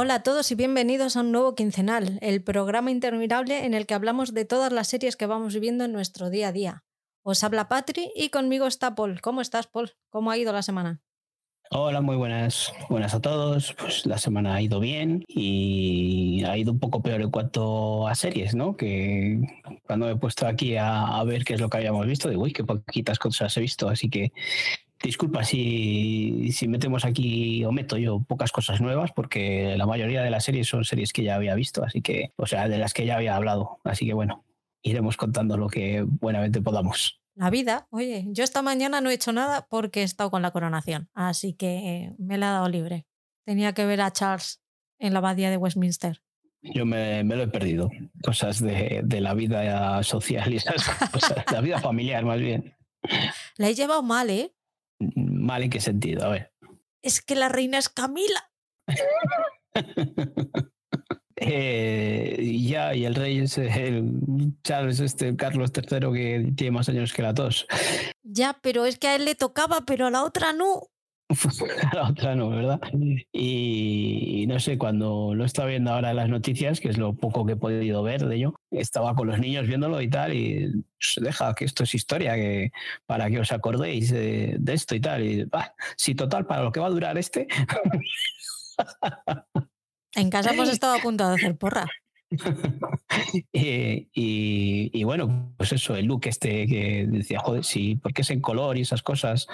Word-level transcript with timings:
Hola 0.00 0.14
a 0.14 0.22
todos 0.22 0.52
y 0.52 0.54
bienvenidos 0.54 1.16
a 1.16 1.22
un 1.22 1.32
nuevo 1.32 1.56
quincenal, 1.56 2.20
el 2.22 2.40
programa 2.40 2.92
interminable 2.92 3.64
en 3.66 3.74
el 3.74 3.84
que 3.84 3.94
hablamos 3.94 4.32
de 4.32 4.44
todas 4.44 4.70
las 4.70 4.86
series 4.86 5.16
que 5.16 5.26
vamos 5.26 5.54
viviendo 5.54 5.84
en 5.84 5.90
nuestro 5.90 6.30
día 6.30 6.46
a 6.46 6.52
día. 6.52 6.84
Os 7.24 7.42
habla 7.42 7.66
Patri 7.66 8.12
y 8.14 8.28
conmigo 8.28 8.68
está 8.68 8.94
Paul. 8.94 9.20
¿Cómo 9.20 9.40
estás, 9.40 9.66
Paul? 9.66 9.90
¿Cómo 10.08 10.30
ha 10.30 10.38
ido 10.38 10.52
la 10.52 10.62
semana? 10.62 11.02
Hola, 11.72 12.00
muy 12.00 12.14
buenas, 12.14 12.72
buenas 12.88 13.12
a 13.12 13.20
todos. 13.20 13.74
Pues 13.76 14.06
la 14.06 14.18
semana 14.18 14.54
ha 14.54 14.62
ido 14.62 14.78
bien 14.78 15.24
y 15.26 16.44
ha 16.44 16.56
ido 16.56 16.70
un 16.70 16.78
poco 16.78 17.02
peor 17.02 17.20
en 17.20 17.32
cuanto 17.32 18.06
a 18.06 18.14
series, 18.14 18.54
¿no? 18.54 18.76
Que 18.76 19.40
cuando 19.82 20.06
me 20.06 20.12
he 20.12 20.16
puesto 20.16 20.46
aquí 20.46 20.76
a, 20.76 21.18
a 21.18 21.24
ver 21.24 21.44
qué 21.44 21.54
es 21.54 21.60
lo 21.60 21.68
que 21.68 21.78
habíamos 21.78 22.06
visto, 22.06 22.28
digo, 22.28 22.44
uy, 22.44 22.52
qué 22.52 22.62
poquitas 22.62 23.18
cosas 23.18 23.56
he 23.56 23.60
visto, 23.62 23.88
así 23.88 24.08
que 24.08 24.30
Disculpa 25.02 25.44
si, 25.44 26.50
si 26.52 26.66
metemos 26.66 27.04
aquí 27.04 27.64
o 27.64 27.70
meto 27.70 27.96
yo 27.96 28.20
pocas 28.20 28.50
cosas 28.50 28.80
nuevas, 28.80 29.12
porque 29.12 29.76
la 29.76 29.86
mayoría 29.86 30.22
de 30.22 30.30
las 30.30 30.44
series 30.44 30.66
son 30.66 30.84
series 30.84 31.12
que 31.12 31.22
ya 31.22 31.36
había 31.36 31.54
visto, 31.54 31.84
así 31.84 32.02
que, 32.02 32.32
o 32.36 32.46
sea, 32.46 32.68
de 32.68 32.78
las 32.78 32.94
que 32.94 33.06
ya 33.06 33.16
había 33.16 33.36
hablado. 33.36 33.78
Así 33.84 34.06
que 34.06 34.14
bueno, 34.14 34.44
iremos 34.82 35.16
contando 35.16 35.56
lo 35.56 35.68
que 35.68 36.02
buenamente 36.02 36.60
podamos. 36.60 37.20
La 37.36 37.50
vida, 37.50 37.86
oye, 37.90 38.26
yo 38.30 38.42
esta 38.42 38.62
mañana 38.62 39.00
no 39.00 39.10
he 39.10 39.14
hecho 39.14 39.32
nada 39.32 39.68
porque 39.70 40.00
he 40.00 40.04
estado 40.04 40.32
con 40.32 40.42
la 40.42 40.50
coronación, 40.50 41.08
así 41.14 41.52
que 41.54 42.12
me 42.18 42.36
la 42.36 42.48
he 42.48 42.52
dado 42.52 42.68
libre. 42.68 43.06
Tenía 43.44 43.72
que 43.74 43.86
ver 43.86 44.00
a 44.00 44.12
Charles 44.12 44.60
en 44.98 45.12
la 45.12 45.20
abadía 45.20 45.48
de 45.48 45.56
Westminster. 45.56 46.20
Yo 46.60 46.84
me, 46.84 47.22
me 47.22 47.36
lo 47.36 47.44
he 47.44 47.48
perdido. 47.48 47.90
Cosas 48.24 48.60
de, 48.60 49.02
de, 49.04 49.20
la 49.20 49.34
vida 49.34 50.02
social 50.02 50.52
y 50.52 50.56
esas 50.56 50.84
cosas, 51.12 51.44
la 51.52 51.60
vida 51.60 51.78
familiar 51.78 52.24
más 52.24 52.40
bien. 52.40 52.76
La 53.56 53.68
he 53.68 53.74
llevado 53.74 54.02
mal, 54.02 54.28
¿eh? 54.30 54.52
¿Mal 55.00 55.62
en 55.62 55.70
qué 55.70 55.80
sentido? 55.80 56.26
A 56.26 56.28
ver. 56.30 56.52
Es 57.02 57.22
que 57.22 57.34
la 57.34 57.48
reina 57.48 57.78
es 57.78 57.88
Camila. 57.88 58.50
eh, 61.36 62.58
ya, 62.62 62.94
y 62.94 63.04
el 63.04 63.14
rey 63.14 63.38
es 63.38 63.58
el 63.58 64.12
Charles, 64.64 65.00
este 65.00 65.36
Carlos 65.36 65.72
III, 65.74 66.12
que 66.12 66.52
tiene 66.56 66.72
más 66.72 66.88
años 66.88 67.12
que 67.12 67.22
la 67.22 67.34
tos. 67.34 67.66
Ya, 68.22 68.58
pero 68.62 68.86
es 68.86 68.98
que 68.98 69.08
a 69.08 69.16
él 69.16 69.24
le 69.24 69.34
tocaba, 69.34 69.82
pero 69.86 70.06
a 70.06 70.10
la 70.10 70.24
otra 70.24 70.52
no. 70.52 70.88
la 71.92 72.08
otra 72.08 72.34
no, 72.34 72.48
¿verdad? 72.48 72.80
Y, 73.32 74.46
no 74.48 74.58
sé, 74.58 74.78
cuando 74.78 75.34
lo 75.34 75.44
estaba 75.44 75.68
viendo 75.68 75.92
ahora 75.92 76.10
en 76.10 76.16
las 76.16 76.28
noticias, 76.28 76.80
que 76.80 76.88
es 76.88 76.96
lo 76.96 77.14
poco 77.14 77.44
que 77.44 77.52
he 77.52 77.56
podido 77.56 78.02
ver 78.02 78.26
de 78.26 78.36
ello, 78.36 78.54
estaba 78.70 79.14
con 79.14 79.28
los 79.28 79.38
niños 79.38 79.66
viéndolo 79.66 80.00
y 80.00 80.08
tal, 80.08 80.34
y 80.34 80.84
pues, 80.98 81.18
deja 81.20 81.54
que 81.54 81.66
esto 81.66 81.84
es 81.84 81.94
historia, 81.94 82.34
que 82.34 82.72
para 83.06 83.28
que 83.28 83.40
os 83.40 83.52
acordéis 83.52 84.10
de, 84.10 84.58
esto 84.68 84.94
y 84.94 85.00
tal. 85.00 85.22
Y 85.22 85.44
bah, 85.44 85.74
si 85.96 86.14
total, 86.14 86.46
para 86.46 86.62
lo 86.62 86.72
que 86.72 86.80
va 86.80 86.86
a 86.86 86.90
durar 86.90 87.18
este. 87.18 87.46
en 90.14 90.30
casa 90.30 90.52
hemos 90.52 90.70
estado 90.70 90.94
a 90.94 91.02
punto 91.02 91.28
de 91.28 91.34
hacer 91.34 91.56
porra. 91.56 91.86
Y, 92.30 92.36
y, 94.12 94.90
y, 94.92 95.04
bueno, 95.04 95.54
pues 95.56 95.72
eso, 95.72 95.96
el 95.96 96.06
look 96.06 96.26
este 96.26 96.66
que 96.66 97.06
decía, 97.08 97.40
joder, 97.40 97.64
sí, 97.64 97.96
porque 97.96 98.22
es 98.22 98.30
en 98.30 98.40
color 98.40 98.76
y 98.76 98.82
esas 98.82 99.02
cosas, 99.02 99.46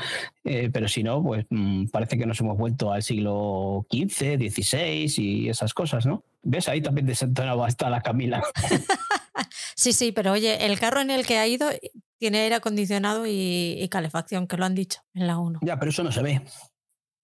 eh, 0.45 0.71
pero 0.73 0.89
si 0.89 1.03
no, 1.03 1.23
pues 1.23 1.47
mmm, 1.51 1.87
parece 1.87 2.19
que 2.19 2.27
nos 2.27 2.41
hemos 2.41 2.59
vuelto 2.59 2.93
al 2.93 3.03
siglo 3.03 3.87
XV, 3.91 4.39
XVI 4.39 5.13
y 5.17 5.49
esas 5.49 5.73
cosas, 5.75 6.07
¿no? 6.07 6.25
¿Ves? 6.43 6.69
Ahí 6.69 6.83
también 6.83 7.07
desentonaba 7.07 7.67
hasta 7.67 7.89
la 7.89 8.01
Camila. 8.01 8.43
sí, 9.77 9.93
sí, 9.93 10.13
pero 10.13 10.33
oye, 10.33 10.67
el 10.67 10.79
carro 10.79 11.01
en 11.01 11.11
el 11.11 11.27
que 11.27 11.39
ha 11.39 11.47
ido 11.47 11.71
tiene 12.19 12.41
aire 12.41 12.57
acondicionado 12.57 13.27
y, 13.27 13.77
y 13.79 13.89
calefacción, 13.89 14.47
que 14.47 14.57
lo 14.57 14.65
han 14.65 14.75
dicho 14.75 15.01
en 15.15 15.27
la 15.27 15.39
1. 15.39 15.61
Ya, 15.63 15.79
pero 15.79 15.91
eso 15.91 16.03
no 16.03 16.13
se 16.13 16.23
ve. 16.23 16.43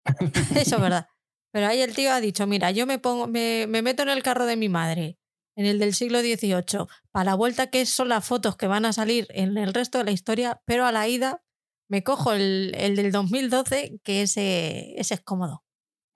eso 0.55 0.77
es 0.77 0.81
verdad. 0.81 1.07
Pero 1.53 1.67
ahí 1.67 1.81
el 1.81 1.95
tío 1.95 2.13
ha 2.13 2.21
dicho, 2.21 2.47
mira, 2.47 2.71
yo 2.71 2.87
me 2.87 2.99
pongo, 3.01 3.27
me, 3.27 3.67
me 3.69 3.83
meto 3.83 4.05
en 4.05 4.11
el 4.11 4.23
carro 4.23 4.47
de 4.47 4.57
mi 4.57 4.69
madre 4.69 5.19
en 5.57 5.67
el 5.67 5.79
del 5.79 5.95
siglo 5.95 6.21
XVIII, 6.21 6.87
para 7.11 7.31
la 7.31 7.35
vuelta 7.35 7.69
que 7.69 7.87
son 7.87 8.09
las 8.09 8.25
fotos 8.25 8.57
que 8.57 8.67
van 8.67 8.85
a 8.85 8.93
salir 8.93 9.27
en 9.31 9.57
el 9.59 9.75
resto 9.75 9.99
de 9.99 10.05
la 10.05 10.13
historia, 10.13 10.61
pero 10.65 10.87
a 10.87 10.93
la 10.93 11.09
ida 11.09 11.43
me 11.89 12.05
cojo 12.05 12.33
el, 12.33 12.73
el 12.77 12.97
del 12.97 13.13
2012, 13.13 14.01
que 14.05 14.23
ese, 14.23 14.95
ese 14.97 15.15
es 15.15 15.21
cómodo. 15.21 15.65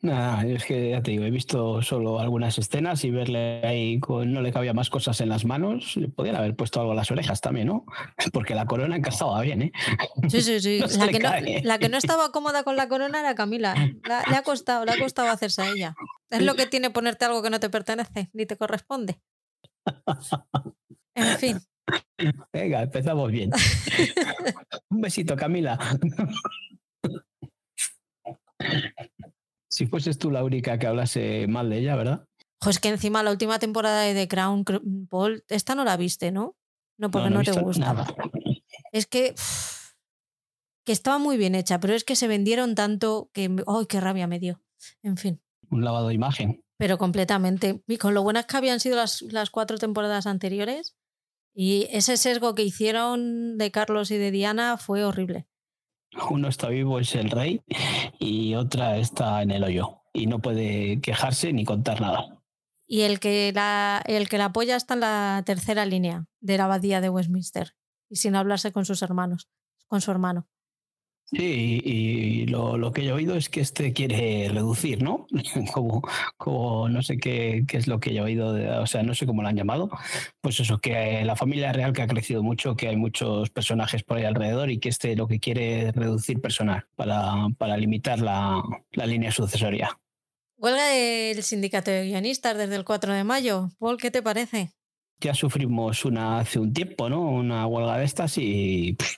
Nada, 0.04 0.44
es 0.44 0.66
que 0.66 0.90
ya 0.90 1.02
te 1.02 1.12
digo, 1.12 1.24
he 1.24 1.30
visto 1.30 1.80
solo 1.80 2.20
algunas 2.20 2.58
escenas 2.58 3.02
y 3.04 3.10
verle 3.10 3.64
ahí 3.64 3.98
con 4.00 4.34
no 4.34 4.42
le 4.42 4.52
cabía 4.52 4.74
más 4.74 4.90
cosas 4.90 5.18
en 5.22 5.30
las 5.30 5.46
manos, 5.46 5.96
le 5.96 6.08
podían 6.08 6.36
haber 6.36 6.54
puesto 6.54 6.78
algo 6.78 6.92
en 6.92 6.98
las 6.98 7.10
orejas 7.10 7.40
también, 7.40 7.68
¿no? 7.68 7.86
Porque 8.34 8.54
la 8.54 8.66
corona 8.66 8.96
encajaba 8.96 9.40
bien, 9.40 9.62
¿eh? 9.62 9.72
Sí, 10.28 10.42
sí, 10.42 10.60
sí. 10.60 10.80
No 10.98 11.06
la, 11.06 11.08
que 11.10 11.18
no, 11.20 11.30
la, 11.62 11.78
que 11.78 11.88
no, 11.88 11.96
estaba 11.96 12.30
cómoda 12.32 12.64
con 12.64 12.76
la 12.76 12.86
corona 12.86 13.20
era 13.20 13.34
Camila. 13.34 13.74
La, 14.06 14.22
le 14.28 14.36
ha 14.36 14.42
costado, 14.42 14.84
le 14.84 14.92
ha 14.92 14.98
costado 14.98 15.30
hacerse 15.30 15.62
a 15.62 15.70
ella. 15.70 15.94
Es 16.28 16.42
lo 16.42 16.54
que 16.54 16.66
tiene 16.66 16.90
ponerte 16.90 17.24
algo 17.24 17.42
que 17.42 17.48
no 17.48 17.58
te 17.58 17.70
pertenece 17.70 18.28
ni 18.34 18.44
te 18.44 18.58
corresponde. 18.58 19.22
En 21.14 21.38
fin. 21.38 21.58
Venga, 22.52 22.82
empezamos 22.82 23.32
bien. 23.32 23.50
Un 24.90 25.00
besito, 25.00 25.34
Camila. 25.34 25.78
Si 29.74 29.86
fueses 29.86 30.18
tú 30.18 30.30
la 30.30 30.44
única 30.44 30.78
que 30.78 30.86
hablase 30.86 31.48
mal 31.48 31.68
de 31.68 31.78
ella, 31.78 31.96
¿verdad? 31.96 32.28
Pues 32.60 32.78
que 32.78 32.90
encima 32.90 33.24
la 33.24 33.32
última 33.32 33.58
temporada 33.58 34.02
de 34.02 34.14
The 34.14 34.28
Crown, 34.28 34.64
Paul, 35.10 35.44
esta 35.48 35.74
no 35.74 35.82
la 35.82 35.96
viste, 35.96 36.30
¿no? 36.30 36.56
No, 36.96 37.10
porque 37.10 37.28
no, 37.28 37.38
no, 37.38 37.42
no 37.42 37.52
te 37.52 37.60
gusta. 37.60 37.80
Nada. 37.80 38.06
Es 38.92 39.06
que, 39.06 39.34
que 40.84 40.92
estaba 40.92 41.18
muy 41.18 41.36
bien 41.36 41.56
hecha, 41.56 41.80
pero 41.80 41.92
es 41.92 42.04
que 42.04 42.14
se 42.14 42.28
vendieron 42.28 42.76
tanto 42.76 43.30
que, 43.32 43.50
¡ay, 43.66 43.86
qué 43.88 44.00
rabia 44.00 44.28
me 44.28 44.38
dio! 44.38 44.62
En 45.02 45.16
fin. 45.16 45.42
Un 45.70 45.84
lavado 45.84 46.06
de 46.06 46.14
imagen. 46.14 46.62
Pero 46.78 46.96
completamente. 46.96 47.82
Y 47.88 47.96
con 47.96 48.14
lo 48.14 48.22
buenas 48.22 48.46
que 48.46 48.56
habían 48.56 48.78
sido 48.78 48.94
las, 48.94 49.22
las 49.22 49.50
cuatro 49.50 49.76
temporadas 49.78 50.28
anteriores, 50.28 50.94
y 51.52 51.88
ese 51.90 52.16
sesgo 52.16 52.54
que 52.54 52.62
hicieron 52.62 53.58
de 53.58 53.72
Carlos 53.72 54.12
y 54.12 54.18
de 54.18 54.30
Diana 54.30 54.76
fue 54.76 55.04
horrible. 55.04 55.48
Uno 56.30 56.48
está 56.48 56.68
vivo, 56.68 56.98
es 56.98 57.14
el 57.14 57.30
rey, 57.30 57.62
y 58.18 58.54
otra 58.54 58.96
está 58.98 59.42
en 59.42 59.50
el 59.50 59.64
hoyo. 59.64 60.02
Y 60.12 60.26
no 60.26 60.38
puede 60.38 61.00
quejarse 61.00 61.52
ni 61.52 61.64
contar 61.64 62.00
nada. 62.00 62.40
Y 62.86 63.02
el 63.02 63.18
que 63.18 63.52
la, 63.54 64.02
el 64.06 64.28
que 64.28 64.38
la 64.38 64.46
apoya 64.46 64.76
está 64.76 64.94
en 64.94 65.00
la 65.00 65.42
tercera 65.44 65.86
línea 65.86 66.26
de 66.40 66.58
la 66.58 66.64
abadía 66.64 67.00
de 67.00 67.10
Westminster. 67.10 67.74
Y 68.08 68.16
sin 68.16 68.36
hablarse 68.36 68.72
con 68.72 68.84
sus 68.84 69.02
hermanos, 69.02 69.48
con 69.86 70.00
su 70.00 70.10
hermano. 70.10 70.46
Sí, 71.26 71.80
y 71.82 72.46
lo, 72.46 72.76
lo, 72.76 72.92
que 72.92 73.06
he 73.06 73.12
oído 73.12 73.34
es 73.34 73.48
que 73.48 73.60
este 73.60 73.92
quiere 73.92 74.48
reducir, 74.50 75.02
¿no? 75.02 75.26
Como, 75.72 76.02
como 76.36 76.88
no 76.88 77.02
sé 77.02 77.16
qué, 77.18 77.64
qué, 77.66 77.78
es 77.78 77.86
lo 77.86 77.98
que 77.98 78.10
he 78.10 78.20
oído, 78.20 78.52
de, 78.52 78.70
o 78.70 78.86
sea, 78.86 79.02
no 79.02 79.14
sé 79.14 79.26
cómo 79.26 79.42
lo 79.42 79.48
han 79.48 79.56
llamado. 79.56 79.90
Pues 80.40 80.60
eso, 80.60 80.78
que 80.78 81.24
la 81.24 81.34
familia 81.34 81.72
real 81.72 81.92
que 81.92 82.02
ha 82.02 82.06
crecido 82.06 82.42
mucho, 82.42 82.76
que 82.76 82.88
hay 82.88 82.96
muchos 82.96 83.50
personajes 83.50 84.04
por 84.04 84.18
ahí 84.18 84.24
alrededor 84.24 84.70
y 84.70 84.78
que 84.78 84.90
este 84.90 85.16
lo 85.16 85.26
que 85.26 85.40
quiere 85.40 85.88
es 85.88 85.94
reducir 85.94 86.40
personal 86.40 86.86
para, 86.94 87.48
para 87.58 87.76
limitar 87.78 88.20
la, 88.20 88.62
la 88.92 89.06
línea 89.06 89.32
sucesoria. 89.32 89.98
Huelga 90.56 90.86
del 90.86 91.42
sindicato 91.42 91.90
de 91.90 92.06
guionistas 92.06 92.56
desde 92.56 92.76
el 92.76 92.84
4 92.84 93.12
de 93.12 93.24
mayo. 93.24 93.70
Paul, 93.78 93.96
¿qué 93.96 94.10
te 94.10 94.22
parece? 94.22 94.72
Ya 95.20 95.34
sufrimos 95.34 96.04
una 96.04 96.40
hace 96.40 96.58
un 96.58 96.72
tiempo, 96.72 97.08
¿no? 97.08 97.20
Una 97.30 97.66
huelga 97.66 97.98
de 97.98 98.04
estas 98.04 98.36
y 98.38 98.96
pff, 98.98 99.16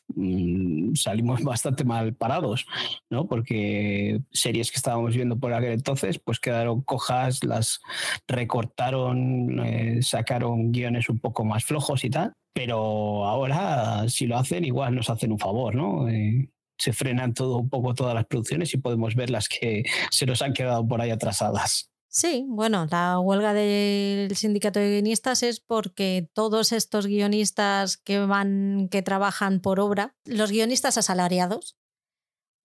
salimos 0.95 1.43
bastante 1.45 1.85
mal 1.85 2.15
parados, 2.15 2.67
¿no? 3.11 3.27
Porque 3.27 4.21
series 4.31 4.71
que 4.71 4.77
estábamos 4.77 5.15
viendo 5.15 5.39
por 5.39 5.53
aquel 5.53 5.73
entonces, 5.73 6.19
pues 6.19 6.41
quedaron 6.41 6.83
cojas, 6.83 7.45
las 7.45 7.81
recortaron, 8.29 9.61
eh, 9.65 10.03
sacaron 10.03 10.73
guiones 10.73 11.09
un 11.09 11.19
poco 11.19 11.45
más 11.45 11.65
flojos 11.65 12.05
y 12.05 12.11
tal. 12.11 12.33
Pero 12.55 13.27
ahora, 13.27 14.09
si 14.09 14.27
lo 14.27 14.39
hacen, 14.39 14.65
igual 14.65 14.95
nos 14.95 15.11
hacen 15.11 15.33
un 15.33 15.39
favor, 15.39 15.75
¿no? 15.75 16.09
Eh, 16.09 16.49
se 16.79 16.93
frenan 16.93 17.35
todo 17.35 17.59
un 17.59 17.69
poco 17.69 17.95
todas 17.95 18.15
las 18.15 18.27
producciones 18.27 18.73
y 18.75 18.79
podemos 18.79 19.15
ver 19.15 19.31
las 19.31 19.49
que 19.49 19.85
se 20.11 20.27
nos 20.27 20.43
han 20.43 20.53
quedado 20.53 20.87
por 20.87 21.01
ahí 21.01 21.11
atrasadas. 21.11 21.91
Sí, 22.09 22.47
bueno, 22.49 22.87
la 22.91 23.19
huelga 23.21 23.53
del 23.53 24.35
sindicato 24.37 24.79
de 24.79 24.91
guionistas 24.91 25.43
es 25.43 25.61
porque 25.61 26.31
todos 26.33 26.73
estos 26.73 27.07
guionistas 27.07 27.99
que 27.99 28.21
van, 28.21 28.89
que 28.91 29.03
trabajan 29.03 29.61
por 29.61 29.81
obra, 29.81 30.17
los 30.25 30.51
guionistas 30.51 30.97
asalariados, 30.97 31.77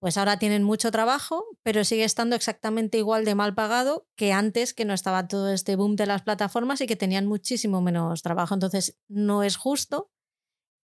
pues 0.00 0.16
ahora 0.16 0.38
tienen 0.38 0.64
mucho 0.64 0.90
trabajo, 0.90 1.44
pero 1.62 1.84
sigue 1.84 2.04
estando 2.04 2.34
exactamente 2.34 2.98
igual 2.98 3.24
de 3.24 3.34
mal 3.34 3.54
pagado 3.54 4.08
que 4.16 4.32
antes, 4.32 4.74
que 4.74 4.84
no 4.84 4.94
estaba 4.94 5.28
todo 5.28 5.52
este 5.52 5.76
boom 5.76 5.96
de 5.96 6.06
las 6.06 6.22
plataformas 6.22 6.80
y 6.80 6.86
que 6.86 6.96
tenían 6.96 7.26
muchísimo 7.26 7.80
menos 7.82 8.22
trabajo. 8.22 8.54
Entonces, 8.54 8.98
no 9.08 9.42
es 9.42 9.56
justo 9.56 10.10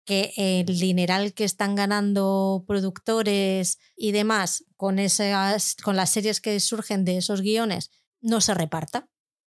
que 0.04 0.32
el 0.36 0.66
dineral 0.78 1.34
que 1.34 1.44
están 1.44 1.74
ganando 1.74 2.64
productores 2.66 3.78
y 3.96 4.12
demás 4.12 4.64
con, 4.76 4.98
esas, 4.98 5.74
con 5.82 5.96
las 5.96 6.10
series 6.10 6.40
que 6.40 6.60
surgen 6.60 7.04
de 7.04 7.18
esos 7.18 7.40
guiones 7.40 7.90
no 8.20 8.40
se 8.40 8.54
reparta. 8.54 9.08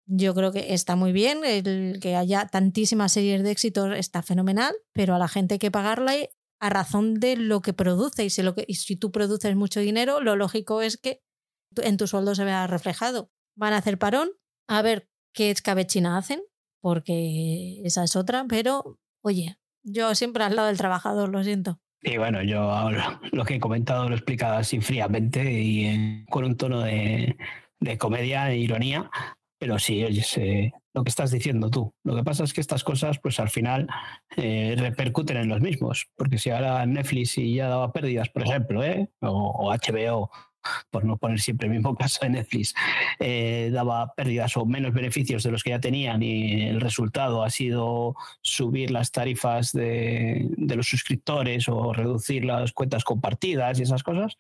Yo 0.10 0.34
creo 0.34 0.52
que 0.52 0.74
está 0.74 0.96
muy 0.96 1.12
bien, 1.12 1.44
el 1.44 2.00
que 2.02 2.16
haya 2.16 2.48
tantísimas 2.48 3.12
series 3.12 3.44
de 3.44 3.52
éxito 3.52 3.92
está 3.92 4.22
fenomenal, 4.22 4.74
pero 4.94 5.16
a 5.16 5.20
la 5.20 5.28
gente 5.28 5.56
hay 5.56 5.60
que 5.60 5.72
pagarla 5.72 6.14
a 6.60 6.70
razón 6.70 7.16
de 7.16 7.36
lo 7.36 7.62
que 7.62 7.74
produce. 7.74 8.24
Y 8.24 8.30
si, 8.30 8.42
lo 8.42 8.56
que, 8.56 8.66
si 8.74 8.96
tú 8.96 9.12
produces 9.12 9.56
mucho 9.56 9.82
dinero, 9.82 10.22
lo 10.22 10.36
lógico 10.36 10.82
es 10.82 10.98
que 10.98 11.22
en 11.76 11.98
tu 11.98 12.08
sueldo 12.08 12.36
se 12.36 12.46
vea 12.46 12.68
reflejado. 12.68 13.32
Van 13.56 13.74
a 13.74 13.78
hacer 13.78 13.98
parón 13.98 14.30
A 14.70 14.82
ver 14.82 15.10
qué 15.34 15.52
escabechina 15.52 16.18
hacen, 16.18 16.42
porque 16.82 17.82
esa 17.84 18.04
es 18.04 18.16
otra, 18.16 18.46
pero 18.48 19.00
oye, 19.24 19.58
yo 19.84 20.16
siempre 20.16 20.44
al 20.44 20.56
lado 20.56 20.68
del 20.70 20.78
trabajador, 20.78 21.30
lo 21.30 21.44
siento. 21.44 21.80
Y 22.02 22.18
bueno, 22.18 22.44
yo 22.44 22.72
lo 23.32 23.44
que 23.44 23.56
he 23.56 23.60
comentado 23.60 24.08
lo 24.08 24.16
he 24.16 24.18
explicado 24.18 24.56
así 24.56 24.80
fríamente 24.80 25.52
y 25.52 26.26
con 26.30 26.46
un 26.46 26.56
tono 26.56 26.82
de, 26.82 27.38
de 27.80 27.98
comedia 27.98 28.52
e 28.52 28.58
ironía, 28.58 29.10
pero 29.60 29.80
sí, 29.80 30.04
oye, 30.04 30.74
lo 30.94 31.04
que 31.04 31.10
estás 31.10 31.32
diciendo 31.32 31.70
tú. 31.70 31.94
Lo 32.04 32.16
que 32.16 32.24
pasa 32.24 32.44
es 32.44 32.54
que 32.54 32.62
estas 32.62 32.84
cosas, 32.84 33.20
pues 33.20 33.40
al 33.40 33.50
final 33.50 33.88
eh, 34.36 34.76
repercuten 34.78 35.38
en 35.38 35.50
los 35.50 35.62
mismos, 35.62 36.08
porque 36.16 36.38
si 36.38 36.50
ahora 36.50 36.86
Netflix 36.86 37.36
ya 37.36 37.68
daba 37.68 37.92
pérdidas, 37.92 38.30
por 38.30 38.44
ejemplo, 38.44 38.84
¿eh? 38.84 39.10
o 39.22 39.72
HBO 39.72 40.30
por 40.90 41.06
no 41.06 41.18
poner 41.18 41.40
siempre 41.40 41.68
el 41.68 41.74
mismo 41.74 41.96
caso 41.98 42.20
de 42.22 42.30
Netflix, 42.30 42.74
eh, 43.20 43.70
daba 43.72 44.14
pérdidas 44.16 44.56
o 44.58 44.66
menos 44.66 44.94
beneficios 44.94 45.44
de 45.44 45.52
los 45.52 45.64
que 45.64 45.72
ya 45.72 45.80
tenían 45.80 46.24
y 46.24 46.64
el 46.64 46.82
resultado 46.82 47.44
ha 47.44 47.50
sido 47.50 48.16
subir 48.42 48.92
las 48.92 49.12
tarifas 49.12 49.72
de, 49.72 50.48
de 50.58 50.76
los 50.76 50.88
suscriptores 50.88 51.68
o 51.70 51.94
reducir 51.94 52.46
las 52.46 52.72
cuentas 52.72 53.04
compartidas 53.04 53.80
y 53.80 53.84
esas 53.84 54.04
cosas, 54.04 54.38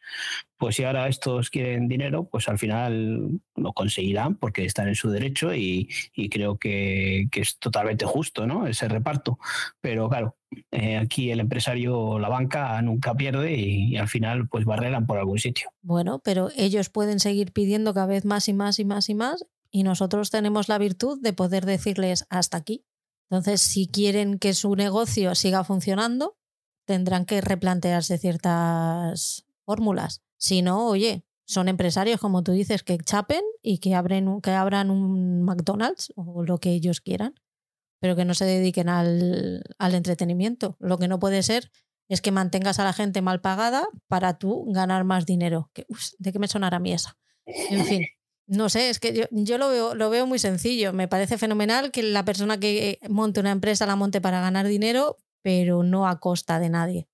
pues 0.58 0.76
si 0.76 0.84
ahora 0.84 1.08
estos 1.08 1.50
quieren 1.50 1.88
dinero, 1.88 2.26
pues 2.26 2.48
al 2.50 2.58
final 2.58 3.40
lo 3.58 3.74
conseguirán 3.74 4.36
porque 4.36 4.64
están 4.64 4.88
en 4.88 4.96
su 4.96 5.10
derecho 5.10 5.54
y, 5.54 5.90
creo 6.32 6.58
que, 6.58 7.28
es 7.32 7.58
totalmente 7.60 8.06
justo 8.06 8.48
¿no? 8.48 8.68
ese 8.68 8.88
reparto. 8.88 9.38
Pero 9.82 10.10
claro, 10.10 10.38
eh, 10.72 10.98
aquí 10.98 11.32
el 11.32 11.40
empresario, 11.40 12.20
la 12.20 12.30
banca, 12.30 12.82
nunca 12.82 13.14
pierde 13.14 13.56
y, 13.56 13.94
y, 13.94 13.98
al 13.98 14.08
final 14.08 14.48
pues 14.48 14.66
barreran 14.66 15.06
por 15.06 15.18
algún 15.18 15.40
sitio. 15.40 15.70
Bueno, 15.82 16.20
pero 16.24 16.50
ellos 16.56 16.90
pueden 16.90 17.20
seguir 17.20 17.52
pidiendo 17.52 17.94
cada 17.94 18.08
vez 18.08 18.26
más 18.26 18.48
y 18.48 18.54
más 18.54 18.80
y 18.80 18.86
más 18.86 19.10
y 19.10 19.16
más 19.16 19.46
y 19.72 19.84
nosotros 19.84 20.30
tenemos 20.30 20.70
la 20.70 20.78
virtud 20.78 21.20
de 21.22 21.34
poder 21.34 21.66
decirles 21.66 22.26
hasta 22.30 22.58
aquí. 22.58 22.86
Entonces, 23.30 23.62
si 23.62 23.88
quieren 23.88 24.40
que 24.40 24.54
su 24.54 24.76
negocio 24.76 25.36
siga 25.36 25.64
funcionando, 25.64 26.38
tendrán 26.86 27.26
que 27.26 27.42
replantearse 27.42 28.18
ciertas 28.18 29.46
fórmulas. 29.66 30.22
Si 30.38 30.62
no, 30.62 30.88
oye, 30.88 31.26
son 31.48 31.70
empresarios, 31.70 32.20
como 32.20 32.44
tú 32.44 32.52
dices, 32.52 32.84
que 32.84 32.98
chapen 32.98 33.42
y 33.64 33.80
que, 33.80 33.96
abren, 33.96 34.42
que 34.42 34.52
abran 34.52 34.92
un 34.92 35.44
McDonald's 35.44 36.14
o 36.16 36.44
lo 36.44 36.60
que 36.60 36.72
ellos 36.72 37.02
quieran 37.02 37.34
pero 38.00 38.16
que 38.16 38.26
no 38.26 38.34
se 38.34 38.46
dediquen 38.46 38.90
al, 38.90 39.64
al 39.78 39.96
entretenimiento. 39.96 40.78
Lo 40.80 40.98
que 40.98 41.08
no 41.08 41.20
puede 41.20 41.44
ser 41.44 41.72
es 42.10 42.22
que 42.22 42.32
mantengas 42.32 42.80
a 42.80 42.84
la 42.84 42.94
gente 42.94 43.22
mal 43.22 43.42
pagada 43.42 43.88
para 44.08 44.38
tú 44.38 44.66
ganar 44.72 45.04
más 45.04 45.26
dinero. 45.26 45.70
Que, 45.74 45.86
¿De 46.20 46.32
qué 46.32 46.40
me 46.40 46.48
sonará 46.48 46.78
a 46.78 46.80
mí 46.80 46.94
esa? 46.94 47.18
En 47.46 47.86
fin, 47.86 48.06
no 48.46 48.70
sé, 48.70 48.90
es 48.90 49.00
que 49.00 49.14
yo, 49.14 49.24
yo, 49.32 49.58
lo, 49.58 49.70
veo, 49.70 49.96
lo 49.96 50.10
veo 50.10 50.26
muy 50.28 50.40
sencillo. 50.40 50.94
Me 50.94 51.08
parece 51.08 51.38
fenomenal 51.38 51.92
que 51.92 52.04
la 52.04 52.24
persona 52.24 52.60
que 52.60 53.00
monte 53.10 53.40
una 53.40 53.52
empresa 53.52 53.86
la 53.86 53.96
monte 53.96 54.22
para 54.22 54.42
ganar 54.42 54.68
dinero, 54.68 55.18
pero 55.42 55.84
no 55.84 56.08
a 56.08 56.20
costa 56.20 56.60
de 56.60 56.70
nadie. 56.70 57.08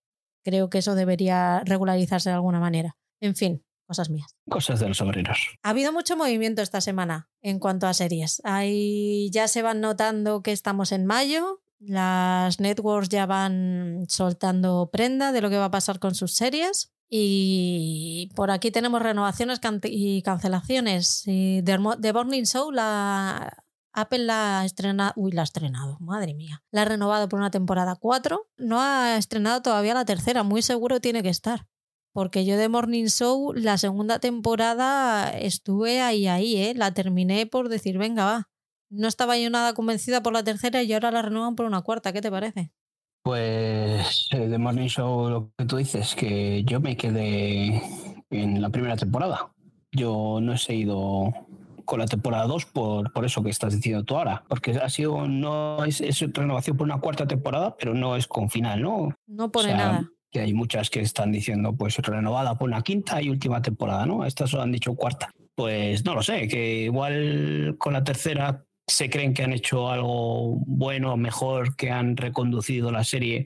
Creo 0.44 0.70
que 0.70 0.80
eso 0.80 0.96
debería 0.96 1.62
regularizarse 1.66 2.30
de 2.30 2.36
alguna 2.36 2.60
manera. 2.60 2.98
En 3.22 3.36
fin, 3.36 3.64
cosas 3.86 4.10
mías. 4.10 4.36
Cosas 4.50 4.80
de 4.80 4.88
los 4.88 5.02
obreros. 5.02 5.58
Ha 5.64 5.70
habido 5.70 5.92
mucho 5.94 6.18
movimiento 6.18 6.62
esta 6.62 6.82
semana 6.82 7.30
en 7.42 7.60
cuanto 7.60 7.88
a 7.88 7.94
series. 7.94 8.42
Ahí 8.44 9.30
ya 9.32 9.48
se 9.48 9.62
van 9.62 9.82
notando 9.82 10.42
que 10.42 10.52
estamos 10.52 10.92
en 10.92 11.06
mayo. 11.06 11.62
Las 11.80 12.60
networks 12.60 13.10
ya 13.10 13.26
van 13.26 14.06
soltando 14.08 14.90
prenda 14.92 15.32
de 15.32 15.42
lo 15.42 15.50
que 15.50 15.58
va 15.58 15.66
a 15.66 15.72
pasar 15.72 16.00
con 16.00 16.16
sus 16.16 16.34
series. 16.34 16.94
Y 17.10 18.32
por 18.36 18.50
aquí 18.50 18.72
tenemos 18.72 19.02
renovaciones 19.02 19.60
y 19.84 20.22
cancelaciones. 20.24 21.24
The 21.26 22.14
Morning 22.14 22.44
Show, 22.44 22.72
la 22.72 23.64
Apple 23.92 24.24
la 24.24 24.62
ha 24.62 24.66
estrenado. 24.66 25.14
Uy, 25.16 25.32
la 25.32 25.42
ha 25.42 25.44
estrenado, 25.44 25.98
madre 26.00 26.34
mía. 26.34 26.64
La 26.72 26.82
ha 26.82 26.86
renovado 26.86 27.30
por 27.30 27.40
una 27.40 27.52
temporada 27.52 27.96
4. 27.96 28.48
No 28.58 28.82
ha 28.82 29.18
estrenado 29.18 29.62
todavía 29.62 29.94
la 29.94 30.06
tercera, 30.06 30.42
muy 30.42 30.62
seguro 30.64 31.02
tiene 31.02 31.22
que 31.22 31.30
estar. 31.30 31.68
Porque 32.14 32.46
yo 32.46 32.58
de 32.58 32.70
Morning 32.70 33.06
Show, 33.06 33.54
la 33.56 33.80
segunda 33.80 34.20
temporada 34.20 35.32
estuve 35.32 36.00
ahí, 36.00 36.28
ahí, 36.28 36.58
¿eh? 36.58 36.74
La 36.76 36.94
terminé 36.94 37.48
por 37.48 37.70
decir, 37.70 37.98
venga, 37.98 38.24
va. 38.24 38.50
No 38.92 39.08
estaba 39.08 39.36
yo 39.40 39.50
nada 39.50 39.74
convencida 39.74 40.22
por 40.22 40.32
la 40.32 40.44
tercera 40.44 40.84
y 40.84 40.94
ahora 40.94 41.10
la 41.10 41.24
renuevan 41.24 41.56
por 41.56 41.66
una 41.66 41.82
cuarta. 41.82 42.14
¿Qué 42.14 42.22
te 42.22 42.30
parece? 42.30 42.72
Pues 43.24 44.28
eh, 44.30 44.48
de 44.48 44.58
Morning 44.60 44.88
Show, 44.88 45.30
lo 45.30 45.52
que 45.58 45.66
tú 45.66 45.78
dices, 45.78 46.14
que 46.14 46.64
yo 46.66 46.80
me 46.80 46.96
quedé 46.96 47.82
en 48.30 48.62
la 48.62 48.70
primera 48.70 48.96
temporada. 48.96 49.52
Yo 49.92 50.38
no 50.40 50.54
he 50.54 50.58
seguido 50.60 51.34
con 51.84 52.00
la 52.00 52.06
temporada 52.06 52.46
2 52.46 52.66
por, 52.68 53.12
por 53.12 53.26
eso 53.26 53.42
que 53.42 53.50
estás 53.50 53.74
diciendo 53.74 54.04
tú 54.04 54.18
ahora. 54.18 54.44
Porque 54.48 54.72
ha 54.74 54.90
sido, 54.90 55.28
no 55.28 55.84
es, 55.84 56.00
es 56.00 56.20
renovación 56.20 56.78
por 56.78 56.86
una 56.86 57.00
cuarta 57.00 57.26
temporada, 57.26 57.76
pero 57.76 57.96
no 57.96 58.16
es 58.16 58.28
con 58.28 58.52
final, 58.52 58.84
¿no? 58.84 59.16
No 59.26 59.52
pone 59.52 59.74
o 59.74 59.76
sea, 59.76 59.78
nada 59.78 60.12
que 60.34 60.42
hay 60.42 60.54
muchas 60.54 60.90
que 60.90 61.00
están 61.00 61.32
diciendo 61.32 61.76
pues 61.76 61.96
renovada 61.98 62.58
por 62.58 62.68
una 62.68 62.82
quinta 62.82 63.22
y 63.22 63.30
última 63.30 63.62
temporada, 63.62 64.08
¿no? 64.08 64.26
Estas 64.26 64.50
solo 64.50 64.64
han 64.64 64.72
dicho 64.72 64.96
cuarta. 64.96 65.32
Pues 65.56 66.04
no 66.04 66.16
lo 66.16 66.24
sé, 66.24 66.48
que 66.48 66.82
igual 66.82 67.76
con 67.78 67.94
la 67.94 68.04
tercera 68.04 68.66
se 68.88 69.12
creen 69.12 69.36
que 69.36 69.44
han 69.44 69.54
hecho 69.54 69.90
algo 69.90 70.56
bueno, 70.66 71.16
mejor, 71.18 71.76
que 71.76 71.92
han 71.92 72.18
reconducido 72.18 72.92
la 72.92 73.04
serie 73.04 73.46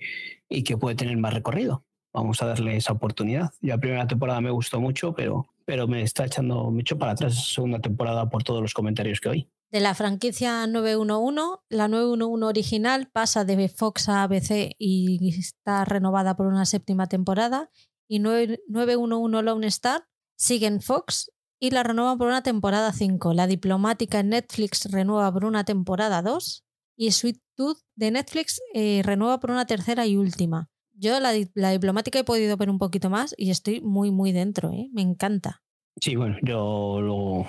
y 0.49 0.63
que 0.63 0.77
puede 0.77 0.95
tener 0.95 1.17
más 1.17 1.33
recorrido. 1.33 1.83
Vamos 2.13 2.41
a 2.41 2.47
darle 2.47 2.77
esa 2.77 2.93
oportunidad. 2.93 3.51
Ya 3.61 3.75
la 3.75 3.81
primera 3.81 4.07
temporada 4.07 4.39
me 4.39 4.49
gustó 4.49 4.79
mucho, 4.79 5.13
pero, 5.13 5.45
pero 5.65 5.87
me 5.87 6.01
está 6.01 6.25
echando 6.25 6.71
mucho 6.71 6.97
para 6.97 7.11
atrás 7.11 7.51
segunda 7.53 7.79
temporada 7.79 8.29
por 8.29 8.43
todos 8.43 8.61
los 8.61 8.73
comentarios 8.73 9.19
que 9.19 9.29
oí. 9.29 9.49
De 9.69 9.81
la 9.81 9.93
franquicia 9.93 10.65
911, 10.65 11.59
la 11.69 11.89
911 11.89 12.45
original 12.45 13.09
pasa 13.11 13.43
de 13.43 13.67
Fox 13.67 14.07
a 14.07 14.23
ABC 14.23 14.75
y 14.79 15.35
está 15.37 15.83
renovada 15.83 16.37
por 16.37 16.47
una 16.47 16.65
séptima 16.65 17.07
temporada. 17.07 17.69
Y 18.07 18.19
911 18.19 19.43
Lone 19.43 19.67
Star 19.67 20.07
sigue 20.37 20.67
en 20.67 20.79
Fox 20.81 21.33
y 21.59 21.71
la 21.71 21.83
renueva 21.83 22.15
por 22.15 22.27
una 22.27 22.43
temporada 22.43 22.93
5. 22.93 23.33
La 23.33 23.45
diplomática 23.45 24.19
en 24.19 24.29
Netflix 24.29 24.89
renueva 24.89 25.33
por 25.33 25.43
una 25.43 25.65
temporada 25.65 26.21
2 26.21 26.63
y 26.95 27.11
Sweet 27.11 27.41
Tooth 27.55 27.79
de 27.95 28.11
Netflix 28.11 28.61
eh, 28.73 29.01
renueva 29.03 29.41
por 29.41 29.51
una 29.51 29.65
tercera 29.65 30.05
y 30.07 30.15
última. 30.15 30.69
Yo 30.93 31.19
la, 31.19 31.33
la, 31.53 31.71
diplomática 31.71 32.19
he 32.19 32.23
podido 32.23 32.55
ver 32.55 32.69
un 32.69 32.79
poquito 32.79 33.09
más 33.09 33.35
y 33.37 33.51
estoy 33.51 33.81
muy, 33.81 34.11
muy 34.11 34.31
dentro. 34.31 34.71
¿eh? 34.71 34.89
Me 34.93 35.01
encanta. 35.01 35.61
Sí, 35.99 36.15
bueno, 36.15 36.37
yo 36.41 37.01
lo, 37.01 37.45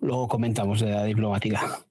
Luego 0.00 0.28
comentamos 0.28 0.80
de 0.80 0.90
la 0.90 1.04
diplomática. 1.04 1.86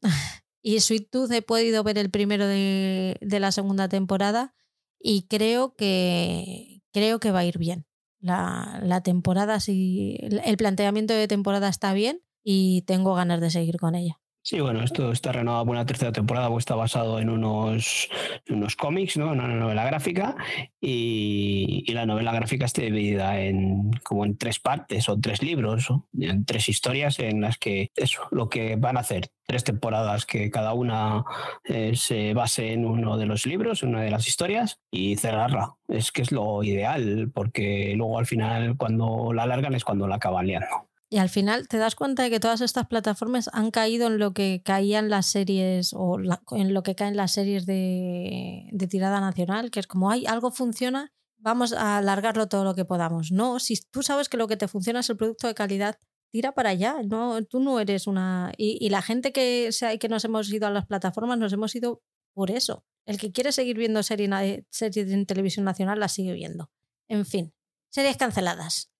y 0.61 0.79
Sweet 0.79 1.09
Tooth 1.09 1.31
he 1.31 1.41
podido 1.41 1.83
ver 1.83 1.97
el 1.97 2.09
primero 2.09 2.47
de, 2.47 3.17
de, 3.21 3.39
la 3.39 3.51
segunda 3.51 3.87
temporada 3.87 4.53
y 4.99 5.27
creo 5.27 5.75
que 5.75 6.81
creo 6.91 7.19
que 7.19 7.31
va 7.31 7.39
a 7.39 7.45
ir 7.45 7.57
bien. 7.57 7.85
La, 8.19 8.79
la 8.83 9.01
temporada 9.01 9.59
sí, 9.59 10.17
el 10.21 10.57
planteamiento 10.57 11.13
de 11.13 11.27
temporada 11.27 11.69
está 11.69 11.93
bien 11.93 12.23
y 12.43 12.81
tengo 12.83 13.13
ganas 13.13 13.41
de 13.41 13.51
seguir 13.51 13.77
con 13.77 13.95
ella. 13.95 14.19
Sí, 14.49 14.61
bueno, 14.61 14.81
esto 14.81 15.11
está 15.11 15.33
renovado 15.33 15.65
por 15.65 15.75
una 15.75 15.85
tercera 15.85 16.13
temporada, 16.13 16.47
pues 16.47 16.61
está 16.61 16.73
basado 16.73 17.19
en 17.19 17.29
unos, 17.29 18.07
unos 18.49 18.77
cómics, 18.77 19.17
¿no? 19.17 19.33
En 19.33 19.41
una 19.41 19.55
novela 19.55 19.83
gráfica. 19.83 20.37
Y, 20.79 21.83
y, 21.85 21.91
la 21.91 22.05
novela 22.05 22.31
gráfica 22.31 22.63
está 22.63 22.81
dividida 22.81 23.41
en 23.41 23.91
como 24.05 24.23
en 24.23 24.37
tres 24.37 24.59
partes 24.61 25.09
o 25.09 25.19
tres 25.19 25.43
libros, 25.43 25.89
¿no? 25.89 26.07
en 26.17 26.45
tres 26.45 26.69
historias 26.69 27.19
en 27.19 27.41
las 27.41 27.57
que 27.57 27.91
eso, 27.97 28.21
lo 28.31 28.47
que 28.47 28.77
van 28.77 28.95
a 28.95 29.01
hacer, 29.01 29.27
tres 29.45 29.65
temporadas 29.65 30.25
que 30.25 30.49
cada 30.49 30.73
una 30.73 31.25
eh, 31.65 31.97
se 31.97 32.33
base 32.33 32.71
en 32.71 32.85
uno 32.85 33.17
de 33.17 33.25
los 33.25 33.45
libros, 33.45 33.83
una 33.83 34.01
de 34.01 34.11
las 34.11 34.29
historias, 34.29 34.79
y 34.89 35.17
cerrarla. 35.17 35.75
Es 35.89 36.13
que 36.13 36.21
es 36.21 36.31
lo 36.31 36.63
ideal, 36.63 37.29
porque 37.33 37.95
luego 37.97 38.17
al 38.17 38.25
final 38.25 38.77
cuando 38.77 39.33
la 39.33 39.43
alargan 39.43 39.75
es 39.75 39.83
cuando 39.83 40.07
la 40.07 40.15
acaban 40.15 40.47
liando. 40.47 40.87
Y 41.09 41.19
al 41.19 41.29
final 41.29 41.69
te 41.69 41.77
das 41.77 41.95
cuenta 41.95 42.23
de 42.23 42.29
que 42.29 42.41
todas 42.41 42.59
estas 42.59 42.87
plataformas 42.87 43.49
han 43.53 43.71
caído 43.71 44.07
en 44.07 44.19
lo 44.19 44.33
que 44.33 44.61
caían 44.65 45.09
las 45.09 45.27
series 45.27 45.93
o 45.93 46.17
en 46.51 46.73
lo 46.73 46.83
que 46.83 46.95
caen 46.95 47.15
las 47.15 47.31
series 47.31 47.65
de, 47.65 48.67
de, 48.73 48.87
tirada 48.87 49.21
nacional, 49.21 49.71
que 49.71 49.79
es 49.79 49.87
como, 49.87 50.11
ay, 50.11 50.25
algo 50.25 50.51
funciona, 50.51 51.13
vamos 51.37 51.71
a 51.71 51.97
alargarlo 51.97 52.47
todo 52.47 52.65
lo 52.65 52.75
que 52.75 52.83
podamos. 52.83 53.31
No, 53.31 53.59
si 53.59 53.79
tú 53.89 54.03
sabes 54.03 54.27
que 54.27 54.35
lo 54.35 54.49
que 54.49 54.57
te 54.57 54.67
funciona 54.67 54.99
es 54.99 55.09
el 55.09 55.15
producto 55.15 55.47
de 55.47 55.53
calidad, 55.53 55.97
tira 56.29 56.53
para 56.53 56.71
allá. 56.71 56.97
No, 57.05 57.41
tú 57.45 57.61
no 57.61 57.79
eres 57.79 58.05
una... 58.05 58.51
Y, 58.57 58.89
la 58.89 59.01
gente 59.01 59.31
que, 59.31 59.69
que 59.99 60.09
nos 60.09 60.25
hemos 60.25 60.51
ido 60.51 60.67
a 60.67 60.71
las 60.71 60.87
plataformas 60.87 61.37
nos 61.37 61.53
hemos 61.53 61.73
ido 61.73 62.01
por 62.33 62.51
eso. 62.51 62.83
El 63.05 63.17
que 63.17 63.31
quiere 63.31 63.53
seguir 63.53 63.77
viendo 63.77 64.03
series 64.03 64.65
serie 64.69 65.03
en 65.03 65.25
televisión 65.25 65.63
nacional 65.63 66.01
la 66.01 66.09
sigue 66.09 66.33
viendo. 66.33 66.69
En 67.07 67.25
fin, 67.25 67.53
series 67.89 68.17
canceladas 68.17 68.91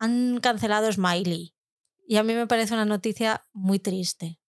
han 0.00 0.40
cancelado 0.40 0.90
Smiley. 0.90 1.54
Y 2.08 2.16
a 2.16 2.24
mí 2.24 2.34
me 2.34 2.48
parece 2.48 2.74
una 2.74 2.86
noticia 2.86 3.46
muy 3.52 3.78
triste. 3.78 4.40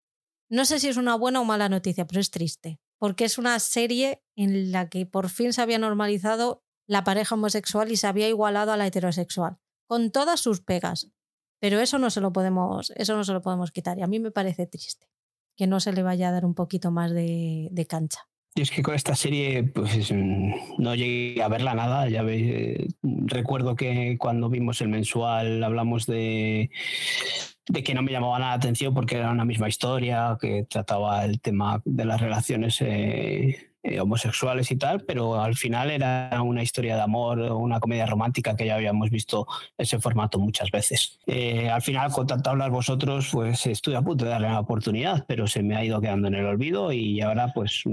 No 0.50 0.66
sé 0.66 0.80
si 0.80 0.88
es 0.88 0.98
una 0.98 1.16
buena 1.16 1.42
o 1.42 1.46
mala 1.46 1.70
noticia, 1.70 2.08
pero 2.08 2.20
es 2.20 2.32
triste. 2.32 2.80
Porque 2.98 3.26
es 3.26 3.38
una 3.38 3.60
serie 3.60 4.24
en 4.36 4.72
la 4.72 4.90
que 4.90 5.06
por 5.06 5.30
fin 5.30 5.54
se 5.54 5.62
había 5.62 5.78
normalizado 5.78 6.64
la 6.88 7.04
pareja 7.04 7.36
homosexual 7.36 7.92
y 7.92 7.98
se 7.98 8.08
había 8.08 8.28
igualado 8.28 8.72
a 8.72 8.78
la 8.78 8.88
heterosexual. 8.88 9.60
Con 9.86 10.12
todas 10.12 10.40
sus 10.40 10.62
pegas. 10.62 11.12
Pero 11.60 11.80
eso 11.80 12.00
no 12.00 12.10
se 12.10 12.22
lo 12.22 12.34
podemos, 12.34 12.92
eso 12.96 13.16
no 13.16 13.24
se 13.24 13.34
lo 13.34 13.42
podemos 13.42 13.72
quitar. 13.72 14.00
Y 14.00 14.02
a 14.02 14.08
mí 14.08 14.20
me 14.20 14.32
parece 14.32 14.66
triste 14.66 15.08
que 15.56 15.68
no 15.68 15.80
se 15.80 15.94
le 15.94 16.02
vaya 16.02 16.30
a 16.30 16.32
dar 16.32 16.46
un 16.46 16.56
poquito 16.56 16.90
más 16.90 17.12
de, 17.12 17.68
de 17.72 17.86
cancha. 17.86 18.31
Y 18.54 18.62
es 18.62 18.72
que 18.72 18.84
con 18.84 18.96
esta 18.96 19.16
serie 19.16 19.64
pues 19.64 20.12
no 20.12 20.96
llegué 20.96 21.42
a 21.42 21.48
verla 21.48 21.74
nada. 21.74 22.10
Ya 22.10 22.22
veis, 22.22 22.94
recuerdo 23.02 23.76
que 23.76 24.18
cuando 24.18 24.50
vimos 24.50 24.82
el 24.82 24.90
mensual 24.90 25.64
hablamos 25.64 26.06
de, 26.06 26.70
de 27.68 27.84
que 27.84 27.94
no 27.94 28.02
me 28.02 28.12
llamaba 28.12 28.40
nada 28.40 28.52
la 28.52 28.58
atención 28.58 28.94
porque 28.94 29.18
era 29.18 29.32
una 29.32 29.46
misma 29.46 29.70
historia, 29.70 30.38
que 30.40 30.66
trataba 30.70 31.24
el 31.24 31.40
tema 31.40 31.82
de 31.86 32.04
las 32.04 32.20
relaciones 32.20 32.82
eh, 32.82 33.72
eh, 33.84 34.00
homosexuales 34.02 34.70
y 34.72 34.76
tal, 34.76 35.06
pero 35.06 35.42
al 35.42 35.56
final 35.56 35.90
era 35.90 36.42
una 36.44 36.62
historia 36.62 36.96
de 36.96 37.02
amor, 37.02 37.40
una 37.40 37.80
comedia 37.80 38.06
romántica 38.06 38.56
que 38.56 38.66
ya 38.66 38.76
habíamos 38.76 39.10
visto 39.10 39.48
ese 39.78 40.00
formato 40.00 40.38
muchas 40.40 40.70
veces. 40.72 41.20
Eh, 41.26 41.70
al 41.70 41.82
final, 41.82 42.12
con 42.12 42.28
tanto 42.28 42.50
hablar 42.50 42.72
vosotros, 42.72 43.30
pues 43.32 43.66
estuve 43.66 43.96
a 43.96 44.02
punto 44.02 44.26
de 44.26 44.32
darle 44.32 44.48
una 44.48 44.60
oportunidad, 44.60 45.26
pero 45.26 45.48
se 45.48 45.64
me 45.64 45.76
ha 45.78 45.86
ido 45.86 46.02
quedando 46.02 46.28
en 46.28 46.36
el 46.36 46.46
olvido 46.46 46.92
y 46.92 47.22
ahora 47.22 47.54
pues 47.54 47.84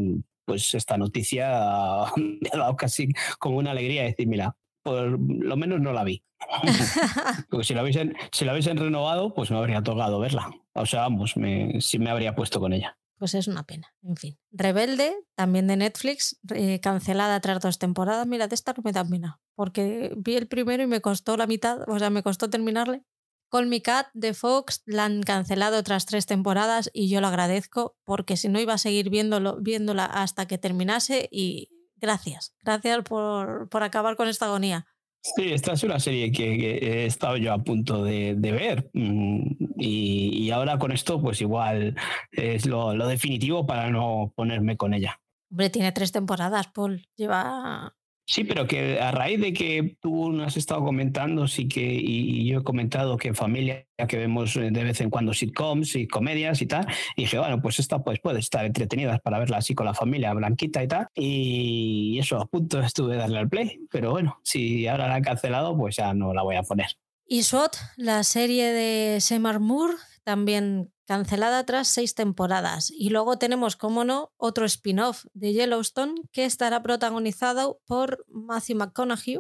pues 0.49 0.75
esta 0.75 0.97
noticia 0.97 1.47
me 2.17 2.49
ha 2.52 2.57
dado 2.57 2.76
casi 2.76 3.12
como 3.38 3.59
una 3.59 3.71
alegría 3.71 4.02
decir, 4.02 4.26
mira, 4.26 4.57
por 4.83 5.21
lo 5.21 5.57
menos 5.57 5.81
no 5.81 5.93
la 5.93 6.02
vi. 6.02 6.25
Porque 7.50 7.64
si 7.64 7.75
la 7.75 7.83
hubiesen, 7.83 8.17
si 8.33 8.45
la 8.45 8.52
hubiesen 8.52 8.78
renovado, 8.78 9.35
pues 9.35 9.50
me 9.50 9.59
habría 9.59 9.83
tocado 9.83 10.19
verla. 10.19 10.50
O 10.73 10.87
sea, 10.87 11.02
vamos, 11.02 11.37
me, 11.37 11.81
sí 11.81 11.99
me 11.99 12.11
habría 12.11 12.35
puesto 12.35 12.61
con 12.61 12.73
ella. 12.73 12.97
Pues 13.19 13.35
es 13.35 13.49
una 13.49 13.64
pena, 13.64 13.93
en 14.02 14.17
fin. 14.17 14.38
Rebelde, 14.52 15.14
también 15.35 15.67
de 15.67 15.76
Netflix, 15.76 16.38
eh, 16.55 16.78
cancelada 16.81 17.40
tras 17.40 17.61
dos 17.61 17.78
temporadas. 17.78 18.26
Mira, 18.28 18.47
de 18.47 18.55
esta 18.55 18.73
no 18.73 18.83
me 18.85 18.93
da 18.93 19.05
pena, 19.05 19.40
porque 19.57 20.14
vi 20.17 20.37
el 20.37 20.47
primero 20.47 20.85
y 20.85 20.87
me 20.87 21.00
costó 21.00 21.37
la 21.37 21.49
mitad, 21.49 21.81
o 21.88 21.99
sea, 21.99 22.11
me 22.11 22.23
costó 22.23 22.49
terminarle. 22.49 23.02
Call 23.50 23.67
Me 23.67 23.83
Cat 23.83 24.09
de 24.14 24.35
Fox 24.35 24.83
la 24.87 25.05
han 25.05 25.23
cancelado 25.23 25.83
tras 25.83 26.07
tres 26.07 26.26
temporadas 26.26 26.90
y 26.93 27.09
yo 27.09 27.21
lo 27.21 27.28
agradezco 27.28 27.97
porque 28.05 28.37
si 28.37 28.49
no 28.49 28.61
iba 28.61 28.75
a 28.75 28.78
seguir 28.78 29.11
viéndolo, 29.11 29.59
viéndola 29.61 30.05
hasta 30.05 30.47
que 30.47 30.59
terminase 30.59 31.28
y 31.31 31.71
gracias, 31.97 32.55
gracias 32.62 33.02
por, 33.05 33.69
por 33.69 33.83
acabar 33.83 34.17
con 34.17 34.28
esta 34.28 34.47
agonía. 34.47 34.87
Sí, 35.21 35.52
esta 35.52 35.73
es 35.73 35.83
una 35.83 35.99
serie 35.99 36.31
que, 36.31 36.78
he 36.78 37.07
estado 37.07 37.37
yo 37.37 37.52
a 37.52 37.59
punto 37.59 38.05
de, 38.05 38.35
ver 38.35 38.90
mm, 38.95 39.43
y, 39.76 40.45
y, 40.45 40.50
ahora 40.50 40.78
con 40.78 40.93
esto 40.93 41.21
pues 41.21 41.40
igual 41.40 41.97
es 42.31 42.67
lo, 42.67 42.95
lo 42.95 43.07
definitivo 43.07 43.67
para 43.67 43.90
no 43.90 44.33
ponerme 44.37 44.76
con 44.76 44.95
ella. 44.95 45.21
Hombre, 45.50 45.71
tiene 45.71 45.93
tres 45.93 46.12
temporadas, 46.12 46.69
Paul. 46.69 47.07
Lleva 47.17 47.97
Sí, 48.30 48.44
pero 48.44 48.66
que 48.66 49.00
a 49.00 49.11
raíz 49.11 49.40
de 49.40 49.54
que 49.54 49.97
tú 50.02 50.30
nos 50.30 50.49
has 50.49 50.58
estado 50.58 50.85
comentando, 50.85 51.49
sí 51.49 51.66
que, 51.66 51.80
y, 51.80 52.44
yo 52.44 52.61
he 52.61 52.62
comentado 52.62 53.16
que 53.16 53.28
en 53.28 53.35
familia 53.35 53.87
que 54.06 54.18
vemos 54.18 54.54
eh, 54.56 54.68
de 54.70 54.85
vez 54.85 55.00
en 55.00 55.08
cuando 55.08 55.32
sitcoms 55.32 55.97
y 55.97 56.06
comedias 56.06 56.61
y 56.61 56.66
tal, 56.66 56.87
y 57.16 57.23
dije, 57.23 57.38
bueno, 57.38 57.62
pues 57.62 57.78
esta 57.78 58.04
pues 58.04 58.20
puede 58.20 58.40
estar 58.40 58.66
entretenida 58.66 59.18
para 59.20 59.38
verla 59.38 59.56
así 59.56 59.75
con 59.75 59.87
la 59.87 59.94
familia 59.94 60.35
blanquita 60.35 60.82
y 60.82 60.88
tal, 60.88 61.08
y 61.14 62.18
eso 62.18 62.38
a 62.38 62.44
punto 62.44 62.80
estuve 62.80 63.14
de 63.14 63.20
darle 63.20 63.38
al 63.38 63.49
play, 63.49 63.80
pero 63.90 64.11
bueno, 64.11 64.38
si 64.44 64.87
ahora 64.87 65.08
la 65.08 65.14
han 65.14 65.23
cancelado, 65.23 65.75
pues 65.75 65.97
ya 65.97 66.12
no 66.12 66.35
la 66.35 66.42
voy 66.42 66.56
a 66.56 66.62
poner. 66.62 66.88
Y 67.26 67.44
SWAT, 67.44 67.76
la 67.97 68.25
serie 68.25 68.66
de 68.73 69.23
Semar 69.23 69.58
Moore, 69.58 69.94
también 70.23 70.92
cancelada 71.09 71.65
tras 71.65 71.88
seis 71.88 72.15
temporadas. 72.15 72.93
Y 72.95 73.09
luego 73.09 73.38
tenemos, 73.38 73.77
como 73.77 74.05
no, 74.05 74.31
otro 74.37 74.67
spin-off 74.67 75.25
de 75.33 75.55
Yellowstone 75.55 76.12
que 76.33 76.45
estará 76.45 76.83
protagonizado 76.83 77.81
por 77.87 78.27
Matthew 78.29 78.77
McConaughey. 78.77 79.38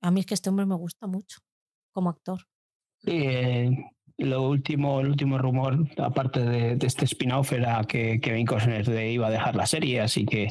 A 0.00 0.10
mí 0.10 0.20
es 0.20 0.26
que 0.26 0.32
este 0.32 0.48
hombre 0.48 0.64
me 0.64 0.76
gusta 0.76 1.06
mucho 1.06 1.40
como 1.92 2.08
actor. 2.08 2.40
Sí, 3.04 3.10
eh, 3.12 3.70
lo 4.16 4.48
último, 4.48 5.00
el 5.00 5.08
último 5.08 5.36
rumor, 5.36 5.86
aparte 5.98 6.40
de, 6.40 6.86
este 6.86 7.04
spin-off, 7.04 7.52
era 7.52 7.84
que 7.84 8.18
Kevin 8.18 8.46
Costner 8.46 8.88
iba 8.88 9.26
a 9.26 9.30
dejar 9.30 9.56
la 9.56 9.66
serie, 9.66 10.00
así 10.00 10.24
que 10.24 10.48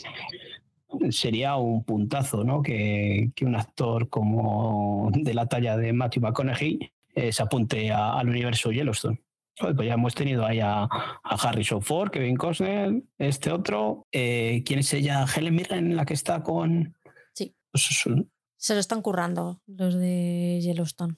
sería 1.09 1.55
un 1.55 1.83
puntazo, 1.83 2.43
¿no? 2.43 2.61
Que, 2.61 3.31
un 3.41 3.55
actor 3.55 4.07
como 4.09 5.09
de 5.13 5.33
la 5.33 5.47
talla 5.47 5.75
de 5.77 5.93
Matthew 5.93 6.21
McConaughey 6.21 6.91
eh, 7.15 7.31
se 7.31 7.41
apunte 7.41 7.91
al 7.91 8.29
universo 8.29 8.71
Yellowstone 8.71 9.19
pues 9.59 9.75
ya 9.87 9.93
hemos 9.93 10.15
tenido 10.15 10.45
ahí 10.45 10.59
a, 10.59 10.83
Harrison 11.23 11.81
Ford, 11.81 12.11
Kevin 12.11 12.37
Costner, 12.37 13.03
este 13.17 13.51
otro. 13.51 14.07
Eh, 14.11 14.63
¿Quién 14.65 14.79
es 14.79 14.93
ella? 14.93 15.25
Helen 15.25 15.55
Mirren, 15.55 15.95
la 15.95 16.05
que 16.05 16.13
está 16.13 16.41
con. 16.41 16.95
Sí. 17.33 17.55
Pues 17.71 18.03
Se 18.57 18.73
lo 18.73 18.79
están 18.79 19.01
currando 19.01 19.61
los 19.67 19.95
de 19.95 20.59
Yellowstone. 20.61 21.17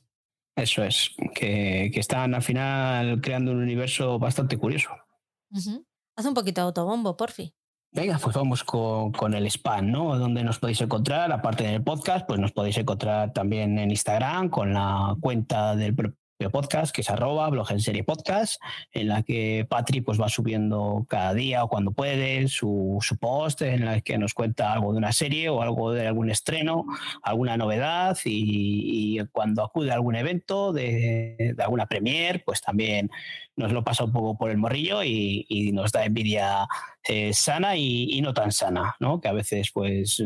Eso 0.55 0.83
es, 0.83 1.11
que, 1.33 1.91
están 1.95 2.35
al 2.35 2.41
final 2.41 3.21
creando 3.21 3.51
un 3.51 3.61
universo 3.61 4.19
bastante 4.19 4.57
curioso. 4.57 4.89
Haz 6.15 6.25
un 6.25 6.33
poquito 6.33 6.61
de 6.61 6.65
autobombo, 6.65 7.15
porfi. 7.15 7.53
Venga, 7.93 8.17
pues 8.19 8.35
vamos 8.35 8.63
con, 8.63 9.11
con, 9.11 9.33
el 9.33 9.45
spam, 9.47 9.91
¿no? 9.91 10.17
Donde 10.17 10.43
nos 10.43 10.59
podéis 10.59 10.79
encontrar, 10.81 11.31
aparte 11.31 11.65
del 11.65 11.83
podcast, 11.83 12.25
pues 12.25 12.39
nos 12.39 12.53
podéis 12.53 12.77
encontrar 12.77 13.33
también 13.33 13.77
en 13.77 13.91
Instagram 13.91 14.49
con 14.49 14.73
la 14.73 15.15
cuenta 15.19 15.75
del 15.75 15.93
podcast, 16.49 16.93
que 16.93 17.01
es 17.01 17.09
arroba 17.09 17.49
blog 17.49 17.71
en 17.71 17.79
serie 17.79 18.03
podcast, 18.03 18.61
en 18.91 19.07
la 19.07 19.23
que 19.23 19.65
Patri 19.69 20.01
pues 20.01 20.19
va 20.19 20.29
subiendo 20.29 21.05
cada 21.07 21.33
día 21.33 21.63
o 21.63 21.69
cuando 21.69 21.91
puede 21.91 22.47
su, 22.47 22.97
su, 23.01 23.17
post 23.17 23.61
en 23.61 23.85
la 23.85 24.01
que 24.01 24.17
nos 24.17 24.33
cuenta 24.33 24.73
algo 24.73 24.91
de 24.91 24.97
una 24.97 25.11
serie 25.11 25.49
o 25.49 25.61
algo 25.61 25.91
de 25.91 26.07
algún 26.07 26.29
estreno, 26.29 26.85
alguna 27.23 27.57
novedad 27.57 28.17
y, 28.25 29.19
cuando 29.31 29.63
acude 29.63 29.91
a 29.91 29.95
algún 29.95 30.15
evento 30.15 30.73
de, 30.73 31.53
de, 31.55 31.63
alguna 31.63 31.85
premier, 31.85 32.43
pues 32.43 32.61
también 32.61 33.09
nos 33.55 33.71
lo 33.71 33.83
pasa 33.83 34.03
un 34.03 34.11
poco 34.11 34.37
por 34.37 34.49
el 34.49 34.57
morrillo 34.57 35.03
y, 35.03 35.71
nos 35.73 35.91
da 35.91 36.05
envidia 36.05 36.67
eh, 37.07 37.33
sana 37.33 37.75
y, 37.75 38.07
y, 38.11 38.21
no 38.21 38.33
tan 38.33 38.51
sana, 38.51 38.95
¿no? 38.99 39.21
Que 39.21 39.27
a 39.27 39.33
veces 39.33 39.71
pues 39.71 40.21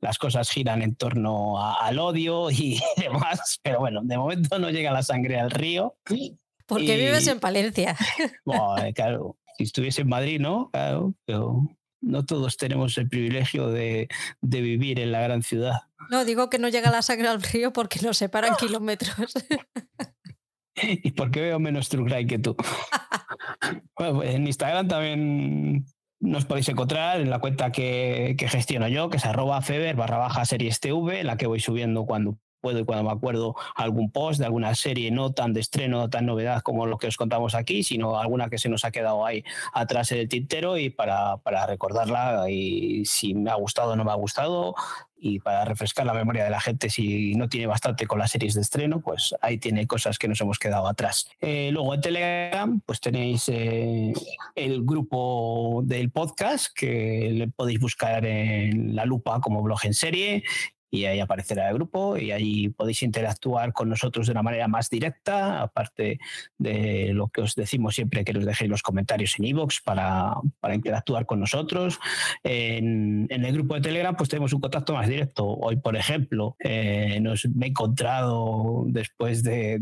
las 0.00 0.18
cosas 0.18 0.50
giran 0.50 0.82
en 0.82 0.94
torno 0.94 1.60
al 1.60 1.98
odio 1.98 2.50
y 2.50 2.80
demás, 2.96 3.60
pero 3.62 3.80
bueno, 3.80 4.00
de 4.02 4.16
momento 4.16 4.58
no 4.58 4.70
llega 4.70 4.92
la 4.92 5.02
sangre 5.02 5.38
al 5.38 5.50
río. 5.50 5.96
Porque 6.66 6.96
vives 6.96 7.26
en 7.26 7.40
Palencia. 7.40 7.96
claro, 8.94 9.36
si 9.56 9.64
estuviese 9.64 10.02
en 10.02 10.08
Madrid, 10.08 10.40
¿no? 10.40 10.70
Claro, 10.70 11.14
pero 11.24 11.62
no 12.00 12.24
todos 12.24 12.56
tenemos 12.56 12.96
el 12.98 13.08
privilegio 13.08 13.68
de, 13.68 14.08
vivir 14.42 15.00
en 15.00 15.12
la 15.12 15.20
gran 15.20 15.42
ciudad. 15.42 15.80
No, 16.10 16.24
digo 16.24 16.48
que 16.48 16.58
no 16.58 16.68
llega 16.68 16.90
la 16.90 17.02
sangre 17.02 17.28
al 17.28 17.42
río 17.42 17.72
porque 17.72 18.00
nos 18.00 18.18
separan 18.18 18.54
kilómetros. 18.60 19.32
y 20.74 21.10
porque 21.12 21.40
veo 21.40 21.58
menos 21.58 21.88
true 21.88 22.26
que 22.26 22.38
tú. 22.38 22.54
bueno, 23.98 24.16
pues 24.16 24.34
en 24.34 24.46
Instagram 24.46 24.88
también 24.88 25.86
nos 26.20 26.44
podéis 26.44 26.68
encontrar 26.68 27.20
en 27.20 27.30
la 27.30 27.38
cuenta 27.38 27.72
que, 27.72 28.36
gestiono 28.38 28.88
yo, 28.88 29.08
que 29.08 29.18
es 29.18 29.24
arroba 29.24 29.60
feber 29.62 29.96
barra 29.96 30.18
baja 30.18 30.44
series 30.44 30.80
TV, 30.80 31.24
la 31.24 31.36
que 31.36 31.46
voy 31.46 31.60
subiendo 31.60 32.06
cuando 32.06 32.38
puedo 32.60 32.78
y 32.78 32.84
cuando 32.84 33.04
me 33.04 33.10
acuerdo 33.10 33.54
algún 33.74 34.10
post 34.10 34.38
de 34.38 34.46
alguna 34.46 34.74
serie 34.74 35.10
no 35.10 35.32
tan 35.32 35.52
de 35.52 35.60
estreno, 35.60 35.98
no 35.98 36.10
tan 36.10 36.26
novedad 36.26 36.62
como 36.62 36.86
lo 36.86 36.98
que 36.98 37.06
os 37.06 37.16
contamos 37.16 37.54
aquí, 37.54 37.82
sino 37.82 38.18
alguna 38.18 38.48
que 38.48 38.58
se 38.58 38.68
nos 38.68 38.84
ha 38.84 38.90
quedado 38.90 39.24
ahí 39.24 39.44
atrás 39.72 40.12
en 40.12 40.18
el 40.18 40.28
tintero 40.28 40.78
y 40.78 40.90
para, 40.90 41.38
para 41.38 41.66
recordarla 41.66 42.48
y 42.48 43.04
si 43.04 43.34
me 43.34 43.50
ha 43.50 43.54
gustado 43.54 43.92
o 43.92 43.96
no 43.96 44.04
me 44.04 44.12
ha 44.12 44.16
gustado, 44.16 44.74
y 45.20 45.40
para 45.40 45.64
refrescar 45.64 46.06
la 46.06 46.14
memoria 46.14 46.44
de 46.44 46.50
la 46.50 46.60
gente 46.60 46.90
si 46.90 47.34
no 47.34 47.48
tiene 47.48 47.66
bastante 47.66 48.06
con 48.06 48.18
las 48.18 48.30
series 48.30 48.54
de 48.54 48.60
estreno, 48.60 49.00
pues 49.00 49.34
ahí 49.40 49.58
tiene 49.58 49.86
cosas 49.86 50.18
que 50.18 50.28
nos 50.28 50.40
hemos 50.40 50.58
quedado 50.58 50.86
atrás. 50.86 51.28
Eh, 51.40 51.70
luego 51.72 51.94
en 51.94 52.00
Telegram, 52.00 52.80
pues 52.84 53.00
tenéis 53.00 53.48
eh, 53.48 54.12
el 54.54 54.84
grupo 54.84 55.82
del 55.84 56.10
podcast 56.10 56.68
que 56.74 57.30
le 57.32 57.48
podéis 57.48 57.80
buscar 57.80 58.24
en 58.24 58.94
la 58.94 59.04
lupa 59.04 59.40
como 59.40 59.62
blog 59.62 59.80
en 59.84 59.94
serie 59.94 60.44
y 60.90 61.04
ahí 61.04 61.20
aparecerá 61.20 61.68
el 61.68 61.74
grupo 61.74 62.16
y 62.16 62.30
ahí 62.30 62.68
podéis 62.70 63.02
interactuar 63.02 63.72
con 63.72 63.88
nosotros 63.88 64.26
de 64.26 64.32
una 64.32 64.42
manera 64.42 64.68
más 64.68 64.88
directa, 64.88 65.62
aparte 65.62 66.18
de 66.56 67.12
lo 67.12 67.28
que 67.28 67.42
os 67.42 67.54
decimos 67.54 67.94
siempre 67.94 68.24
que 68.24 68.36
os 68.36 68.44
dejéis 68.44 68.70
los 68.70 68.82
comentarios 68.82 69.38
en 69.38 69.46
iVoox 69.46 69.82
para, 69.84 70.34
para, 70.60 70.74
interactuar 70.74 71.26
con 71.26 71.40
nosotros. 71.40 71.98
En, 72.42 73.26
el 73.30 73.52
grupo 73.52 73.74
de 73.74 73.80
Telegram 73.80 74.16
pues 74.16 74.28
tenemos 74.28 74.52
un 74.52 74.60
contacto 74.60 74.94
más 74.94 75.08
directo. 75.08 75.46
Hoy, 75.46 75.76
por 75.76 75.96
ejemplo, 75.96 76.56
eh, 76.60 77.18
nos 77.20 77.46
me 77.48 77.66
he 77.66 77.68
encontrado 77.70 78.84
después 78.86 79.42
de, 79.42 79.78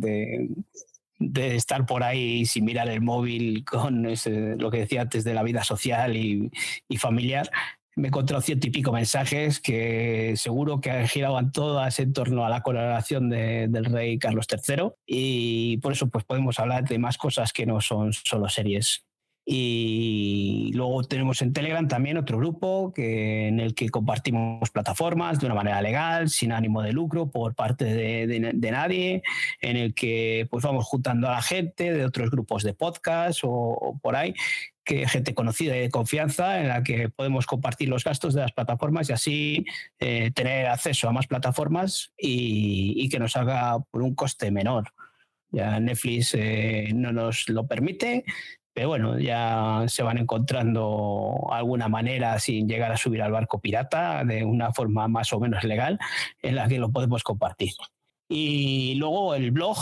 de 1.19 1.57
estar 1.57 1.87
por 1.87 2.03
ahí 2.03 2.47
sin 2.47 2.65
mirar 2.65 2.89
el 2.89 3.01
móvil 3.01 3.65
con 3.65 4.03
lo 4.03 4.71
que 4.71 4.79
decía 4.79 5.03
antes 5.03 5.25
de 5.25 5.35
la 5.35 5.43
vida 5.43 5.63
social 5.65 6.17
y 6.17 6.51
familiar, 6.99 7.51
me 7.97 8.09
he 8.09 8.09
encontrado 8.09 8.43
ciento 8.43 8.67
y 8.67 8.71
pico 8.71 8.93
mensajes 8.93 9.59
que 9.59 10.35
seguro 10.37 10.81
que 10.81 11.09
giraban 11.09 11.51
todas 11.51 11.99
en 11.99 12.13
torno 12.13 12.45
a 12.45 12.51
la 12.51 12.63
coronación 12.63 13.31
del 13.31 13.85
rey 13.87 14.19
Carlos 14.19 14.47
III 14.51 14.91
y 15.07 15.79
por 15.79 15.93
eso 15.93 16.09
pues 16.09 16.25
podemos 16.25 16.59
hablar 16.59 16.85
de 16.85 16.99
más 16.99 17.17
cosas 17.17 17.53
que 17.55 17.65
no 17.65 17.81
son 17.81 18.13
solo 18.13 18.49
series. 18.51 19.07
Y 19.49 20.73
luego 20.75 21.05
tenemos 21.05 21.41
en 21.41 21.53
Telegram 21.53 21.87
también 21.87 22.17
otro 22.17 22.37
grupo 22.37 22.93
que, 22.93 23.47
en 23.47 23.61
el 23.61 23.77
que 23.77 23.91
compartimos 23.91 24.71
plataformas 24.71 25.39
de 25.39 25.47
una 25.47 25.55
manera 25.55 25.81
legal, 25.81 26.29
sin 26.29 26.51
ánimo 26.51 26.83
de 26.83 26.93
lucro 26.93 27.31
por 27.31 27.55
parte 27.55 27.85
de, 27.85 28.71
nadie, 28.73 29.23
en 29.61 29.77
el 29.77 29.95
que 29.95 30.49
pues 30.51 30.65
vamos 30.65 30.85
juntando 30.87 31.29
a 31.29 31.31
la 31.31 31.43
gente 31.43 31.93
de 31.93 32.05
otros 32.05 32.29
grupos 32.33 32.65
de 32.65 32.75
podcast 32.75 33.43
o, 33.45 34.01
por 34.03 34.17
ahí 34.17 34.35
que 34.85 35.07
gente 35.09 35.35
conocida 35.35 35.77
y 35.77 35.81
de 35.81 35.91
confianza 35.91 36.61
en 36.61 36.69
la 36.69 36.83
que 36.83 37.09
podemos 37.09 37.47
compartir 37.47 37.89
los 37.89 38.03
gastos 38.03 38.35
de 38.35 38.41
las 38.41 38.53
plataformas 38.53 39.09
y 39.09 39.13
así 39.13 39.65
eh, 40.01 40.33
tener 40.33 40.67
acceso 40.67 41.09
a 41.09 41.13
más 41.13 41.27
plataformas 41.29 42.13
y, 42.19 43.09
que 43.09 43.21
nos 43.21 43.37
haga 43.37 43.79
por 43.91 44.03
un 44.03 44.15
coste 44.17 44.51
menor. 44.51 44.93
Ya 45.51 45.79
Netflix 45.79 46.35
eh, 46.35 46.91
no 46.95 47.13
nos 47.13 47.49
lo 47.49 47.67
permite, 47.67 48.25
pero 48.77 48.89
bueno, 48.89 49.19
ya 49.19 49.85
se 49.89 50.03
van 50.03 50.19
encontrando 50.19 51.49
alguna 51.51 51.89
manera 51.89 52.39
sin 52.39 52.69
llegar 52.69 52.93
a 52.93 52.99
subir 52.99 53.23
al 53.23 53.33
barco 53.33 53.59
pirata 53.59 54.23
de 54.23 54.45
una 54.45 54.71
forma 54.71 55.09
más 55.09 55.33
o 55.33 55.41
menos 55.41 55.65
legal 55.65 55.99
en 56.43 56.57
la 56.57 56.69
que 56.69 56.79
lo 56.79 56.93
podemos 56.93 57.23
compartir. 57.23 57.73
Y 58.29 58.97
luego 58.97 59.35
el 59.35 59.51
blog, 59.51 59.79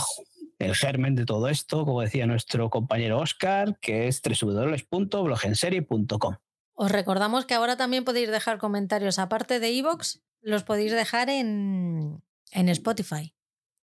el 0.60 0.76
germen 0.76 1.16
de 1.16 1.24
todo 1.24 1.48
esto, 1.48 1.84
como 1.84 2.02
decía 2.02 2.28
nuestro 2.28 2.70
compañero 2.70 3.18
Oscar, 3.18 3.80
que 3.80 4.06
es 4.06 4.22
www.blogenserie.com. 4.22 6.36
Os 6.74 6.92
recordamos 6.92 7.46
que 7.46 7.54
ahora 7.54 7.76
también 7.76 8.04
podéis 8.04 8.30
dejar 8.30 8.58
comentarios, 8.58 9.18
aparte 9.18 9.58
de 9.58 9.72
iVoox, 9.72 10.20
los 10.40 10.62
podéis 10.62 10.92
dejar 10.92 11.30
en, 11.30 12.22
en 12.52 12.68
Spotify. 12.68 13.34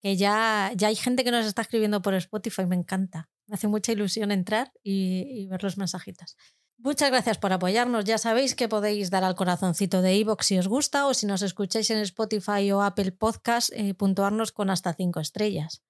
Que 0.02 0.18
ya, 0.18 0.70
ya 0.76 0.88
hay 0.88 0.96
gente 0.96 1.24
que 1.24 1.30
nos 1.30 1.46
está 1.46 1.62
escribiendo 1.62 2.02
por 2.02 2.12
Spotify, 2.12 2.66
me 2.66 2.76
encanta. 2.76 3.30
Me 3.48 3.54
hace 3.54 3.66
mucha 3.66 3.92
ilusión 3.92 4.30
entrar 4.30 4.72
y, 4.82 5.46
ver 5.46 5.62
los 5.62 5.78
mensajitos. 5.78 6.36
Muchas 6.76 7.10
gracias 7.10 7.38
por 7.38 7.52
apoyarnos. 7.52 8.04
Ya 8.04 8.18
sabéis 8.18 8.54
que 8.54 8.68
podéis 8.68 9.10
dar 9.10 9.24
al 9.24 9.34
corazoncito 9.34 10.02
de 10.02 10.14
iVoox 10.16 10.46
si 10.46 10.58
os 10.58 10.68
gusta 10.68 11.06
o 11.06 11.14
si 11.14 11.26
nos 11.26 11.42
escucháis 11.42 11.90
en 11.90 11.98
Spotify 11.98 12.70
o 12.70 12.82
Apple 12.82 13.12
Podcast, 13.12 13.72
eh, 13.72 13.94
puntuarnos 13.94 14.52
con 14.52 14.70
hasta 14.70 14.92
cinco 14.92 15.18
estrellas. 15.18 15.82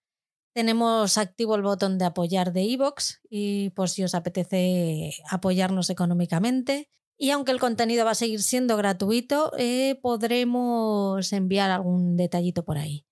Tenemos 0.54 1.18
activo 1.18 1.56
el 1.56 1.62
botón 1.62 1.98
de 1.98 2.04
apoyar 2.06 2.52
de 2.52 2.62
iVoox 2.62 3.18
y 3.28 3.70
por 3.70 3.88
si 3.88 4.04
os 4.04 4.14
apetece 4.14 5.10
apoyarnos 5.28 5.90
económicamente. 5.90 6.88
Y 7.18 7.30
aunque 7.30 7.50
el 7.50 7.58
contenido 7.58 8.04
va 8.04 8.12
a 8.12 8.14
seguir 8.14 8.40
siendo 8.40 8.76
gratuito, 8.76 9.52
eh, 9.58 9.98
podremos 10.00 11.32
enviar 11.32 11.72
algún 11.72 12.16
detallito 12.16 12.64
por 12.64 12.78
ahí. 12.78 13.07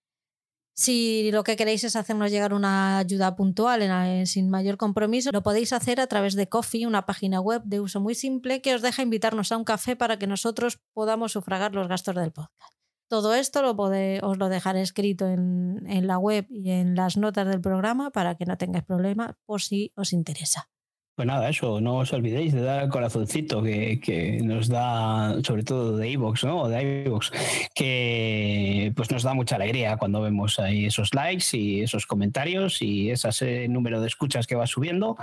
Si 0.79 1.31
lo 1.33 1.43
que 1.43 1.57
queréis 1.57 1.85
es 1.85 1.97
hacernos 1.97 2.31
llegar 2.31 2.53
una 2.53 2.99
ayuda 2.99 3.35
puntual 3.35 3.81
sin 4.27 4.51
mayor 4.51 4.77
compromiso, 4.77 5.31
lo 5.33 5.43
podéis 5.43 5.73
hacer 5.73 6.01
a 6.01 6.07
través 6.07 6.35
de 6.35 6.51
Coffee, 6.51 6.87
una 6.87 7.07
página 7.07 7.41
web 7.41 7.62
de 7.65 7.81
uso 7.81 7.99
muy 7.99 8.15
simple 8.15 8.61
que 8.61 8.75
os 8.75 8.83
deja 8.83 9.03
invitarnos 9.03 9.53
a 9.53 9.57
un 9.57 9.65
café 9.65 9.97
para 9.97 10.19
que 10.19 10.27
nosotros 10.27 10.79
podamos 10.93 11.33
sufragar 11.33 11.75
los 11.75 11.89
gastos 11.89 12.15
del 12.15 12.31
podcast. 12.31 12.75
Todo 13.09 13.35
esto 13.35 13.62
lo 13.62 13.71
os 13.71 14.37
lo 14.37 14.49
dejaré 14.51 14.83
escrito 14.83 15.27
en, 15.27 15.83
en 15.87 16.07
la 16.07 16.19
web 16.19 16.47
y 16.51 16.71
en 16.71 16.95
las 16.95 17.17
notas 17.17 17.47
del 17.47 17.62
programa 17.62 18.11
para 18.11 18.35
que 18.35 18.45
no 18.45 18.59
tengáis 18.59 18.85
problemas 18.85 19.33
por 19.47 19.62
si 19.62 19.93
os 19.97 20.12
interesa. 20.12 20.69
Pues 21.16 21.26
nada, 21.26 21.48
eso, 21.48 21.81
no 21.81 21.96
os 21.96 22.12
olvidéis 22.12 22.52
de 22.52 22.61
dar 22.61 22.79
al 22.79 22.90
corazoncito 22.90 23.62
que, 23.62 24.38
nos 24.44 24.68
da, 24.68 25.42
sobre 25.42 25.62
todo 25.62 25.96
de 25.96 26.11
iVoox, 26.11 26.44
¿no? 26.44 26.68
De 26.68 27.05
iVoox, 27.07 27.31
que 27.74 28.92
pues 28.94 29.11
nos 29.11 29.22
da 29.22 29.33
mucha 29.33 29.57
alegría 29.57 29.96
cuando 29.96 30.20
vemos 30.20 30.59
ahí 30.59 30.85
esos 30.85 31.14
likes 31.14 31.57
y 31.57 31.81
esos 31.81 32.05
comentarios 32.05 32.83
y 32.83 33.11
ese 33.11 33.66
número 33.66 34.02
de 34.02 34.09
escuchas 34.09 34.46
que 34.46 34.57
va 34.57 34.66
subiendo, 34.66 35.16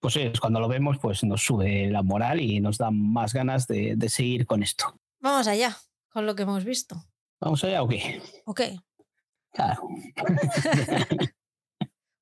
pues 0.00 0.16
es 0.16 0.40
cuando 0.40 0.60
lo 0.60 0.68
vemos, 0.68 0.96
pues 0.96 1.22
nos 1.24 1.44
sube 1.44 1.90
la 1.90 2.02
moral 2.02 2.40
y 2.40 2.60
nos 2.60 2.78
da 2.78 2.90
más 2.90 3.34
ganas 3.34 3.68
de, 3.68 3.96
de 3.96 4.08
seguir 4.08 4.46
con 4.46 4.62
esto. 4.62 4.98
Vamos 5.20 5.46
allá, 5.46 5.76
con 6.08 6.24
lo 6.24 6.34
que 6.34 6.44
hemos 6.44 6.64
visto. 6.64 7.04
¿Vamos 7.38 7.62
allá 7.64 7.82
o 7.82 7.88
qué? 7.88 8.22
Ok. 8.46 8.62
Claro. 9.52 9.88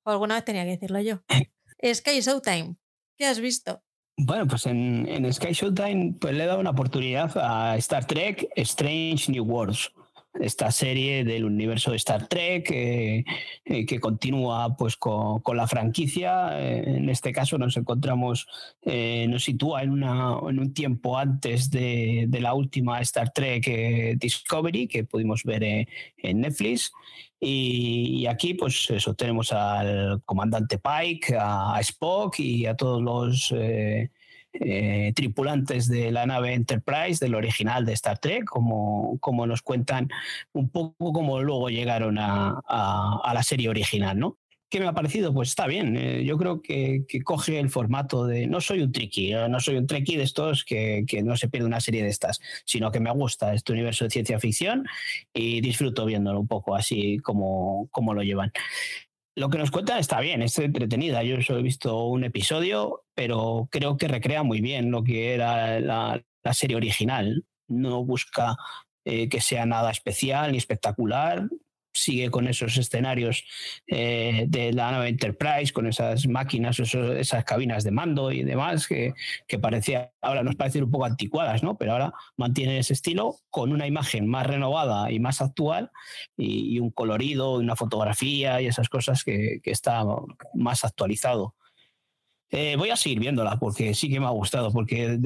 o 0.02 0.10
alguna 0.10 0.34
vez 0.34 0.44
tenía 0.44 0.64
que 0.64 0.70
decirlo 0.70 1.00
yo. 1.00 1.20
Sky 1.94 2.20
Showtime. 2.20 2.81
¿Qué 3.22 3.28
has 3.28 3.38
visto? 3.38 3.80
Bueno, 4.16 4.48
pues 4.48 4.66
en, 4.66 5.32
Sky 5.32 5.52
Showtime 5.52 6.16
pues 6.20 6.34
le 6.34 6.42
he 6.42 6.46
dado 6.48 6.58
una 6.58 6.70
oportunidad 6.70 7.30
a 7.38 7.76
Star 7.76 8.04
Trek 8.04 8.48
Strange 8.56 9.30
New 9.30 9.44
Worlds 9.44 9.92
esta 10.40 10.72
serie 10.72 11.22
del 11.22 11.44
universo 11.44 11.92
de 11.92 11.98
Star 11.98 12.26
Trek 12.26 12.68
eh, 12.72 13.24
que 13.64 14.00
continúa 14.00 14.76
pues 14.76 14.96
con, 14.96 15.40
la 15.54 15.68
franquicia. 15.68 16.60
Eh, 16.60 16.96
en 16.96 17.08
este 17.10 17.30
caso 17.30 17.58
nos 17.58 17.76
encontramos, 17.76 18.48
eh, 18.80 19.26
nos 19.28 19.44
sitúa 19.44 19.84
en, 19.84 19.90
una, 19.90 20.36
en, 20.48 20.58
un 20.58 20.74
tiempo 20.74 21.16
antes 21.16 21.70
de, 21.70 22.26
la 22.40 22.54
última 22.54 23.00
Star 23.02 23.30
Trek 23.32 24.18
Discovery 24.18 24.88
que 24.88 25.04
pudimos 25.04 25.44
ver 25.44 25.62
en 25.62 26.40
Netflix. 26.40 26.90
Y, 27.44 28.24
aquí, 28.26 28.54
pues 28.54 28.88
eso, 28.90 29.14
tenemos 29.14 29.52
al 29.52 30.22
comandante 30.24 30.78
Pike, 30.78 31.36
a, 31.36 31.76
Spock 31.80 32.38
y 32.38 32.66
a 32.66 32.76
todos 32.76 33.02
los 33.02 33.52
eh, 34.52 35.12
tripulantes 35.16 35.88
de 35.88 36.12
la 36.12 36.24
nave 36.24 36.54
Enterprise, 36.54 37.24
del 37.24 37.34
original 37.34 37.84
de 37.84 37.94
Star 37.94 38.18
Trek, 38.18 38.44
como, 38.44 39.18
como 39.18 39.44
nos 39.48 39.60
cuentan 39.60 40.08
un 40.52 40.68
poco 40.68 41.12
como 41.12 41.42
luego 41.42 41.68
llegaron 41.68 42.16
a, 42.20 42.62
la 43.34 43.42
serie 43.42 43.68
original, 43.68 44.16
¿no? 44.20 44.38
¿Qué 44.72 44.80
me 44.80 44.86
ha 44.86 44.94
parecido? 44.94 45.34
Pues 45.34 45.50
está 45.50 45.66
bien. 45.66 45.98
Eh, 45.98 46.24
yo 46.24 46.38
creo 46.38 46.62
que, 46.62 47.04
coge 47.24 47.60
el 47.60 47.68
formato 47.68 48.24
de. 48.24 48.46
No 48.46 48.62
soy 48.62 48.80
un 48.80 48.90
tricky, 48.90 49.34
no 49.50 49.60
soy 49.60 49.76
un 49.76 49.86
tricky 49.86 50.16
de 50.16 50.22
estos 50.22 50.64
que, 50.64 51.04
no 51.22 51.36
se 51.36 51.50
pierde 51.50 51.66
una 51.66 51.78
serie 51.78 52.02
de 52.02 52.08
estas, 52.08 52.40
sino 52.64 52.90
que 52.90 52.98
me 52.98 53.10
gusta 53.10 53.52
este 53.52 53.72
universo 53.72 54.04
de 54.04 54.10
ciencia 54.10 54.40
ficción 54.40 54.86
y 55.34 55.60
disfruto 55.60 56.06
viéndolo 56.06 56.40
un 56.40 56.48
poco 56.48 56.74
así 56.74 57.18
como, 57.18 57.86
como 57.90 58.14
lo 58.14 58.22
llevan 58.22 58.50
lo 59.34 59.50
que 59.50 59.58
nos 59.58 59.70
cuentan 59.70 59.98
está 59.98 60.20
bien, 60.20 60.40
es 60.40 60.58
entretenida. 60.58 61.22
Yo 61.22 61.40
solo 61.42 61.58
he 61.58 61.62
visto 61.62 62.06
un 62.06 62.24
episodio, 62.24 63.04
pero 63.14 63.68
creo 63.70 63.98
que 63.98 64.08
recrea 64.08 64.42
muy 64.42 64.62
bien 64.62 64.90
lo 64.90 65.04
que 65.04 65.34
era 65.34 65.80
la, 65.80 66.24
serie 66.52 66.76
original. 66.76 67.44
No 67.68 68.04
busca 68.04 68.56
eh, 69.04 69.28
que 69.28 69.42
sea 69.42 69.66
nada 69.66 69.90
especial 69.90 70.52
ni 70.52 70.58
espectacular 70.58 71.48
sigue 71.92 72.30
con 72.30 72.46
esos 72.46 72.76
escenarios 72.76 73.44
eh, 73.86 74.46
de 74.48 74.72
la 74.72 74.90
nave 74.90 75.08
Enterprise, 75.08 75.72
con 75.72 75.86
esas 75.86 76.26
máquinas, 76.26 76.78
esas 76.78 77.44
cabinas 77.44 77.84
de 77.84 77.90
mando 77.90 78.32
y 78.32 78.42
demás, 78.42 78.86
que, 78.86 79.14
que, 79.46 79.58
parecía, 79.58 80.12
ahora 80.20 80.42
nos 80.42 80.56
parecen 80.56 80.84
un 80.84 80.90
poco 80.90 81.04
anticuadas, 81.04 81.62
¿no? 81.62 81.76
Pero 81.76 81.92
ahora 81.92 82.12
mantiene 82.36 82.78
ese 82.78 82.94
estilo 82.94 83.36
con 83.50 83.72
una 83.72 83.86
imagen 83.86 84.26
más 84.26 84.46
renovada 84.46 85.10
y 85.10 85.20
más 85.20 85.40
actual 85.40 85.90
y, 86.36 86.78
un 86.78 86.90
colorido, 86.90 87.54
una 87.54 87.76
fotografía 87.76 88.60
y 88.60 88.66
esas 88.66 88.88
cosas 88.88 89.24
que, 89.24 89.60
que 89.62 89.70
está 89.70 90.04
más 90.54 90.84
actualizado. 90.84 91.54
Eh, 92.54 92.76
voy 92.76 92.90
a 92.90 92.96
seguir 92.96 93.18
viéndola 93.18 93.58
porque 93.58 93.94
sí 93.94 94.10
que 94.10 94.20
me 94.20 94.26
ha 94.26 94.30
gustado, 94.30 94.70
porque 94.70 95.18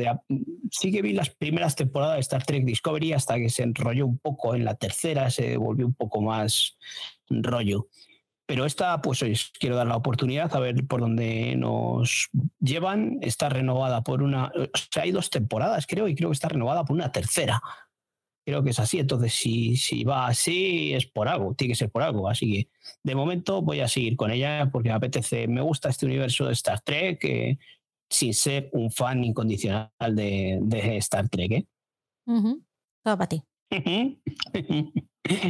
sí 0.70 0.92
que 0.92 1.02
vi 1.02 1.12
las 1.12 1.30
primeras 1.30 1.74
temporadas 1.74 2.14
de 2.14 2.20
Star 2.20 2.44
Trek 2.44 2.64
Discovery 2.64 3.14
hasta 3.14 3.36
que 3.36 3.50
se 3.50 3.64
enrolló 3.64 4.06
un 4.06 4.18
poco 4.18 4.54
en 4.54 4.64
la 4.64 4.76
tercera, 4.76 5.28
se 5.28 5.56
volvió 5.56 5.86
un 5.86 5.94
poco 5.94 6.22
más 6.22 6.78
rollo. 7.28 7.88
Pero 8.46 8.64
esta, 8.64 9.02
pues 9.02 9.20
hoy 9.22 9.36
quiero 9.58 9.74
dar 9.74 9.88
la 9.88 9.96
oportunidad 9.96 10.54
a 10.54 10.60
ver 10.60 10.86
por 10.86 11.00
dónde 11.00 11.56
nos 11.56 12.28
llevan. 12.60 13.18
Está 13.20 13.48
renovada 13.48 14.02
por 14.02 14.22
una. 14.22 14.52
O 14.54 14.78
sea, 14.92 15.02
hay 15.02 15.10
dos 15.10 15.28
temporadas, 15.30 15.84
creo, 15.88 16.06
y 16.06 16.14
creo 16.14 16.30
que 16.30 16.34
está 16.34 16.48
renovada 16.48 16.84
por 16.84 16.94
una 16.94 17.10
tercera. 17.10 17.60
Creo 18.46 18.62
que 18.62 18.70
es 18.70 18.78
así. 18.78 19.00
Entonces, 19.00 19.34
si, 19.34 19.76
si 19.76 20.04
va 20.04 20.28
así, 20.28 20.94
es 20.94 21.04
por 21.06 21.26
algo, 21.26 21.54
tiene 21.54 21.72
que 21.72 21.78
ser 21.78 21.90
por 21.90 22.02
algo. 22.02 22.28
Así 22.28 22.52
que 22.52 22.68
de 23.02 23.14
momento 23.16 23.60
voy 23.60 23.80
a 23.80 23.88
seguir 23.88 24.14
con 24.16 24.30
ella 24.30 24.70
porque 24.72 24.88
me 24.88 24.94
apetece, 24.94 25.48
me 25.48 25.60
gusta 25.60 25.88
este 25.88 26.06
universo 26.06 26.46
de 26.46 26.52
Star 26.52 26.80
Trek, 26.80 27.24
eh, 27.24 27.58
sin 28.08 28.32
ser 28.34 28.70
un 28.72 28.92
fan 28.92 29.24
incondicional 29.24 29.90
de, 30.14 30.96
Star 30.98 31.28
Trek. 31.28 31.50
¿eh? 31.52 31.66
Todo 33.02 33.18
para 33.18 33.26
ti. 33.26 33.42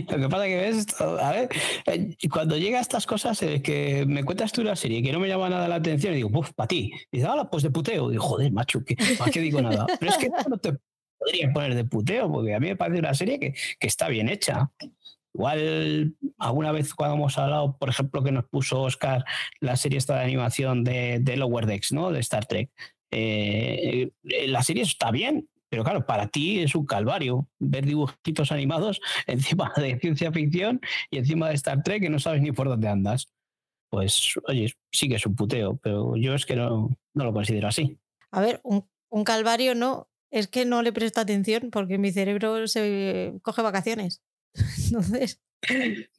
Lo 0.08 0.18
que 0.18 0.28
pasa 0.30 0.46
que 0.46 0.56
ves, 0.56 0.86
a 0.98 1.32
ver, 1.32 1.50
eh, 1.84 2.16
cuando 2.30 2.56
llega 2.56 2.78
a 2.78 2.80
estas 2.80 3.06
cosas, 3.06 3.42
eh, 3.42 3.60
que 3.60 4.06
me 4.06 4.24
cuentas 4.24 4.52
tú 4.52 4.62
la 4.64 4.74
serie 4.74 5.02
que 5.02 5.12
no 5.12 5.20
me 5.20 5.28
llama 5.28 5.50
nada 5.50 5.68
la 5.68 5.74
atención, 5.74 6.14
y 6.14 6.16
digo, 6.16 6.30
uff, 6.32 6.54
para 6.54 6.68
ti. 6.68 6.92
Y 7.12 7.18
dice, 7.18 7.28
ah, 7.28 7.46
pues 7.50 7.62
de 7.62 7.70
puteo. 7.70 8.08
Y 8.08 8.12
digo, 8.12 8.24
joder, 8.24 8.52
macho, 8.52 8.82
¿qué, 8.82 8.96
¿para 9.18 9.30
qué 9.30 9.40
digo 9.40 9.60
nada? 9.60 9.86
Pero 10.00 10.10
es 10.10 10.16
que 10.16 10.30
no 10.48 10.56
te 10.56 10.78
podría 11.18 11.52
poner 11.52 11.74
de 11.74 11.84
puteo, 11.84 12.30
porque 12.30 12.54
a 12.54 12.60
mí 12.60 12.68
me 12.68 12.76
parece 12.76 13.00
una 13.00 13.14
serie 13.14 13.38
que, 13.38 13.54
que 13.78 13.86
está 13.86 14.08
bien 14.08 14.28
hecha. 14.28 14.70
Igual 15.34 16.14
alguna 16.38 16.72
vez 16.72 16.94
cuando 16.94 17.16
hemos 17.16 17.36
hablado, 17.36 17.76
por 17.76 17.90
ejemplo, 17.90 18.22
que 18.22 18.32
nos 18.32 18.46
puso 18.46 18.82
Oscar 18.82 19.24
la 19.60 19.76
serie 19.76 19.98
esta 19.98 20.16
de 20.16 20.24
animación 20.24 20.82
de, 20.82 21.18
de 21.20 21.36
Lower 21.36 21.66
Decks, 21.66 21.92
¿no? 21.92 22.10
De 22.10 22.20
Star 22.20 22.46
Trek. 22.46 22.70
Eh, 23.10 24.10
eh, 24.24 24.48
la 24.48 24.62
serie 24.62 24.82
está 24.82 25.10
bien, 25.10 25.48
pero 25.68 25.84
claro, 25.84 26.06
para 26.06 26.28
ti 26.28 26.60
es 26.60 26.74
un 26.74 26.86
calvario 26.86 27.48
ver 27.58 27.84
dibujitos 27.84 28.50
animados 28.50 29.00
encima 29.26 29.72
de 29.76 29.98
ciencia 29.98 30.32
ficción 30.32 30.80
y 31.10 31.18
encima 31.18 31.48
de 31.48 31.54
Star 31.56 31.82
Trek 31.82 32.02
que 32.02 32.10
no 32.10 32.18
sabes 32.18 32.40
ni 32.40 32.52
por 32.52 32.68
dónde 32.68 32.88
andas. 32.88 33.28
Pues, 33.90 34.34
oye, 34.48 34.72
sí 34.90 35.08
que 35.08 35.16
es 35.16 35.26
un 35.26 35.36
puteo, 35.36 35.76
pero 35.76 36.16
yo 36.16 36.34
es 36.34 36.46
que 36.46 36.56
no, 36.56 36.90
no 37.14 37.24
lo 37.24 37.32
considero 37.32 37.68
así. 37.68 37.98
A 38.30 38.40
ver, 38.40 38.60
un 38.64 38.84
un 39.16 39.24
calvario 39.24 39.74
no, 39.74 40.08
es 40.38 40.48
que 40.48 40.64
no 40.64 40.82
le 40.82 40.92
presto 40.92 41.20
atención 41.20 41.70
porque 41.70 41.98
mi 41.98 42.12
cerebro 42.12 42.66
se 42.68 43.34
coge 43.42 43.62
vacaciones. 43.62 44.22
Entonces. 44.86 45.40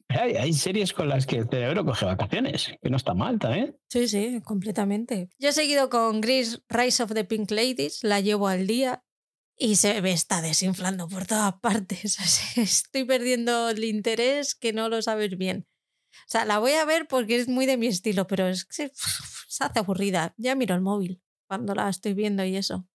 Hay, 0.08 0.36
hay, 0.36 0.52
series 0.52 0.92
con 0.92 1.08
las 1.08 1.26
que 1.26 1.36
el 1.36 1.48
cerebro 1.48 1.84
coge 1.84 2.04
vacaciones, 2.04 2.72
que 2.82 2.90
no 2.90 2.96
está 2.96 3.14
mal 3.14 3.38
también. 3.38 3.78
Sí, 3.88 4.08
sí, 4.08 4.40
completamente. 4.44 5.30
Yo 5.38 5.50
he 5.50 5.52
seguido 5.52 5.88
con 5.90 6.20
Gris 6.20 6.60
Rise 6.68 7.02
of 7.02 7.14
the 7.14 7.24
Pink 7.24 7.50
Ladies, 7.50 8.02
la 8.02 8.20
llevo 8.20 8.48
al 8.48 8.66
día 8.66 9.04
y 9.56 9.76
se 9.76 10.00
me 10.02 10.12
está 10.12 10.40
desinflando 10.40 11.08
por 11.08 11.26
todas 11.26 11.54
partes. 11.60 12.18
Estoy 12.56 13.04
perdiendo 13.04 13.70
el 13.70 13.84
interés 13.84 14.54
que 14.54 14.72
no 14.72 14.88
lo 14.88 15.02
sabes 15.02 15.36
bien. 15.36 15.66
O 16.12 16.30
sea, 16.30 16.44
la 16.44 16.58
voy 16.58 16.72
a 16.72 16.84
ver 16.84 17.06
porque 17.08 17.36
es 17.36 17.48
muy 17.48 17.66
de 17.66 17.76
mi 17.76 17.86
estilo, 17.86 18.26
pero 18.26 18.48
es 18.48 18.64
que 18.64 18.90
se 19.48 19.64
hace 19.64 19.78
aburrida. 19.78 20.34
Ya 20.36 20.54
miro 20.54 20.74
el 20.74 20.80
móvil 20.80 21.22
cuando 21.46 21.74
la 21.74 21.88
estoy 21.88 22.14
viendo 22.14 22.44
y 22.44 22.56
eso. 22.56 22.86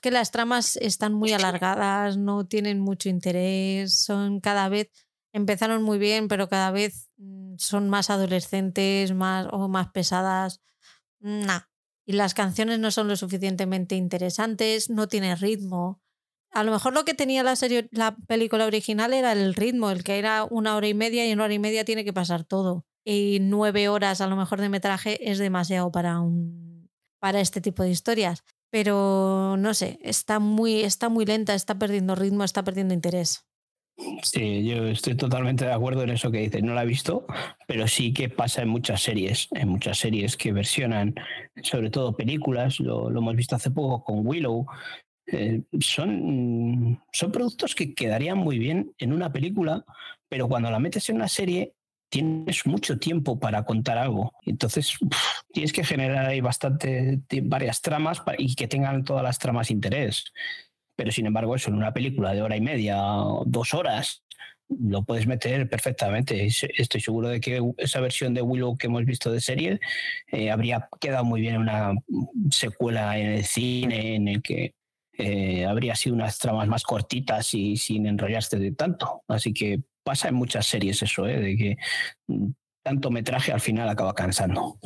Que 0.00 0.10
las 0.10 0.30
tramas 0.30 0.76
están 0.76 1.14
muy 1.14 1.32
alargadas, 1.32 2.16
no 2.16 2.46
tienen 2.46 2.80
mucho 2.80 3.08
interés, 3.08 3.94
son 3.94 4.40
cada 4.40 4.68
vez 4.68 4.90
empezaron 5.34 5.82
muy 5.82 5.98
bien, 5.98 6.28
pero 6.28 6.48
cada 6.48 6.70
vez 6.70 7.10
mm, 7.18 7.56
son 7.58 7.90
más 7.90 8.08
adolescentes, 8.08 9.12
más 9.12 9.48
o 9.50 9.68
más 9.68 9.88
pesadas. 9.90 10.62
Nah, 11.20 11.62
y 12.06 12.12
las 12.12 12.34
canciones 12.34 12.78
no 12.78 12.90
son 12.90 13.08
lo 13.08 13.16
suficientemente 13.16 13.96
interesantes, 13.96 14.90
no 14.90 15.08
tiene 15.08 15.34
ritmo. 15.34 16.00
A 16.52 16.62
lo 16.62 16.70
mejor 16.70 16.94
lo 16.94 17.04
que 17.04 17.14
tenía 17.14 17.42
la 17.42 17.56
serie, 17.56 17.88
la 17.90 18.16
película 18.28 18.64
original 18.66 19.12
era 19.12 19.32
el 19.32 19.54
ritmo, 19.54 19.90
el 19.90 20.04
que 20.04 20.18
era 20.18 20.44
una 20.44 20.76
hora 20.76 20.86
y 20.86 20.94
media 20.94 21.26
y 21.26 21.30
en 21.30 21.38
una 21.38 21.46
hora 21.46 21.54
y 21.54 21.58
media 21.58 21.84
tiene 21.84 22.04
que 22.04 22.12
pasar 22.12 22.44
todo. 22.44 22.86
Y 23.04 23.38
nueve 23.40 23.88
horas 23.88 24.20
a 24.20 24.28
lo 24.28 24.36
mejor 24.36 24.60
de 24.60 24.68
metraje 24.68 25.30
es 25.30 25.38
demasiado 25.38 25.90
para 25.90 26.20
un 26.20 26.88
para 27.18 27.40
este 27.40 27.60
tipo 27.60 27.82
de 27.82 27.90
historias. 27.90 28.44
Pero 28.74 29.56
no 29.56 29.72
sé, 29.72 30.00
está 30.02 30.40
muy, 30.40 30.80
está 30.80 31.08
muy 31.08 31.24
lenta, 31.24 31.54
está 31.54 31.78
perdiendo 31.78 32.16
ritmo, 32.16 32.42
está 32.42 32.64
perdiendo 32.64 32.92
interés. 32.92 33.46
Sí, 34.24 34.64
yo 34.64 34.88
estoy 34.88 35.14
totalmente 35.14 35.64
de 35.64 35.72
acuerdo 35.72 36.02
en 36.02 36.10
eso 36.10 36.32
que 36.32 36.38
dices. 36.38 36.60
No 36.64 36.74
la 36.74 36.82
he 36.82 36.86
visto, 36.86 37.24
pero 37.68 37.86
sí 37.86 38.12
que 38.12 38.28
pasa 38.28 38.62
en 38.62 38.70
muchas 38.70 39.00
series, 39.00 39.46
en 39.52 39.68
muchas 39.68 39.98
series 39.98 40.36
que 40.36 40.52
versionan, 40.52 41.14
sobre 41.62 41.88
todo 41.88 42.16
películas. 42.16 42.80
Lo, 42.80 43.10
hemos 43.10 43.36
visto 43.36 43.54
hace 43.54 43.70
poco 43.70 44.02
con 44.02 44.26
Willow. 44.26 44.66
Eh, 45.28 45.62
son, 45.78 47.00
son 47.12 47.30
productos 47.30 47.76
que 47.76 47.94
quedarían 47.94 48.38
muy 48.38 48.58
bien 48.58 48.92
en 48.98 49.12
una 49.12 49.32
película, 49.32 49.84
pero 50.28 50.48
cuando 50.48 50.68
la 50.72 50.80
metes 50.80 51.08
en 51.10 51.16
una 51.16 51.28
serie 51.28 51.74
tienes 52.14 52.64
mucho 52.64 52.96
tiempo 52.96 53.40
para 53.40 53.64
contar 53.64 53.98
algo. 53.98 54.32
Entonces 54.46 54.96
tienes 55.52 55.72
que 55.72 55.82
generar 55.82 56.26
ahí 56.26 56.40
bastante 56.40 57.20
varias 57.42 57.82
tramas 57.82 58.22
y 58.38 58.54
que 58.54 58.68
tengan 58.68 59.02
todas 59.02 59.24
las 59.24 59.40
tramas 59.40 59.68
interés. 59.72 60.32
Pero 60.94 61.10
sin 61.10 61.26
embargo, 61.26 61.56
eso 61.56 61.70
en 61.70 61.76
una 61.76 61.92
película 61.92 62.32
de 62.32 62.42
hora 62.42 62.56
y 62.56 62.60
media, 62.60 62.98
dos 63.46 63.74
horas, 63.74 64.22
lo 64.68 65.02
puedes 65.02 65.26
meter 65.26 65.68
perfectamente. 65.68 66.46
Estoy 66.46 67.00
seguro 67.00 67.30
de 67.30 67.40
que 67.40 67.60
esa 67.78 67.98
versión 67.98 68.32
de 68.32 68.42
Willow 68.42 68.76
que 68.78 68.86
hemos 68.86 69.04
visto 69.04 69.32
de 69.32 69.40
serie 69.40 69.80
eh, 70.30 70.52
habría 70.52 70.88
quedado 71.00 71.24
muy 71.24 71.40
bien 71.40 71.56
en 71.56 71.62
una 71.62 71.94
secuela 72.52 73.18
en 73.18 73.26
el 73.26 73.44
cine, 73.44 74.14
en 74.14 74.28
el 74.28 74.40
que 74.40 74.76
eh, 75.18 75.66
habría 75.66 75.96
sido 75.96 76.14
unas 76.14 76.38
tramas 76.38 76.68
más 76.68 76.84
cortitas 76.84 77.54
y 77.54 77.76
sin 77.76 78.06
enrollarse 78.06 78.56
de 78.56 78.70
tanto. 78.70 79.24
Así 79.26 79.52
que 79.52 79.82
pasa 80.04 80.28
en 80.28 80.34
muchas 80.34 80.66
series 80.66 81.02
eso, 81.02 81.26
¿eh? 81.26 81.40
de 81.40 81.56
que 81.56 81.76
mm, 82.28 82.50
tanto 82.84 83.10
metraje 83.10 83.52
al 83.52 83.60
final 83.60 83.88
acaba 83.88 84.14
cansando. 84.14 84.78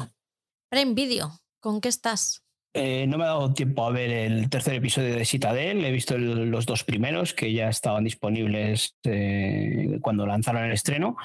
en 0.70 0.94
Video, 0.94 1.32
¿con 1.60 1.80
qué 1.80 1.88
estás? 1.88 2.42
Eh, 2.74 3.06
no 3.08 3.16
me 3.16 3.24
ha 3.24 3.28
dado 3.28 3.54
tiempo 3.54 3.84
a 3.84 3.90
ver 3.90 4.10
el 4.10 4.50
tercer 4.50 4.74
episodio 4.74 5.16
de 5.16 5.24
Citadel. 5.24 5.84
He 5.84 5.90
visto 5.90 6.18
los 6.18 6.66
dos 6.66 6.84
primeros 6.84 7.32
que 7.32 7.52
ya 7.52 7.68
estaban 7.68 8.04
disponibles 8.04 8.94
eh, 9.04 9.98
cuando 10.02 10.26
lanzaron 10.26 10.64
el 10.64 10.72
estreno 10.72 11.16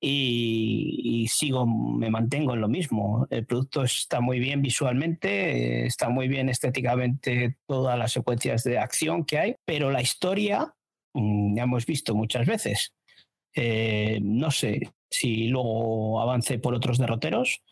y, 0.00 1.26
sigo, 1.30 1.66
me 1.66 2.10
mantengo 2.10 2.54
en 2.54 2.60
lo 2.60 2.68
mismo. 2.68 3.26
El 3.30 3.46
producto 3.46 3.84
está 3.84 4.20
muy 4.20 4.40
bien 4.40 4.60
visualmente, 4.60 5.86
está 5.86 6.08
muy 6.08 6.26
bien 6.28 6.48
estéticamente 6.48 7.56
todas 7.66 7.98
las 7.98 8.12
secuencias 8.12 8.64
de 8.64 8.78
acción 8.78 9.24
que 9.24 9.38
hay, 9.38 9.56
pero 9.64 9.90
la 9.90 10.02
historia 10.02 10.74
mm, 11.14 11.56
ya 11.56 11.62
hemos 11.62 11.86
visto 11.86 12.14
muchas 12.14 12.46
veces. 12.46 12.92
Eh, 13.54 14.18
no 14.22 14.50
sé 14.50 14.80
si 15.10 15.48
luego 15.48 16.20
avance 16.20 16.58
por 16.58 16.74
otros 16.74 16.98
derroteros 16.98 17.62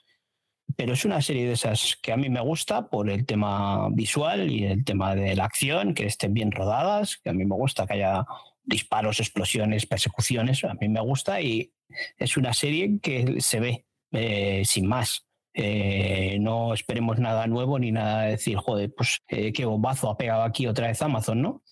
pero 0.74 0.92
es 0.92 1.04
una 1.04 1.22
serie 1.22 1.46
de 1.46 1.52
esas 1.52 1.96
que 2.02 2.12
a 2.12 2.16
mí 2.16 2.28
me 2.28 2.40
gusta 2.40 2.88
por 2.88 3.08
el 3.08 3.24
tema 3.24 3.88
visual 3.90 4.50
y 4.50 4.64
el 4.64 4.84
tema 4.84 5.14
de 5.14 5.36
la 5.36 5.44
acción, 5.44 5.94
que 5.94 6.06
estén 6.06 6.34
bien 6.34 6.50
rodadas, 6.50 7.18
que 7.18 7.30
a 7.30 7.32
mí 7.32 7.44
me 7.44 7.54
gusta 7.54 7.86
que 7.86 7.94
haya 7.94 8.26
disparos, 8.64 9.20
explosiones, 9.20 9.86
persecuciones, 9.86 10.64
a 10.64 10.74
mí 10.74 10.88
me 10.88 11.00
gusta 11.00 11.40
y 11.40 11.72
es 12.18 12.36
una 12.36 12.52
serie 12.52 12.98
que 13.00 13.40
se 13.40 13.60
ve 13.60 13.86
eh, 14.12 14.62
sin 14.64 14.86
más. 14.86 15.26
Eh, 15.54 16.36
no 16.40 16.74
esperemos 16.74 17.18
nada 17.18 17.46
nuevo 17.46 17.78
ni 17.78 17.92
nada 17.92 18.24
de 18.24 18.32
decir, 18.32 18.56
joder, 18.56 18.92
pues 18.94 19.20
qué 19.26 19.64
bombazo 19.64 20.10
ha 20.10 20.18
pegado 20.18 20.42
aquí 20.42 20.66
otra 20.66 20.88
vez 20.88 21.00
Amazon, 21.00 21.40
¿no? 21.40 21.62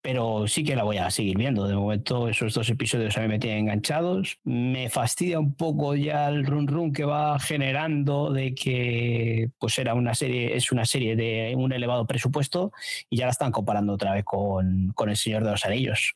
Pero 0.00 0.46
sí 0.46 0.64
que 0.64 0.76
la 0.76 0.84
voy 0.84 0.98
a 0.98 1.10
seguir 1.10 1.36
viendo. 1.36 1.66
De 1.66 1.74
momento, 1.74 2.28
esos 2.28 2.54
dos 2.54 2.68
episodios 2.70 3.16
a 3.16 3.20
mí 3.20 3.28
me 3.28 3.38
tienen 3.38 3.60
enganchados. 3.60 4.38
Me 4.44 4.88
fastidia 4.88 5.40
un 5.40 5.54
poco 5.54 5.94
ya 5.96 6.28
el 6.28 6.46
run 6.46 6.68
run 6.68 6.92
que 6.92 7.04
va 7.04 7.38
generando 7.38 8.32
de 8.32 8.54
que 8.54 9.50
pues 9.58 9.78
era 9.78 9.94
una 9.94 10.14
serie, 10.14 10.56
es 10.56 10.70
una 10.72 10.84
serie 10.86 11.16
de 11.16 11.54
un 11.56 11.72
elevado 11.72 12.06
presupuesto 12.06 12.72
y 13.10 13.18
ya 13.18 13.26
la 13.26 13.32
están 13.32 13.52
comparando 13.52 13.94
otra 13.94 14.14
vez 14.14 14.24
con, 14.24 14.92
con 14.94 15.10
El 15.10 15.16
Señor 15.16 15.44
de 15.44 15.50
los 15.50 15.64
Anillos, 15.64 16.14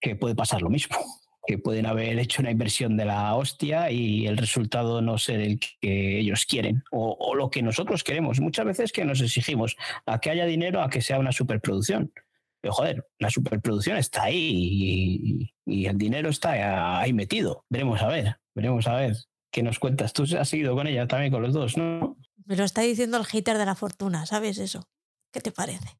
que 0.00 0.16
puede 0.16 0.34
pasar 0.34 0.62
lo 0.62 0.70
mismo 0.70 0.96
que 1.46 1.58
pueden 1.58 1.86
haber 1.86 2.18
hecho 2.18 2.42
una 2.42 2.50
inversión 2.50 2.96
de 2.96 3.06
la 3.06 3.34
hostia 3.34 3.90
y 3.90 4.26
el 4.26 4.36
resultado 4.36 5.00
no 5.00 5.18
ser 5.18 5.40
el 5.40 5.58
que 5.58 6.18
ellos 6.18 6.44
quieren 6.46 6.84
o, 6.90 7.16
o, 7.18 7.34
lo 7.34 7.50
que 7.50 7.62
nosotros 7.62 8.04
queremos. 8.04 8.40
Muchas 8.40 8.66
veces 8.66 8.92
que 8.92 9.04
nos 9.04 9.20
exigimos 9.20 9.76
a 10.06 10.20
que 10.20 10.30
haya 10.30 10.44
dinero, 10.44 10.82
a 10.82 10.90
que 10.90 11.00
sea 11.00 11.18
una 11.18 11.32
superproducción. 11.32 12.12
Pero 12.60 12.74
joder, 12.74 13.06
la 13.18 13.30
superproducción 13.30 13.96
está 13.96 14.24
ahí 14.24 15.50
y, 15.66 15.86
el 15.86 15.96
dinero 15.96 16.28
está 16.28 17.00
ahí 17.00 17.12
metido. 17.12 17.64
Veremos 17.70 18.02
a 18.02 18.08
ver, 18.08 18.36
veremos 18.54 18.86
a 18.86 18.96
ver 18.96 19.16
qué 19.50 19.62
nos 19.62 19.78
cuentas. 19.78 20.12
Tú 20.12 20.24
has 20.38 20.48
seguido 20.48 20.74
con 20.74 20.86
ella 20.86 21.06
también, 21.06 21.32
con 21.32 21.42
los 21.42 21.54
dos, 21.54 21.76
¿no? 21.76 22.16
Me 22.44 22.56
lo 22.56 22.64
está 22.64 22.82
diciendo 22.82 23.16
el 23.16 23.24
hater 23.24 23.56
de 23.56 23.64
la 23.64 23.74
fortuna, 23.74 24.26
¿sabes 24.26 24.58
eso? 24.58 24.88
¿Qué 25.32 25.40
te 25.40 25.52
parece? 25.52 25.98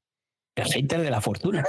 El 0.56 0.66
hater 0.66 1.00
de 1.00 1.10
la 1.10 1.20
fortuna. 1.20 1.64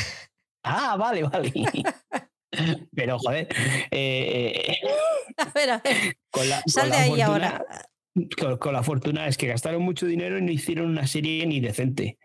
ah, 0.64 0.96
vale, 0.96 1.24
vale. 1.24 1.52
Pero 2.94 3.18
joder. 3.18 3.48
Eh, 3.90 4.76
a 5.36 5.50
ver, 5.50 5.70
a 5.70 5.78
ver. 5.78 6.16
Sal 6.66 6.90
de 6.90 6.96
ahí 6.96 7.20
ahora. 7.20 7.64
Con, 8.38 8.58
con 8.58 8.72
la 8.72 8.82
fortuna 8.82 9.26
es 9.26 9.36
que 9.36 9.46
gastaron 9.46 9.82
mucho 9.82 10.06
dinero 10.06 10.38
y 10.38 10.42
no 10.42 10.52
hicieron 10.52 10.86
una 10.86 11.06
serie 11.06 11.46
ni 11.46 11.60
decente. 11.60 12.18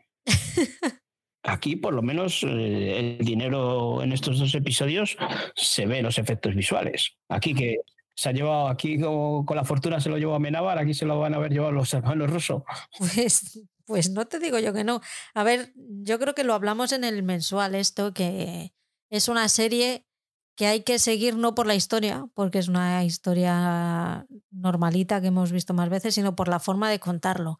Aquí, 1.48 1.78
por 1.78 1.94
lo 1.94 2.02
menos, 2.02 2.44
eh, 2.44 3.18
el 3.18 3.26
dinero 3.26 4.04
en 4.04 4.12
estos 4.12 4.38
dos 4.38 4.54
episodios 4.54 5.16
se 5.56 5.86
ve 5.86 6.02
los 6.02 6.18
efectos 6.18 6.54
visuales. 6.54 7.14
Aquí 7.30 7.54
que 7.54 7.78
se 8.14 8.28
ha 8.28 8.32
llevado, 8.34 8.68
aquí 8.68 9.00
con, 9.00 9.46
la 9.56 9.64
fortuna 9.64 10.02
se 10.02 10.10
lo 10.10 10.18
llevó 10.18 10.36
a 10.36 10.40
Menabar, 10.40 10.78
aquí 10.78 10.94
se 10.94 11.06
lo 11.06 11.18
van 11.20 11.34
a 11.34 11.38
haber 11.38 11.54
llevado 11.54 11.72
los 11.72 11.94
hermanos 11.94 12.30
rusos. 12.30 12.64
Pues, 12.98 13.66
pues 13.86 14.10
no 14.10 14.26
te 14.26 14.40
digo 14.40 14.60
yo 14.60 14.74
que 14.74 14.84
no. 14.84 15.00
A 15.34 15.44
ver, 15.46 15.72
yo 15.76 16.20
creo 16.20 16.36
que 16.36 16.44
lo 16.44 16.54
hablamos 16.54 16.92
en 16.92 17.06
el 17.06 17.24
mensual 17.24 17.76
esto, 17.76 18.14
que 18.14 18.74
es 19.10 19.30
una 19.30 19.48
serie 19.48 20.06
que 20.58 20.68
hay 20.68 20.84
que 20.84 21.00
seguir 21.00 21.38
no 21.38 21.56
por 21.56 21.66
la 21.66 21.76
historia, 21.76 22.28
porque 22.34 22.60
es 22.60 22.68
una 22.68 23.06
historia 23.06 24.26
normalita 24.52 25.22
que 25.22 25.28
hemos 25.28 25.54
visto 25.54 25.74
más 25.74 25.88
veces, 25.88 26.14
sino 26.16 26.36
por 26.36 26.50
la 26.50 26.60
forma 26.60 26.90
de 26.90 27.00
contarlo. 27.00 27.60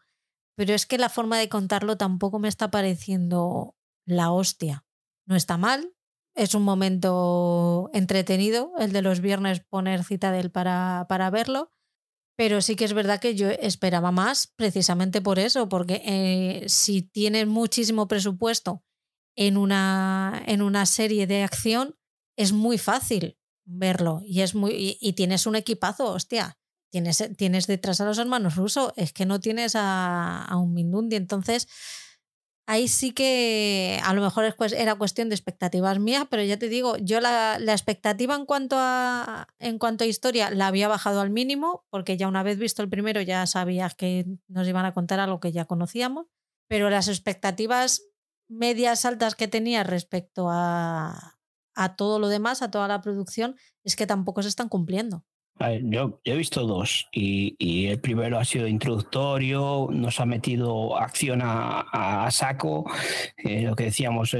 Pero 0.56 0.74
es 0.74 0.84
que 0.84 0.98
la 0.98 1.08
forma 1.08 1.38
de 1.38 1.48
contarlo 1.48 1.96
tampoco 1.96 2.38
me 2.38 2.48
está 2.48 2.70
pareciendo 2.70 3.76
la 4.08 4.32
hostia. 4.32 4.84
No 5.26 5.36
está 5.36 5.58
mal, 5.58 5.92
es 6.34 6.54
un 6.54 6.62
momento 6.62 7.90
entretenido 7.92 8.72
el 8.78 8.92
de 8.92 9.02
los 9.02 9.20
viernes 9.20 9.60
poner 9.60 10.04
cita 10.04 10.32
de 10.32 10.48
para, 10.48 11.06
para 11.08 11.30
verlo, 11.30 11.72
pero 12.36 12.62
sí 12.62 12.76
que 12.76 12.84
es 12.84 12.94
verdad 12.94 13.20
que 13.20 13.34
yo 13.34 13.48
esperaba 13.50 14.10
más 14.10 14.46
precisamente 14.46 15.20
por 15.20 15.38
eso, 15.38 15.68
porque 15.68 16.02
eh, 16.04 16.64
si 16.68 17.02
tienes 17.02 17.46
muchísimo 17.46 18.08
presupuesto 18.08 18.82
en 19.36 19.56
una, 19.56 20.42
en 20.46 20.62
una 20.62 20.86
serie 20.86 21.26
de 21.26 21.42
acción, 21.42 21.96
es 22.36 22.52
muy 22.52 22.78
fácil 22.78 23.38
verlo 23.64 24.22
y, 24.24 24.40
es 24.40 24.54
muy, 24.54 24.96
y, 25.00 25.12
tienes 25.12 25.46
un 25.46 25.56
equipazo, 25.56 26.12
hostia. 26.12 26.58
Tienes, 26.90 27.22
tienes 27.36 27.66
detrás 27.66 28.00
a 28.00 28.06
los 28.06 28.16
hermanos 28.16 28.56
rusos, 28.56 28.94
es 28.96 29.12
que 29.12 29.26
no 29.26 29.40
tienes 29.40 29.76
a, 29.76 30.42
a 30.44 30.56
un 30.56 30.72
Mindundi, 30.72 31.16
entonces 31.16 31.68
ahí 32.68 32.86
sí 32.86 33.12
que 33.12 33.98
a 34.04 34.12
lo 34.12 34.20
mejor 34.20 34.44
era 34.76 34.94
cuestión 34.96 35.30
de 35.30 35.34
expectativas 35.34 35.98
mías, 35.98 36.26
pero 36.30 36.42
ya 36.44 36.58
te 36.58 36.68
digo, 36.68 36.98
yo 36.98 37.18
la, 37.18 37.56
expectativa 37.56 38.34
en 38.36 38.44
cuanto, 38.44 38.76
a, 38.78 39.48
en 39.58 39.78
cuanto 39.78 40.04
a 40.04 40.06
historia 40.06 40.50
la 40.50 40.66
había 40.66 40.86
bajado 40.86 41.22
al 41.22 41.30
mínimo, 41.30 41.86
porque 41.88 42.18
ya 42.18 42.28
una 42.28 42.42
vez 42.42 42.58
visto 42.58 42.82
el 42.82 42.90
primero 42.90 43.22
ya 43.22 43.46
sabías 43.46 43.94
que 43.94 44.26
nos 44.48 44.68
iban 44.68 44.84
a 44.84 44.92
contar 44.92 45.18
algo 45.18 45.40
que 45.40 45.50
ya 45.50 45.64
conocíamos. 45.64 46.26
pero 46.68 46.90
las 46.90 47.08
expectativas 47.08 48.02
medias 48.50 49.06
altas 49.06 49.34
que 49.34 49.48
tenía 49.48 49.82
respecto 49.82 50.48
a, 50.50 51.38
a 51.74 51.96
todo 51.96 52.18
lo 52.18 52.28
demás, 52.28 52.60
a 52.60 52.70
toda 52.70 52.86
la 52.86 53.00
producción, 53.00 53.56
es 53.82 53.96
que 53.96 54.06
tampoco 54.06 54.42
se 54.42 54.50
están 54.50 54.68
cumpliendo. 54.68 55.24
Yo, 55.82 56.20
he 56.24 56.36
visto 56.36 56.66
dos 56.66 57.08
y, 57.12 57.86
el 57.86 58.00
primero 58.00 58.38
ha 58.38 58.44
sido 58.44 58.66
introductorio, 58.66 59.88
nos 59.90 60.20
ha 60.20 60.26
metido 60.26 60.98
acción 60.98 61.40
a, 61.42 62.28
saco, 62.30 62.90
eh, 63.36 63.62
lo 63.62 63.74
que 63.74 63.84
decíamos 63.84 64.36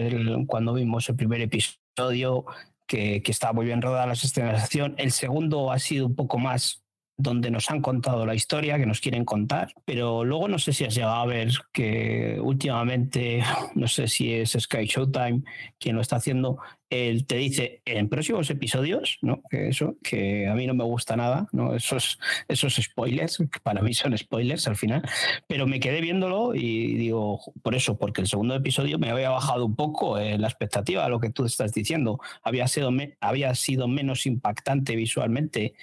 cuando 0.47 0.75
vimos 0.75 1.09
el 1.09 1.17
primer 1.17 1.41
episodio, 1.41 2.45
que, 2.87 3.23
estaba 3.27 3.53
muy 3.53 3.67
bien 3.67 3.83
rodada 3.83 4.07
la 4.07 4.13
escenas 4.15 4.69
El 4.97 5.13
segundo 5.13 5.71
ha 5.71 5.79
sido 5.79 6.07
un 6.07 6.17
poco 6.17 6.39
más 6.39 6.83
donde 7.21 7.51
nos 7.51 7.69
han 7.71 7.83
contado 7.83 8.25
la 8.25 8.37
historia 8.37 8.79
que 8.79 8.87
nos 8.87 9.01
quieren 9.01 9.25
contar, 9.25 9.73
pero 9.85 10.25
luego 10.25 10.47
no 10.47 10.59
sé 10.59 10.73
si 10.73 10.85
has 10.85 10.95
llegado 10.95 11.17
a 11.17 11.27
ver 11.27 11.51
que 11.73 12.39
últimamente, 12.41 13.43
no 13.75 13.89
sé 13.89 14.07
si 14.07 14.33
es 14.33 14.53
Sky 14.53 14.87
Showtime 14.87 15.43
quien 15.79 15.97
lo 15.97 16.03
está 16.03 16.17
haciendo, 16.17 16.59
él 16.91 17.27
te 17.27 17.37
dice 17.37 17.83
en 17.85 18.09
próximos 18.09 18.49
episodios, 18.51 19.19
¿no? 19.23 19.43
Que 19.51 19.69
eso, 19.69 19.97
que 20.03 20.47
a 20.47 20.55
mí 20.55 20.67
no 20.67 20.75
me 20.75 20.85
gusta 20.85 21.17
nada, 21.17 21.49
¿no? 21.53 21.75
Esos, 21.75 22.19
esos 22.49 22.75
spoilers, 22.77 23.39
que 23.39 23.61
para 23.63 23.83
mí 23.83 23.95
son 23.95 24.17
spoilers 24.17 24.67
al 24.69 24.77
final, 24.77 25.03
pero 25.47 25.67
me 25.67 25.81
quedé 25.81 26.01
viéndolo 26.01 26.55
y 26.55 26.95
digo, 26.95 27.41
por 27.63 27.75
eso, 27.75 27.99
porque 27.99 28.23
el 28.23 28.27
segundo 28.27 28.55
episodio 28.55 28.99
me 28.99 29.11
había 29.11 29.31
bajado 29.31 29.67
un 29.67 29.77
poco 29.77 30.19
eh, 30.19 30.39
la 30.39 30.49
expectativa 30.49 31.05
a 31.05 31.09
lo 31.09 31.21
que 31.21 31.31
tú 31.31 31.45
estás 31.45 31.73
diciendo, 31.73 32.21
había 32.43 32.67
sido, 32.69 32.91
había 33.21 33.55
sido 33.55 33.89
menos 33.89 34.27
impactante 34.27 34.97
visualmente, 34.97 35.75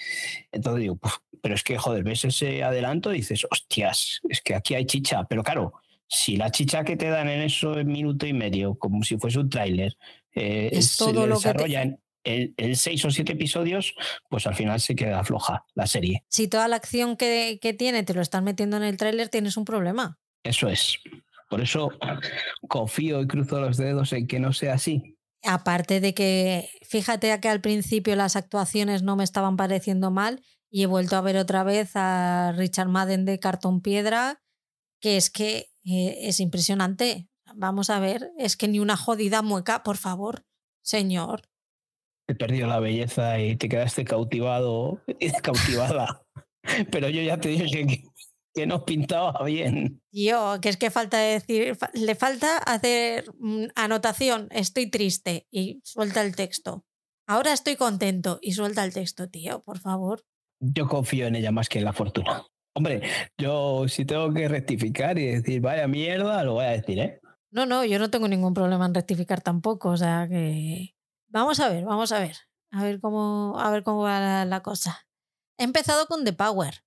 entonces 0.52 0.82
digo, 0.82 1.00
pero 1.42 1.54
es 1.54 1.64
que, 1.64 1.78
joder, 1.78 2.04
ves 2.04 2.26
ese 2.26 2.64
adelanto 2.64 3.14
y 3.14 3.18
dices, 3.18 3.46
hostias, 3.50 4.22
es 4.28 4.42
que 4.42 4.56
aquí 4.56 4.74
hay 4.74 4.86
chicha, 4.86 5.26
pero 5.30 5.44
claro, 5.44 5.74
si 6.08 6.38
la 6.38 6.52
chicha 6.52 6.84
que 6.84 6.98
te 6.98 7.10
dan 7.10 7.30
en 7.30 7.42
eso 7.42 7.78
en 7.78 7.88
minuto 7.88 8.26
y 8.26 8.34
medio, 8.34 8.76
como 8.76 9.04
si 9.04 9.18
fuese 9.18 9.40
un 9.40 9.50
tráiler, 9.50 9.98
eh, 10.36 10.70
es 10.72 10.98
todo 10.98 11.22
se 11.22 11.28
lo 11.28 11.36
desarrolla 11.36 11.98
en, 12.26 12.76
seis 12.76 13.06
o 13.06 13.12
siete 13.12 13.34
episodios, 13.34 13.94
pues 14.30 14.48
al 14.48 14.56
final 14.56 14.80
se 14.80 14.96
queda 14.96 15.24
floja 15.24 15.64
la 15.76 15.88
serie. 15.88 16.24
Si 16.30 16.48
toda 16.48 16.68
la 16.68 16.76
acción 16.76 17.18
que, 17.18 17.60
tiene 17.78 18.04
te 18.04 18.14
lo 18.14 18.22
están 18.22 18.44
metiendo 18.44 18.78
en 18.78 18.84
el 18.84 18.98
tráiler, 18.98 19.30
tienes 19.30 19.58
un 19.58 19.66
problema. 19.66 20.18
Eso 20.44 20.68
es. 20.68 21.00
Por 21.50 21.62
eso 21.62 21.92
confío 22.68 23.22
y 23.22 23.28
cruzo 23.28 23.60
los 23.60 23.78
dedos 23.78 24.12
en 24.14 24.28
que 24.28 24.40
no 24.40 24.54
sea 24.54 24.74
así. 24.74 25.18
Aparte 25.44 26.00
de 26.00 26.16
que, 26.16 26.70
fíjate 26.82 27.40
que 27.40 27.50
al 27.50 27.62
principio 27.62 28.16
las 28.16 28.36
actuaciones 28.36 29.04
no 29.04 29.16
me 29.16 29.24
estaban 29.24 29.58
pareciendo 29.58 30.10
mal 30.10 30.42
y 30.72 30.84
he 30.84 30.88
vuelto 30.88 31.16
a 31.16 31.22
ver 31.22 31.38
otra 31.38 31.64
vez 31.64 31.92
a 31.94 32.52
Richard 32.58 32.90
Madden 32.90 33.26
de 33.26 33.40
Cartón 33.40 33.82
Piedra, 33.82 34.42
que 35.00 35.18
es 35.18 35.30
que 35.30 35.68
eh, 35.86 36.18
es 36.22 36.40
impresionante. 36.40 37.28
Vamos 37.58 37.90
a 37.90 38.00
ver, 38.00 38.32
es 38.38 38.58
que 38.58 38.68
ni 38.68 38.80
una 38.80 38.98
jodida 38.98 39.42
mueca, 39.42 39.82
por 39.82 39.96
favor, 39.96 40.46
señor. 40.82 41.44
Te 42.28 42.36
perdió 42.36 42.68
la 42.68 42.80
belleza 42.80 43.40
y 43.40 43.56
te 43.56 43.70
quedaste 43.70 44.04
cautivado, 44.04 45.02
cautivada. 45.44 46.22
Pero 46.92 47.08
yo 47.08 47.22
ya 47.22 47.40
te 47.40 47.50
dije 47.50 47.86
que, 47.88 48.04
que 48.54 48.66
no 48.66 48.84
pintaba 48.84 49.42
bien. 49.46 50.02
Yo, 50.12 50.60
que 50.62 50.68
es 50.68 50.76
que 50.76 50.92
falta 50.92 51.18
decir, 51.18 51.78
le 51.94 52.16
falta 52.16 52.58
hacer 52.58 53.32
mm, 53.40 53.68
anotación, 53.76 54.50
estoy 54.52 54.90
triste 54.90 55.48
y 55.50 55.80
suelta 55.86 56.22
el 56.22 56.36
texto. 56.36 56.84
Ahora 57.26 57.54
estoy 57.54 57.78
contento 57.78 58.40
y 58.42 58.52
suelta 58.52 58.84
el 58.84 58.94
texto, 58.94 59.30
tío, 59.30 59.62
por 59.62 59.80
favor. 59.80 60.26
Yo 60.60 60.88
confío 60.88 61.28
en 61.28 61.36
ella 61.36 61.52
más 61.52 61.70
que 61.70 61.80
en 61.80 61.86
la 61.86 61.94
fortuna. 61.94 62.46
Hombre, 62.74 63.02
yo 63.38 63.88
si 63.88 64.04
tengo 64.04 64.34
que 64.34 64.50
rectificar 64.50 65.18
y 65.18 65.28
decir 65.28 65.62
vaya 65.62 65.88
mierda, 65.88 66.44
lo 66.44 66.56
voy 66.56 66.66
a 66.66 66.72
decir, 66.72 67.00
¿eh? 67.00 67.22
No, 67.56 67.66
no, 67.66 67.86
yo 67.86 68.00
no 68.00 68.10
tengo 68.10 68.28
ningún 68.28 68.54
problema 68.54 68.86
en 68.86 68.94
rectificar 68.94 69.40
tampoco, 69.40 69.88
o 69.88 69.96
sea 69.96 70.28
que 70.28 70.94
vamos 71.30 71.62
a 71.62 71.70
ver, 71.70 71.86
vamos 71.86 72.12
a 72.12 72.20
ver, 72.20 72.36
a 72.70 72.84
ver 72.84 73.00
cómo, 73.00 73.58
a 73.58 73.72
ver 73.72 73.82
cómo 73.82 74.02
va 74.02 74.44
la, 74.44 74.62
cosa. 74.62 75.08
He 75.58 75.64
empezado 75.64 76.06
con 76.08 76.26
The 76.26 76.34
Power, 76.34 76.84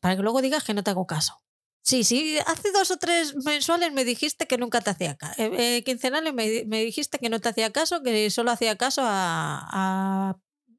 para 0.00 0.16
que 0.16 0.22
luego 0.22 0.42
digas 0.42 0.64
que 0.64 0.74
no 0.74 0.82
te 0.82 0.90
hago 0.90 1.06
caso. 1.06 1.40
Sí, 1.82 2.02
sí, 2.02 2.36
hace 2.48 2.72
dos 2.72 2.90
o 2.90 2.96
tres 2.96 3.36
mensuales 3.44 3.92
me 3.92 4.04
dijiste 4.04 4.48
que 4.48 4.58
nunca 4.58 4.80
te 4.80 4.90
hacía 4.90 5.16
caso. 5.16 5.40
Eh, 5.40 5.76
eh, 5.76 5.84
quincenales 5.84 6.34
me, 6.34 6.64
me, 6.66 6.82
dijiste 6.82 7.20
que 7.20 7.28
no 7.28 7.38
te 7.38 7.50
hacía 7.50 7.70
caso, 7.70 8.02
que 8.02 8.28
solo 8.30 8.50
hacía 8.50 8.74
caso 8.74 9.02
a, 9.04 10.36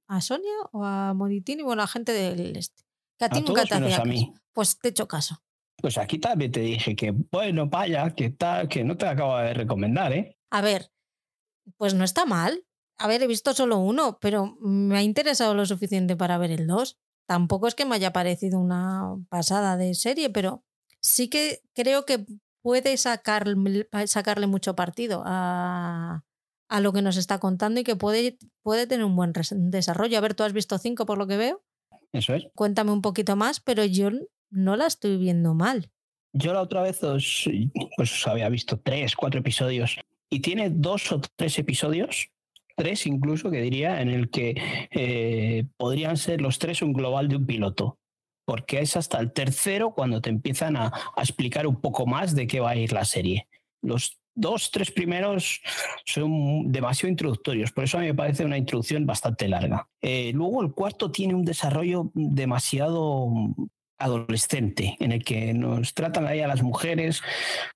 a, 0.09 0.21
Sonia 0.21 0.51
o 0.73 0.83
a 0.83 1.13
Monitini, 1.13 1.63
bueno, 1.63 1.81
a 1.81 1.87
gente 1.87 2.11
del 2.11 2.57
este. 2.57 2.83
Que 3.17 3.23
a 3.23 3.29
ti 3.29 3.39
nunca 3.39 3.63
te 3.63 3.75
hacía 3.75 4.03
caso. 4.03 4.33
Pues 4.51 4.77
te 4.77 4.89
he 4.89 4.91
hecho 4.91 5.07
caso. 5.07 5.41
Pues 5.79 5.97
aquí 5.97 6.17
también 6.17 6.51
te 6.51 6.61
dije 6.61 6.95
que, 6.95 7.11
bueno, 7.11 7.67
vaya, 7.67 8.09
que 8.15 8.31
tal, 8.31 8.67
que 8.67 8.83
no 8.83 8.97
te 8.97 9.07
acabo 9.07 9.37
de 9.37 9.53
recomendar, 9.53 10.11
¿eh? 10.11 10.37
A 10.49 10.61
ver, 10.61 10.91
pues 11.77 11.93
no 11.93 12.03
está 12.03 12.25
mal. 12.25 12.63
A 12.97 13.07
ver, 13.07 13.21
he 13.21 13.27
visto 13.27 13.53
solo 13.53 13.77
uno, 13.77 14.17
pero 14.19 14.57
me 14.59 14.97
ha 14.97 15.03
interesado 15.03 15.53
lo 15.53 15.65
suficiente 15.65 16.15
para 16.15 16.39
ver 16.39 16.51
el 16.51 16.65
dos. 16.65 16.97
Tampoco 17.27 17.67
es 17.67 17.75
que 17.75 17.85
me 17.85 17.95
haya 17.95 18.11
parecido 18.11 18.59
una 18.59 19.17
pasada 19.29 19.77
de 19.77 19.93
serie, 19.93 20.31
pero 20.31 20.63
sí 20.99 21.29
que 21.29 21.61
creo 21.75 22.05
que 22.05 22.25
puede 22.63 22.97
sacarle, 22.97 23.87
sacarle 24.07 24.47
mucho 24.47 24.75
partido 24.75 25.21
a, 25.25 26.23
a 26.69 26.81
lo 26.81 26.91
que 26.91 27.01
nos 27.03 27.17
está 27.17 27.37
contando 27.39 27.79
y 27.79 27.83
que 27.83 27.95
puede, 27.95 28.37
puede 28.63 28.87
tener 28.87 29.05
un 29.05 29.15
buen 29.15 29.31
desarrollo. 29.51 30.17
A 30.17 30.21
ver, 30.21 30.33
tú 30.33 30.43
has 30.43 30.53
visto 30.53 30.77
cinco 30.79 31.05
por 31.05 31.17
lo 31.19 31.27
que 31.27 31.37
veo. 31.37 31.63
Eso 32.13 32.33
es. 32.33 32.47
Cuéntame 32.55 32.91
un 32.91 33.01
poquito 33.01 33.35
más, 33.35 33.59
pero 33.59 33.85
yo 33.85 34.09
no 34.49 34.75
la 34.75 34.87
estoy 34.87 35.17
viendo 35.17 35.53
mal. 35.53 35.89
Yo 36.33 36.53
la 36.53 36.61
otra 36.61 36.81
vez 36.81 37.03
os, 37.03 37.49
pues, 37.95 38.27
había 38.27 38.49
visto 38.49 38.79
tres, 38.79 39.15
cuatro 39.15 39.39
episodios 39.39 39.97
y 40.29 40.41
tiene 40.41 40.69
dos 40.69 41.11
o 41.11 41.21
tres 41.35 41.57
episodios, 41.57 42.29
tres 42.75 43.07
incluso 43.07 43.49
que 43.49 43.61
diría, 43.61 44.01
en 44.01 44.09
el 44.09 44.29
que 44.29 44.55
eh, 44.91 45.65
podrían 45.77 46.17
ser 46.17 46.41
los 46.41 46.59
tres 46.59 46.81
un 46.81 46.93
global 46.93 47.27
de 47.27 47.37
un 47.37 47.45
piloto. 47.45 47.97
Porque 48.45 48.79
es 48.79 48.95
hasta 48.95 49.19
el 49.19 49.33
tercero 49.33 49.91
cuando 49.91 50.21
te 50.21 50.29
empiezan 50.29 50.77
a, 50.77 50.93
explicar 51.17 51.67
un 51.67 51.81
poco 51.81 52.05
más 52.05 52.33
de 52.33 52.47
qué 52.47 52.59
va 52.59 52.71
a 52.71 52.75
ir 52.75 52.93
la 52.93 53.03
serie. 53.03 53.47
Los 53.81 54.19
dos, 54.35 54.71
tres 54.71 54.91
primeros 54.91 55.61
son 56.05 56.71
demasiado 56.71 57.09
introductorios, 57.09 57.71
por 57.71 57.83
eso 57.83 57.97
a 57.97 58.01
mí 58.01 58.07
me 58.07 58.13
parece 58.13 58.45
una 58.45 58.57
introducción 58.57 59.05
bastante 59.05 59.47
larga. 59.47 59.89
Eh, 60.01 60.31
luego 60.33 60.61
el 60.61 60.71
cuarto 60.71 61.11
tiene 61.11 61.33
un 61.33 61.43
desarrollo 61.43 62.11
demasiado 62.13 63.27
adolescente 63.97 64.95
en 64.99 65.11
el 65.11 65.23
que 65.23 65.53
nos 65.53 65.93
tratan 65.93 66.27
ahí 66.27 66.41
a 66.41 66.47
las 66.47 66.61
mujeres, 66.61 67.21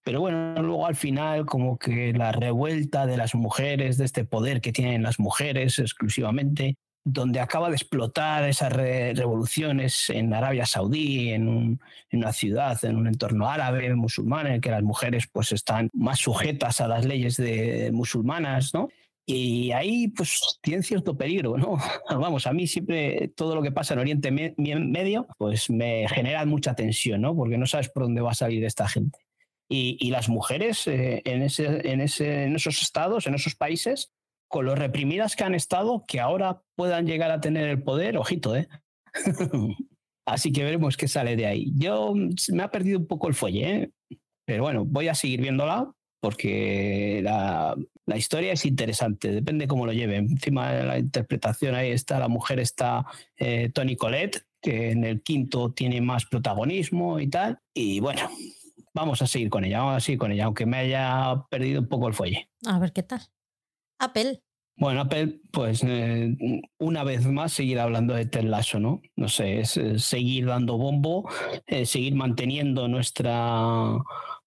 pero 0.04 0.22
bueno, 0.22 0.62
luego 0.62 0.86
al 0.86 0.96
final 0.96 1.46
como 1.46 1.78
que 1.78 2.14
la 2.14 2.32
revuelta 2.32 3.06
de 3.06 3.18
las 3.18 3.36
mujeres, 3.36 3.98
de 3.98 4.06
este 4.06 4.26
poder 4.26 4.62
que 4.62 4.72
tienen 4.72 5.04
las 5.04 5.20
mujeres 5.20 5.80
exclusivamente, 5.80 6.78
donde 7.04 7.40
acaba 7.40 7.70
de 7.70 7.76
explotar 7.76 8.48
esas 8.48 8.72
revoluciones 8.72 10.10
en 10.10 10.34
Arabia 10.34 10.66
Saudí, 10.66 11.30
en, 11.32 11.80
una 12.12 12.32
ciudad, 12.34 12.84
en 12.86 12.96
un 12.96 13.08
entorno 13.08 13.50
árabe, 13.50 13.94
musulmán, 13.96 14.48
en 14.48 14.54
el 14.54 14.62
que 14.62 14.70
las 14.70 14.84
mujeres 14.84 15.28
pues 15.32 15.52
están 15.52 15.90
más 15.94 16.20
sujetas 16.20 16.80
a 16.80 16.88
las 16.88 17.06
leyes 17.06 17.38
de 17.38 17.90
musulmanas, 17.92 18.74
¿no? 18.74 18.90
Y 19.34 19.72
ahí 19.72 20.10
pues 20.10 20.60
tiene 20.62 20.84
cierto 20.84 21.18
peligro, 21.18 21.58
¿no? 21.58 21.78
Vamos, 22.10 22.46
a 22.48 22.54
mí 22.54 22.68
siempre 22.68 23.30
todo 23.30 23.56
lo 23.56 23.62
que 23.62 23.72
pasa 23.72 23.94
en 23.94 24.02
Oriente 24.02 24.30
Medio 24.30 25.26
pues 25.38 25.70
me 25.70 26.06
genera 26.10 26.46
mucha 26.46 26.76
tensión, 26.76 27.22
¿no? 27.22 27.34
Porque 27.34 27.58
no 27.58 27.66
sabes 27.66 27.88
por 27.88 28.04
dónde 28.04 28.20
va 28.20 28.32
a 28.32 28.36
salir 28.36 28.66
esta 28.66 28.90
gente. 28.90 29.20
Y, 29.74 30.12
las 30.12 30.28
mujeres 30.28 30.86
eh, 30.88 31.22
en, 31.24 31.44
ese, 31.44 31.90
en, 31.90 32.02
ese, 32.02 32.44
en 32.44 32.58
esos 32.58 32.82
estados, 32.82 33.26
en 33.26 33.36
esos 33.36 33.56
países, 33.56 34.12
con 34.50 34.66
lo 34.66 34.76
reprimidas 34.76 35.38
que 35.38 35.46
han 35.46 35.56
estado, 35.56 36.04
que 36.06 36.20
ahora 36.20 36.62
puedan 36.76 37.06
llegar 37.06 37.32
a 37.32 37.40
tener 37.40 37.70
el 37.70 37.82
poder, 37.82 38.18
ojito, 38.18 38.54
¿eh? 38.58 38.68
Así 40.26 40.52
que 40.52 40.66
veremos 40.66 40.98
qué 40.98 41.08
sale 41.08 41.38
de 41.38 41.46
ahí. 41.46 41.72
Yo 41.78 42.14
mm, 42.14 42.34
me 42.52 42.64
ha 42.64 42.70
perdido 42.70 43.00
un 43.00 43.08
poco 43.08 43.30
el 43.30 43.34
fuelle, 43.34 43.76
¿eh? 43.76 43.92
pero 44.46 44.64
bueno, 44.64 44.84
voy 44.84 45.08
a 45.08 45.16
seguir 45.16 45.40
viéndola 45.40 45.90
porque 46.22 47.22
la, 47.24 47.76
historia 48.16 48.54
es 48.54 48.66
interesante, 48.66 49.32
depende 49.32 49.68
cómo 49.68 49.86
lo 49.86 49.92
lleven. 49.92 50.30
Encima 50.30 50.72
de 50.72 50.86
la 50.86 51.00
interpretación 51.00 51.76
ahí 51.76 51.92
está, 51.92 52.20
la 52.20 52.28
mujer 52.28 52.60
está 52.60 53.06
eh, 53.38 53.70
Tony 53.74 53.96
Colette, 53.96 54.46
que 54.62 54.92
en 54.92 55.04
el 55.04 55.24
quinto 55.24 55.74
tiene 55.74 56.00
más 56.00 56.26
protagonismo 56.26 57.20
y 57.20 57.28
tal. 57.28 57.60
Y 57.74 58.00
bueno, 58.00 58.30
vamos 58.94 59.22
a 59.22 59.28
seguir 59.28 59.50
con 59.50 59.66
ella, 59.66 59.80
vamos 59.80 59.98
a 59.98 60.00
seguir 60.00 60.20
con 60.20 60.32
ella, 60.32 60.46
aunque 60.46 60.66
me 60.66 60.78
haya 60.78 61.44
perdido 61.50 61.82
un 61.82 61.88
poco 61.88 62.08
el 62.08 62.14
fuelle. 62.14 62.50
A 62.68 62.78
ver 62.80 62.94
qué 62.94 63.04
tal. 63.04 63.22
Apple. 64.00 64.44
Bueno, 64.78 65.02
Apple, 65.02 65.42
pues 65.52 65.84
eh, 65.84 66.36
una 66.80 67.04
vez 67.04 67.26
más 67.26 67.54
seguir 67.54 67.80
hablando 67.80 68.14
de 68.14 68.26
Ted 68.26 68.46
¿no? 68.80 69.02
No 69.16 69.28
sé, 69.28 69.60
es, 69.60 69.80
seguir 69.98 70.46
dando 70.46 70.78
bombo, 70.78 71.30
eh, 71.68 71.86
seguir 71.86 72.16
manteniendo 72.16 72.88
nuestra 72.88 73.98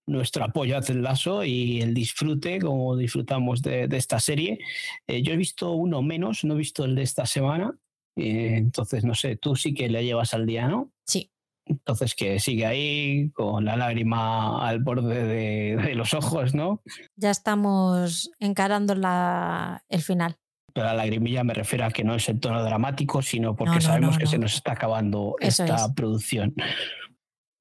nuestro 0.06 0.44
apoyo 0.44 0.76
a 0.76 0.80
Ted 0.80 1.02
y 1.44 1.80
el 1.80 1.94
disfrute, 1.94 2.60
como 2.60 2.96
disfrutamos 2.96 3.62
de, 3.62 3.88
esta 3.92 4.20
serie. 4.20 4.58
Eh, 5.06 5.22
yo 5.22 5.32
he 5.32 5.36
visto 5.36 5.72
uno 5.72 6.02
menos, 6.02 6.44
no 6.44 6.54
he 6.54 6.58
visto 6.58 6.84
el 6.84 6.94
de 6.94 7.02
esta 7.02 7.26
semana, 7.26 7.76
entonces 8.16 9.04
no 9.04 9.14
sé, 9.14 9.36
tú 9.36 9.56
sí 9.56 9.74
que 9.74 9.88
le 9.88 10.04
llevas 10.04 10.34
al 10.34 10.46
día, 10.46 10.68
¿no? 10.68 10.92
Sí, 11.06 11.30
Entonces 11.66 12.14
que 12.14 12.38
sigue 12.38 12.66
ahí 12.66 13.30
con 13.30 13.64
la 13.64 13.76
lágrima 13.76 14.66
al 14.66 14.80
borde 14.80 15.24
de, 15.24 15.94
los 15.94 16.14
ojos, 16.14 16.54
¿no? 16.54 16.82
Ya 17.16 17.30
estamos 17.30 18.30
encarando 18.38 18.94
la, 18.94 19.84
el 19.88 20.02
final. 20.02 20.36
Pero 20.72 20.86
la 20.86 20.94
lagrimilla 20.94 21.44
me 21.44 21.54
refiero 21.54 21.84
a 21.84 21.90
que 21.90 22.02
no 22.02 22.16
es 22.16 22.28
el 22.28 22.40
tono 22.40 22.62
dramático, 22.62 23.22
sino 23.22 23.54
porque 23.54 23.80
sabemos 23.80 24.18
que 24.18 24.26
se 24.26 24.38
nos 24.38 24.54
está 24.54 24.72
acabando 24.72 25.36
esta 25.38 25.94
producción. 25.94 26.52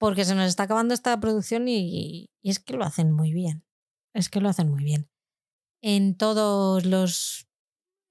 Porque 0.04 0.26
se 0.26 0.36
nos 0.36 0.50
está 0.50 0.64
acabando 0.64 0.94
esta 0.94 1.18
producción 1.22 1.70
y, 1.70 2.30
es 2.44 2.60
que 2.60 2.74
lo 2.74 2.84
hacen 2.84 3.14
muy 3.14 3.32
bien. 3.32 3.64
Es 4.14 4.28
que 4.28 4.42
lo 4.42 4.50
hacen 4.50 4.70
muy 4.70 4.84
bien. 4.84 5.10
En 5.82 6.18
todos 6.18 6.86
los 6.86 7.48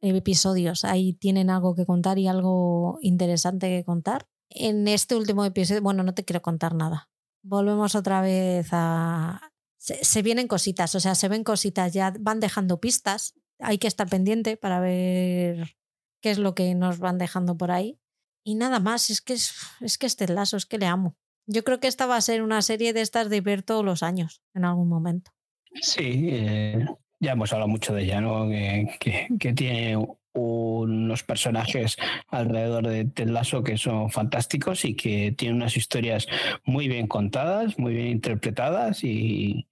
episodios 0.01 0.87
ahí 0.87 1.13
tienen 1.13 1.51
algo 1.51 1.75
que 1.75 1.85
contar 1.85 2.19
y 2.19 2.29
algo 2.29 2.97
interesante 3.03 3.69
que 3.69 3.85
contar 3.85 4.27
en 4.49 4.89
este 4.89 5.17
último 5.17 5.45
episodio, 5.45 5.83
bueno, 5.83 6.03
no 6.03 6.15
te 6.15 6.25
quiero 6.25 6.41
contar 6.41 6.75
nada. 6.75 7.11
Volvemos 7.43 7.95
otra 7.95 8.23
vez 8.23 8.69
a... 8.73 9.53
Se, 9.77 10.23
vienen 10.23 10.49
cositas, 10.49 10.95
o 10.95 11.01
sea, 11.01 11.15
se 11.15 11.29
ven 11.29 11.45
cositas, 11.45 11.93
ya 11.93 12.15
van 12.19 12.41
dejando 12.41 12.81
pistas. 12.81 13.35
Hay 13.59 13.77
que 13.77 13.87
estar 13.87 14.09
pendiente 14.09 14.57
para 14.57 14.81
ver 14.81 15.77
qué 16.23 16.31
es 16.31 16.39
lo 16.39 16.55
que 16.55 16.75
nos 16.75 17.01
van 17.01 17.19
dejando 17.19 17.59
por 17.59 17.71
ahí. 17.71 18.01
Y 18.47 18.55
nada 18.55 18.81
más, 18.81 19.11
es 19.11 19.21
que 19.21 19.35
es, 19.35 19.53
es 19.83 19.99
que 19.99 20.07
este 20.07 20.27
lazo, 20.27 20.57
es 20.57 20.65
que 20.65 20.79
le 20.79 20.87
amo. 20.87 21.19
Yo 21.47 21.65
creo 21.65 21.81
que 21.81 21.89
esta 21.89 22.07
va 22.07 22.17
a 22.17 22.21
ser 22.21 22.43
una 22.43 22.63
serie 22.63 22.93
de 22.93 23.01
estas 23.01 23.29
de 23.31 23.41
ver 23.41 23.63
todos 23.63 23.85
los 23.85 24.03
años, 24.03 24.43
en 24.55 24.65
algún 24.65 24.89
momento. 24.89 25.33
Sí, 25.81 26.29
eh, 26.31 26.87
ya 27.21 27.33
hemos 27.33 27.53
hablado 27.53 27.69
mucho 27.69 27.95
de 27.95 28.05
ella, 28.05 28.21
¿no? 28.21 28.49
que, 28.49 29.29
que 29.39 29.53
tiene 29.53 29.97
unos 30.35 31.23
personajes 31.23 31.97
alrededor 32.29 32.87
de 32.87 33.05
Ted 33.05 33.29
Lasso 33.29 33.63
que 33.63 33.77
son 33.77 34.11
fantásticos 34.11 34.85
y 34.85 34.95
que 34.95 35.33
tienen 35.33 35.57
unas 35.57 35.77
historias 35.77 36.27
muy 36.65 36.89
bien 36.89 37.07
contadas, 37.07 37.79
muy 37.79 37.95
bien 37.95 38.09
interpretadas 38.09 39.05
y, 39.05 39.69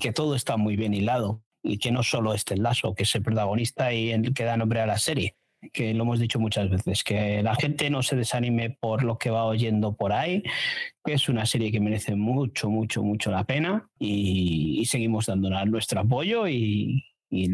que 0.00 0.12
todo 0.12 0.34
está 0.34 0.56
muy 0.56 0.76
bien 0.76 0.94
hilado 0.94 1.42
y 1.62 1.78
que 1.78 1.90
no 1.90 2.02
solo 2.02 2.34
es 2.34 2.44
Ted 2.44 2.58
Lasso, 2.58 2.94
que 2.94 3.04
es 3.04 3.14
el 3.14 3.22
protagonista 3.22 3.92
y 3.92 4.10
el 4.10 4.34
que 4.34 4.44
da 4.44 4.56
nombre 4.56 4.80
a 4.80 4.86
la 4.86 4.98
serie 4.98 5.36
que 5.72 5.94
lo 5.94 6.04
hemos 6.04 6.18
dicho 6.18 6.38
muchas 6.38 6.70
veces, 6.70 7.04
que 7.04 7.42
la 7.42 7.54
gente 7.54 7.90
no 7.90 8.02
se 8.02 8.16
desanime 8.16 8.70
por 8.70 9.02
lo 9.02 9.18
que 9.18 9.30
va 9.30 9.44
oyendo 9.44 9.96
por 9.96 10.12
ahí, 10.12 10.42
que 11.04 11.14
es 11.14 11.28
una 11.28 11.46
serie 11.46 11.72
que 11.72 11.80
merece 11.80 12.16
mucho, 12.16 12.70
mucho, 12.70 13.02
mucho 13.02 13.30
la 13.30 13.44
pena 13.44 13.88
y, 13.98 14.84
seguimos 14.86 15.26
dando 15.26 15.50
nuestro 15.66 16.00
apoyo 16.00 16.46
y, 16.48 17.04
y 17.30 17.50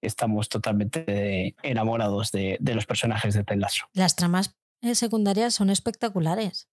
estamos 0.00 0.48
totalmente 0.48 1.54
enamorados 1.62 2.30
de, 2.30 2.58
los 2.60 2.86
personajes 2.86 3.34
de 3.34 3.44
Ted 3.44 3.62
Las 3.92 4.16
tramas 4.16 4.56
eh, 4.82 4.94
secundarias 4.94 5.54
son 5.54 5.70
espectaculares. 5.70 6.68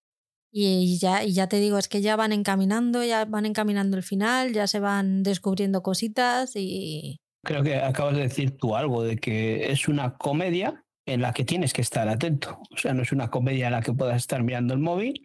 Y 0.54 1.00
ya, 1.00 1.24
y 1.24 1.32
ya 1.32 1.48
te 1.48 1.62
digo, 1.62 1.78
es 1.78 1.88
que 1.88 2.02
ya 2.02 2.18
van 2.18 2.34
encaminando, 2.34 3.04
ya 3.06 3.24
van 3.24 3.46
encaminando 3.46 3.96
el 3.96 4.04
final, 4.04 4.52
ya 4.52 4.68
se 4.68 4.80
van 4.80 5.24
descubriendo 5.24 5.82
cositas 5.82 6.56
y... 6.56 7.21
Creo 7.44 7.64
que 7.64 7.76
acabas 7.76 8.16
de 8.16 8.24
decir 8.24 8.58
tú 8.58 8.76
algo 8.76 9.04
de 9.04 9.18
que 9.18 9.72
es 9.72 9.88
una 9.88 10.18
comedia 10.18 10.84
en 11.06 11.22
la 11.22 11.34
que 11.34 11.44
tienes 11.44 11.74
que 11.74 11.82
estar 11.82 12.08
atento. 12.08 12.62
O 12.72 12.78
sea, 12.78 12.94
no 12.94 13.02
es 13.02 13.12
una 13.12 13.30
comedia 13.30 13.68
en 13.68 13.74
la 13.74 13.82
que 13.82 13.94
puedas 13.94 14.18
estar 14.18 14.44
mirando 14.44 14.74
el 14.74 14.80
móvil, 14.80 15.22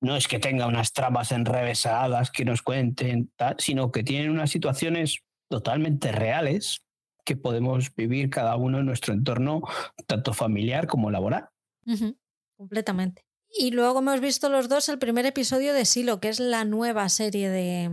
no 0.00 0.16
es 0.16 0.28
que 0.28 0.38
tenga 0.38 0.66
unas 0.66 0.92
tramas 0.92 1.32
enrevesadas 1.32 2.30
que 2.30 2.44
nos 2.44 2.62
cuenten, 2.62 3.32
sino 3.58 3.90
que 3.90 4.02
tienen 4.02 4.30
unas 4.30 4.50
situaciones 4.50 5.22
totalmente 5.48 6.12
reales 6.12 6.82
que 7.24 7.36
podemos 7.36 7.94
vivir 7.94 8.30
cada 8.30 8.56
uno 8.56 8.78
en 8.78 8.86
nuestro 8.86 9.14
entorno, 9.14 9.62
tanto 10.06 10.32
familiar 10.32 10.86
como 10.86 11.10
laboral. 11.10 11.48
Completamente. 12.56 13.26
Y 13.48 13.70
luego 13.70 14.00
hemos 14.00 14.20
visto 14.20 14.48
los 14.48 14.68
dos 14.68 14.88
el 14.88 14.98
primer 14.98 15.24
episodio 15.24 15.72
de 15.72 15.84
Silo, 15.84 16.20
que 16.20 16.28
es 16.28 16.40
la 16.40 16.64
nueva 16.64 17.08
serie 17.08 17.48
de, 17.48 17.90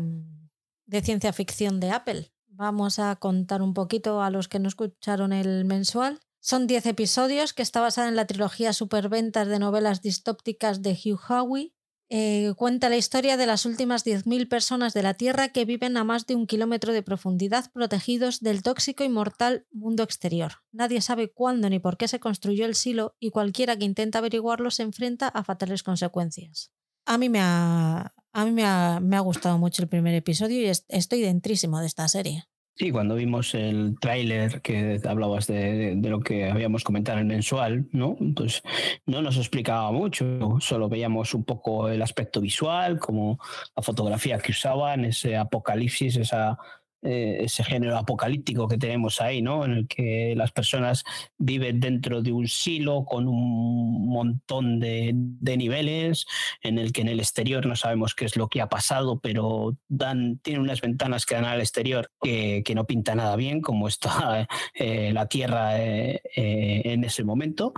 de 0.85 1.01
ciencia 1.01 1.31
ficción 1.31 1.79
de 1.79 1.91
Apple. 1.91 2.32
Vamos 2.55 2.99
a 2.99 3.15
contar 3.15 3.61
un 3.61 3.73
poquito 3.73 4.21
a 4.21 4.29
los 4.29 4.47
que 4.47 4.59
no 4.59 4.67
escucharon 4.67 5.33
el 5.33 5.65
mensual. 5.65 6.19
Son 6.39 6.67
10 6.67 6.85
episodios 6.87 7.53
que 7.53 7.63
está 7.63 7.81
basada 7.81 8.09
en 8.09 8.15
la 8.15 8.27
trilogía 8.27 8.73
Superventas 8.73 9.47
de 9.47 9.59
novelas 9.59 10.01
distópticas 10.01 10.81
de 10.81 10.91
Hugh 10.91 11.19
Howey 11.29 11.73
eh, 12.15 12.53
cuenta 12.57 12.89
la 12.89 12.97
historia 12.97 13.37
de 13.37 13.47
las 13.47 13.65
últimas 13.65 14.05
10.000 14.05 14.47
personas 14.47 14.93
de 14.93 15.01
la 15.01 15.15
Tierra 15.15 15.49
que 15.49 15.65
viven 15.65 15.97
a 15.97 16.03
más 16.03 16.27
de 16.27 16.35
un 16.35 16.45
kilómetro 16.45 16.93
de 16.93 17.01
profundidad 17.01 17.71
protegidos 17.71 18.39
del 18.39 18.61
tóxico 18.61 19.03
y 19.03 19.09
mortal 19.09 19.65
mundo 19.71 20.03
exterior. 20.03 20.61
Nadie 20.71 21.01
sabe 21.01 21.31
cuándo 21.31 21.71
ni 21.71 21.79
por 21.79 21.97
qué 21.97 22.07
se 22.07 22.19
construyó 22.19 22.65
el 22.65 22.75
silo 22.75 23.15
y 23.19 23.31
cualquiera 23.31 23.77
que 23.77 23.85
intenta 23.85 24.19
averiguarlo 24.19 24.69
se 24.69 24.83
enfrenta 24.83 25.27
a 25.27 25.43
fatales 25.43 25.81
consecuencias. 25.81 26.71
A 27.05 27.17
mí 27.17 27.29
me 27.29 27.39
ha, 27.41 28.13
a 28.33 28.45
mí 28.45 28.51
me 28.51 28.65
ha, 28.65 28.99
me 28.99 29.15
ha 29.15 29.21
gustado 29.21 29.57
mucho 29.57 29.83
el 29.83 29.87
primer 29.87 30.15
episodio 30.15 30.61
y 30.61 30.65
estoy 30.65 31.21
dentrísimo 31.21 31.79
de 31.79 31.87
esta 31.87 32.07
serie. 32.07 32.45
Sí, 32.75 32.89
cuando 32.89 33.13
vimos 33.13 33.53
el 33.53 33.95
tráiler 34.01 34.61
que 34.61 34.99
hablabas 35.07 35.45
de, 35.45 35.95
lo 36.01 36.21
que 36.21 36.49
habíamos 36.49 36.83
comentado 36.83 37.19
en 37.19 37.25
el 37.25 37.35
mensual, 37.35 37.87
¿no? 37.91 38.17
Pues 38.35 38.63
no 39.05 39.21
nos 39.21 39.37
explicaba 39.37 39.91
mucho, 39.91 40.57
solo 40.59 40.89
veíamos 40.89 41.35
un 41.35 41.43
poco 41.43 41.87
el 41.87 42.01
aspecto 42.01 42.41
visual, 42.41 42.97
como 42.97 43.37
la 43.75 43.83
fotografía 43.83 44.39
que 44.39 44.53
usaban, 44.53 45.05
ese 45.05 45.37
apocalipsis, 45.37 46.15
esa 46.15 46.57
eh, 47.03 47.39
ese 47.41 47.63
género 47.63 47.97
apocalíptico 47.97 48.67
que 48.67 48.77
tenemos 48.77 49.19
ahí, 49.19 49.41
¿no? 49.41 49.65
En 49.65 49.71
el 49.71 49.87
que 49.87 50.33
las 50.37 50.51
personas 50.51 51.03
viven 51.37 51.79
dentro 51.79 52.21
de 52.21 52.31
un 52.31 52.47
silo 52.47 53.03
con 53.05 53.27
un 53.27 54.07
montón 54.07 54.79
de, 54.79 55.13
niveles, 55.13 56.25
en 56.61 56.77
el 56.77 56.93
que 56.93 57.01
en 57.01 57.09
el 57.09 57.19
exterior 57.19 57.65
no 57.65 57.75
sabemos 57.75 58.15
qué 58.15 58.25
es 58.25 58.37
lo 58.37 58.47
que 58.47 58.61
ha 58.61 58.69
pasado, 58.69 59.19
pero 59.19 59.77
dan, 59.89 60.39
tiene 60.39 60.59
unas 60.59 60.81
ventanas 60.81 61.25
que 61.25 61.35
dan 61.35 61.45
al 61.45 61.59
exterior 61.59 62.09
que, 62.21 62.63
no 62.73 62.85
pinta 62.85 63.13
nada 63.13 63.35
bien, 63.35 63.61
como 63.61 63.87
está 63.87 64.47
eh, 64.73 65.11
la 65.13 65.27
Tierra 65.27 65.79
eh, 65.79 66.21
en 66.35 67.03
ese 67.03 67.23
momento. 67.23 67.73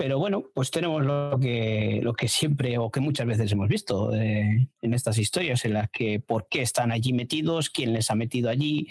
Pero 0.00 0.18
bueno, 0.18 0.46
pues 0.54 0.70
tenemos 0.70 1.04
lo 1.04 1.38
que, 1.38 2.26
siempre 2.26 2.78
o 2.78 2.90
que 2.90 3.00
muchas 3.00 3.26
veces 3.26 3.52
hemos 3.52 3.68
visto 3.68 4.14
eh, 4.14 4.66
en 4.80 4.94
estas 4.94 5.18
historias, 5.18 5.66
en 5.66 5.74
las 5.74 5.90
que 5.90 6.20
por 6.20 6.48
qué 6.48 6.62
están 6.62 6.90
allí 6.90 7.12
metidos, 7.12 7.68
quién 7.68 7.92
les 7.92 8.10
ha 8.10 8.14
metido 8.14 8.48
allí, 8.48 8.88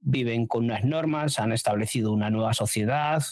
viven 0.00 0.46
con 0.46 0.64
unas 0.64 0.84
normas, 0.84 1.38
han 1.38 1.52
establecido 1.52 2.12
una 2.12 2.28
nueva 2.28 2.52
sociedad, 2.52 3.22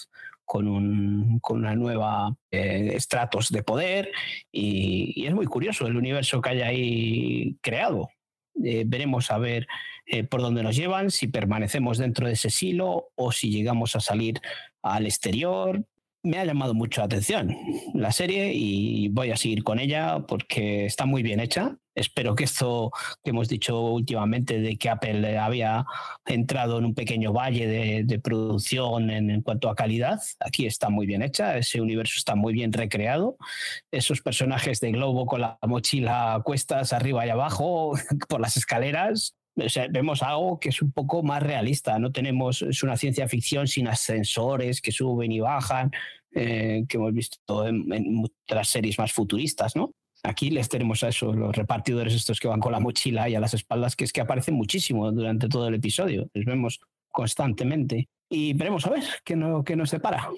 con, 0.46 0.68
un, 0.68 1.38
con 1.40 1.58
una 1.58 1.74
nueva 1.74 2.34
eh, 2.50 2.92
estratos 2.94 3.50
de 3.50 3.62
poder 3.62 4.10
y, 4.50 5.26
es 5.26 5.34
muy 5.34 5.44
curioso 5.44 5.86
el 5.86 5.98
universo 5.98 6.40
que 6.40 6.48
hay 6.48 6.62
ahí 6.62 7.56
creado. 7.60 8.08
Eh, 8.64 8.84
veremos 8.86 9.30
a 9.30 9.36
ver 9.36 9.66
por 10.30 10.40
dónde 10.40 10.62
nos 10.62 10.74
llevan, 10.74 11.10
si 11.10 11.28
permanecemos 11.28 11.98
dentro 11.98 12.26
de 12.26 12.32
ese 12.32 12.48
silo 12.48 13.10
o 13.16 13.32
si 13.32 13.50
llegamos 13.50 13.94
a 13.96 14.00
salir 14.00 14.40
al 14.80 15.04
exterior 15.04 15.84
me 16.22 16.38
ha 16.38 16.44
llamado 16.44 16.74
mucho 16.74 17.00
la 17.00 17.06
atención 17.06 17.56
la 17.94 18.12
serie 18.12 18.52
y 18.54 19.08
voy 19.08 19.30
a 19.30 19.36
seguir 19.36 19.62
con 19.64 19.78
ella 19.78 20.20
porque 20.26 20.86
está 20.86 21.04
muy 21.06 21.22
bien 21.22 21.40
hecha. 21.40 21.76
Espero 21.94 22.36
que 22.36 22.44
esto 22.44 22.92
que 23.24 23.30
hemos 23.30 23.48
dicho 23.48 23.80
últimamente 23.80 24.60
de 24.60 24.76
que 24.76 24.88
Apple 24.88 25.36
había 25.36 25.84
entrado 26.26 26.78
en 26.78 26.84
un 26.84 26.94
pequeño 26.94 27.32
valle 27.32 27.66
de, 28.04 28.18
producción 28.20 29.10
en, 29.10 29.42
cuanto 29.42 29.68
a 29.68 29.74
calidad, 29.74 30.20
aquí 30.38 30.66
está 30.66 30.90
muy 30.90 31.06
bien 31.06 31.22
hecha, 31.22 31.56
ese 31.56 31.80
universo 31.80 32.14
está 32.16 32.36
muy 32.36 32.52
bien 32.52 32.72
recreado, 32.72 33.36
esos 33.90 34.20
personajes 34.20 34.78
de 34.78 34.92
globo 34.92 35.26
con 35.26 35.40
la 35.40 35.58
mochila 35.66 36.34
a 36.34 36.42
cuestas 36.42 36.92
arriba 36.92 37.26
y 37.26 37.30
abajo 37.30 37.92
por 38.28 38.40
las 38.40 38.56
escaleras, 38.56 39.34
vemos 39.90 40.22
algo 40.22 40.58
que 40.58 40.70
es 40.70 40.82
un 40.82 40.92
poco 40.92 41.22
más 41.22 41.42
realista. 41.42 41.98
No 41.98 42.12
tenemos, 42.12 42.62
es 42.62 42.82
una 42.82 42.96
ciencia 42.96 43.28
ficción 43.28 43.66
sin 43.66 43.88
ascensores 43.88 44.80
que 44.80 44.92
suben 44.92 45.32
y 45.32 45.40
bajan, 45.40 45.90
eh, 46.32 46.84
que 46.88 46.96
hemos 46.96 47.12
visto 47.12 47.66
en, 47.66 47.92
en, 47.92 48.24
otras 48.44 48.68
series 48.68 48.98
más 48.98 49.12
futuristas, 49.12 49.76
¿no? 49.76 49.92
Aquí 50.22 50.50
les 50.50 50.68
tenemos 50.68 51.04
a 51.04 51.08
esos, 51.08 51.36
los 51.36 51.54
repartidores 51.54 52.14
estos 52.14 52.40
que 52.40 52.48
van 52.48 52.60
con 52.60 52.72
la 52.72 52.80
mochila 52.80 53.28
y 53.28 53.34
a 53.34 53.40
las 53.40 53.54
espaldas, 53.54 53.94
que 53.94 54.04
es 54.04 54.12
que 54.12 54.20
aparecen 54.20 54.54
muchísimo 54.54 55.10
durante 55.12 55.48
todo 55.48 55.68
el 55.68 55.74
episodio. 55.74 56.28
Les 56.34 56.44
vemos 56.44 56.80
constantemente. 57.08 58.08
Y 58.28 58.52
veremos 58.52 58.84
a 58.86 58.90
ver 58.90 59.04
qué, 59.24 59.36
no, 59.36 59.64
qué 59.64 59.76
nos 59.76 59.90
separa. 59.90 60.28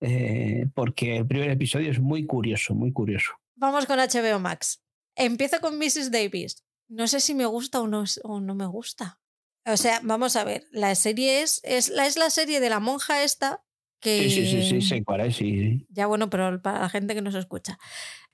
Eh, 0.00 0.66
porque 0.74 1.18
el 1.18 1.26
primer 1.26 1.50
episodio 1.50 1.90
es 1.90 2.00
muy 2.00 2.26
curioso, 2.26 2.74
muy 2.74 2.92
curioso. 2.92 3.32
Vamos 3.56 3.86
con 3.86 3.98
HBO 3.98 4.38
Max. 4.38 4.80
Empiezo 5.16 5.60
con 5.60 5.78
Mrs. 5.78 6.10
Davis 6.10 6.63
no 6.88 7.08
sé 7.08 7.20
si 7.20 7.34
me 7.34 7.46
gusta 7.46 7.80
o 7.80 7.86
no, 7.86 8.04
o 8.22 8.40
no 8.40 8.54
me 8.54 8.66
gusta. 8.66 9.20
O 9.66 9.76
sea, 9.76 10.00
vamos 10.02 10.36
a 10.36 10.44
ver, 10.44 10.66
la 10.70 10.94
serie 10.94 11.42
es, 11.42 11.60
es, 11.64 11.88
la, 11.88 12.06
es 12.06 12.16
la 12.16 12.28
serie 12.28 12.60
de 12.60 12.68
la 12.68 12.80
monja 12.80 13.22
esta 13.22 13.64
que... 14.00 14.28
Sí, 14.28 14.46
sí, 14.46 14.80
sí, 14.82 15.32
sí. 15.32 15.86
Ya 15.88 16.06
bueno, 16.06 16.28
pero 16.28 16.60
para 16.60 16.80
la 16.80 16.88
gente 16.90 17.14
que 17.14 17.22
nos 17.22 17.34
escucha. 17.34 17.78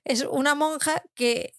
Es 0.03 0.25
una 0.29 0.55
monja 0.55 1.01
que 1.15 1.55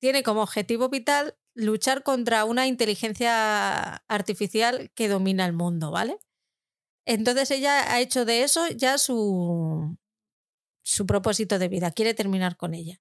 tiene 0.00 0.22
como 0.22 0.42
objetivo 0.42 0.90
vital 0.90 1.36
luchar 1.54 2.02
contra 2.02 2.44
una 2.44 2.66
inteligencia 2.66 3.96
artificial 4.08 4.90
que 4.94 5.08
domina 5.08 5.46
el 5.46 5.54
mundo, 5.54 5.90
¿vale? 5.90 6.18
Entonces 7.06 7.50
ella 7.50 7.92
ha 7.92 8.00
hecho 8.00 8.26
de 8.26 8.42
eso 8.42 8.68
ya 8.68 8.98
su, 8.98 9.96
su 10.84 11.06
propósito 11.06 11.58
de 11.58 11.68
vida, 11.68 11.90
quiere 11.90 12.12
terminar 12.12 12.56
con 12.56 12.74
ella. 12.74 13.00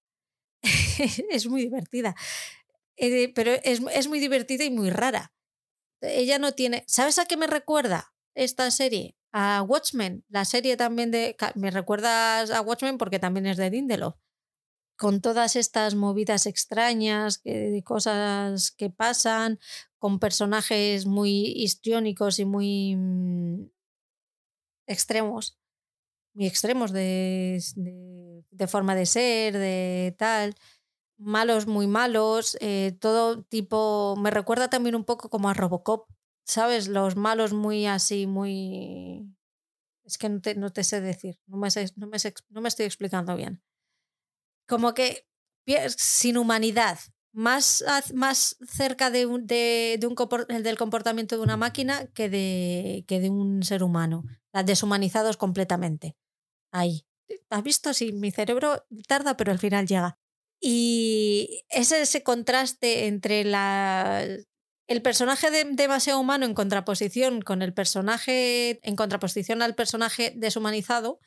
es 1.32 1.48
muy 1.48 1.62
divertida. 1.62 2.16
Eh, 2.98 3.32
pero 3.34 3.52
es, 3.64 3.82
es 3.94 4.08
muy 4.08 4.20
divertida 4.20 4.64
y 4.64 4.72
muy 4.72 4.90
rara. 4.90 5.34
Ella 6.02 6.40
no 6.40 6.54
tiene. 6.54 6.84
¿Sabes 6.88 7.20
a 7.20 7.26
qué 7.26 7.38
me 7.38 7.48
recuerda 7.48 8.14
esta 8.36 8.70
serie? 8.72 9.16
A 9.34 9.62
Watchmen, 9.62 10.24
la 10.30 10.46
serie 10.46 10.78
también 10.78 11.12
de. 11.12 11.36
Me 11.56 11.72
recuerdas 11.72 12.50
a 12.50 12.62
Watchmen 12.62 12.98
porque 12.98 13.20
también 13.20 13.46
es 13.46 13.58
de 13.58 13.70
Lindelof. 13.70 14.16
Con 14.98 15.22
todas 15.22 15.56
estas 15.56 15.94
movidas 15.94 16.48
extrañas, 16.48 17.38
que, 17.38 17.84
cosas 17.86 18.72
que 18.72 18.90
pasan, 18.90 19.60
con 20.00 20.20
personajes 20.20 21.06
muy 21.06 21.54
histriónicos 21.56 22.40
y 22.40 22.46
muy 22.46 22.96
mm, 22.96 23.70
extremos, 24.88 25.60
muy 26.34 26.48
extremos 26.48 26.92
de, 26.92 27.62
de, 27.76 28.17
forma 28.66 28.96
de 28.96 29.06
ser, 29.06 29.56
de 29.56 30.16
tal, 30.18 30.56
malos, 31.18 31.68
muy 31.68 31.86
malos, 31.86 32.58
eh, 32.62 32.98
todo 33.00 33.44
tipo, 33.44 34.16
me 34.18 34.32
recuerda 34.32 34.70
también 34.70 34.96
un 34.96 35.04
poco 35.04 35.30
como 35.30 35.50
a 35.50 35.54
Robocop, 35.54 36.10
¿sabes? 36.46 36.88
Los 36.88 37.16
malos 37.16 37.54
muy 37.54 37.86
así, 37.86 38.26
muy... 38.26 39.32
Es 40.04 40.18
que 40.18 40.30
no 40.30 40.42
te, 40.42 40.56
no 40.56 40.72
te 40.72 40.84
sé 40.84 41.02
decir, 41.02 41.38
no 41.46 41.58
me, 41.58 41.68
no, 41.98 42.08
me, 42.08 42.18
no 42.50 42.62
me 42.62 42.70
estoy 42.70 42.86
explicando 42.86 43.36
bien. 43.36 43.62
Como 44.66 44.94
que 44.94 45.28
sin 45.98 46.38
humanidad, 46.38 46.98
más, 47.38 47.84
más 48.14 48.58
cerca 48.68 49.12
de 49.12 49.28
un, 49.28 49.46
de, 49.46 50.00
un 50.02 50.64
del 50.64 50.78
comportamiento 50.78 51.38
de 51.38 51.44
una 51.44 51.56
máquina 51.56 52.08
que 52.08 52.30
de, 52.30 53.06
que 53.08 53.20
de 53.20 53.30
un 53.30 53.62
ser 53.64 53.84
humano. 53.84 54.24
Deshumanizados 54.66 55.38
completamente. 55.38 56.16
Ahí. 56.72 57.06
¿Has 57.50 57.64
visto? 57.64 57.94
Sí, 57.94 58.14
mi 58.14 58.32
cerebro 58.32 58.86
tarda, 59.08 59.38
pero 59.38 59.52
al 59.52 59.60
final 59.60 59.88
llega. 59.88 60.18
Y 60.60 61.64
es 61.70 61.92
ese 61.92 62.24
contraste 62.24 63.08
entre 63.08 63.44
la, 63.44 64.26
el 64.88 65.02
personaje 65.02 65.52
de, 65.52 65.66
demasiado 65.66 66.20
humano 66.20 66.46
en 66.46 66.54
contraposición 66.54 67.42
con 67.42 67.62
el 67.62 67.74
personaje, 67.74 68.80
en 68.88 68.96
contraposición 68.96 69.62
al 69.62 69.76
personaje 69.76 70.34
deshumanizado, 70.36 71.20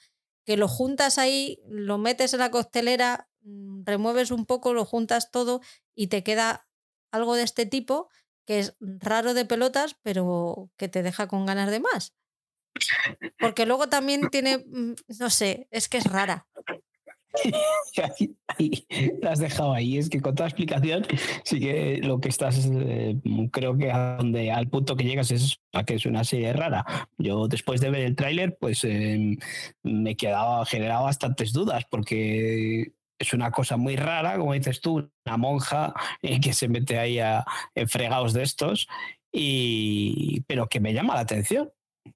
que 0.45 0.57
lo 0.57 0.67
juntas 0.69 1.19
ahí, 1.19 1.61
lo 1.69 1.99
metes 1.99 2.33
en 2.33 2.41
la 2.41 2.51
costelera, 2.51 3.29
mm, 3.43 3.85
remueves 3.85 4.31
un 4.31 4.47
poco, 4.47 4.75
lo 4.75 4.85
juntas 4.85 5.31
todo 5.31 5.61
y 5.95 6.09
te 6.09 6.23
queda 6.25 6.67
algo 7.13 7.35
de 7.37 7.43
este 7.43 7.67
tipo 7.67 8.09
que 8.47 8.59
es 8.59 8.75
raro 8.81 9.35
de 9.35 9.45
pelotas, 9.45 9.97
pero 10.03 10.71
que 10.77 10.89
te 10.89 11.03
deja 11.03 11.29
con 11.29 11.47
ganas 11.47 11.71
de 11.71 11.81
más. 11.81 12.15
Porque 13.39 13.67
luego 13.67 13.89
también 13.89 14.31
tiene, 14.31 14.59
mm, 14.59 14.95
no 15.19 15.31
sé, 15.31 15.69
es 15.71 15.89
que 15.89 15.99
es 15.99 16.05
rara. 16.05 16.47
la 19.21 19.31
has 19.31 19.39
dejado 19.39 19.73
ahí. 19.73 19.99
Es 19.99 20.11
que 20.11 20.21
con 20.21 20.35
toda 20.35 20.49
explicación, 20.49 21.07
sí 21.45 21.61
que 21.61 22.01
lo 22.03 22.21
que 22.21 22.29
estás, 22.29 22.69
eh, 22.73 23.17
creo 23.53 23.77
que 23.77 23.93
donde, 23.93 24.51
al 24.51 24.69
punto 24.69 24.97
que 24.97 25.05
llegas 25.05 25.31
es 25.31 25.61
a 25.73 25.85
que 25.85 25.95
es 25.95 26.07
una 26.07 26.25
serie 26.25 26.53
rara. 26.53 27.09
Yo 27.19 27.49
después 27.49 27.81
de 27.81 27.91
ver 27.91 28.03
el 28.03 28.17
tráiler, 28.17 28.57
pues 28.59 28.85
eh, 28.85 29.37
me 29.83 30.17
quedaba, 30.17 30.65
generaba 30.67 31.03
bastantes 31.03 31.53
dudas 31.53 31.85
porque 31.89 32.93
es 33.19 33.35
una 33.35 33.51
cosa 33.51 33.77
muy 33.77 33.97
rara, 33.97 34.39
como 34.39 34.55
dices 34.55 34.81
tú, 34.81 35.11
una 35.27 35.37
monja 35.37 35.95
eh, 36.23 36.41
que 36.41 36.53
se 36.53 36.69
mete 36.69 36.99
ahí 36.99 37.19
a, 37.19 37.45
en 37.75 37.89
fregados 37.89 38.33
de 38.33 38.43
estos, 38.43 38.89
y, 39.31 40.41
pero 40.47 40.69
que 40.69 40.81
me 40.81 40.95
llama 40.95 41.15
la 41.15 41.21
atención 41.21 41.71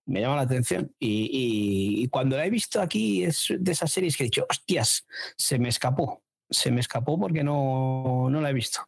me 0.07 0.21
llama 0.21 0.37
la 0.37 0.43
atención. 0.43 0.95
Y, 0.99 2.09
cuando 2.09 2.37
la 2.37 2.47
he 2.47 2.51
visto 2.51 2.81
aquí, 2.81 3.25
es 3.25 3.49
de 3.59 3.73
esas 3.73 3.91
series 3.91 4.17
que 4.17 4.25
he 4.25 4.27
dicho, 4.27 4.47
hostias, 4.49 5.07
se 5.37 5.59
me 5.59 5.69
escapó. 5.69 6.23
Se 6.51 6.71
me 6.71 6.81
escapó 6.81 7.19
porque 7.19 7.43
no, 7.43 8.29
no 8.31 8.41
la 8.41 8.51
he 8.51 8.53
visto. 8.53 8.81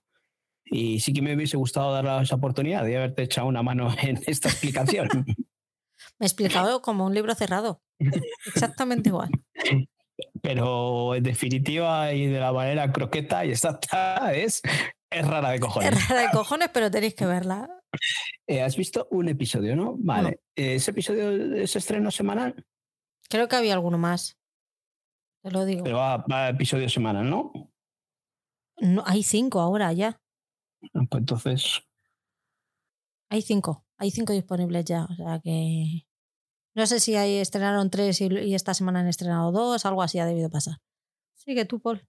Y 0.64 1.01
sí 1.01 1.12
que 1.12 1.22
me 1.22 1.34
hubiese 1.34 1.57
gustado 1.57 1.92
dar 1.92 2.22
esa 2.22 2.34
oportunidad 2.34 2.84
de 2.84 2.97
haberte 2.97 3.22
echado 3.22 3.47
una 3.47 3.62
mano 3.62 3.94
en 4.03 4.20
esta 4.26 4.49
explicación. 4.49 5.09
me 6.18 6.24
he 6.24 6.26
explicado 6.26 6.82
como 6.82 7.07
un 7.07 7.14
libro 7.14 7.34
cerrado. 7.34 7.82
Exactamente 8.47 9.09
igual. 9.09 9.30
Pero 10.42 11.14
en 11.14 11.22
definitiva 11.22 12.12
y 12.12 12.26
de 12.26 12.40
la 12.40 12.53
manera 12.53 12.90
croqueta 12.92 13.44
y 13.44 13.51
exacta 13.51 14.32
es, 14.34 14.62
es 15.11 15.26
rara 15.26 15.51
de 15.51 15.61
cojones. 15.61 15.92
Es 15.92 16.09
rara 16.09 16.22
de 16.22 16.30
cojones, 16.30 16.70
pero 16.72 16.90
tenéis 16.90 17.14
que 17.14 17.26
verla. 17.26 17.68
Eh, 18.47 18.62
has 18.62 18.76
visto 18.76 19.09
un 19.11 19.28
episodio, 19.28 19.76
¿no? 19.76 19.97
Vale. 19.99 20.40
¿Ese 20.55 20.90
episodio 20.90 21.30
es 21.57 21.74
estreno 21.76 22.11
semanal? 22.11 22.64
Creo 23.28 23.49
que 23.49 23.57
había 23.57 23.74
alguno 23.74 23.99
más. 23.99 24.36
Te 25.42 25.51
lo 25.51 25.64
digo. 25.64 25.84
Pero 25.84 25.97
va, 25.97 26.24
a 26.28 26.49
episodio 26.49 26.88
semanal, 26.88 27.28
¿no? 27.28 27.53
¿no? 28.78 29.03
Hay 29.07 29.22
cinco 29.22 29.61
ahora 29.61 29.92
ya. 29.92 30.20
Ah, 30.94 31.03
pues 31.09 31.20
entonces. 31.20 31.80
Hay 33.28 33.42
cinco. 33.42 33.84
Hay 33.99 34.11
cinco 34.11 34.32
disponibles 34.32 34.84
ya. 34.84 35.05
O 35.05 35.14
sea 35.14 35.40
que. 35.42 36.07
No 36.74 36.86
sé 36.86 37.01
si 37.01 37.16
hay, 37.16 37.36
estrenaron 37.36 37.90
tres 37.90 38.20
y, 38.20 38.55
esta 38.55 38.74
semana 38.74 39.01
han 39.01 39.09
estrenado 39.09 39.51
dos, 39.51 39.86
algo 39.86 40.03
así 40.03 40.18
ha 40.18 40.26
debido 40.26 40.51
pasar. 40.51 40.76
Sigue 41.34 41.64
tú, 41.64 41.80
Paul. 41.80 42.07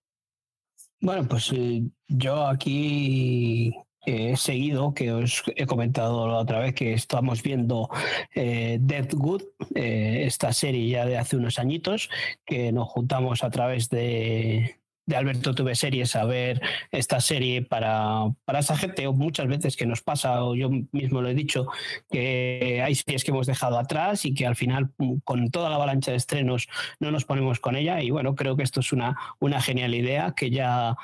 Bueno, 0.99 1.27
pues 1.27 1.51
eh, 1.53 1.83
yo 2.07 2.47
aquí 2.47 3.73
he 4.07 4.37
seguido, 4.37 4.93
que 4.93 5.11
os 5.11 5.43
he 5.55 5.65
comentado 5.65 6.27
la 6.27 6.37
otra 6.37 6.59
vez, 6.59 6.73
que 6.73 6.93
estamos 6.93 7.43
viendo 7.43 7.89
eh, 8.33 8.77
Death 8.79 9.13
Good, 9.13 9.43
eh, 9.75 10.23
esta 10.25 10.53
serie 10.53 10.87
ya 10.87 11.05
de 11.05 11.17
hace 11.17 11.35
unos 11.35 11.59
añitos, 11.59 12.09
que 12.45 12.71
nos 12.71 12.87
juntamos 12.87 13.43
a 13.43 13.49
través 13.49 13.89
de, 13.89 14.77
de 15.05 15.15
Alberto 15.17 15.53
Tuve 15.53 15.75
Series 15.75 16.15
a 16.15 16.23
ver 16.23 16.61
esta 16.89 17.19
serie 17.19 17.63
para, 17.63 18.29
para 18.45 18.59
esa 18.59 18.77
gente, 18.77 19.07
o 19.07 19.13
muchas 19.13 19.47
veces 19.47 19.75
que 19.75 19.85
nos 19.85 20.01
pasa, 20.01 20.41
o 20.41 20.55
yo 20.55 20.69
mismo 20.93 21.21
lo 21.21 21.27
he 21.27 21.33
dicho, 21.33 21.67
que 22.09 22.81
hay 22.81 22.95
series 22.95 23.25
que 23.25 23.31
hemos 23.31 23.47
dejado 23.47 23.77
atrás 23.77 24.23
y 24.23 24.33
que 24.33 24.45
al 24.45 24.55
final, 24.55 24.89
con 25.25 25.51
toda 25.51 25.69
la 25.69 25.75
avalancha 25.75 26.11
de 26.11 26.17
estrenos, 26.17 26.69
no 27.01 27.11
nos 27.11 27.25
ponemos 27.25 27.59
con 27.59 27.75
ella. 27.75 28.01
Y 28.01 28.09
bueno, 28.09 28.35
creo 28.35 28.55
que 28.55 28.63
esto 28.63 28.79
es 28.79 28.93
una, 28.93 29.17
una 29.39 29.61
genial 29.61 29.95
idea 29.95 30.33
que 30.33 30.49
ya 30.49 30.95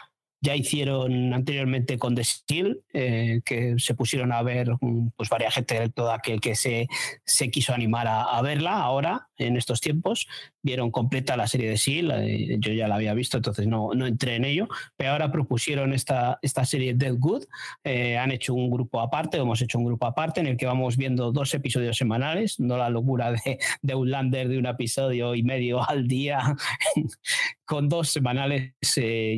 ya 0.43 0.57
hicieron 0.57 1.33
anteriormente 1.33 1.97
con 1.97 2.15
The 2.15 2.23
Steel, 2.25 2.83
eh, 2.93 3.39
que 3.45 3.75
se 3.77 3.95
pusieron 3.95 4.33
a 4.33 4.43
ver 4.43 4.71
pues 5.15 5.29
varias 5.29 5.53
gente, 5.55 5.87
todo 5.89 6.11
aquel 6.11 6.41
que 6.41 6.53
se, 6.55 6.87
se 7.23 7.49
quiso 7.49 7.73
animar 7.73 8.07
a, 8.09 8.41
verla 8.41 8.81
ahora, 8.81 9.29
en 9.37 9.55
estos 9.55 9.79
tiempos. 9.79 10.27
Vieron 10.63 10.91
completa 10.91 11.37
la 11.37 11.47
serie 11.47 11.69
de 11.69 11.77
Seal, 11.77 12.11
eh, 12.11 12.57
yo 12.59 12.71
ya 12.73 12.87
la 12.87 12.95
había 12.95 13.13
visto, 13.13 13.37
entonces 13.37 13.67
no, 13.67 13.93
no 13.93 14.07
entré 14.07 14.35
en 14.35 14.45
ello, 14.45 14.67
pero 14.97 15.11
ahora 15.11 15.31
propusieron 15.31 15.93
esta, 15.93 16.39
esta 16.41 16.65
serie 16.65 16.93
Dead 16.93 17.15
Good. 17.15 17.43
Eh, 17.83 18.17
han 18.17 18.31
hecho 18.31 18.53
un 18.53 18.71
grupo 18.71 19.01
aparte, 19.01 19.37
hemos 19.37 19.61
hecho 19.61 19.77
un 19.77 19.85
grupo 19.85 20.05
aparte 20.05 20.39
en 20.39 20.47
el 20.47 20.57
que 20.57 20.65
vamos 20.65 20.97
viendo 20.97 21.31
dos 21.31 21.53
episodios 21.53 21.97
semanales, 21.97 22.59
no 22.59 22.77
la 22.77 22.89
locura 22.89 23.31
de, 23.31 23.59
de 23.81 23.93
Outlander 23.93 24.47
de 24.47 24.57
un 24.57 24.65
episodio 24.65 25.35
y 25.35 25.43
medio 25.43 25.87
al 25.87 26.07
día, 26.07 26.55
con 27.65 27.89
dos 27.89 28.09
semanales 28.09 28.73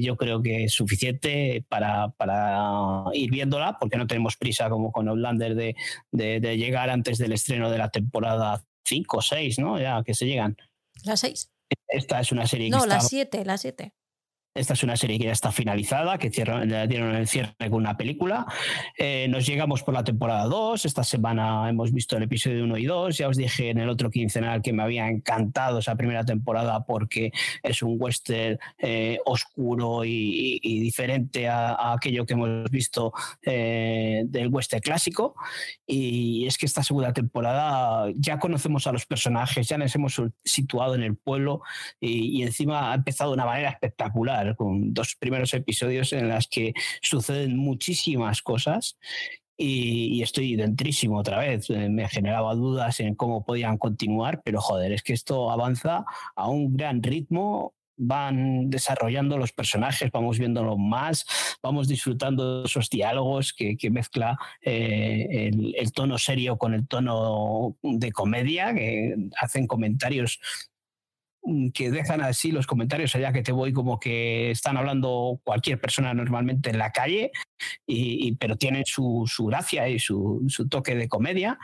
yo 0.01 0.15
creo 0.17 0.41
que 0.41 0.65
es 0.65 0.73
suficiente 0.73 1.65
para, 1.67 2.09
para, 2.09 3.05
ir 3.13 3.31
viéndola, 3.31 3.77
porque 3.79 3.97
no 3.97 4.07
tenemos 4.07 4.37
prisa 4.37 4.69
como 4.69 4.91
con 4.91 5.07
Outlander 5.07 5.55
de, 5.55 5.75
de, 6.11 6.57
llegar 6.57 6.89
antes 6.89 7.17
del 7.17 7.33
estreno 7.33 7.69
de 7.69 7.77
la 7.77 7.89
temporada 7.89 8.63
5 8.85 9.17
o 9.17 9.21
6, 9.21 9.59
¿no? 9.59 9.79
Ya 9.79 10.03
que 10.03 10.13
se 10.13 10.25
llegan. 10.25 10.57
La 11.03 11.17
6. 11.17 11.51
Esta 11.87 12.19
es 12.19 12.31
una 12.31 12.47
serie 12.47 12.69
que 12.69 12.77
No, 12.77 12.85
la 12.85 13.01
7, 13.01 13.43
la 13.45 13.57
7. 13.57 13.93
Esta 14.55 14.71
es 14.71 14.83
una 14.83 14.95
serie 14.95 15.19
que 15.19 15.25
ya 15.25 15.33
está 15.33 15.51
finalizada, 15.51 16.17
que 16.17 16.29
dieron 16.29 16.71
el 17.13 17.27
cierre 17.27 17.53
con 17.59 17.73
una 17.73 17.97
película. 17.97 18.45
Eh, 18.97 19.27
nos 19.29 19.45
llegamos 19.45 19.83
por 19.83 19.93
la 19.93 20.05
temporada 20.05 20.45
2. 20.45 20.85
Esta 20.85 21.03
semana 21.03 21.69
hemos 21.69 21.91
visto 21.91 22.15
el 22.15 22.23
episodio 22.23 22.63
1 22.63 22.77
y 22.77 22.85
2. 22.85 23.17
Ya 23.17 23.27
os 23.27 23.35
dije 23.35 23.71
en 23.71 23.79
el 23.79 23.89
otro 23.89 24.09
quincenal 24.09 24.61
que 24.61 24.71
me 24.71 24.81
había 24.81 25.09
encantado 25.09 25.79
esa 25.79 25.97
primera 25.97 26.23
temporada 26.23 26.85
porque 26.85 27.33
es 27.63 27.81
un 27.81 27.97
western 27.99 28.57
eh, 28.77 29.19
oscuro 29.25 30.05
y, 30.05 30.79
diferente 30.79 31.49
a, 31.49 31.91
aquello 31.91 32.25
que 32.25 32.33
hemos 32.35 32.71
visto 32.71 33.11
eh, 33.41 34.23
del 34.25 34.47
western 34.47 34.81
clásico. 34.81 35.35
Y 35.85 36.45
es 36.47 36.57
que 36.57 36.65
esta 36.65 36.81
segunda 36.81 37.11
temporada 37.11 38.09
ya 38.15 38.39
conocemos 38.39 38.87
a 38.87 38.93
los 38.93 39.05
personajes, 39.05 39.67
ya 39.67 39.77
nos 39.77 39.93
hemos 39.95 40.21
situado 40.45 40.95
en 40.95 41.03
el 41.03 41.17
pueblo 41.17 41.61
y 41.99 42.41
encima 42.41 42.93
ha 42.93 42.95
empezado 42.95 43.31
de 43.31 43.35
una 43.35 43.45
manera 43.45 43.69
espectacular 43.69 44.44
con 44.53 44.93
dos 44.93 45.15
primeros 45.15 45.53
episodios 45.53 46.13
en 46.13 46.29
las 46.29 46.47
que 46.47 46.73
suceden 47.01 47.57
muchísimas 47.57 48.41
cosas 48.41 48.97
y, 49.57 50.21
estoy 50.21 50.55
dentrísimo 50.55 51.19
otra 51.19 51.39
vez. 51.39 51.69
Eh, 51.69 51.89
me 51.89 52.07
generaba 52.09 52.53
dudas 52.55 52.99
en 52.99 53.15
cómo 53.15 53.45
podían 53.45 53.77
continuar, 53.77 54.41
pero 54.43 54.61
joder, 54.61 54.91
es 54.91 55.03
que 55.03 55.13
esto 55.13 55.51
avanza 55.51 56.05
a 56.35 56.49
un 56.49 56.75
gran 56.75 57.01
ritmo. 57.01 57.73
Van 57.97 58.69
desarrollando 58.69 59.37
los 59.37 59.53
personajes, 59.53 60.11
vamos 60.11 60.37
viéndolos 60.37 60.77
más, 60.77 61.25
vamos 61.63 61.87
disfrutando 61.87 62.59
de 62.59 62.65
esos 62.65 62.89
diálogos 62.89 63.53
que, 63.53 63.77
mezcla 63.89 64.37
eh, 64.61 65.49
el, 65.77 65.91
tono 65.93 66.17
serio 66.17 66.57
con 66.57 66.73
el 66.73 66.85
tono 66.89 67.77
de 67.81 68.11
comedia, 68.11 68.73
que 68.73 69.15
hacen 69.39 69.65
comentarios 69.65 70.41
que 71.73 71.91
dejan 71.91 72.21
así 72.21 72.51
los 72.51 72.67
comentarios 72.67 73.15
allá 73.15 73.31
que 73.31 73.43
te 73.43 73.51
voy 73.51 73.71
como 73.71 73.99
que 73.99 74.51
están 74.51 74.77
hablando 74.77 75.39
cualquier 75.43 75.79
persona 75.79 76.13
normalmente 76.13 76.69
en 76.69 76.77
la 76.77 76.91
calle, 76.91 77.31
y, 77.85 78.35
pero 78.35 78.57
tienen 78.57 78.83
su, 78.85 79.23
su 79.27 79.45
gracia 79.45 79.87
y 79.87 79.99
su, 79.99 80.43
su 80.47 80.67
toque 80.67 80.95
de 80.95 81.07
comedia. 81.07 81.59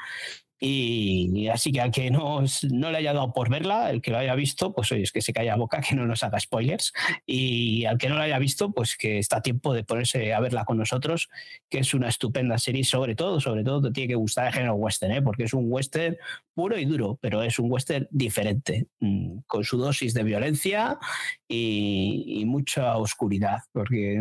Y 0.64 1.48
así 1.48 1.72
que 1.72 1.82
al 1.82 1.90
que 1.90 2.12
no, 2.12 2.44
no 2.70 2.92
le 2.92 2.98
haya 3.00 3.14
dado 3.14 3.34
por 3.34 3.50
verla, 3.50 3.90
el 3.90 4.00
que 4.00 4.12
lo 4.12 4.20
haya 4.20 4.36
visto, 4.36 4.74
pues 4.74 4.92
oye, 4.92 5.02
es 5.02 5.12
que 5.12 5.24
se 5.24 5.34
calla 5.34 5.56
boca, 5.56 5.82
que 5.82 5.96
no 5.96 6.06
nos 6.06 6.24
haga 6.24 6.40
spoilers. 6.40 6.94
Y 7.26 7.86
al 7.86 7.98
que 7.98 8.10
no 8.10 8.16
lo 8.16 8.22
haya 8.22 8.38
visto, 8.38 8.72
pues 8.72 8.96
que 8.96 9.18
está 9.18 9.38
a 9.38 9.42
tiempo 9.42 9.74
de 9.74 9.84
ponerse 9.84 10.36
a 10.36 10.40
verla 10.40 10.64
con 10.64 10.78
nosotros, 10.78 11.30
que 11.68 11.80
es 11.80 11.96
una 11.96 12.10
estupenda 12.10 12.60
serie, 12.60 12.84
sobre 12.84 13.16
todo, 13.16 13.40
sobre 13.40 13.64
todo 13.64 13.82
te 13.82 13.92
tiene 13.92 14.10
que 14.10 14.16
gustar 14.16 14.48
el 14.48 14.54
género 14.54 14.76
western, 14.76 15.14
¿eh? 15.14 15.22
porque 15.24 15.46
es 15.46 15.54
un 15.56 15.66
western 15.68 16.16
puro 16.54 16.78
y 16.78 16.86
duro, 16.86 17.18
pero 17.20 17.42
es 17.42 17.58
un 17.58 17.72
western 17.72 18.08
diferente, 18.12 18.86
mm, 19.00 19.40
con 19.48 19.64
su 19.64 19.78
dosis 19.78 20.14
de 20.14 20.24
violencia 20.24 21.00
y, 21.48 22.44
mucha 22.46 22.98
oscuridad, 22.98 23.60
porque 23.72 24.20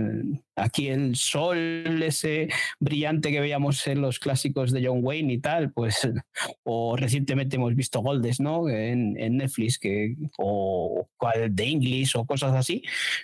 aquí 0.60 0.88
el 0.88 1.16
sol 1.16 2.02
ese 2.02 2.48
brillante 2.78 3.30
que 3.30 3.40
veíamos 3.40 3.86
en 3.86 4.00
los 4.00 4.18
clásicos 4.18 4.72
de 4.72 4.86
John 4.86 5.00
Wayne 5.02 5.32
y 5.32 5.38
tal, 5.38 5.72
pues, 5.72 6.08
o 6.64 6.96
recientemente 6.96 7.56
hemos 7.56 7.74
visto 7.74 8.00
Goldes, 8.00 8.40
¿no? 8.40 8.68
En, 8.68 9.14
Netflix, 9.36 9.78
que, 9.78 10.16
o 10.38 11.08
de 11.48 11.64
English 11.64 12.16
o 12.16 12.24
cosas 12.26 12.54
así, 12.54 12.82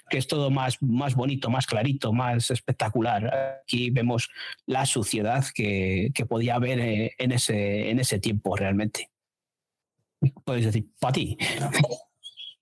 que 0.09 0.18
es 0.18 0.26
todo 0.26 0.51
más, 0.51 0.80
más 0.82 1.14
bonito, 1.14 1.51
más 1.51 1.66
clarito, 1.66 2.12
más 2.12 2.51
espectacular. 2.51 3.61
Aquí 3.62 3.91
vemos 3.91 4.30
la 4.66 4.87
suciedad 4.87 5.45
que, 5.55 6.11
que 6.14 6.26
podía 6.26 6.55
haber 6.57 6.80
eh, 6.80 7.14
en 7.18 7.32
ese, 7.32 7.91
en 7.91 8.01
ese 8.01 8.18
tiempo 8.18 8.57
realmente. 8.57 9.11
Puedes 10.45 10.64
decir, 10.64 10.87
para 10.99 11.12
ti. 11.12 11.37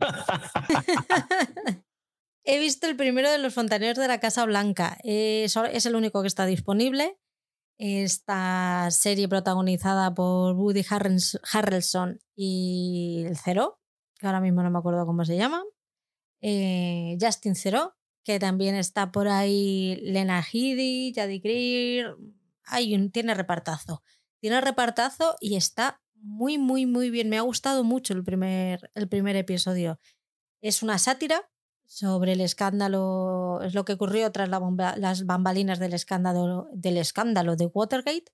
He 2.46 2.58
visto 2.58 2.86
el 2.86 2.96
primero 2.96 3.30
de 3.30 3.38
los 3.38 3.54
fontaneros 3.54 3.96
de 3.96 4.06
la 4.06 4.20
Casa 4.20 4.44
Blanca. 4.44 4.98
es 5.02 5.56
el 5.86 5.94
único 5.96 6.20
que 6.20 6.28
está 6.28 6.44
disponible. 6.44 7.18
Esta 7.78 8.88
serie 8.90 9.28
protagonizada 9.28 10.14
por 10.14 10.54
Woody 10.54 10.84
Harrelson 10.88 12.20
y 12.36 13.24
el 13.26 13.36
Cero, 13.38 13.80
que 14.18 14.26
ahora 14.26 14.40
mismo 14.40 14.62
no 14.62 14.70
me 14.70 14.78
acuerdo 14.78 15.06
cómo 15.06 15.24
se 15.24 15.36
llama. 15.38 15.64
Eh, 16.42 17.16
Justin 17.18 17.54
Cero, 17.54 17.94
que 18.22 18.38
también 18.38 18.74
está 18.74 19.10
por 19.10 19.26
ahí 19.28 19.96
Lena 20.02 20.40
Headey, 20.40 21.14
Jaddy 21.14 21.40
Greer. 21.40 22.14
Hay 22.66 22.94
un, 22.94 23.10
tiene 23.10 23.34
repartazo. 23.34 24.02
Tiene 24.40 24.60
repartazo 24.60 25.36
y 25.40 25.56
está 25.56 26.02
muy, 26.14 26.58
muy, 26.58 26.84
muy 26.84 27.08
bien. 27.08 27.30
Me 27.30 27.38
ha 27.38 27.42
gustado 27.42 27.84
mucho 27.84 28.12
el 28.12 28.22
primer, 28.22 28.90
el 28.94 29.08
primer 29.08 29.34
episodio. 29.36 29.98
Es 30.60 30.82
una 30.82 30.98
sátira 30.98 31.50
sobre 31.86 32.32
el 32.32 32.40
escándalo, 32.40 33.60
es 33.62 33.74
lo 33.74 33.84
que 33.84 33.94
ocurrió 33.94 34.30
tras 34.32 34.48
las 34.48 35.26
bambalinas 35.26 35.78
del 35.78 35.94
escándalo, 35.94 36.68
del 36.72 36.96
escándalo 36.98 37.56
de 37.56 37.66
Watergate. 37.66 38.32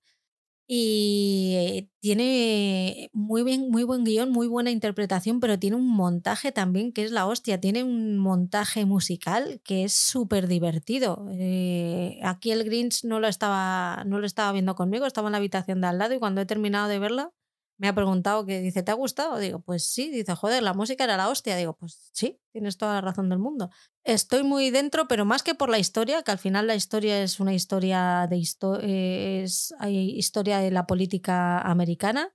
Y 0.73 1.89
tiene 1.99 3.09
muy, 3.11 3.43
bien, 3.43 3.69
muy 3.69 3.83
buen 3.83 4.05
guion, 4.05 4.31
muy 4.31 4.47
buena 4.47 4.71
interpretación, 4.71 5.41
pero 5.41 5.59
tiene 5.59 5.75
un 5.75 5.87
montaje 5.87 6.53
también 6.53 6.93
que 6.93 7.03
es 7.03 7.11
la 7.11 7.27
hostia. 7.27 7.59
Tiene 7.59 7.83
un 7.83 8.17
montaje 8.17 8.85
musical 8.85 9.59
que 9.65 9.83
es 9.83 9.93
súper 9.93 10.47
divertido. 10.47 11.27
Eh, 11.33 12.19
aquí 12.23 12.51
el 12.51 12.63
Grinch 12.63 13.03
no 13.03 13.19
lo, 13.19 13.27
estaba, 13.27 14.03
no 14.05 14.19
lo 14.19 14.25
estaba 14.25 14.53
viendo 14.53 14.75
conmigo, 14.75 15.05
estaba 15.05 15.27
en 15.27 15.33
la 15.33 15.39
habitación 15.39 15.81
de 15.81 15.87
al 15.87 15.97
lado 15.97 16.13
y 16.13 16.19
cuando 16.19 16.39
he 16.39 16.45
terminado 16.45 16.87
de 16.87 16.99
verla 16.99 17.33
me 17.81 17.87
ha 17.87 17.95
preguntado 17.95 18.45
que 18.45 18.59
dice, 18.59 18.83
¿te 18.83 18.91
ha 18.91 18.93
gustado? 18.93 19.39
Digo, 19.39 19.59
pues 19.59 19.83
sí, 19.83 20.11
dice, 20.11 20.35
joder, 20.35 20.61
la 20.61 20.75
música 20.75 21.03
era 21.03 21.17
la 21.17 21.29
hostia. 21.29 21.55
Digo, 21.55 21.73
pues 21.73 22.11
sí, 22.13 22.39
tienes 22.51 22.77
toda 22.77 22.93
la 22.93 23.01
razón 23.01 23.27
del 23.27 23.39
mundo. 23.39 23.71
Estoy 24.03 24.43
muy 24.43 24.69
dentro, 24.69 25.07
pero 25.07 25.25
más 25.25 25.41
que 25.41 25.55
por 25.55 25.67
la 25.67 25.79
historia, 25.79 26.21
que 26.21 26.29
al 26.29 26.37
final 26.37 26.67
la 26.67 26.75
historia 26.75 27.23
es 27.23 27.39
una 27.39 27.55
historia 27.55 28.27
de 28.29 28.39
eh, 28.83 29.41
es, 29.43 29.73
hay 29.79 30.11
historia 30.11 30.59
de 30.59 30.69
la 30.69 30.85
política 30.85 31.59
americana, 31.59 32.31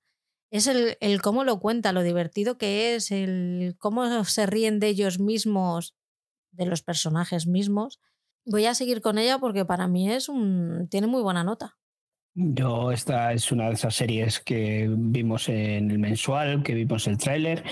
es 0.51 0.67
el, 0.67 0.99
el, 1.01 1.23
cómo 1.23 1.45
lo 1.45 1.61
cuenta, 1.61 1.93
lo 1.93 2.03
divertido 2.03 2.59
que 2.59 2.97
es, 2.97 3.13
el 3.13 3.77
cómo 3.79 4.25
se 4.25 4.47
ríen 4.47 4.81
de 4.81 4.89
ellos 4.89 5.21
mismos, 5.21 5.95
de 6.51 6.67
los 6.67 6.83
personajes 6.83 7.47
mismos. 7.47 8.01
Voy 8.45 8.67
a 8.67 8.75
seguir 8.75 9.01
con 9.01 9.17
ella 9.17 9.39
porque 9.39 9.65
para 9.65 9.87
mí 9.87 10.11
es 10.11 10.29
tiene 10.91 11.07
muy 11.07 11.23
buena 11.23 11.45
nota. 11.45 11.79
Yo, 12.39 12.93
esta 12.93 13.33
es 13.33 13.51
una 13.51 13.69
de 13.69 13.73
esas 13.73 13.95
series 13.95 14.41
que 14.41 14.87
vimos 14.91 15.49
en 15.49 15.91
el 15.91 15.99
mensual, 15.99 16.63
que 16.63 16.75
vimos 16.75 17.07
el 17.07 17.17
tráiler 17.17 17.65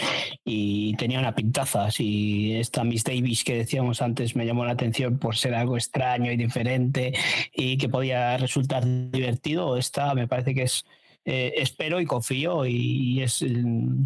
y 0.43 0.97
tenía 0.97 1.19
una 1.19 1.35
pintaza. 1.35 1.89
Y 1.99 2.55
esta 2.55 2.83
Miss 2.83 3.05
Davis 3.05 3.45
que 3.45 3.57
decíamos 3.57 4.01
antes 4.01 4.35
me 4.35 4.47
llamó 4.47 4.65
la 4.65 4.73
atención 4.73 5.19
por 5.19 5.37
ser 5.37 5.55
algo 5.55 5.77
extraño 5.77 6.33
y 6.33 6.39
diferente 6.39 7.13
y 7.53 7.77
que 7.77 7.91
podía 7.91 8.39
resultar 8.39 8.85
divertido. 9.11 9.77
Esta 9.77 10.15
me 10.15 10.29
parece 10.29 10.55
que 10.55 10.63
es, 10.63 10.87
eh, 11.27 11.53
espero 11.59 12.01
y 12.01 12.07
confío 12.07 12.65
y 12.65 13.21
es 13.21 13.43
mm, 13.43 14.05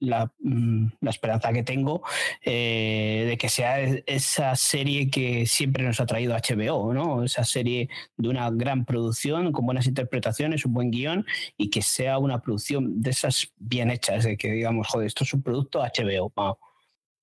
la, 0.00 0.32
mm, 0.40 0.86
la, 1.00 1.10
esperanza 1.10 1.52
que 1.52 1.62
tengo 1.62 2.02
eh, 2.42 3.24
de 3.28 3.38
que 3.38 3.48
sea 3.48 3.80
esa 3.80 4.56
serie 4.56 5.10
que 5.10 5.46
siempre 5.46 5.84
nos 5.84 6.00
ha 6.00 6.06
traído 6.06 6.34
HBO, 6.34 6.92
¿no? 6.92 7.24
Esa 7.24 7.44
serie 7.44 7.88
de 8.16 8.28
una 8.28 8.50
gran 8.50 8.84
producción, 8.84 9.52
con 9.52 9.66
buenas 9.66 9.86
interpretaciones, 9.86 10.64
un 10.64 10.74
buen 10.74 10.90
guion 10.90 11.24
y 11.56 11.70
que 11.70 11.82
sea 11.82 12.18
una 12.18 12.40
producción 12.40 13.00
de 13.00 13.10
esas 13.10 13.52
bien 13.56 13.90
hechas, 13.90 14.24
de 14.24 14.36
que 14.36 14.50
digamos, 14.50 14.88
joder, 14.88 15.06
esto 15.06 15.24
es 15.24 15.32
un 15.32 15.42
producto 15.42 15.80
HBO. 15.80 16.32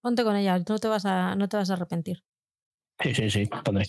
Ponte 0.02 0.24
con 0.24 0.36
ella, 0.36 0.58
no 0.58 0.80
te 0.80 0.88
vas 0.88 1.06
a, 1.06 1.36
no 1.36 1.50
te 1.50 1.58
vas 1.58 1.70
a 1.70 1.74
arrepentir. 1.74 2.24
Sí, 3.00 3.14
sí, 3.14 3.30
sí, 3.30 3.50
pondré. 3.64 3.86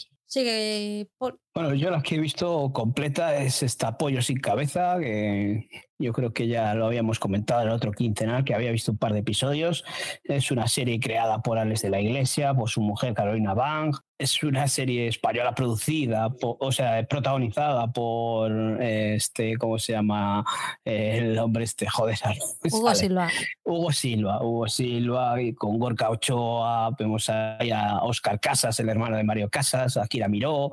Bueno, 1.54 1.74
yo 1.74 1.90
la 1.90 2.02
que 2.02 2.14
he 2.14 2.18
visto 2.18 2.72
completa 2.72 3.36
es 3.36 3.62
esta 3.62 3.98
Pollo 3.98 4.22
sin 4.22 4.38
cabeza, 4.38 4.96
que 4.98 5.68
yo 5.98 6.12
creo 6.14 6.32
que 6.32 6.48
ya 6.48 6.74
lo 6.74 6.86
habíamos 6.86 7.18
comentado 7.18 7.60
en 7.60 7.68
el 7.68 7.74
otro 7.74 7.92
quincenal, 7.92 8.42
que 8.42 8.54
había 8.54 8.72
visto 8.72 8.92
un 8.92 8.98
par 8.98 9.12
de 9.12 9.18
episodios. 9.18 9.84
Es 10.24 10.50
una 10.50 10.66
serie 10.66 10.98
creada 10.98 11.42
por 11.42 11.58
Alex 11.58 11.82
de 11.82 11.90
la 11.90 12.00
Iglesia, 12.00 12.54
por 12.54 12.70
su 12.70 12.80
mujer 12.80 13.12
Carolina 13.12 13.52
Bang. 13.52 13.94
Es 14.18 14.42
una 14.42 14.66
serie 14.68 15.08
española 15.08 15.54
producida, 15.54 16.28
o 16.40 16.72
sea, 16.72 17.04
protagonizada 17.06 17.92
por 17.92 18.80
este, 18.80 19.56
¿cómo 19.56 19.78
se 19.78 19.92
llama? 19.92 20.44
el 20.84 21.38
hombre 21.38 21.64
este, 21.64 21.88
joder. 21.88 22.16
Hugo 22.72 22.94
Silva. 22.94 23.28
Hugo 23.64 23.92
Silva, 23.92 24.42
Hugo 24.42 24.68
Silva, 24.68 25.42
y 25.42 25.54
con 25.54 25.78
Gorka 25.78 26.08
Ochoa, 26.10 26.90
vemos 26.98 27.28
ahí 27.28 27.70
a 27.72 27.98
Oscar 28.02 28.40
Casas, 28.40 28.78
el 28.80 28.88
hermano 28.88 29.16
de 29.16 29.24
Mario 29.24 29.50
Casas, 29.50 29.96
aquí 29.96 30.21
Miró. 30.28 30.72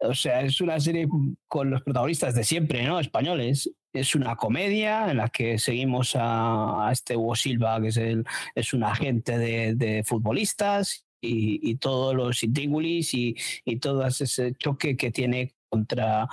O 0.00 0.14
sea, 0.14 0.42
es 0.42 0.60
una 0.60 0.80
serie 0.80 1.08
con 1.48 1.70
los 1.70 1.82
protagonistas 1.82 2.34
de 2.34 2.44
siempre, 2.44 2.84
¿no? 2.84 3.00
Españoles. 3.00 3.70
Es 3.92 4.14
una 4.14 4.36
comedia 4.36 5.10
en 5.10 5.18
la 5.18 5.28
que 5.28 5.58
seguimos 5.58 6.14
a, 6.16 6.88
este 6.92 7.16
Hugo 7.16 7.36
Silva, 7.36 7.80
que 7.80 7.88
es, 7.88 7.96
el, 7.96 8.24
es 8.54 8.72
un 8.72 8.82
agente 8.82 9.38
de, 9.38 10.02
futbolistas, 10.04 11.06
y, 11.20 11.76
todos 11.76 12.14
los 12.14 12.42
intríngulis 12.42 13.14
y, 13.14 13.34
y 13.64 13.76
todo 13.78 14.06
ese 14.06 14.54
choque 14.56 14.94
que 14.96 15.10
tiene 15.10 15.54
contra 15.70 16.28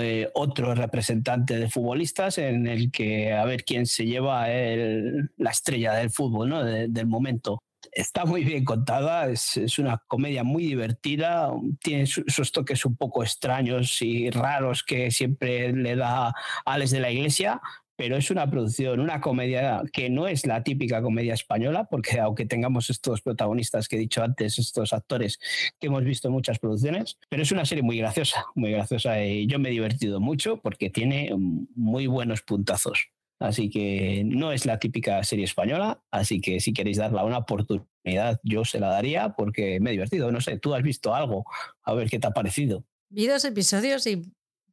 eh, 0.00 0.28
otro 0.34 0.74
representante 0.74 1.56
de 1.56 1.70
futbolistas 1.70 2.36
en 2.38 2.66
el 2.66 2.90
que 2.90 3.32
a 3.32 3.44
ver 3.46 3.64
quién 3.64 3.86
se 3.86 4.04
lleva 4.04 4.46
la 4.48 5.50
estrella 5.50 5.94
del 5.94 6.10
fútbol 6.10 6.50
¿no? 6.50 6.62
del 6.62 7.06
momento 7.06 7.62
está 7.92 8.24
muy 8.24 8.44
bien 8.44 8.64
contada, 8.64 9.28
es, 9.30 9.78
una 9.78 10.02
comedia 10.06 10.44
muy 10.44 10.64
divertida, 10.64 11.50
tiene 11.82 12.02
esos 12.02 12.52
toques 12.52 12.84
un 12.84 12.96
poco 12.96 13.22
extraños 13.22 14.00
y 14.02 14.30
raros 14.30 14.82
que 14.82 15.10
siempre 15.10 15.72
le 15.72 15.96
da 15.96 16.34
Alex 16.64 16.90
de 16.90 17.00
la 17.00 17.10
Iglesia, 17.10 17.60
pero 17.96 18.16
es 18.16 18.30
una 18.30 18.48
producción, 18.48 19.00
una 19.00 19.20
comedia 19.20 19.82
que 19.92 20.08
no 20.08 20.28
es 20.28 20.46
la 20.46 20.62
típica 20.62 21.02
comedia 21.02 21.34
española, 21.34 21.88
porque 21.90 22.20
aunque 22.20 22.46
tengamos 22.46 22.90
estos 22.90 23.22
protagonistas 23.22 23.88
que 23.88 23.96
he 23.96 23.98
dicho 23.98 24.22
antes, 24.22 24.58
estos 24.58 24.92
actores 24.92 25.40
que 25.80 25.88
hemos 25.88 26.04
visto 26.04 26.28
en 26.28 26.34
muchas 26.34 26.60
producciones, 26.60 27.18
pero 27.28 27.42
es 27.42 27.50
una 27.50 27.64
serie 27.64 27.82
muy 27.82 27.98
graciosa, 27.98 28.46
muy 28.54 28.70
graciosa 28.70 29.20
y 29.24 29.48
yo 29.48 29.58
me 29.58 29.70
he 29.70 29.72
divertido 29.72 30.20
mucho 30.20 30.58
porque 30.58 30.90
tiene 30.90 31.34
muy 31.36 32.06
buenos 32.06 32.42
puntazos. 32.42 33.10
Así 33.40 33.70
que 33.70 34.24
no 34.24 34.50
es 34.50 34.66
la 34.66 34.80
típica 34.80 35.22
serie 35.22 35.44
española, 35.44 36.02
así 36.10 36.40
que 36.40 36.58
si 36.58 36.72
queréis 36.72 36.96
darla 36.96 37.24
una 37.24 37.38
oportunidad, 37.38 38.40
yo 38.42 38.64
se 38.64 38.80
la 38.80 38.88
daría 38.88 39.30
porque 39.30 39.78
me 39.80 39.90
he 39.90 39.92
divertido. 39.92 40.32
No 40.32 40.40
sé, 40.40 40.58
tú 40.58 40.74
has 40.74 40.82
visto 40.82 41.14
algo, 41.14 41.44
a 41.82 41.94
ver 41.94 42.10
qué 42.10 42.18
te 42.18 42.26
ha 42.26 42.32
parecido. 42.32 42.84
Vi 43.10 43.26
dos 43.28 43.44
episodios 43.44 44.06
y 44.06 44.22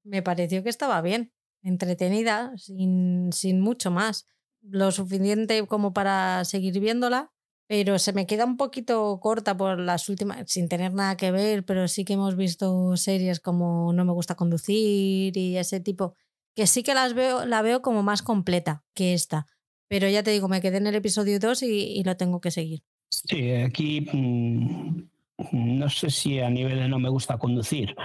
me 0.03 0.23
pareció 0.23 0.63
que 0.63 0.69
estaba 0.69 1.01
bien, 1.01 1.31
entretenida, 1.61 2.53
sin, 2.57 3.31
sin 3.31 3.61
mucho 3.61 3.91
más. 3.91 4.27
Lo 4.61 4.91
suficiente 4.91 5.65
como 5.67 5.93
para 5.93 6.43
seguir 6.43 6.79
viéndola, 6.79 7.31
pero 7.67 7.99
se 7.99 8.13
me 8.13 8.25
queda 8.25 8.45
un 8.45 8.57
poquito 8.57 9.19
corta 9.21 9.55
por 9.55 9.79
las 9.79 10.09
últimas, 10.09 10.51
sin 10.51 10.69
tener 10.69 10.93
nada 10.93 11.17
que 11.17 11.31
ver, 11.31 11.65
pero 11.65 11.87
sí 11.87 12.03
que 12.03 12.13
hemos 12.13 12.35
visto 12.35 12.97
series 12.97 13.39
como 13.39 13.93
No 13.93 14.05
me 14.05 14.13
gusta 14.13 14.35
conducir 14.35 15.37
y 15.37 15.57
ese 15.57 15.79
tipo 15.79 16.15
que 16.55 16.67
sí 16.67 16.83
que 16.83 16.93
las 16.93 17.13
veo, 17.13 17.45
la 17.45 17.61
veo 17.61 17.81
como 17.81 18.01
más 18.01 18.21
completa 18.21 18.83
que 18.93 19.13
esta. 19.13 19.45
Pero 19.87 20.09
ya 20.09 20.23
te 20.23 20.31
digo, 20.31 20.47
me 20.47 20.61
quedé 20.61 20.77
en 20.77 20.87
el 20.87 20.95
episodio 20.95 21.39
2 21.39 21.63
y, 21.63 22.03
lo 22.03 22.17
tengo 22.17 22.41
que 22.41 22.51
seguir. 22.51 22.81
Sí, 23.09 23.51
aquí 23.51 24.01
mm, 24.11 25.03
no 25.51 25.89
sé 25.89 26.09
si 26.09 26.39
a 26.39 26.49
nivel 26.49 26.79
de 26.79 26.87
no 26.87 26.97
me 26.97 27.09
gusta 27.09 27.37
conducir, 27.37 27.95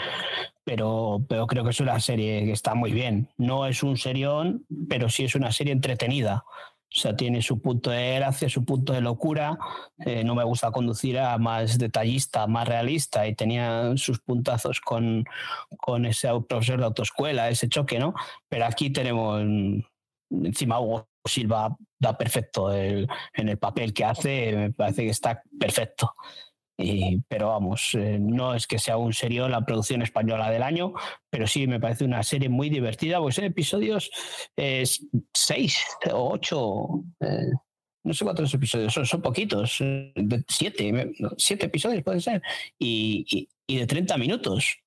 pero, 0.65 1.25
pero 1.29 1.47
creo 1.47 1.65
que 1.65 1.71
es 1.71 1.81
una 1.81 1.99
serie 2.01 2.45
que 2.45 2.53
está 2.53 2.75
muy 2.75 2.93
bien. 2.93 3.29
No 3.39 3.67
es 3.67 3.83
un 3.83 3.97
serión, 3.97 4.67
pero 4.89 5.09
sí 5.09 5.25
es 5.25 5.35
una 5.35 5.53
serie 5.53 5.73
entretenida. 5.73 6.45
O 6.93 6.99
sea, 6.99 7.15
tiene 7.15 7.41
su 7.41 7.61
punto 7.61 7.91
de 7.91 8.17
gracia, 8.17 8.49
su 8.49 8.65
punto 8.65 8.93
de 8.93 9.01
locura. 9.01 9.57
Eh, 10.05 10.25
no 10.25 10.35
me 10.35 10.43
gusta 10.43 10.73
conducir 10.73 11.19
a 11.19 11.39
más 11.39 11.79
detallista, 11.79 12.47
más 12.49 12.67
realista 12.67 13.27
y 13.29 13.35
tenía 13.35 13.93
sus 13.97 14.21
puntazos 14.21 14.81
con, 14.81 15.25
con 15.79 16.05
ese 16.05 16.29
profesor 16.49 16.81
de 16.81 16.87
autoescuela, 16.87 17.49
ese 17.49 17.69
choque, 17.69 17.99
¿no? 17.99 18.15
Pero 18.49 18.67
aquí 18.67 18.91
tenemos 18.91 19.41
encima 20.31 20.81
Hugo 20.81 21.09
Silva 21.25 21.77
da 21.99 22.17
perfecto 22.17 22.75
en 22.75 23.09
el 23.35 23.59
papel 23.59 23.93
que 23.93 24.05
hace, 24.05 24.53
me 24.57 24.73
parece 24.73 25.05
que 25.05 25.11
está 25.11 25.43
perfecto 25.59 26.15
pero 27.29 27.49
vamos, 27.49 27.95
eh, 27.95 28.19
no 28.21 28.55
es 28.55 28.67
que 28.67 28.79
sea 28.79 28.97
un 28.97 29.13
serio 29.13 29.49
la 29.49 29.65
producción 29.65 30.03
española 30.03 30.51
del 30.51 30.63
año, 30.63 30.95
pero 31.29 31.47
sí 31.47 31.67
me 31.67 31.81
parece 31.81 32.05
una 32.05 32.23
serie 32.23 32.49
muy 32.49 32.71
divertida, 32.71 33.21
pues 33.21 33.39
en 33.39 33.45
episodios 33.45 34.11
eh, 34.57 34.85
seis 35.35 35.79
o 36.13 36.33
ocho, 36.33 37.05
eh, 37.21 37.51
no 38.05 38.15
sé 38.15 38.25
cuántos 38.25 38.53
episodios 38.55 38.93
son, 38.93 39.07
son 39.07 39.23
poquitos, 39.23 39.79
siete, 40.49 41.13
siete 41.37 41.67
episodios 41.67 42.03
puede 42.03 42.21
ser, 42.21 42.43
y, 42.79 43.49
de 43.69 43.87
30 43.87 44.17
minutos. 44.19 44.79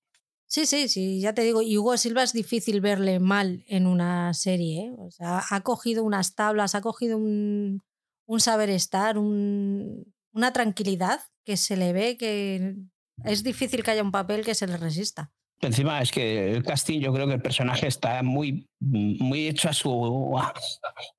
Sí, 0.45 0.65
sí, 0.65 0.87
sí, 0.87 1.19
ya 1.19 1.33
te 1.33 1.41
digo, 1.41 1.61
y 1.61 1.77
Hugo 1.77 1.97
Silva 1.97 2.23
es 2.23 2.33
difícil 2.33 2.81
verle 2.81 3.19
mal 3.19 3.63
en 3.67 3.87
una 3.87 4.33
serie, 4.33 4.93
sea, 5.09 5.41
ha 5.49 5.61
cogido 5.61 6.03
unas 6.03 6.35
tablas, 6.35 6.75
ha 6.75 6.81
cogido 6.81 7.17
un, 7.17 7.81
un 8.25 8.39
saber 8.39 8.69
estar, 8.69 9.17
un, 9.17 10.12
una 10.34 10.53
tranquilidad 10.53 11.21
que 11.45 11.57
se 11.57 11.77
le 11.77 11.93
ve 11.93 12.17
que 12.17 12.75
es 13.23 13.43
difícil 13.43 13.84
que 13.84 13.91
haya 13.91 14.03
un 14.03 14.11
papel 14.11 14.43
que 14.43 14.55
se 14.55 14.67
le 14.67 14.77
resista. 14.77 15.31
Encima 15.61 16.01
es 16.01 16.11
que 16.11 16.51
el 16.51 16.63
casting, 16.63 16.99
yo 16.99 17.13
creo 17.13 17.27
que 17.27 17.36
el 17.36 17.41
personaje 17.41 17.88
está 17.88 18.21
muy, 18.21 18.67
muy 18.79 19.47
hecho 19.47 19.69
a 19.69 19.73
su 19.73 20.38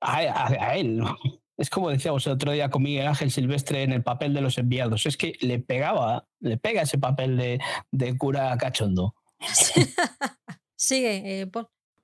a, 0.01 0.75
él. 0.75 1.01
Es 1.57 1.69
como 1.69 1.89
decíamos 1.89 2.27
el 2.27 2.33
otro 2.33 2.51
día 2.51 2.69
con 2.69 2.83
Miguel 2.83 3.07
Ángel 3.07 3.31
Silvestre 3.31 3.83
en 3.83 3.91
el 3.91 4.03
papel 4.03 4.33
de 4.33 4.41
los 4.41 4.57
enviados. 4.57 5.05
Es 5.05 5.17
que 5.17 5.33
le 5.41 5.59
pegaba, 5.59 6.27
le 6.39 6.57
pega 6.57 6.83
ese 6.83 6.97
papel 6.97 7.37
de, 7.37 7.59
de 7.91 8.17
cura 8.17 8.55
cachondo. 8.57 9.15
Sigue, 10.75 11.41
eh, 11.41 11.47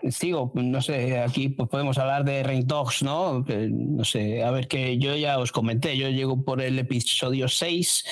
sigo, 0.09 0.51
no 0.55 0.81
sé, 0.81 1.19
aquí 1.19 1.49
pues 1.49 1.69
podemos 1.69 1.97
hablar 1.97 2.23
de 2.23 2.43
Rain 2.43 2.65
Dogs, 2.65 3.03
¿no? 3.03 3.45
No 3.47 4.03
sé, 4.03 4.43
a 4.43 4.51
ver 4.51 4.67
que 4.67 4.97
yo 4.97 5.15
ya 5.15 5.37
os 5.37 5.51
comenté, 5.51 5.97
yo 5.97 6.09
llego 6.09 6.43
por 6.43 6.61
el 6.61 6.79
episodio 6.79 7.47
6 7.47 8.03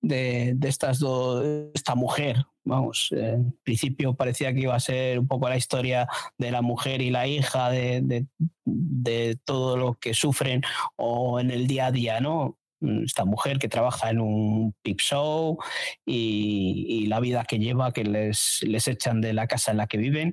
de, 0.00 0.52
de 0.54 0.68
estas 0.68 0.98
dos, 0.98 1.44
esta 1.74 1.94
mujer, 1.94 2.44
vamos, 2.64 3.08
en 3.12 3.56
principio 3.62 4.14
parecía 4.14 4.52
que 4.52 4.60
iba 4.60 4.74
a 4.74 4.80
ser 4.80 5.18
un 5.18 5.26
poco 5.26 5.48
la 5.48 5.56
historia 5.56 6.06
de 6.36 6.50
la 6.50 6.62
mujer 6.62 7.00
y 7.00 7.10
la 7.10 7.26
hija, 7.26 7.70
de, 7.70 8.26
de, 8.64 9.38
todo 9.44 9.76
lo 9.76 9.94
que 9.94 10.14
sufren 10.14 10.62
o 10.96 11.40
en 11.40 11.50
el 11.50 11.66
día 11.66 11.86
a 11.86 11.92
día, 11.92 12.20
¿no? 12.20 12.58
esta 13.04 13.24
mujer 13.24 13.58
que 13.58 13.68
trabaja 13.68 14.10
en 14.10 14.20
un 14.20 14.72
pip 14.82 15.00
show 15.00 15.58
y, 16.06 16.86
y, 16.88 17.06
la 17.06 17.18
vida 17.18 17.44
que 17.44 17.58
lleva, 17.58 17.92
que 17.92 18.04
les, 18.04 18.60
les 18.62 18.86
echan 18.86 19.20
de 19.20 19.32
la 19.32 19.48
casa 19.48 19.72
en 19.72 19.78
la 19.78 19.88
que 19.88 19.98
viven 19.98 20.32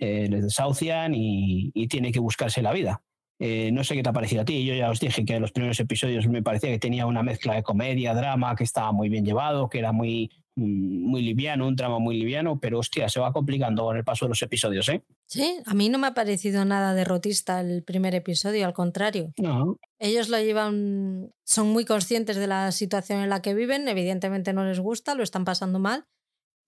eh, 0.00 0.28
les 0.30 0.42
desahucian 0.42 1.12
y, 1.14 1.86
tiene 1.88 2.10
que 2.10 2.20
buscarse 2.20 2.62
la 2.62 2.72
vida. 2.72 3.02
Eh, 3.38 3.70
no 3.70 3.84
sé 3.84 3.94
qué 3.94 4.02
te 4.02 4.08
ha 4.08 4.14
parecido 4.14 4.42
a 4.42 4.44
ti. 4.46 4.64
Yo 4.64 4.74
ya 4.74 4.90
os 4.90 4.98
dije 4.98 5.26
que 5.26 5.34
en 5.34 5.42
los 5.42 5.52
primeros 5.52 5.78
episodios 5.78 6.26
me 6.26 6.42
parecía 6.42 6.70
que 6.70 6.78
tenía 6.78 7.04
una 7.04 7.22
mezcla 7.22 7.54
de 7.54 7.62
comedia, 7.62 8.14
drama, 8.14 8.56
que 8.56 8.64
estaba 8.64 8.92
muy 8.92 9.10
bien 9.10 9.26
llevado, 9.26 9.68
que 9.68 9.78
era 9.78 9.92
muy, 9.92 10.30
mm, 10.56 11.06
muy 11.06 11.20
liviano, 11.20 11.66
un 11.68 11.76
drama 11.76 11.98
muy 11.98 12.18
liviano, 12.18 12.58
pero 12.58 12.78
hostia, 12.78 13.10
se 13.10 13.20
va 13.20 13.32
complicando 13.32 13.84
con 13.84 13.96
el 13.98 14.04
paso 14.04 14.24
de 14.24 14.30
los 14.30 14.42
episodios, 14.42 14.88
¿eh? 14.88 15.02
Sí, 15.26 15.58
a 15.66 15.74
mí 15.74 15.90
no 15.90 15.98
me 15.98 16.06
ha 16.06 16.14
parecido 16.14 16.64
nada 16.64 16.94
derrotista 16.94 17.60
el 17.60 17.82
primer 17.82 18.14
episodio, 18.14 18.66
al 18.66 18.72
contrario. 18.72 19.32
No. 19.36 19.76
Ellos 19.98 20.30
lo 20.30 20.38
llevan, 20.38 21.30
son 21.44 21.68
muy 21.68 21.84
conscientes 21.84 22.36
de 22.36 22.46
la 22.46 22.72
situación 22.72 23.20
en 23.20 23.28
la 23.28 23.42
que 23.42 23.54
viven, 23.54 23.86
evidentemente 23.86 24.54
no 24.54 24.64
les 24.64 24.80
gusta, 24.80 25.14
lo 25.14 25.22
están 25.22 25.44
pasando 25.44 25.78
mal, 25.78 26.06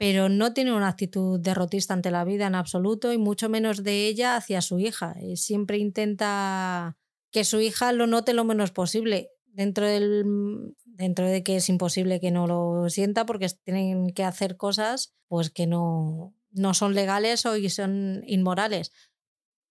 pero 0.03 0.29
no 0.29 0.53
tiene 0.53 0.75
una 0.75 0.89
actitud 0.89 1.39
derrotista 1.39 1.95
ante 1.95 2.11
la 2.11 2.25
vida 2.25 2.49
en 2.49 2.57
absoluto 2.57 3.13
y 3.13 3.19
mucho 3.19 3.49
menos 3.49 3.85
de 3.85 4.09
ella 4.09 4.35
hacia 4.35 4.61
su 4.61 4.81
hija. 4.81 5.15
Eh, 5.21 5.37
siempre 5.37 5.79
intenta 5.79 6.97
que 7.31 7.45
su 7.45 7.61
hija 7.61 7.93
lo 7.93 8.09
note 8.09 8.33
lo 8.33 8.43
menos 8.43 8.73
posible, 8.73 9.31
dentro, 9.47 9.87
del, 9.87 10.75
dentro 10.87 11.29
de 11.29 11.45
que 11.45 11.55
es 11.55 11.69
imposible 11.69 12.19
que 12.19 12.33
no 12.33 12.49
lo 12.49 12.91
sienta 12.91 13.27
porque 13.27 13.47
tienen 13.63 14.13
que 14.13 14.25
hacer 14.25 14.57
cosas 14.57 15.15
pues 15.29 15.51
que 15.51 15.69
no, 15.69 16.35
no 16.51 16.75
son 16.75 16.95
legales 16.95 17.47
o 17.47 17.55
son 17.69 18.25
inmorales. 18.27 18.91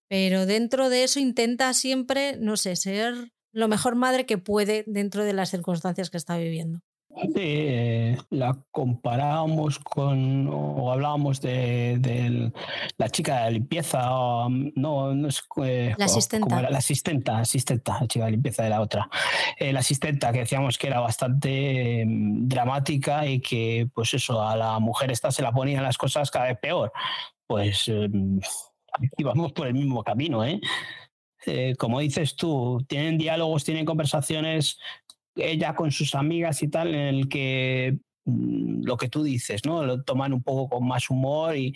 Pero 0.08 0.46
dentro 0.46 0.88
de 0.88 1.04
eso 1.04 1.20
intenta 1.20 1.74
siempre, 1.74 2.38
no 2.38 2.56
sé, 2.56 2.78
ser 2.78 3.34
lo 3.52 3.68
mejor 3.68 3.96
madre 3.96 4.26
que 4.26 4.38
puede 4.38 4.86
dentro 4.88 5.26
de 5.26 5.34
las 5.34 5.52
circunstancias 5.52 6.10
que 6.10 6.16
está 6.16 6.38
viviendo. 6.38 6.80
Sí, 7.18 7.30
eh, 7.36 8.18
la 8.30 8.58
comparábamos 8.72 9.80
con, 9.80 10.48
o 10.48 10.92
hablábamos 10.92 11.42
de, 11.42 12.52
la 12.98 13.10
chica 13.10 13.46
de 13.46 13.52
limpieza, 13.52 14.08
no, 14.50 15.14
no 15.14 15.28
es, 15.28 15.44
eh, 15.64 15.94
la 15.98 16.06
asistenta. 16.06 16.62
la 16.62 16.78
asistenta, 16.78 17.40
asistenta, 17.40 17.98
la 18.02 18.08
chica 18.08 18.26
de 18.26 18.32
limpieza 18.32 18.64
de 18.64 18.70
la 18.70 18.82
otra. 18.82 19.10
Eh, 19.58 19.74
la 19.74 19.82
asistenta 19.82 20.32
que 20.32 20.40
decíamos 20.40 20.78
que 20.78 20.88
era 20.88 21.00
bastante 21.00 22.06
mm, 22.06 22.48
dramática 22.48 23.26
y 23.26 23.42
que, 23.42 23.90
pues 23.94 24.14
eso, 24.14 24.42
a 24.42 24.56
la 24.56 24.80
mujer 24.80 25.12
esta 25.12 25.32
se 25.32 25.42
la 25.42 25.52
ponían 25.52 25.84
las 25.84 25.98
cosas 25.98 26.32
cada 26.32 26.46
vez 26.46 26.60
peor. 26.60 26.92
Pues 27.46 27.90
mm, 27.90 28.40
íbamos 29.18 29.52
por 29.52 29.68
el 29.68 29.74
mismo 29.74 30.04
camino, 30.04 30.46
¿eh? 30.46 30.60
como 31.78 32.00
dices 32.00 32.36
tú, 32.36 32.86
tienen 32.88 33.18
diálogos, 33.18 33.64
tienen 33.64 33.86
conversaciones 33.86 34.78
ella 35.36 35.76
con 35.76 35.92
sus 35.92 36.16
amigas 36.16 36.62
y 36.64 36.68
tal, 36.68 36.90
en 36.90 37.16
el 37.16 37.30
que 37.30 37.98
mm, 38.26 38.84
lo 38.84 38.98
que 38.98 39.10
tú 39.10 39.24
dices, 39.24 39.66
¿no? 39.66 39.84
Lo 39.84 40.04
toman 40.04 40.34
un 40.34 40.44
poco 40.44 40.70
con 40.70 40.88
más 40.88 41.10
humor 41.10 41.56
y, 41.56 41.74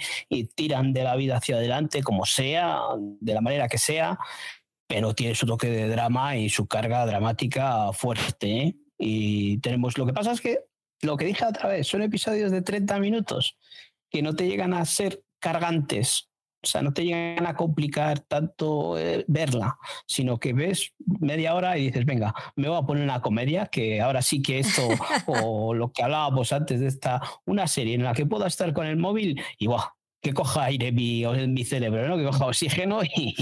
tiran 0.56 0.94
de 0.94 1.04
la 1.04 1.16
vida 1.16 1.38
hacia 1.38 1.56
adelante, 1.56 2.04
como 2.04 2.26
sea, 2.26 2.80
de 2.98 3.34
la 3.34 3.42
manera 3.42 3.68
que 3.68 3.78
sea, 3.78 4.18
pero 4.88 5.14
tiene 5.14 5.36
su 5.36 5.46
toque 5.46 5.68
de 5.68 5.88
drama 5.88 6.38
y 6.38 6.50
su 6.50 6.68
carga 6.68 7.06
dramática 7.06 7.92
fuerte. 7.94 8.62
¿eh? 8.62 8.76
Y 8.98 9.58
tenemos, 9.60 9.98
lo 9.98 10.06
que 10.06 10.14
pasa 10.14 10.32
es 10.32 10.42
que, 10.42 10.60
lo 11.02 11.18
que 11.18 11.26
dije 11.26 11.46
otra 11.46 11.70
vez, 11.70 11.88
son 11.88 12.02
episodios 12.02 12.52
de 12.52 12.62
30 12.62 13.00
minutos 13.00 13.58
que 14.10 14.22
no 14.22 14.36
te 14.36 14.48
llegan 14.48 14.74
a 14.74 14.86
ser 14.86 15.24
cargantes 15.40 16.30
o 16.66 16.68
sea, 16.68 16.82
no 16.82 16.94
te 16.94 17.04
llegan 17.04 17.46
a 17.46 17.56
complicar 17.56 18.20
tanto 18.22 18.98
eh, 18.98 19.24
verla, 19.28 19.78
sino 20.08 20.40
que 20.40 20.54
ves 20.54 20.94
media 21.06 21.54
hora 21.54 21.78
y 21.78 21.86
dices, 21.86 22.06
venga, 22.06 22.34
me 22.56 22.68
voy 22.68 22.78
a 22.78 22.86
poner 22.86 23.04
una 23.04 23.22
comedia, 23.22 23.68
que 23.68 24.02
ahora 24.02 24.22
sí 24.22 24.42
que 24.42 24.60
esto, 24.60 24.82
o 25.28 25.74
lo 25.74 25.92
que 25.92 26.04
hablábamos 26.04 26.52
antes 26.52 26.80
de 26.80 26.88
esta, 26.88 27.22
una 27.46 27.68
serie 27.68 27.94
en 27.94 28.04
la 28.04 28.14
que 28.14 28.26
pueda 28.26 28.48
estar 28.48 28.74
con 28.74 28.88
el 28.88 28.98
móvil 28.98 29.40
y 29.60 29.68
¡buah! 29.68 29.90
que 30.22 30.34
coja 30.34 30.64
aire 30.64 30.92
mi, 30.92 31.24
mi 31.48 31.64
cerebro, 31.64 32.08
¿no? 32.08 32.18
que 32.18 32.26
coja 32.26 32.48
oxígeno 32.48 33.04
y, 33.04 33.36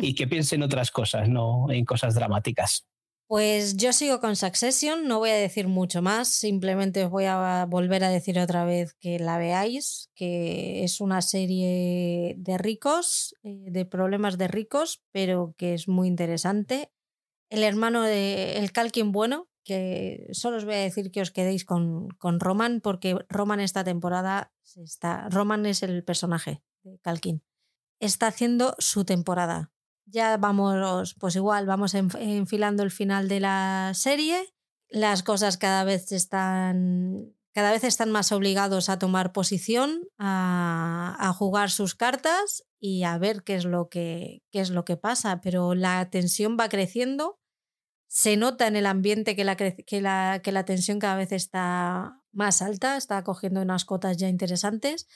y 0.00 0.14
que 0.16 0.26
piense 0.26 0.56
en 0.56 0.64
otras 0.64 0.90
cosas, 0.90 1.28
no 1.28 1.70
en 1.70 1.84
cosas 1.84 2.16
dramáticas. 2.16 2.88
Pues 3.26 3.78
yo 3.78 3.94
sigo 3.94 4.20
con 4.20 4.36
Succession, 4.36 5.08
no 5.08 5.18
voy 5.18 5.30
a 5.30 5.34
decir 5.34 5.66
mucho 5.66 6.02
más, 6.02 6.28
simplemente 6.28 7.04
os 7.04 7.10
voy 7.10 7.24
a 7.24 7.66
volver 7.66 8.04
a 8.04 8.10
decir 8.10 8.38
otra 8.38 8.66
vez 8.66 8.92
que 9.00 9.18
la 9.18 9.38
veáis, 9.38 10.10
que 10.14 10.84
es 10.84 11.00
una 11.00 11.22
serie 11.22 12.34
de 12.36 12.58
ricos, 12.58 13.34
eh, 13.42 13.70
de 13.70 13.86
problemas 13.86 14.36
de 14.36 14.48
ricos, 14.48 15.02
pero 15.10 15.54
que 15.56 15.72
es 15.72 15.88
muy 15.88 16.06
interesante. 16.06 16.92
El 17.48 17.62
hermano 17.62 18.02
de 18.02 18.58
El 18.58 18.72
Calquín 18.72 19.10
Bueno, 19.10 19.48
que 19.64 20.28
solo 20.32 20.58
os 20.58 20.66
voy 20.66 20.74
a 20.74 20.78
decir 20.78 21.10
que 21.10 21.22
os 21.22 21.30
quedéis 21.30 21.64
con, 21.64 22.08
con 22.18 22.40
Roman, 22.40 22.82
porque 22.82 23.16
Roman 23.30 23.60
esta 23.60 23.84
temporada 23.84 24.52
está. 24.76 25.30
Roman 25.30 25.64
es 25.64 25.82
el 25.82 26.04
personaje 26.04 26.62
de 26.82 26.98
Calquín. 26.98 27.42
Está 28.00 28.26
haciendo 28.26 28.74
su 28.78 29.06
temporada 29.06 29.73
ya 30.06 30.36
vamos, 30.36 31.14
pues 31.18 31.36
igual, 31.36 31.66
vamos 31.66 31.94
enfilando 31.94 32.82
el 32.82 32.90
final 32.90 33.28
de 33.28 33.40
la 33.40 33.92
serie. 33.94 34.54
Las 34.88 35.22
cosas 35.22 35.56
cada 35.56 35.84
vez 35.84 36.12
están. 36.12 37.34
Cada 37.52 37.70
vez 37.70 37.84
están 37.84 38.10
más 38.10 38.32
obligados 38.32 38.88
a 38.88 38.98
tomar 38.98 39.32
posición, 39.32 40.08
a, 40.18 41.32
jugar 41.38 41.70
sus 41.70 41.94
cartas 41.94 42.64
y 42.80 43.04
a 43.04 43.16
ver 43.16 43.44
qué 43.44 43.54
es 43.54 43.64
lo 43.64 43.88
que, 43.88 44.42
qué 44.50 44.60
es 44.60 44.70
lo 44.70 44.84
que 44.84 44.96
pasa. 44.96 45.40
Pero 45.40 45.74
la 45.74 46.10
tensión 46.10 46.56
va 46.58 46.68
creciendo. 46.68 47.38
Se 48.08 48.36
nota 48.36 48.66
en 48.66 48.74
el 48.74 48.86
ambiente 48.86 49.36
que 49.36 49.44
la, 49.44 49.56
que, 49.56 50.00
la, 50.00 50.40
que 50.42 50.52
la 50.52 50.64
tensión 50.64 50.98
cada 50.98 51.16
vez 51.16 51.30
está 51.30 52.20
más 52.32 52.60
alta, 52.60 52.96
está 52.96 53.22
cogiendo 53.22 53.62
unas 53.62 53.84
cotas 53.84 54.16
ya 54.16 54.28
interesantes 54.28 55.06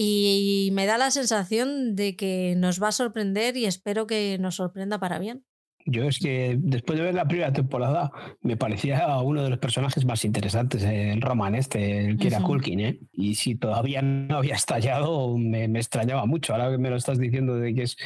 y 0.00 0.70
me 0.74 0.86
da 0.86 0.96
la 0.96 1.10
sensación 1.10 1.96
de 1.96 2.14
que 2.14 2.54
nos 2.56 2.80
va 2.80 2.88
a 2.88 2.92
sorprender 2.92 3.56
y 3.56 3.64
espero 3.64 4.06
que 4.06 4.38
nos 4.38 4.54
sorprenda 4.54 5.00
para 5.00 5.18
bien. 5.18 5.44
Yo 5.86 6.04
es 6.04 6.20
que 6.20 6.54
después 6.56 7.00
de 7.00 7.06
ver 7.06 7.14
la 7.14 7.26
primera 7.26 7.52
temporada 7.52 8.12
me 8.40 8.56
parecía 8.56 9.18
uno 9.18 9.42
de 9.42 9.50
los 9.50 9.58
personajes 9.58 10.04
más 10.04 10.24
interesantes, 10.24 10.84
el 10.84 11.20
Roman 11.20 11.56
este, 11.56 12.04
el 12.04 12.16
Kira 12.16 12.40
Kulkin, 12.40 12.78
¿eh? 12.78 13.00
Y 13.10 13.34
si 13.34 13.56
todavía 13.56 14.00
no 14.00 14.36
había 14.36 14.54
estallado, 14.54 15.36
me, 15.36 15.64
extrañaba 15.64 16.26
mucho. 16.26 16.52
Ahora 16.52 16.70
que 16.70 16.78
me 16.78 16.90
lo 16.90 16.96
estás 16.96 17.18
diciendo 17.18 17.56
de 17.56 17.74
que 17.74 17.82
es 17.82 17.96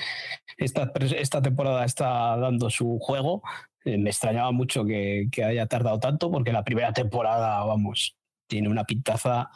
esta, 0.56 0.90
esta 1.14 1.42
temporada 1.42 1.84
está 1.84 2.38
dando 2.38 2.70
su 2.70 3.00
juego, 3.00 3.42
eh, 3.84 3.98
me 3.98 4.08
extrañaba 4.08 4.50
mucho 4.50 4.86
que, 4.86 5.28
que 5.30 5.44
haya 5.44 5.66
tardado 5.66 5.98
tanto 5.98 6.30
porque 6.30 6.52
la 6.52 6.64
primera 6.64 6.94
temporada, 6.94 7.62
vamos, 7.64 8.16
tiene 8.46 8.70
una 8.70 8.84
pintaza 8.84 9.50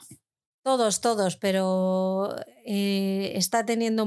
todos, 0.66 1.00
todos, 1.00 1.36
pero 1.36 2.34
eh, 2.64 3.34
está, 3.36 3.64
teniendo 3.64 4.04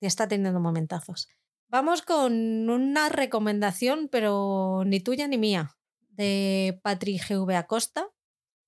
está 0.00 0.26
teniendo 0.26 0.58
momentazos. 0.58 1.28
Vamos 1.68 2.00
con 2.00 2.70
una 2.70 3.10
recomendación, 3.10 4.08
pero 4.10 4.84
ni 4.86 5.00
tuya 5.00 5.28
ni 5.28 5.36
mía, 5.36 5.76
de 6.08 6.80
Patri 6.82 7.18
GV 7.18 7.54
Acosta, 7.56 8.08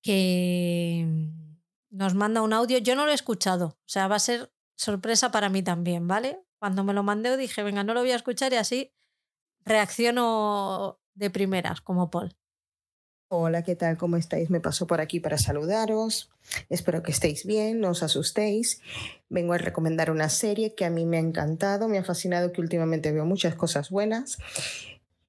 que 0.03 1.07
nos 1.89 2.13
manda 2.13 2.43
un 2.43 2.53
audio. 2.53 2.77
Yo 2.77 2.95
no 2.95 3.05
lo 3.05 3.11
he 3.11 3.15
escuchado, 3.15 3.65
o 3.69 3.89
sea, 3.89 4.07
va 4.07 4.17
a 4.17 4.19
ser 4.19 4.53
sorpresa 4.75 5.31
para 5.31 5.49
mí 5.49 5.63
también, 5.63 6.07
¿vale? 6.07 6.45
Cuando 6.59 6.83
me 6.83 6.93
lo 6.93 7.01
mandé 7.01 7.37
dije, 7.37 7.63
venga, 7.63 7.83
no 7.83 7.95
lo 7.95 8.01
voy 8.01 8.11
a 8.11 8.17
escuchar 8.17 8.53
y 8.53 8.57
así 8.57 8.93
reacciono 9.65 11.01
de 11.15 11.31
primeras, 11.31 11.81
como 11.81 12.11
Paul. 12.11 12.37
Hola, 13.33 13.63
¿qué 13.63 13.77
tal? 13.77 13.95
¿Cómo 13.97 14.17
estáis? 14.17 14.49
Me 14.49 14.59
paso 14.59 14.87
por 14.87 14.99
aquí 14.99 15.21
para 15.21 15.37
saludaros. 15.37 16.29
Espero 16.69 17.01
que 17.01 17.13
estéis 17.13 17.45
bien, 17.45 17.79
no 17.79 17.91
os 17.91 18.03
asustéis. 18.03 18.81
Vengo 19.29 19.53
a 19.53 19.57
recomendar 19.57 20.11
una 20.11 20.27
serie 20.27 20.75
que 20.75 20.83
a 20.83 20.89
mí 20.89 21.05
me 21.05 21.15
ha 21.15 21.21
encantado, 21.21 21.87
me 21.87 21.97
ha 21.97 22.03
fascinado, 22.03 22.51
que 22.51 22.59
últimamente 22.59 23.13
veo 23.13 23.23
muchas 23.23 23.55
cosas 23.55 23.89
buenas. 23.89 24.37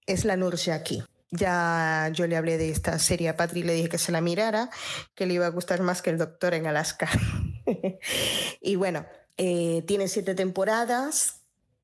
Es 0.04 0.24
La 0.24 0.36
aquí. 0.74 1.04
Ya 1.30 2.10
yo 2.12 2.26
le 2.26 2.36
hablé 2.36 2.58
de 2.58 2.70
esta 2.70 2.98
serie 2.98 3.28
a 3.28 3.36
Patri 3.36 3.62
le 3.62 3.74
dije 3.74 3.88
que 3.88 3.98
se 3.98 4.10
la 4.10 4.20
mirara, 4.20 4.68
que 5.14 5.26
le 5.26 5.34
iba 5.34 5.46
a 5.46 5.50
gustar 5.50 5.80
más 5.82 6.02
que 6.02 6.10
El 6.10 6.18
Doctor 6.18 6.54
en 6.54 6.66
Alaska. 6.66 7.08
y 8.60 8.74
bueno, 8.74 9.06
eh, 9.36 9.84
tiene 9.86 10.08
siete 10.08 10.34
temporadas, 10.34 11.42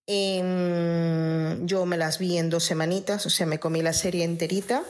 em, 0.08 1.64
yo 1.64 1.86
me 1.86 1.96
las 1.96 2.18
vi 2.18 2.38
en 2.38 2.50
dos 2.50 2.64
semanitas, 2.64 3.24
o 3.24 3.30
sea, 3.30 3.46
me 3.46 3.60
comí 3.60 3.82
la 3.82 3.92
serie 3.92 4.24
enterita. 4.24 4.82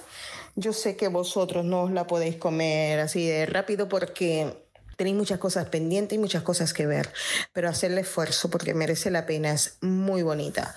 Yo 0.61 0.73
sé 0.73 0.97
que 0.97 1.07
vosotros 1.07 1.65
no 1.65 1.83
os 1.83 1.93
la 1.93 2.09
podéis 2.09 2.35
comer 2.35 2.99
así 2.99 3.25
de 3.25 3.47
rápido 3.47 3.89
porque 3.89 4.57
tenéis 4.97 5.17
muchas 5.17 5.39
cosas 5.39 5.67
pendientes 5.69 6.17
y 6.17 6.19
muchas 6.19 6.43
cosas 6.43 6.75
que 6.75 6.85
ver, 6.85 7.09
pero 7.53 7.69
hacerle 7.69 8.01
esfuerzo 8.01 8.51
porque 8.51 8.75
merece 8.75 9.13
la 9.13 9.25
pena, 9.25 9.53
es 9.53 9.79
muy 9.83 10.23
bonita. 10.23 10.75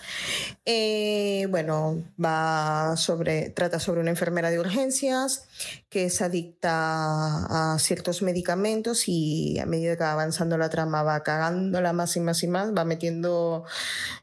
Eh, 0.65 1.47
bueno, 1.49 2.03
va 2.23 2.95
sobre, 2.95 3.49
trata 3.49 3.79
sobre 3.79 4.01
una 4.01 4.11
enfermera 4.11 4.51
de 4.51 4.59
urgencias 4.59 5.45
que 5.89 6.05
es 6.05 6.21
adicta 6.21 7.73
a 7.73 7.79
ciertos 7.79 8.21
medicamentos 8.21 9.07
y 9.07 9.57
a 9.57 9.65
medida 9.65 9.97
que 9.97 10.03
va 10.03 10.11
avanzando 10.11 10.59
la 10.59 10.69
trama 10.69 11.01
va 11.01 11.23
cagándola 11.23 11.91
más 11.91 12.15
y 12.15 12.19
más 12.19 12.43
y 12.43 12.47
más, 12.47 12.71
va 12.71 12.85
metiendo 12.85 13.63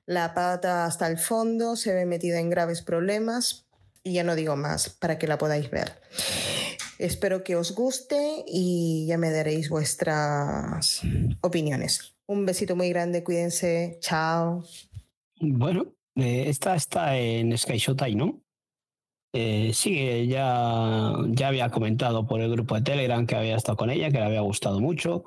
la 0.07 0.35
pata 0.35 0.85
hasta 0.85 1.09
el 1.09 1.19
fondo, 1.19 1.75
se 1.75 1.93
ve 1.93 2.07
metida 2.07 2.39
en 2.39 2.49
graves 2.49 2.83
problemas, 2.83 3.68
y 4.09 4.15
ya 4.15 4.25
no 4.25 4.35
digo 4.35 4.57
más 4.57 4.89
para 4.89 5.19
que 5.19 5.27
la 5.27 5.39
podáis 5.39 5.71
ver. 5.71 6.01
Espero 6.99 7.45
que 7.45 7.55
os 7.55 7.75
guste 7.75 8.45
y 8.47 9.07
ya 9.07 9.19
me 9.19 9.31
daréis 9.31 9.69
vuestras 9.69 11.03
opiniones. 11.43 12.17
Un 12.27 12.45
besito 12.45 12.75
muy 12.75 12.89
grande, 12.89 13.23
cuídense, 13.23 13.99
chao. 14.01 14.65
Bueno, 15.41 15.95
eh, 16.17 16.47
esta 16.49 16.75
está 16.75 17.17
en 17.17 17.57
Sky 17.57 17.79
Showtime, 17.79 18.17
¿no? 18.17 18.41
Eh, 19.33 19.71
sí, 19.73 20.27
ya, 20.27 21.13
ya 21.29 21.49
había 21.49 21.71
comentado 21.71 22.27
por 22.27 22.41
el 22.41 22.51
grupo 22.51 22.75
de 22.75 22.83
Telegram 22.83 23.27
que 23.27 23.37
había 23.37 23.57
estado 23.57 23.77
con 23.77 23.91
ella, 23.91 24.11
que 24.11 24.19
le 24.19 24.25
había 24.25 24.41
gustado 24.41 24.81
mucho. 24.81 25.23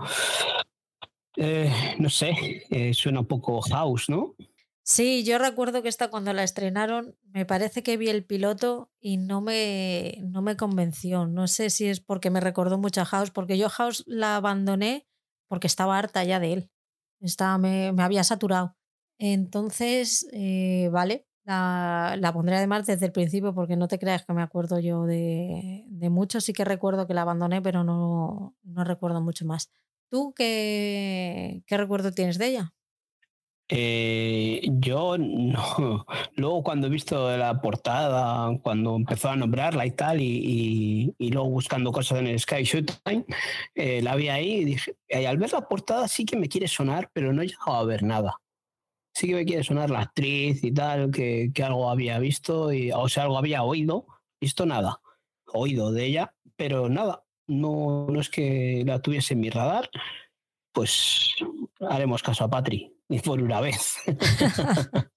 Eh, 1.38 1.72
no 2.00 2.10
sé, 2.10 2.66
suena 2.94 3.22
un 3.22 3.28
poco 3.28 3.62
house, 3.62 4.10
¿no? 4.10 4.36
Sí, 4.84 5.24
yo 5.24 5.38
recuerdo 5.38 5.84
que 5.84 5.90
esta 5.90 6.10
cuando 6.10 6.34
la 6.34 6.44
estrenaron, 6.44 7.16
me 7.32 7.46
parece 7.46 7.84
que 7.84 7.98
vi 7.98 8.10
el 8.10 8.26
piloto 8.26 8.92
y 9.00 9.18
no 9.18 9.40
me, 9.40 10.18
no 10.24 10.42
me 10.42 10.58
convenció. 10.58 11.28
No 11.28 11.48
sé 11.48 11.70
si 11.70 11.88
es 11.88 12.00
porque 12.00 12.30
me 12.32 12.40
recordó 12.40 12.78
mucho 12.80 13.02
a 13.02 13.06
House, 13.06 13.30
porque 13.32 13.58
yo 13.58 13.70
House 13.70 14.04
la 14.08 14.36
abandoné 14.38 15.08
porque 15.48 15.68
estaba 15.68 15.98
harta 16.00 16.24
ya 16.24 16.40
de 16.40 16.54
él. 16.54 16.72
Estaba, 17.20 17.58
me, 17.60 17.92
me 17.94 18.04
había 18.04 18.24
saturado. 18.24 18.76
Entonces, 19.20 20.28
eh, 20.34 20.90
vale, 20.92 21.28
la, 21.44 22.16
la, 22.20 22.34
pondré 22.34 22.56
además 22.58 22.88
desde 22.88 23.06
el 23.06 23.12
principio 23.12 23.54
porque 23.54 23.76
no 23.78 23.88
te 23.88 24.00
creas 24.00 24.26
que 24.26 24.34
me 24.34 24.42
acuerdo 24.42 24.80
yo 24.80 25.06
de, 25.06 25.84
de 25.88 26.10
mucho. 26.10 26.42
Sí 26.42 26.54
que 26.54 26.66
recuerdo 26.66 27.06
que 27.08 27.14
la 27.14 27.22
abandoné, 27.22 27.62
pero 27.62 27.84
no, 27.84 28.56
no 28.64 28.84
recuerdo 28.84 29.22
mucho 29.22 29.46
más. 29.46 29.72
¿Tú 30.10 30.34
qué, 30.36 31.64
qué 31.68 31.78
recuerdo 31.78 32.12
tienes 32.12 32.38
de 32.40 32.48
ella? 32.48 32.74
Eh, 33.74 34.67
yo 34.80 35.17
no. 35.17 36.05
Luego 36.36 36.61
cuando 36.61 36.88
he 36.88 36.89
visto 36.89 37.36
la 37.38 37.61
portada, 37.61 38.59
cuando 38.61 38.97
empezó 38.97 39.30
a 39.30 39.38
nombrarla 39.38 39.86
y 39.86 39.91
tal, 39.91 40.19
y, 40.19 41.15
luego 41.19 41.49
buscando 41.49 41.93
cosas 41.93 42.19
en 42.19 42.28
el 42.28 42.39
Sky 42.39 42.63
Showtime, 42.63 43.26
eh, 43.74 44.01
la 44.01 44.15
vi 44.17 44.28
ahí 44.28 44.51
y 44.55 44.65
dije, 44.65 44.97
al 45.26 45.38
ver 45.38 45.53
la 45.53 45.69
portada 45.69 46.09
sí 46.09 46.26
que 46.26 46.36
me 46.36 46.49
quiere 46.49 46.67
sonar, 46.67 47.09
pero 47.13 47.32
no 47.32 47.41
he 47.41 47.47
llegado 47.47 47.76
a 47.76 47.86
ver 47.86 48.03
nada. 48.03 48.41
Sí 49.13 49.28
que 49.28 49.36
me 49.36 49.45
quiere 49.45 49.63
sonar 49.63 49.89
la 49.89 50.01
actriz 50.01 50.63
y 50.63 50.74
tal, 50.74 51.09
que, 51.11 51.51
que 51.53 51.63
algo 51.63 51.89
había 51.89 52.19
visto, 52.19 52.74
y, 52.74 52.91
o 52.91 53.07
sea, 53.07 53.24
algo 53.24 53.38
había 53.38 53.63
oído, 53.63 54.05
visto 54.41 54.65
nada, 54.65 54.99
oído 55.47 55.93
de 55.93 56.05
ella, 56.07 56.36
pero 56.57 56.89
nada, 56.89 57.24
no, 57.47 58.07
no 58.09 58.19
es 58.19 58.30
que 58.30 58.84
la 58.86 59.01
tuviese 59.01 59.34
en 59.34 59.39
mi 59.39 59.49
radar, 59.49 59.89
pues 60.74 61.36
haremos 61.80 62.22
caso 62.22 62.43
a 62.43 62.49
Patri 62.49 62.91
ni 63.12 63.20
por 63.20 63.41
una 63.41 63.59
vez. 63.59 63.97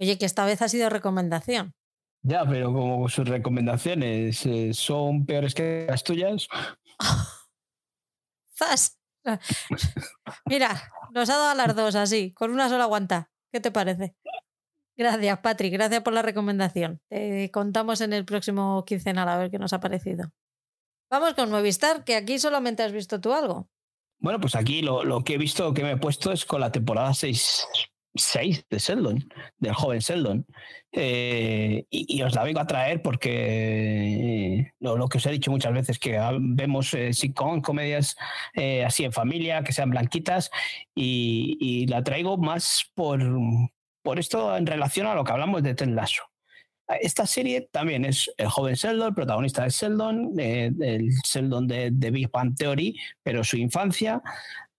Oye, 0.00 0.18
que 0.18 0.26
esta 0.26 0.44
vez 0.44 0.60
ha 0.62 0.68
sido 0.68 0.90
recomendación. 0.90 1.74
Ya, 2.22 2.44
pero 2.44 2.72
como 2.72 3.08
sus 3.08 3.28
recomendaciones 3.28 4.44
eh, 4.46 4.74
son 4.74 5.24
peores 5.24 5.54
que 5.54 5.86
las 5.88 6.02
tuyas. 6.02 6.48
¡Zas! 8.58 8.98
Mira, 10.46 10.92
nos 11.12 11.30
ha 11.30 11.36
dado 11.36 11.50
a 11.50 11.54
las 11.54 11.76
dos 11.76 11.94
así, 11.94 12.32
con 12.32 12.50
una 12.50 12.68
sola 12.68 12.84
aguanta. 12.84 13.30
¿Qué 13.52 13.60
te 13.60 13.70
parece? 13.70 14.16
Gracias, 14.96 15.38
Patrick. 15.38 15.72
Gracias 15.72 16.02
por 16.02 16.14
la 16.14 16.22
recomendación. 16.22 17.00
Te 17.08 17.50
contamos 17.52 18.00
en 18.00 18.12
el 18.12 18.24
próximo 18.24 18.84
quincenal 18.84 19.28
a 19.28 19.38
ver 19.38 19.50
qué 19.52 19.58
nos 19.58 19.72
ha 19.72 19.78
parecido. 19.78 20.32
Vamos 21.08 21.34
con 21.34 21.50
Movistar, 21.50 22.02
que 22.02 22.16
aquí 22.16 22.40
solamente 22.40 22.82
has 22.82 22.90
visto 22.90 23.20
tú 23.20 23.32
algo. 23.32 23.68
Bueno, 24.18 24.40
pues 24.40 24.54
aquí 24.54 24.82
lo, 24.82 25.22
que 25.22 25.34
he 25.34 25.38
visto, 25.38 25.74
que 25.74 25.82
me 25.82 25.92
he 25.92 25.96
puesto 25.96 26.32
es 26.32 26.44
con 26.44 26.60
la 26.60 26.72
temporada 26.72 27.12
6, 27.14 27.66
de 28.70 28.78
Sheldon, 28.78 29.28
del 29.58 29.74
joven 29.74 30.00
Sheldon. 30.00 30.46
Eh, 30.92 31.84
y, 31.90 32.22
os 32.22 32.34
la 32.34 32.42
vengo 32.42 32.60
a 32.60 32.66
traer 32.66 33.02
porque 33.02 34.72
lo, 34.80 35.08
que 35.08 35.18
os 35.18 35.26
he 35.26 35.32
dicho 35.32 35.50
muchas 35.50 35.74
veces, 35.74 35.98
que 35.98 36.18
vemos 36.40 36.94
eh, 36.94 37.12
sitcom, 37.12 37.60
comedias 37.60 38.16
eh, 38.54 38.84
así 38.84 39.04
en 39.04 39.12
familia, 39.12 39.62
que 39.62 39.72
sean 39.72 39.90
blanquitas, 39.90 40.50
y, 40.94 41.86
la 41.88 42.02
traigo 42.02 42.38
más 42.38 42.90
por, 42.94 43.20
por 44.02 44.18
esto 44.18 44.56
en 44.56 44.66
relación 44.66 45.06
a 45.06 45.14
lo 45.14 45.24
que 45.24 45.32
hablamos 45.32 45.62
de 45.62 45.74
Ted 45.74 45.88
Lasso. 45.88 46.22
Esta 46.88 47.26
serie 47.26 47.68
también 47.72 48.04
es 48.04 48.30
el 48.36 48.48
joven 48.48 48.74
Sheldon, 48.74 49.08
el 49.08 49.14
protagonista 49.14 49.64
de 49.64 49.70
Sheldon, 49.70 50.38
el 50.38 51.08
Sheldon 51.24 51.66
de, 51.66 52.10
Big 52.10 52.30
Bang 52.30 52.54
Theory, 52.56 52.96
pero 53.22 53.42
su 53.42 53.56
infancia. 53.56 54.22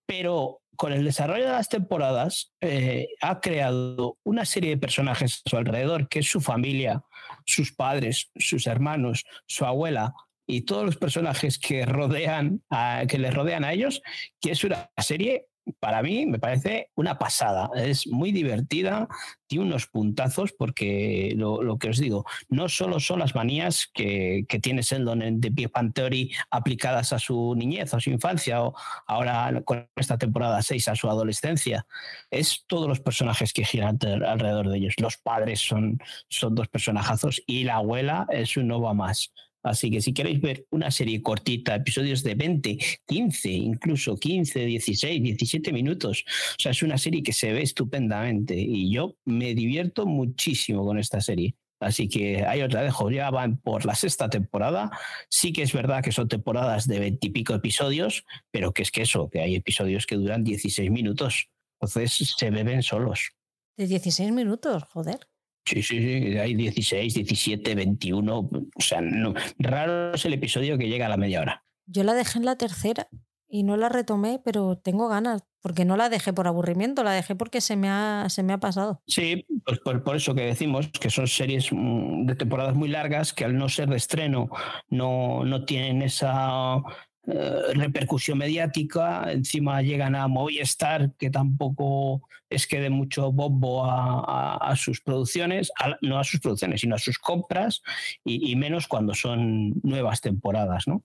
Pero 0.06 0.62
con 0.78 0.94
el 0.94 1.04
desarrollo 1.04 1.46
de 1.46 1.52
las 1.52 1.70
temporadas 1.70 2.54
eh, 2.62 3.10
ha 3.22 3.42
creado 3.42 4.18
una 4.24 4.46
serie 4.46 4.70
de 4.72 4.78
personajes 4.78 5.42
a 5.46 5.50
su 5.50 5.58
alrededor, 5.58 6.08
que 6.08 6.20
es 6.20 6.30
su 6.30 6.40
familia, 6.40 7.04
sus 7.46 7.74
padres, 7.74 8.32
sus 8.36 8.68
hermanos, 8.68 9.26
su 9.46 9.66
abuela 9.66 10.14
y 10.48 10.62
todos 10.62 10.86
los 10.86 10.96
personajes 10.96 11.60
que 11.60 11.86
rodean 11.86 12.62
que 13.10 13.18
les 13.18 13.34
rodean 13.34 13.66
a 13.66 13.74
ellos, 13.74 14.02
que 14.40 14.52
es 14.52 14.64
una 14.64 14.90
serie 14.98 15.48
para 15.80 16.02
mí 16.02 16.26
me 16.26 16.40
parece 16.40 16.90
una 16.96 17.18
pasada. 17.18 17.70
Es 17.76 18.08
muy 18.08 18.32
divertida, 18.32 19.08
tiene 19.48 19.66
unos 19.66 19.88
puntazos 19.88 20.54
porque 20.54 21.34
lo, 21.36 21.78
que 21.78 21.90
os 21.90 21.98
digo, 21.98 22.26
no 22.50 22.70
solo 22.70 23.00
son 23.00 23.20
las 23.20 23.36
manías 23.36 23.90
que, 23.94 24.46
tiene 24.62 24.82
Sheldon 24.82 25.40
The 25.40 25.50
Big 25.52 25.72
Bang 25.72 25.94
Theory 25.94 26.32
aplicadas 26.50 27.14
a 27.14 27.20
su 27.20 27.54
niñez, 27.56 27.94
a 27.94 28.00
su 28.00 28.10
infancia 28.10 28.64
o 28.64 28.74
ahora 29.06 29.62
con 29.64 29.88
esta 29.96 30.18
temporada 30.18 30.62
6 30.62 30.88
a 30.88 30.96
su 30.96 31.10
adolescencia, 31.10 31.86
es 32.32 32.66
todos 32.68 32.88
los 32.88 33.00
personajes 33.00 33.54
que 33.54 33.66
giran 33.66 33.98
alrededor 34.04 34.70
de 34.70 34.78
ellos. 34.78 34.96
Los 34.98 35.18
padres 35.18 35.60
son, 35.60 36.00
son 36.30 36.56
dos 36.56 36.68
personajazos 36.68 37.42
y 37.46 37.64
la 37.64 37.76
abuela 37.76 38.28
es 38.30 38.58
un 38.58 38.68
nova 38.68 38.94
más. 38.94 39.32
Así 39.68 39.92
que 39.92 40.02
si 40.02 40.14
queréis 40.14 40.42
ver 40.42 40.66
una 40.72 40.92
serie 40.92 41.22
cortita, 41.22 41.76
episodios 41.76 42.24
de 42.24 42.36
20, 42.36 42.78
15, 43.06 43.50
incluso 43.52 44.18
15, 44.18 44.66
16, 44.66 45.24
17 45.24 45.74
minutos, 45.74 46.24
o 46.28 46.62
sea, 46.62 46.72
es 46.72 46.84
una 46.84 46.98
serie 46.98 47.24
que 47.24 47.34
se 47.34 47.52
ve 47.54 47.62
estupendamente 47.62 48.56
y 48.56 48.92
yo 48.92 49.16
me 49.26 49.54
divierto 49.54 50.06
muchísimo 50.06 50.86
con 50.86 50.98
esta 51.00 51.22
serie. 51.22 51.56
Así 51.80 52.10
que 52.10 52.44
ahí 52.44 52.62
os 52.62 52.74
la 52.74 52.82
dejo, 52.82 53.12
ya 53.12 53.30
van 53.30 53.58
por 53.58 53.86
la 53.86 53.94
sexta 53.94 54.30
temporada. 54.30 54.90
Sí 55.30 55.54
que 55.54 55.62
es 55.62 55.74
verdad 55.74 56.04
que 56.04 56.12
son 56.12 56.28
temporadas 56.28 56.88
de 56.88 57.00
veintipico 57.00 57.54
episodios, 57.54 58.26
pero 58.52 58.74
que 58.74 58.82
es 58.82 58.92
que 58.92 59.04
eso, 59.04 59.30
que 59.30 59.42
hay 59.42 59.56
episodios 59.56 60.08
que 60.08 60.16
duran 60.16 60.44
16 60.44 60.90
minutos. 60.90 61.50
Entonces 61.80 62.34
se 62.36 62.50
beben 62.50 62.82
solos. 62.82 63.32
De 63.78 63.86
16 63.86 64.32
minutos, 64.32 64.84
joder. 64.86 65.20
Sí, 65.68 65.84
sí, 65.84 66.00
sí, 66.00 66.38
hay 66.38 66.56
16, 66.56 67.14
17, 67.14 67.76
21. 67.76 68.38
O 68.38 68.82
sea, 68.82 69.02
no, 69.02 69.34
raro 69.60 70.14
es 70.14 70.24
el 70.24 70.34
episodio 70.34 70.78
que 70.78 70.88
llega 70.88 71.08
a 71.08 71.10
la 71.10 71.18
media 71.18 71.42
hora. 71.42 71.66
Yo 71.86 72.04
la 72.04 72.14
dejé 72.14 72.40
en 72.40 72.46
la 72.46 72.56
tercera 72.56 73.10
y 73.50 73.64
no 73.64 73.76
la 73.76 73.90
retomé, 73.90 74.40
pero 74.44 74.78
tengo 74.78 75.10
ganas, 75.10 75.44
porque 75.62 75.84
no 75.84 75.98
la 75.98 76.08
dejé 76.08 76.32
por 76.32 76.48
aburrimiento, 76.48 77.04
la 77.04 77.12
dejé 77.12 77.36
porque 77.36 77.60
se 77.60 77.76
me 77.76 77.90
ha, 77.90 78.28
se 78.30 78.44
me 78.44 78.54
ha 78.54 78.60
pasado. 78.60 79.02
Sí, 79.08 79.46
pues 79.66 79.80
por, 79.80 80.16
eso 80.16 80.34
que 80.34 80.44
decimos 80.44 80.88
que 80.88 81.10
son 81.10 81.28
series 81.28 81.68
mm, 81.72 82.26
de 82.26 82.36
temporadas 82.36 82.76
muy 82.76 82.88
largas 82.88 83.34
que 83.34 83.44
al 83.44 83.58
no 83.58 83.68
ser 83.68 83.90
de 83.90 83.98
estreno 83.98 84.50
no, 84.90 85.44
no 85.44 85.66
tienen 85.66 86.02
esa 86.02 86.82
eh, 87.30 87.74
repercusión 87.74 88.38
mediática, 88.38 89.30
encima 89.32 89.82
llegan 89.82 90.16
a 90.16 90.30
Movistar, 90.30 91.12
que 91.18 91.30
tampoco 91.30 92.22
es 92.50 92.68
que 92.68 92.80
dé 92.80 92.90
mucho 92.90 93.34
bombo 93.34 93.84
a, 93.86 94.74
sus 94.78 95.02
producciones, 95.02 95.70
no 96.02 96.20
a 96.20 96.24
sus 96.24 96.40
producciones, 96.40 96.80
sino 96.80 96.96
a 96.96 97.00
sus 97.00 97.20
compras, 97.20 97.82
y, 98.24 98.56
menos 98.56 98.88
cuando 98.88 99.14
son 99.14 99.74
nuevas 99.84 100.22
temporadas, 100.22 100.88
¿no? 100.88 101.04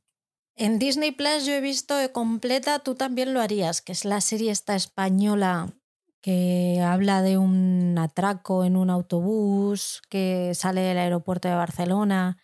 En 0.55 0.79
Disney 0.79 1.11
Plus 1.11 1.45
yo 1.45 1.55
he 1.55 1.61
visto 1.61 1.97
completa, 2.13 2.79
tú 2.79 2.95
también 2.95 3.35
lo 3.35 3.41
harías, 3.41 3.83
que 3.83 3.91
es 3.91 4.05
la 4.05 4.21
serie 4.21 4.53
esta 4.53 4.77
española 4.77 5.75
que 6.21 6.81
habla 6.81 7.23
de 7.23 7.37
un 7.37 7.97
atraco 7.99 8.65
en 8.65 8.77
un 8.77 8.91
autobús 8.91 10.03
que 10.09 10.53
sale 10.55 10.83
del 10.83 10.99
aeropuerto 10.99 11.49
de 11.49 11.57
Barcelona 11.57 12.39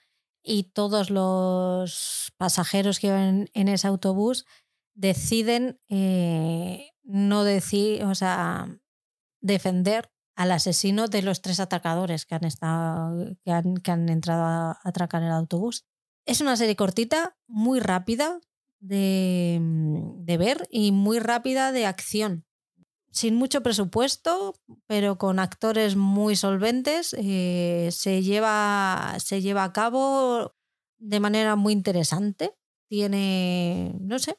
y 0.48 0.64
todos 0.64 1.10
los 1.10 2.32
pasajeros 2.38 2.98
que 2.98 3.10
van 3.10 3.50
en 3.52 3.68
ese 3.68 3.86
autobús 3.86 4.46
deciden 4.94 5.78
eh, 5.88 6.90
no 7.04 7.44
decir, 7.44 8.02
o 8.04 8.14
sea, 8.14 8.80
defender 9.40 10.10
al 10.34 10.52
asesino 10.52 11.06
de 11.06 11.22
los 11.22 11.42
tres 11.42 11.60
atracadores 11.60 12.24
que 12.24 12.34
han, 12.34 12.44
estado, 12.44 13.36
que 13.44 13.50
han, 13.52 14.08
entrado 14.08 14.44
a 14.44 14.78
atracar 14.84 15.22
el 15.22 15.32
autobús. 15.32 15.84
Es 16.24 16.40
una 16.40 16.56
serie 16.56 16.76
cortita, 16.76 17.36
muy 17.46 17.80
rápida 17.80 18.40
de, 18.80 19.58
de 19.60 20.36
ver 20.38 20.66
y 20.70 20.92
muy 20.92 21.18
rápida 21.18 21.72
de 21.72 21.86
acción 21.86 22.47
sin 23.18 23.34
mucho 23.34 23.64
presupuesto, 23.64 24.54
pero 24.86 25.18
con 25.18 25.40
actores 25.40 25.96
muy 25.96 26.36
solventes, 26.36 27.16
eh, 27.18 27.88
se, 27.90 28.22
lleva, 28.22 29.16
se 29.18 29.42
lleva 29.42 29.64
a 29.64 29.72
cabo 29.72 30.54
de 30.98 31.18
manera 31.18 31.56
muy 31.56 31.72
interesante. 31.72 32.54
Tiene, 32.88 33.92
no 33.98 34.20
sé, 34.20 34.38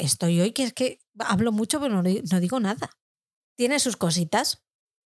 estoy 0.00 0.40
hoy 0.40 0.50
que 0.50 0.64
es 0.64 0.72
que 0.72 0.98
hablo 1.20 1.52
mucho, 1.52 1.80
pero 1.80 2.02
no, 2.02 2.40
digo 2.40 2.58
nada. 2.58 2.90
Tiene 3.56 3.78
sus 3.78 3.96
cositas, 3.96 4.64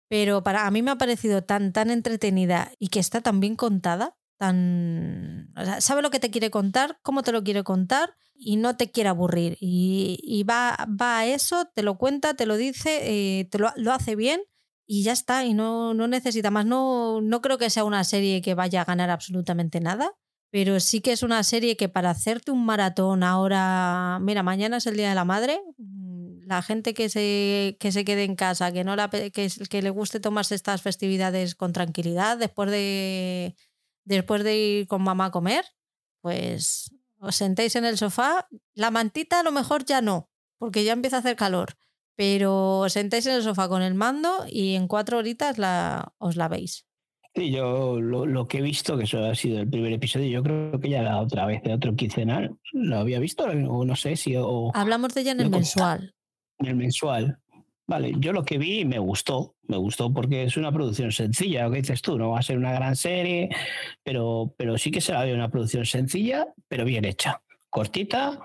pero 0.08 0.42
para 0.42 0.66
a 0.66 0.70
mí 0.70 0.80
me 0.80 0.90
ha 0.90 0.96
parecido 0.96 1.44
tan, 1.44 1.74
tan 1.74 1.90
entretenida 1.90 2.72
y 2.78 2.88
que 2.88 3.00
está 3.00 3.20
tan 3.20 3.38
bien 3.38 3.54
contada, 3.54 4.16
tan... 4.36 5.52
sabe 5.80 6.02
lo 6.02 6.10
que 6.10 6.20
te 6.20 6.30
quiere 6.30 6.50
contar, 6.50 6.98
cómo 7.02 7.22
te 7.22 7.32
lo 7.32 7.44
quiere 7.44 7.62
contar 7.62 8.14
y 8.34 8.56
no 8.56 8.76
te 8.76 8.90
quiere 8.90 9.08
aburrir. 9.08 9.56
Y, 9.60 10.44
va, 10.48 10.76
va, 11.00 11.18
a 11.18 11.26
eso, 11.26 11.70
te 11.74 11.82
lo 11.82 11.96
cuenta, 11.98 12.34
te 12.34 12.46
lo 12.46 12.56
dice, 12.56 13.00
eh, 13.40 13.44
te 13.46 13.58
lo, 13.58 13.70
hace 13.92 14.16
bien 14.16 14.42
y 14.86 15.02
ya 15.02 15.12
está, 15.12 15.44
y 15.44 15.54
no, 15.54 15.94
no 15.94 16.08
necesita 16.08 16.50
más. 16.50 16.66
No, 16.66 17.20
no 17.20 17.40
creo 17.40 17.58
que 17.58 17.70
sea 17.70 17.84
una 17.84 18.04
serie 18.04 18.42
que 18.42 18.54
vaya 18.54 18.82
a 18.82 18.84
ganar 18.84 19.10
absolutamente 19.10 19.80
nada, 19.80 20.12
pero 20.50 20.78
sí 20.80 21.00
que 21.00 21.12
es 21.12 21.22
una 21.22 21.42
serie 21.42 21.76
que 21.76 21.88
para 21.88 22.10
hacerte 22.10 22.50
un 22.50 22.64
maratón 22.64 23.22
ahora, 23.22 24.18
mira, 24.20 24.42
mañana 24.42 24.76
es 24.78 24.86
el 24.86 24.96
Día 24.96 25.08
de 25.08 25.14
la 25.14 25.24
Madre, 25.24 25.60
mm, 25.78 26.46
la 26.46 26.62
gente 26.62 26.92
que 26.94 27.08
se, 27.08 27.76
que 27.80 27.92
se 27.92 28.04
quede 28.04 28.24
en 28.24 28.36
casa, 28.36 28.72
que, 28.72 28.84
no 28.84 28.96
la, 28.96 29.08
que, 29.08 29.30
que 29.30 29.82
le 29.82 29.90
guste 29.90 30.20
tomarse 30.20 30.54
estas 30.54 30.82
festividades 30.82 31.54
con 31.54 31.72
tranquilidad 31.72 32.36
después 32.36 32.70
de, 32.70 33.56
después 34.04 34.44
de 34.44 34.56
ir 34.56 34.86
con 34.86 35.02
mamá 35.02 35.26
a 35.26 35.30
comer, 35.30 35.64
pues 36.20 36.94
os 37.18 37.36
sentéis 37.36 37.76
en 37.76 37.84
el 37.84 37.98
sofá, 37.98 38.48
la 38.74 38.90
mantita 38.90 39.40
a 39.40 39.42
lo 39.42 39.52
mejor 39.52 39.84
ya 39.84 40.00
no, 40.00 40.30
porque 40.58 40.84
ya 40.84 40.92
empieza 40.92 41.16
a 41.16 41.20
hacer 41.20 41.36
calor, 41.36 41.74
pero 42.16 42.80
os 42.80 42.92
sentáis 42.92 43.26
en 43.26 43.34
el 43.34 43.42
sofá 43.42 43.68
con 43.68 43.82
el 43.82 43.94
mando 43.94 44.44
y 44.48 44.74
en 44.74 44.88
cuatro 44.88 45.18
horitas 45.18 45.58
la, 45.58 46.14
os 46.18 46.36
la 46.36 46.48
veis. 46.48 46.86
Sí, 47.34 47.50
yo 47.50 48.00
lo, 48.00 48.46
que 48.46 48.58
he 48.58 48.62
visto, 48.62 48.96
que 48.96 49.04
eso 49.04 49.24
ha 49.24 49.34
sido 49.34 49.58
el 49.58 49.68
primer 49.68 49.92
episodio, 49.92 50.28
yo 50.28 50.42
creo 50.42 50.78
que 50.78 50.88
ya 50.88 51.02
la 51.02 51.20
otra 51.20 51.46
vez, 51.46 51.62
de 51.64 51.74
otro 51.74 51.96
quincenal, 51.96 52.56
lo 52.72 52.98
había 52.98 53.18
visto, 53.18 53.44
o 53.44 53.84
no 53.84 53.96
sé 53.96 54.14
si... 54.14 54.36
Hablamos 54.72 55.14
de 55.14 55.22
ella 55.22 55.32
en 55.32 55.40
el 55.40 55.50
mensual. 55.50 56.14
En 56.58 56.66
el 56.66 56.76
mensual. 56.76 57.40
Vale, 57.86 58.12
yo 58.18 58.32
lo 58.32 58.44
que 58.44 58.56
vi 58.56 58.84
me 58.84 58.98
gustó, 58.98 59.56
me 59.68 59.76
gustó 59.76 60.12
porque 60.12 60.44
es 60.44 60.56
una 60.56 60.72
producción 60.72 61.12
sencilla, 61.12 61.64
lo 61.64 61.70
que 61.70 61.82
dices 61.82 62.00
tú, 62.00 62.18
no 62.18 62.30
va 62.30 62.38
a 62.38 62.42
ser 62.42 62.56
una 62.56 62.72
gran 62.72 62.96
serie, 62.96 63.50
pero, 64.02 64.54
pero 64.56 64.78
sí 64.78 64.90
que 64.90 65.02
se 65.02 65.12
la 65.12 65.24
ve 65.24 65.34
una 65.34 65.50
producción 65.50 65.84
sencilla, 65.84 66.46
pero 66.66 66.86
bien 66.86 67.04
hecha, 67.04 67.42
cortita, 67.68 68.40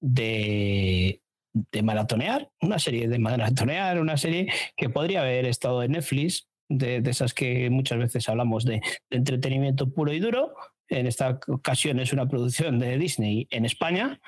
de, 0.00 1.22
de 1.54 1.82
maratonear, 1.82 2.50
una 2.60 2.78
serie 2.78 3.08
de 3.08 3.18
maratonear, 3.18 4.00
una 4.00 4.16
serie 4.16 4.52
que 4.76 4.90
podría 4.90 5.22
haber 5.22 5.46
estado 5.46 5.82
en 5.82 5.92
Netflix, 5.92 6.48
de, 6.68 7.02
esas 7.06 7.34
que 7.34 7.70
muchas 7.70 7.98
veces 7.98 8.28
hablamos 8.28 8.64
de, 8.64 8.80
entretenimiento 9.10 9.90
puro 9.90 10.12
y 10.12 10.20
duro. 10.20 10.54
En 10.88 11.06
esta 11.06 11.40
ocasión 11.48 11.98
es 12.00 12.12
una 12.12 12.28
producción 12.28 12.78
de 12.78 12.98
Disney 12.98 13.46
en 13.50 13.64
España 13.64 14.20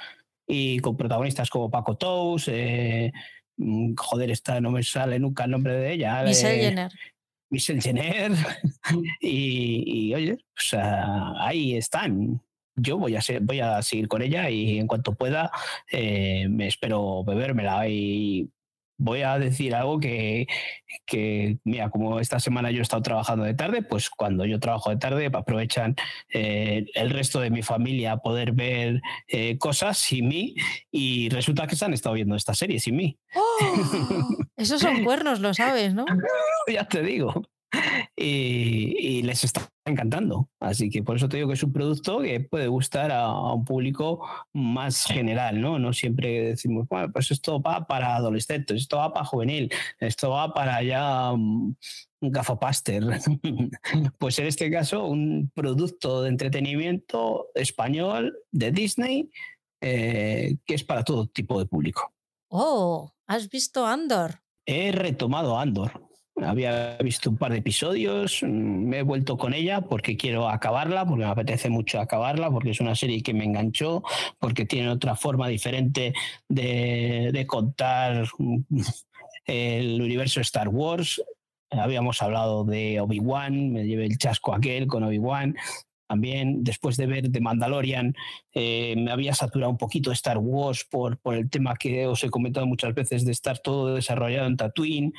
y 0.47 0.79
con 0.79 0.97
protagonistas 0.97 1.51
como 1.51 1.71
Paco 1.71 1.97
Tous, 1.97 2.49
eh, 2.49 3.13
joder, 3.97 4.31
esta 4.31 4.61
no 4.61 4.71
me 4.71 4.83
sale 4.83 5.19
nunca 5.19 5.45
el 5.45 5.51
nombre 5.51 5.75
de 5.75 5.93
ella. 5.93 6.23
Michelle 6.23 6.61
Jenner. 6.61 6.93
Michelle 7.51 7.81
Jenner. 7.81 8.33
y, 9.21 10.15
oye, 10.15 10.39
ahí 11.39 11.77
están. 11.77 12.41
Yo 12.79 12.99
voy 12.99 13.17
a, 13.17 13.23
ser, 13.23 13.41
voy 13.41 13.61
a 13.61 13.81
seguir 13.81 14.07
con 14.07 14.21
ella 14.21 14.51
y 14.51 14.79
en 14.79 14.87
cuanto 14.87 15.15
pueda 15.15 15.51
eh, 15.91 16.47
me 16.51 16.67
espero 16.67 17.25
bebérmela 17.25 17.89
y 17.89 18.51
voy 18.99 19.23
a 19.23 19.39
decir 19.39 19.75
algo 19.75 20.01
que, 20.01 20.47
que, 21.07 21.59
mira, 21.65 21.91
como 21.91 22.21
esta 22.21 22.41
semana 22.41 22.71
yo 22.71 22.79
he 22.79 22.83
estado 22.83 23.03
trabajando 23.03 23.45
de 23.45 23.55
tarde, 23.55 23.83
pues 23.83 24.11
cuando 24.11 24.45
yo 24.45 24.61
trabajo 24.61 24.91
de 24.91 24.97
tarde 24.97 25.31
aprovechan 25.33 25.97
eh, 26.33 26.87
el 26.95 27.11
resto 27.11 27.41
de 27.41 27.51
mi 27.51 27.63
familia 27.63 28.13
a 28.13 28.17
poder 28.19 28.53
ver 28.53 29.01
eh, 29.29 29.59
cosas 29.59 29.99
sin 29.99 30.29
mí 30.29 30.55
y 30.91 31.29
resulta 31.29 31.67
que 31.67 31.77
se 31.77 31.85
han 31.85 31.93
estado 31.93 32.15
viendo 32.15 32.37
esta 32.37 32.55
serie 32.55 32.81
sin 32.81 32.97
mí. 32.97 33.19
¡Oh! 33.35 34.29
Esos 34.57 34.81
son 34.81 35.05
cuernos, 35.05 35.41
lo 35.41 35.53
sabes, 35.55 35.95
¿no? 35.95 36.05
ya 36.69 36.87
te 36.89 37.03
digo 37.03 37.43
y, 38.17 39.23
les 39.23 39.45
está 39.45 39.69
encantando. 39.85 40.49
Así 40.61 40.91
que 40.91 41.03
por 41.03 41.17
eso 41.17 41.29
te 41.29 41.37
digo 41.37 41.49
que 41.49 41.55
es 41.55 41.63
un 41.63 41.73
producto 41.73 42.21
que 42.21 42.41
puede 42.41 42.69
gustar 42.69 43.11
a, 43.13 43.31
un 43.55 43.65
público 43.65 44.27
más 44.53 45.05
general, 45.05 45.61
¿no? 45.61 45.79
No 45.79 45.93
siempre 45.93 46.51
decimos, 46.51 46.87
bueno, 46.89 47.13
pues 47.13 47.31
esto 47.31 47.61
va 47.61 47.87
para 47.87 48.17
adolescentes, 48.17 48.83
esto 48.83 48.99
va 48.99 49.13
para 49.13 49.27
juvenil, 49.27 49.73
esto 49.99 50.31
va 50.31 50.53
para 50.55 50.83
ya 50.83 51.33
un 51.33 51.77
gafopaster. 52.21 53.05
pues 54.19 54.39
en 54.39 54.47
este 54.47 54.71
caso, 54.71 55.05
un 55.05 55.51
producto 55.55 56.23
de 56.23 56.31
entretenimiento 56.31 57.49
español 57.55 58.37
de 58.51 58.71
Disney 58.71 59.31
eh, 59.81 60.57
que 60.65 60.75
es 60.75 60.85
para 60.85 61.05
todo 61.05 61.27
tipo 61.27 61.59
de 61.59 61.67
público. 61.67 62.13
Oh, 62.49 63.13
¿has 63.27 63.49
visto 63.49 63.87
Andor? 63.87 64.41
He 64.65 64.91
retomado 64.91 65.59
Andor. 65.59 66.06
Había 66.43 66.99
visto 66.99 67.31
un 67.31 67.39
par 67.39 67.53
de 67.53 67.59
episodios, 67.59 68.43
mm, 68.43 68.47
me 68.47 68.99
he 68.99 69.03
vuelto 69.03 69.39
con 69.39 69.55
ella 69.55 69.81
porque 69.81 70.19
quiero 70.19 70.51
acabarla, 70.51 71.07
porque 71.07 71.25
me 71.25 71.31
apetece 71.31 71.71
mucho 71.71 71.99
acabarla, 71.99 72.51
porque 72.51 72.71
es 72.71 72.81
una 72.81 72.95
serie 72.95 73.23
que 73.23 73.33
me 73.33 73.45
enganchó, 73.45 74.03
porque 74.39 74.67
tiene 74.67 74.91
otra 74.91 75.17
forma 75.17 75.49
diferente 75.49 76.13
de, 76.49 77.45
contar 77.47 78.27
mm, 78.39 78.59
el 79.47 80.03
universo 80.03 80.41
Star 80.41 80.69
Wars. 80.69 81.23
Habíamos 81.71 82.21
hablado 82.21 82.65
de 82.65 83.01
Obi-Wan, 83.01 83.73
me 83.73 83.87
llevé 83.87 84.05
el 84.05 84.19
chasco 84.19 84.55
aquel 84.55 84.87
con 84.89 85.05
Obi-Wan. 85.05 85.57
También 86.07 86.63
después 86.63 86.97
de 86.97 87.07
ver 87.07 87.33
The 87.33 87.41
Mandalorian, 87.41 88.15
eh, 88.55 88.95
me 88.97 89.11
había 89.11 89.35
saturado 89.35 89.73
un 89.73 89.79
poquito 89.79 90.13
Star 90.13 90.39
Wars 90.39 90.87
por, 90.89 91.19
por 91.19 91.35
el 91.35 91.51
tema 91.51 91.75
que 91.77 92.07
os 92.07 92.23
he 92.23 92.31
comentado 92.31 92.67
muchas 92.67 92.95
veces 92.95 93.25
de 93.25 93.33
estar 93.33 93.59
todo 93.59 93.95
desarrollado 93.95 94.47
en 94.47 94.57
Tatooine 94.57 95.13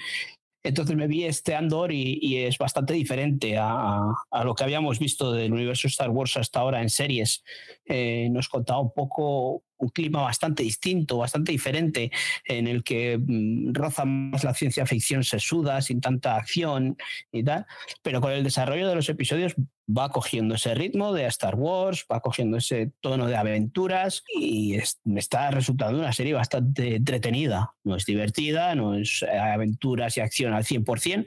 entonces 0.67 0.95
me 0.95 1.07
vi 1.07 1.23
este 1.23 1.55
Andor 1.55 1.91
y, 1.91 2.37
es 2.37 2.57
bastante 2.57 2.93
diferente 2.93 3.57
a, 3.57 4.13
lo 4.43 4.53
que 4.55 4.63
habíamos 4.63 4.99
visto 4.99 5.31
del 5.31 5.53
universo 5.53 5.87
Star 5.87 6.09
Wars 6.09 6.37
hasta 6.37 6.59
ahora 6.59 6.81
en 6.81 6.89
series. 6.89 7.43
Eh, 7.87 8.27
nos 8.31 8.49
contaba 8.49 8.79
un 8.79 8.93
poco 8.93 9.63
un 9.79 9.89
clima 9.89 10.21
bastante 10.23 10.63
distinto, 10.63 11.17
bastante 11.17 11.51
diferente, 11.51 12.11
en 12.45 12.67
el 12.67 12.83
que 12.83 13.17
mm, 13.17 13.73
roza 13.73 14.05
más 14.05 14.43
la 14.43 14.53
ciencia 14.53 14.85
ficción 14.85 15.23
sesuda, 15.23 15.81
sin 15.81 16.01
tanta 16.01 16.35
acción 16.35 16.97
y 17.31 17.43
tal, 17.43 17.65
pero 18.01 18.21
con 18.21 18.31
el 18.31 18.43
desarrollo 18.43 18.87
de 18.87 18.95
los 18.95 19.09
episodios 19.09 19.55
va 19.89 20.09
cogiendo 20.09 20.55
ese 20.55 20.73
ritmo 20.75 21.13
de 21.13 21.25
Star 21.27 21.55
Wars, 21.55 22.05
va 22.11 22.19
cogiendo 22.19 22.57
ese 22.57 22.91
tono 22.99 23.27
de 23.27 23.37
aventuras 23.37 24.23
y 24.35 24.77
me 25.05 25.19
está 25.19 25.49
resultando 25.51 25.99
una 25.99 26.11
serie 26.11 26.33
bastante 26.33 26.95
entretenida. 26.95 27.73
No 27.83 27.95
es 27.95 28.05
divertida, 28.05 28.75
no 28.75 28.95
es 28.95 29.23
eh, 29.23 29.37
aventuras 29.37 30.17
y 30.17 30.21
acción 30.21 30.53
al 30.53 30.65
100%, 30.65 31.25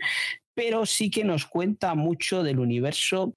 pero 0.54 0.84
sí 0.84 1.10
que 1.10 1.24
nos 1.24 1.46
cuenta 1.46 1.94
mucho 1.94 2.42
del 2.42 2.58
universo 2.58 3.34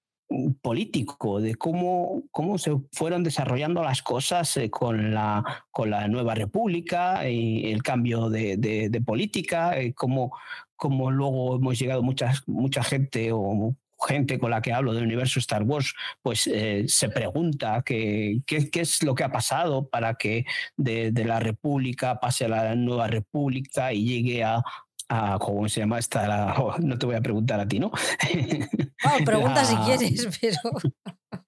político, 0.61 1.39
de 1.39 1.55
cómo, 1.55 2.23
cómo 2.31 2.57
se 2.57 2.71
fueron 2.91 3.23
desarrollando 3.23 3.83
las 3.83 4.01
cosas 4.01 4.55
eh, 4.57 4.69
con, 4.69 5.13
la, 5.13 5.65
con 5.71 5.89
la 5.89 6.07
nueva 6.07 6.35
república 6.35 7.27
y 7.29 7.71
el 7.71 7.83
cambio 7.83 8.29
de, 8.29 9.01
política, 9.05 9.77
eh, 9.79 9.93
cómo, 9.93 10.35
cómo, 10.75 11.11
luego 11.11 11.57
hemos 11.57 11.79
llegado 11.79 12.03
muchas, 12.03 12.47
mucha 12.47 12.83
gente 12.83 13.31
o 13.31 13.75
gente 14.07 14.37
con 14.37 14.51
la 14.51 14.61
que 14.61 14.73
hablo 14.73 14.93
del 14.93 15.05
universo 15.05 15.39
Star 15.39 15.63
Wars, 15.63 15.93
pues 16.21 16.47
eh, 16.47 16.85
se 16.87 17.09
pregunta 17.09 17.81
qué, 17.85 18.41
qué, 18.45 18.69
es 18.73 19.01
lo 19.01 19.15
que 19.15 19.23
ha 19.23 19.31
pasado 19.31 19.87
para 19.87 20.15
que 20.15 20.45
de, 20.75 21.11
de, 21.11 21.25
la 21.25 21.39
República 21.39 22.19
pase 22.19 22.45
a 22.45 22.49
la 22.49 22.75
nueva 22.75 23.07
República 23.07 23.93
y 23.93 24.03
llegue 24.03 24.43
a, 24.43 24.61
¿cómo 25.39 25.67
se 25.69 25.81
llama 25.81 25.99
esta? 25.99 26.55
no 26.79 26.97
te 26.97 27.05
voy 27.05 27.15
a 27.15 27.21
preguntar 27.21 27.59
a 27.59 27.67
ti, 27.67 27.79
¿no? 27.79 27.91
pregunta 29.25 29.65
si 29.65 29.75
quieres, 29.85 30.27
pero... 30.39 30.57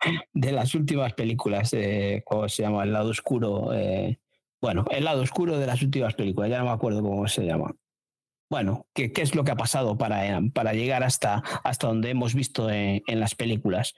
de 0.34 0.52
las 0.52 0.76
últimas 0.76 1.14
películas, 1.14 1.74
eh, 1.74 2.24
¿cómo 2.26 2.50
se 2.50 2.64
llama? 2.64 2.84
El 2.84 2.94
lado 2.94 3.10
oscuro. 3.10 3.74
Eh, 3.74 4.20
bueno, 4.62 4.86
el 4.90 5.04
lado 5.04 5.22
oscuro 5.22 5.58
de 5.58 5.68
las 5.68 5.82
últimas 5.82 6.14
películas, 6.16 6.50
ya 6.50 6.60
no 6.60 6.66
me 6.66 6.72
acuerdo 6.72 7.02
cómo 7.02 7.28
se 7.28 7.46
llama. 7.46 7.76
Bueno, 8.50 8.86
¿qué, 8.94 9.12
qué 9.12 9.24
es 9.24 9.34
lo 9.34 9.44
que 9.44 9.52
ha 9.52 9.56
pasado 9.56 9.98
para, 9.98 10.40
para 10.54 10.74
llegar 10.74 11.04
hasta, 11.04 11.44
hasta 11.64 11.88
donde 11.88 12.12
hemos 12.12 12.36
visto 12.36 12.70
en, 12.70 13.02
las 13.08 13.34
películas? 13.34 13.96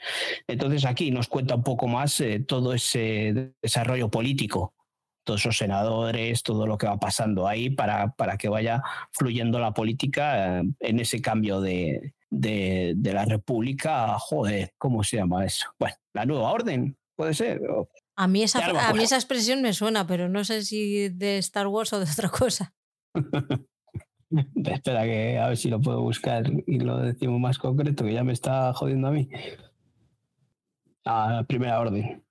Entonces 0.47 0.85
aquí 0.85 1.11
nos 1.11 1.27
cuenta 1.27 1.55
un 1.55 1.63
poco 1.63 1.87
más 1.87 2.19
eh, 2.21 2.39
todo 2.39 2.73
ese 2.73 3.53
desarrollo 3.61 4.09
político 4.09 4.73
todos 5.27 5.41
esos 5.41 5.57
senadores, 5.57 6.41
todo 6.41 6.65
lo 6.65 6.77
que 6.77 6.87
va 6.87 6.97
pasando 6.97 7.47
ahí 7.47 7.69
para, 7.69 8.13
para 8.13 8.37
que 8.37 8.47
vaya 8.47 8.81
fluyendo 9.11 9.59
la 9.59 9.73
política 9.73 10.61
eh, 10.61 10.63
en 10.79 10.99
ese 11.01 11.21
cambio 11.21 11.59
de, 11.59 12.13
de, 12.29 12.95
la 13.13 13.25
República. 13.25 14.17
Joder, 14.19 14.73
¿cómo 14.77 15.03
se 15.03 15.17
llama 15.17 15.45
eso? 15.45 15.67
Bueno, 15.77 15.97
la 16.13 16.25
nueva 16.25 16.51
orden, 16.51 16.97
puede 17.15 17.33
ser. 17.33 17.61
A 18.15 18.27
mí, 18.27 18.41
esa, 18.41 18.65
a 18.65 18.93
mí 18.93 19.03
esa 19.03 19.17
expresión 19.17 19.61
me 19.61 19.73
suena, 19.73 20.07
pero 20.07 20.29
no 20.29 20.45
sé 20.45 20.63
si 20.63 21.09
de 21.09 21.37
Star 21.39 21.67
Wars 21.67 21.91
o 21.91 21.99
de 21.99 22.09
otra 22.09 22.29
cosa. 22.29 22.73
Espera 24.55 25.03
que 25.03 25.39
a 25.39 25.49
ver 25.49 25.57
si 25.57 25.69
lo 25.69 25.81
puedo 25.81 26.01
buscar 26.01 26.49
y 26.65 26.79
lo 26.79 26.99
decimos 26.99 27.39
más 27.39 27.57
concreto, 27.57 28.05
que 28.05 28.13
ya 28.13 28.23
me 28.23 28.33
está 28.33 28.73
jodiendo 28.73 29.09
a 29.09 29.11
mí. 29.11 29.29
La 31.03 31.43
primera 31.47 31.79
orden 31.79 32.23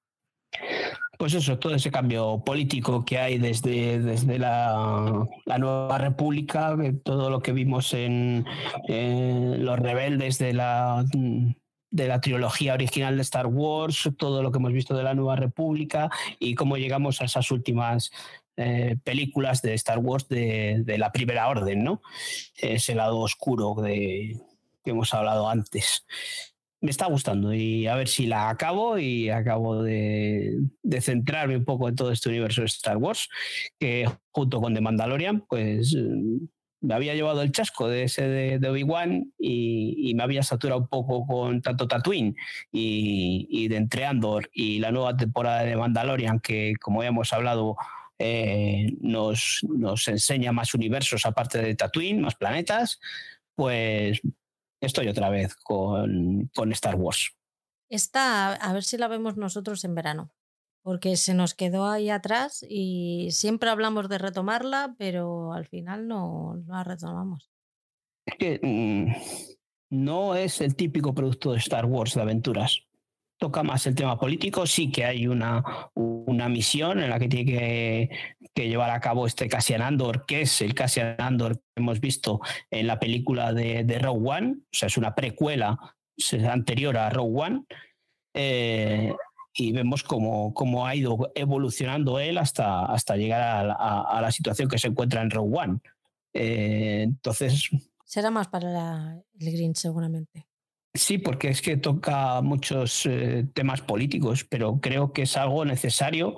pues 1.18 1.34
eso, 1.34 1.58
todo 1.58 1.74
ese 1.74 1.90
cambio 1.90 2.42
político 2.44 3.04
que 3.04 3.18
hay 3.18 3.38
desde, 3.38 4.00
desde 4.00 4.38
la, 4.38 5.26
nueva 5.58 5.98
república, 5.98 6.76
todo 7.04 7.30
lo 7.30 7.40
que 7.40 7.52
vimos 7.52 7.94
en, 7.94 8.44
los 8.88 9.78
rebeldes 9.78 10.38
de 10.38 10.52
la, 10.52 11.04
de 11.12 12.08
la 12.08 12.20
trilogía 12.20 12.74
original 12.74 13.16
de 13.16 13.22
Star 13.22 13.46
Wars, 13.46 14.10
todo 14.18 14.42
lo 14.42 14.52
que 14.52 14.58
hemos 14.58 14.72
visto 14.72 14.96
de 14.96 15.02
la 15.02 15.14
nueva 15.14 15.36
república 15.36 16.10
y 16.38 16.54
cómo 16.54 16.76
llegamos 16.76 17.20
a 17.20 17.24
esas 17.24 17.50
últimas 17.50 18.10
eh, 18.56 18.96
películas 19.04 19.62
de 19.62 19.74
Star 19.74 19.98
Wars 19.98 20.28
de, 20.28 20.82
de, 20.84 20.98
la 20.98 21.12
primera 21.12 21.48
orden, 21.48 21.84
¿no? 21.84 22.00
Ese 22.56 22.94
lado 22.94 23.18
oscuro 23.18 23.74
de, 23.82 24.40
que 24.82 24.90
hemos 24.92 25.12
hablado 25.12 25.50
antes 25.50 26.06
me 26.86 26.92
está 26.92 27.06
gustando 27.06 27.52
y 27.52 27.88
a 27.88 27.96
ver 27.96 28.06
si 28.06 28.26
la 28.26 28.48
acabo 28.48 28.96
y 28.96 29.28
acabo 29.28 29.82
de, 29.82 30.56
centrarme 31.00 31.56
un 31.56 31.64
poco 31.64 31.88
en 31.88 31.96
todo 31.96 32.12
este 32.12 32.28
universo 32.28 32.60
de 32.60 32.68
Star 32.68 32.96
Wars, 32.96 33.28
que 33.78 34.08
junto 34.30 34.60
con 34.60 34.72
The 34.72 34.80
Mandalorian, 34.80 35.40
pues 35.48 35.96
me 36.80 36.94
había 36.94 37.14
llevado 37.14 37.42
el 37.42 37.50
chasco 37.50 37.88
de 37.88 38.04
ese 38.04 38.28
de, 38.28 38.68
Obi-Wan 38.68 39.32
y, 39.36 40.14
me 40.14 40.22
había 40.22 40.44
saturado 40.44 40.80
un 40.82 40.86
poco 40.86 41.26
con 41.26 41.60
tanto 41.60 41.88
Tatooine 41.88 42.36
y, 42.70 43.66
de 43.66 43.76
Entre 43.76 44.04
Andor 44.04 44.48
y 44.52 44.78
la 44.78 44.92
nueva 44.92 45.16
temporada 45.16 45.64
de 45.64 45.76
Mandalorian, 45.76 46.38
que 46.38 46.74
como 46.80 47.02
ya 47.02 47.08
hemos 47.08 47.32
hablado, 47.32 47.76
eh, 48.20 48.94
nos, 49.00 49.66
nos 49.68 50.06
enseña 50.06 50.52
más 50.52 50.72
universos 50.72 51.26
aparte 51.26 51.60
de 51.60 51.74
Tatooine, 51.74 52.20
más 52.20 52.36
planetas, 52.36 53.00
pues 53.56 54.22
estoy 54.86 55.08
otra 55.08 55.28
vez 55.30 55.54
con, 55.56 56.50
Star 56.72 56.94
Wars. 56.94 57.36
Esta, 57.88 58.54
a 58.54 58.72
ver 58.72 58.82
si 58.82 58.96
la 58.96 59.08
vemos 59.08 59.36
nosotros 59.36 59.84
en 59.84 59.94
verano, 59.94 60.32
porque 60.82 61.16
se 61.16 61.34
nos 61.34 61.54
quedó 61.54 61.86
ahí 61.86 62.10
atrás 62.10 62.64
y 62.68 63.28
siempre 63.30 63.70
hablamos 63.70 64.08
de 64.08 64.18
retomarla, 64.18 64.94
pero 64.98 65.52
al 65.52 65.66
final 65.66 66.08
no, 66.08 66.62
la 66.66 66.82
retomamos. 66.82 67.50
Es 68.26 68.34
que 68.38 68.60
mm, 68.62 69.12
no 69.90 70.34
es 70.34 70.60
el 70.60 70.74
típico 70.74 71.14
producto 71.14 71.52
de 71.52 71.58
Star 71.58 71.86
Wars 71.86 72.14
de 72.14 72.22
aventuras. 72.22 72.80
Toca 73.38 73.62
más 73.62 73.86
el 73.86 73.94
tema 73.94 74.18
político, 74.18 74.66
sí 74.66 74.90
que 74.90 75.04
hay 75.04 75.26
una, 75.26 75.62
una 75.94 76.48
misión 76.48 77.00
en 77.00 77.10
la 77.10 77.18
que 77.18 77.28
tiene 77.28 78.08
que, 78.54 78.68
llevar 78.68 78.90
a 78.90 79.00
cabo 79.00 79.26
este 79.26 79.48
Cassian 79.48 79.82
Andor, 79.82 80.24
que 80.24 80.40
es 80.40 80.62
el 80.62 80.74
Cassian 80.74 81.16
Andor 81.18 81.56
que 81.56 81.62
hemos 81.76 82.00
visto 82.00 82.40
en 82.70 82.86
la 82.86 82.98
película 82.98 83.52
de, 83.52 83.84
de 83.84 83.98
Rogue 83.98 84.30
One, 84.30 84.56
o 84.60 84.68
sea, 84.72 84.86
es 84.86 84.96
una 84.96 85.14
precuela 85.14 85.78
anterior 86.48 86.96
a 86.96 87.10
Rogue 87.10 87.42
One, 87.42 87.64
eh, 88.34 89.14
y 89.54 89.72
vemos 89.72 90.02
cómo, 90.02 90.52
cómo, 90.52 90.86
ha 90.86 90.94
ido 90.94 91.32
evolucionando 91.34 92.18
él 92.20 92.36
hasta, 92.36 92.84
hasta 92.84 93.16
llegar 93.16 93.74
a, 93.78 94.20
la 94.20 94.30
situación 94.30 94.68
que 94.68 94.78
se 94.78 94.88
encuentra 94.88 95.22
en 95.22 95.30
Rogue 95.30 95.58
One. 95.58 95.78
Eh, 96.34 97.02
entonces... 97.04 97.70
Será 98.04 98.30
más 98.30 98.48
para 98.48 99.22
el 99.40 99.52
Green, 99.52 99.74
seguramente. 99.74 100.46
Sí, 100.96 101.18
porque 101.18 101.48
es 101.48 101.62
que 101.62 101.76
toca 101.76 102.40
muchos 102.42 103.06
eh, 103.06 103.46
temas 103.54 103.80
políticos, 103.82 104.44
pero 104.44 104.80
creo 104.80 105.12
que 105.12 105.22
es 105.22 105.36
algo 105.36 105.64
necesario 105.64 106.36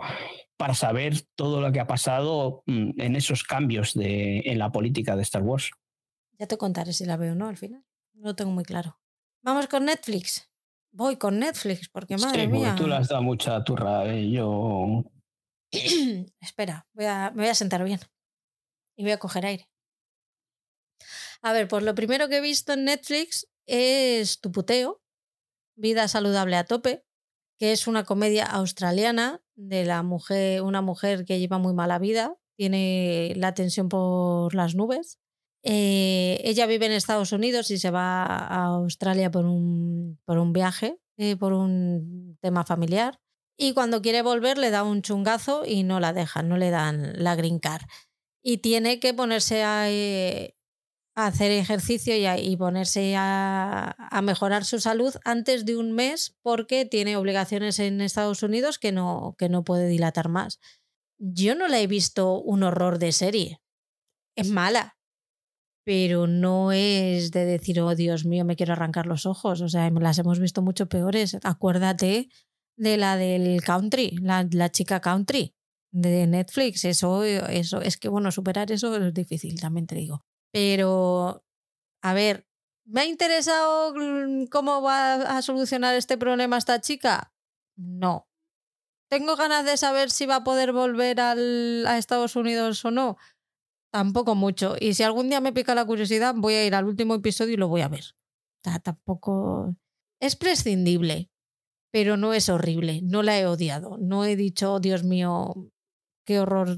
para 0.57 0.75
saber 0.75 1.23
todo 1.37 1.61
lo 1.61 1.73
que 1.73 1.81
ha 1.81 1.87
pasado 1.87 2.63
mm, 2.67 3.01
en 3.01 3.17
esos 3.17 3.45
cambios 3.45 3.95
de, 3.95 4.41
en 4.41 4.59
la 4.59 4.73
política 4.73 5.17
de 5.17 5.23
Star 5.23 5.43
Wars. 5.43 5.71
Ya 6.39 6.47
te 6.47 6.57
contaré 6.57 6.93
si 6.93 7.05
la 7.05 7.17
veo 7.17 7.33
o 7.33 7.37
no 7.37 7.49
al 7.49 7.57
final. 7.57 7.85
No 8.15 8.29
lo 8.29 8.35
tengo 8.35 8.51
muy 8.51 8.65
claro. 8.65 8.99
Vamos 9.43 9.69
con 9.69 9.85
Netflix. 9.85 10.51
Voy 10.91 11.17
con 11.17 11.39
Netflix 11.39 11.89
porque 11.89 12.17
madre 12.17 12.43
sí, 12.43 12.49
mía. 12.49 12.75
Tú 12.77 12.87
le 12.87 12.97
has 12.97 13.09
dado 13.09 13.23
mucha 13.23 13.63
turra. 13.63 14.07
Eh, 14.13 14.31
yo. 14.31 15.05
Espera, 16.41 16.87
voy 16.93 17.05
a, 17.05 17.31
me 17.35 17.43
voy 17.43 17.51
a 17.51 17.55
sentar 17.55 17.85
bien. 17.85 18.01
Y 18.97 19.03
voy 19.03 19.13
a 19.13 19.19
coger 19.19 19.47
aire. 19.47 19.69
A 21.43 21.53
ver, 21.53 21.69
pues 21.69 21.85
lo 21.85 21.95
primero 21.95 22.29
que 22.29 22.39
he 22.39 22.41
visto 22.41 22.73
en 22.73 22.85
Netflix 22.85 23.47
es 23.69 24.41
Tu 24.41 24.51
puteo, 24.51 25.01
Vida 25.77 26.09
saludable 26.09 26.57
a 26.57 26.65
tope, 26.65 27.05
que 27.57 27.71
es 27.71 27.87
una 27.87 28.05
comedia 28.05 28.45
australiana 28.45 29.43
de 29.55 29.85
la 29.85 30.03
mujer, 30.03 30.63
una 30.63 30.83
mujer 30.83 31.25
que 31.25 31.39
lleva 31.39 31.59
muy 31.59 31.73
mala 31.73 32.01
vida, 32.01 32.37
tiene 32.57 33.33
la 33.37 33.55
tensión 33.55 33.89
por 33.89 34.55
las 34.57 34.75
nubes. 34.75 35.21
Eh, 35.63 36.41
ella 36.43 36.67
vive 36.67 36.87
en 36.87 36.93
Estados 36.93 37.31
Unidos 37.31 37.71
y 37.71 37.79
se 37.79 37.93
va 37.93 38.25
a 38.25 38.65
Australia 38.65 39.31
por 39.31 39.47
un, 39.47 40.19
por 40.25 40.39
un 40.39 40.53
viaje, 40.53 40.99
eh, 41.17 41.37
por 41.37 41.53
un 41.53 42.37
tema 42.41 42.65
familiar. 42.65 43.21
Y 43.57 43.73
cuando 43.73 44.03
quiere 44.03 44.23
volver 44.23 44.59
le 44.59 44.71
da 44.71 44.83
un 44.83 45.03
chungazo 45.03 45.65
y 45.65 45.85
no 45.85 46.01
la 46.01 46.13
dejan, 46.13 46.49
no 46.49 46.57
le 46.57 46.71
dan 46.71 47.13
la 47.23 47.37
green. 47.37 47.61
Y 48.43 48.59
tiene 48.59 48.99
que 48.99 49.15
ponerse 49.15 49.63
a, 49.63 49.91
eh, 49.91 50.57
hacer 51.27 51.51
ejercicio 51.51 52.15
y, 52.17 52.57
ponerse 52.57 53.15
a, 53.17 54.21
mejorar 54.23 54.65
su 54.65 54.79
salud 54.79 55.15
antes 55.25 55.65
de 55.65 55.77
un 55.77 55.93
mes 55.93 56.37
porque 56.43 56.85
tiene 56.85 57.17
obligaciones 57.17 57.79
en 57.81 58.01
Estados 58.01 58.43
Unidos 58.43 58.79
que 58.79 58.93
no, 58.93 59.35
que 59.39 59.49
no 59.49 59.65
puede 59.65 59.89
dilatar 59.89 60.29
más. 60.29 60.61
Yo 61.19 61.55
no 61.57 61.67
la 61.67 61.81
he 61.81 61.87
visto 61.87 62.41
un 62.41 62.63
horror 62.63 62.99
de 62.99 63.13
serie. 63.13 63.61
Es 64.37 64.49
mala, 64.51 64.97
pero 65.85 66.29
no 66.29 66.71
es 66.71 67.33
de 67.33 67.45
decir, 67.45 67.81
oh 67.81 67.97
Dios 67.97 68.25
mío, 68.25 68.45
me 68.45 68.55
quiero 68.55 68.75
arrancar 68.75 69.07
los 69.07 69.27
ojos. 69.27 69.61
O 69.61 69.69
sea, 69.69 69.91
las 69.91 70.19
hemos 70.19 70.39
visto 70.39 70.63
mucho 70.63 70.89
peores. 70.89 71.37
Acuérdate 71.43 72.29
de 72.77 72.97
la 72.97 73.17
del 73.17 73.61
country, 73.63 74.17
la, 74.23 74.47
la 74.53 74.71
chica 74.71 75.01
country 75.01 75.57
de 75.91 76.29
Netflix. 76.29 76.85
Eso, 76.85 77.25
eso 77.25 77.81
es 77.81 77.97
que, 77.97 78.09
bueno, 78.09 78.31
superar 78.31 78.71
eso 78.71 78.95
es 78.95 79.15
difícil, 79.15 79.61
también 79.61 79.89
te 79.89 79.97
digo. 79.97 80.25
Pero, 80.53 81.45
a 82.03 82.15
ver, 82.15 82.47
¿me 82.85 83.03
ha 83.03 83.07
interesado 83.07 83.95
cómo 84.51 84.83
va 84.83 85.37
a 85.37 85.43
solucionar 85.43 85.95
este 85.95 86.17
problema 86.17 86.57
esta 86.57 86.81
chica? 86.81 87.33
No. 87.77 88.29
¿Tengo 89.09 89.37
ganas 89.37 89.65
de 89.65 89.77
saber 89.77 90.11
si 90.11 90.27
va 90.27 90.37
a 90.37 90.45
poder 90.45 90.73
volver 90.73 91.21
al, 91.21 91.87
a 91.87 91.97
Estados 91.97 92.37
Unidos 92.37 92.85
o 92.85 92.91
no? 92.91 93.17
Tampoco 93.91 94.35
mucho. 94.35 94.77
Y 94.79 94.95
si 94.95 95.03
algún 95.03 95.31
día 95.31 95.41
me 95.41 95.53
pica 95.53 95.75
la 95.75 95.87
curiosidad, 95.87 96.35
voy 96.37 96.55
a 96.55 96.67
ir 96.67 96.75
al 96.75 96.85
último 96.85 97.15
episodio 97.15 97.55
y 97.55 97.57
lo 97.57 97.69
voy 97.69 97.81
a 97.81 97.89
ver. 97.89 98.05
Sea, 98.63 98.79
tampoco. 98.81 99.75
Es 100.21 100.37
prescindible, 100.37 101.31
pero 101.91 102.17
no 102.17 102.35
es 102.35 102.49
horrible. 102.49 103.01
No 103.03 103.23
la 103.23 103.39
he 103.39 103.47
odiado. 103.47 103.97
No 103.99 104.25
he 104.25 104.37
dicho, 104.37 104.75
oh, 104.75 104.81
Dios 104.81 105.05
mío, 105.05 105.55
qué 106.27 106.41
horror 106.41 106.77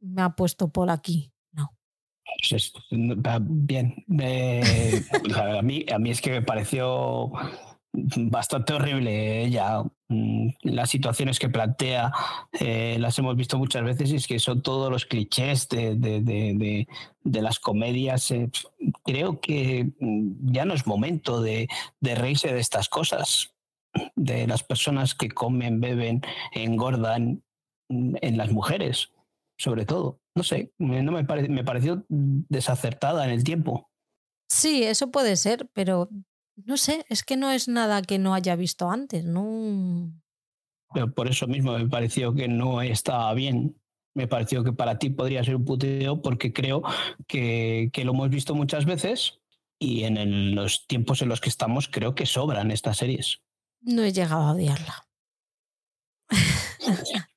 me 0.00 0.22
ha 0.22 0.30
puesto 0.30 0.70
Paul 0.70 0.90
aquí. 0.90 1.32
Pues 2.48 2.72
bien. 3.40 4.04
A, 5.34 5.62
mí, 5.62 5.84
a 5.92 5.98
mí 5.98 6.10
es 6.10 6.20
que 6.20 6.30
me 6.30 6.42
pareció 6.42 7.32
bastante 7.92 8.74
horrible 8.74 9.42
ella. 9.44 9.82
Mm, 10.08 10.48
las 10.62 10.90
situaciones 10.90 11.38
que 11.38 11.48
plantea 11.48 12.12
eh, 12.60 12.96
las 12.98 13.18
hemos 13.18 13.36
visto 13.36 13.58
muchas 13.58 13.84
veces 13.84 14.10
y 14.10 14.16
es 14.16 14.26
que 14.26 14.38
son 14.38 14.62
todos 14.62 14.90
los 14.90 15.04
clichés 15.04 15.68
de, 15.68 15.96
de, 15.96 16.20
de, 16.20 16.88
de 17.22 17.42
las 17.42 17.58
comedias. 17.58 18.30
Eh, 18.30 18.50
creo 19.04 19.40
que 19.40 19.90
mm, 20.00 20.52
ya 20.52 20.64
no 20.64 20.74
es 20.74 20.86
momento 20.86 21.40
de, 21.40 21.68
reírse 22.00 22.52
de 22.52 22.60
estas 22.60 22.88
cosas, 22.88 23.54
de 24.14 24.46
las 24.46 24.62
personas 24.62 25.14
que 25.14 25.28
comen, 25.28 25.80
beben, 25.80 26.22
engordan 26.52 27.42
mm, 27.88 28.16
en 28.20 28.36
las 28.36 28.50
mujeres, 28.50 29.10
sobre 29.58 29.84
todo. 29.84 30.20
No 30.38 30.44
sé, 30.44 30.72
no 30.78 31.12
me, 31.12 31.24
me 31.48 31.64
pareció 31.64 32.06
desacertada 32.08 33.24
en 33.24 33.30
el 33.30 33.44
tiempo. 33.44 33.90
Sí, 34.48 34.84
eso 34.84 35.10
puede 35.10 35.36
ser, 35.36 35.68
pero 35.74 36.08
no 36.64 36.76
sé, 36.76 37.04
es 37.08 37.22
que 37.22 37.36
no 37.36 37.50
es 37.50 37.68
nada 37.68 38.02
que 38.02 38.18
no 38.18 38.34
haya 38.34 38.56
visto 38.56 38.90
antes, 38.90 39.24
no. 39.24 40.12
Pero 40.92 41.12
por 41.12 41.28
eso 41.28 41.46
mismo 41.46 41.72
me 41.76 41.88
pareció 41.88 42.34
que 42.34 42.48
no 42.48 42.80
estaba 42.82 43.32
bien. 43.34 43.76
Me 44.14 44.26
pareció 44.26 44.64
que 44.64 44.72
para 44.72 44.98
ti 44.98 45.10
podría 45.10 45.44
ser 45.44 45.56
un 45.56 45.64
puteo 45.64 46.22
porque 46.22 46.52
creo 46.52 46.82
que, 47.26 47.90
que 47.92 48.04
lo 48.04 48.12
hemos 48.12 48.30
visto 48.30 48.54
muchas 48.54 48.84
veces 48.84 49.40
y 49.78 50.04
en 50.04 50.54
los 50.54 50.86
tiempos 50.86 51.22
en 51.22 51.28
los 51.28 51.40
que 51.40 51.50
estamos 51.50 51.88
creo 51.88 52.14
que 52.14 52.26
sobran 52.26 52.70
estas 52.70 52.96
series. 52.96 53.42
No 53.80 54.02
he 54.02 54.12
llegado 54.12 54.42
a 54.42 54.52
odiarla. 54.52 55.08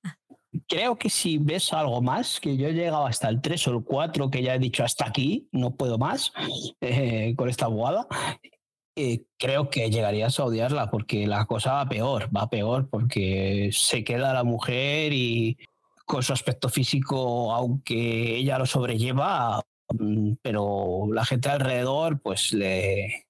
creo 0.72 0.98
que 0.98 1.10
si 1.10 1.38
ves 1.38 1.74
algo 1.74 2.02
más, 2.02 2.40
que 2.40 2.56
yo 2.56 2.70
he 2.70 2.74
llegado 2.74 3.06
hasta 3.06 3.28
el 3.28 3.42
3 3.42 3.68
o 3.68 3.72
el 3.72 3.84
4, 3.84 4.32
que 4.32 4.42
ya 4.42 4.56
he 4.56 4.60
dicho 4.60 4.86
hasta 4.86 5.06
aquí, 5.06 5.50
no 5.52 5.76
puedo 5.76 5.98
más 5.98 6.32
eh, 6.80 7.36
con 7.36 7.50
esta 7.50 7.68
bobada, 7.68 8.08
eh, 8.96 9.26
creo 9.38 9.70
que 9.70 9.90
llegarías 9.90 10.40
a 10.40 10.46
odiarla 10.46 10.90
porque 10.90 11.28
la 11.28 11.46
cosa 11.46 11.74
va 11.74 11.90
peor, 11.90 12.30
va 12.36 12.50
peor 12.50 12.90
porque 12.90 13.70
se 13.74 14.06
queda 14.06 14.34
la 14.34 14.46
mujer 14.46 15.12
y 15.12 15.58
con 16.06 16.24
su 16.24 16.32
aspecto 16.32 16.70
físico, 16.70 17.54
aunque 17.54 18.38
ella 18.38 18.58
lo 18.58 18.66
sobrelleva, 18.66 19.62
mm, 19.94 20.36
pero 20.42 21.08
la 21.12 21.26
gente 21.26 21.50
alrededor 21.50 22.22
pues 22.22 22.54
le, 22.54 23.26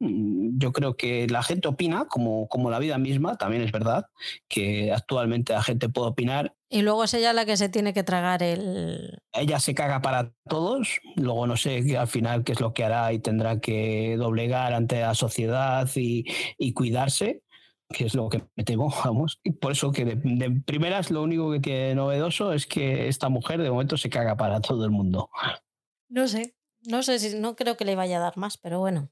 Mm, 0.00 0.58
yo 0.58 0.72
creo 0.72 0.96
que 0.96 1.26
la 1.28 1.42
gente 1.42 1.68
opina, 1.68 2.06
como, 2.06 2.48
como 2.48 2.70
la 2.70 2.78
vida 2.78 2.96
misma, 2.98 3.36
también 3.36 3.62
es 3.62 3.70
verdad, 3.70 4.06
que 4.48 4.92
actualmente 4.92 5.52
la 5.52 5.62
gente 5.62 5.88
puede 5.88 6.08
opinar. 6.08 6.54
Y 6.72 6.82
luego 6.82 7.04
es 7.04 7.14
ella 7.14 7.32
la 7.32 7.44
que 7.44 7.56
se 7.56 7.68
tiene 7.68 7.92
que 7.92 8.04
tragar 8.04 8.42
el... 8.42 9.18
Ella 9.32 9.58
se 9.58 9.74
caga 9.74 10.00
para 10.02 10.32
todos, 10.48 11.00
luego 11.16 11.46
no 11.46 11.56
sé 11.56 11.96
al 11.98 12.06
final 12.06 12.44
qué 12.44 12.52
es 12.52 12.60
lo 12.60 12.72
que 12.72 12.84
hará 12.84 13.12
y 13.12 13.18
tendrá 13.18 13.60
que 13.60 14.16
doblegar 14.16 14.72
ante 14.72 15.00
la 15.00 15.14
sociedad 15.14 15.88
y, 15.96 16.24
y 16.58 16.72
cuidarse 16.72 17.42
que 17.88 18.04
es 18.04 18.14
lo 18.14 18.28
que 18.28 18.44
me 18.54 18.62
temo, 18.62 18.88
vamos. 19.04 19.40
Y 19.42 19.50
por 19.50 19.72
eso 19.72 19.90
que 19.90 20.04
de, 20.04 20.14
de, 20.14 20.62
primeras 20.64 21.10
lo 21.10 21.22
único 21.22 21.50
que 21.50 21.58
tiene 21.58 21.96
novedoso 21.96 22.52
es 22.52 22.66
que 22.66 23.08
esta 23.08 23.28
mujer 23.28 23.60
de 23.60 23.70
momento 23.70 23.96
se 23.96 24.08
caga 24.08 24.36
para 24.36 24.60
todo 24.60 24.84
el 24.84 24.92
mundo. 24.92 25.28
No 26.08 26.28
sé, 26.28 26.54
no 26.82 27.02
sé 27.02 27.18
si 27.18 27.36
no 27.36 27.56
creo 27.56 27.76
que 27.76 27.84
le 27.84 27.96
vaya 27.96 28.18
a 28.18 28.20
dar 28.20 28.36
más, 28.36 28.58
pero 28.58 28.78
bueno 28.78 29.10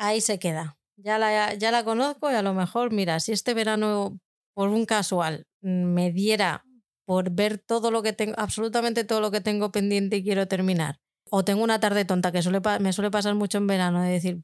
ahí 0.00 0.20
se 0.20 0.38
queda. 0.38 0.78
Ya 0.96 1.18
la, 1.18 1.54
ya 1.54 1.70
la 1.70 1.84
conozco 1.84 2.30
y 2.30 2.34
a 2.34 2.42
lo 2.42 2.54
mejor, 2.54 2.92
mira, 2.92 3.20
si 3.20 3.32
este 3.32 3.54
verano 3.54 4.18
por 4.54 4.70
un 4.70 4.84
casual 4.84 5.46
me 5.60 6.10
diera 6.10 6.64
por 7.10 7.32
ver 7.32 7.58
todo 7.58 7.90
lo 7.90 8.04
que 8.04 8.12
tengo, 8.12 8.34
absolutamente 8.36 9.02
todo 9.02 9.20
lo 9.20 9.32
que 9.32 9.40
tengo 9.40 9.72
pendiente 9.72 10.18
y 10.18 10.22
quiero 10.22 10.46
terminar, 10.46 11.00
o 11.28 11.44
tengo 11.44 11.64
una 11.64 11.80
tarde 11.80 12.04
tonta 12.04 12.30
que 12.30 12.40
suele, 12.40 12.60
me 12.78 12.92
suele 12.92 13.10
pasar 13.10 13.34
mucho 13.34 13.58
en 13.58 13.66
verano 13.66 14.00
de 14.00 14.10
decir, 14.10 14.40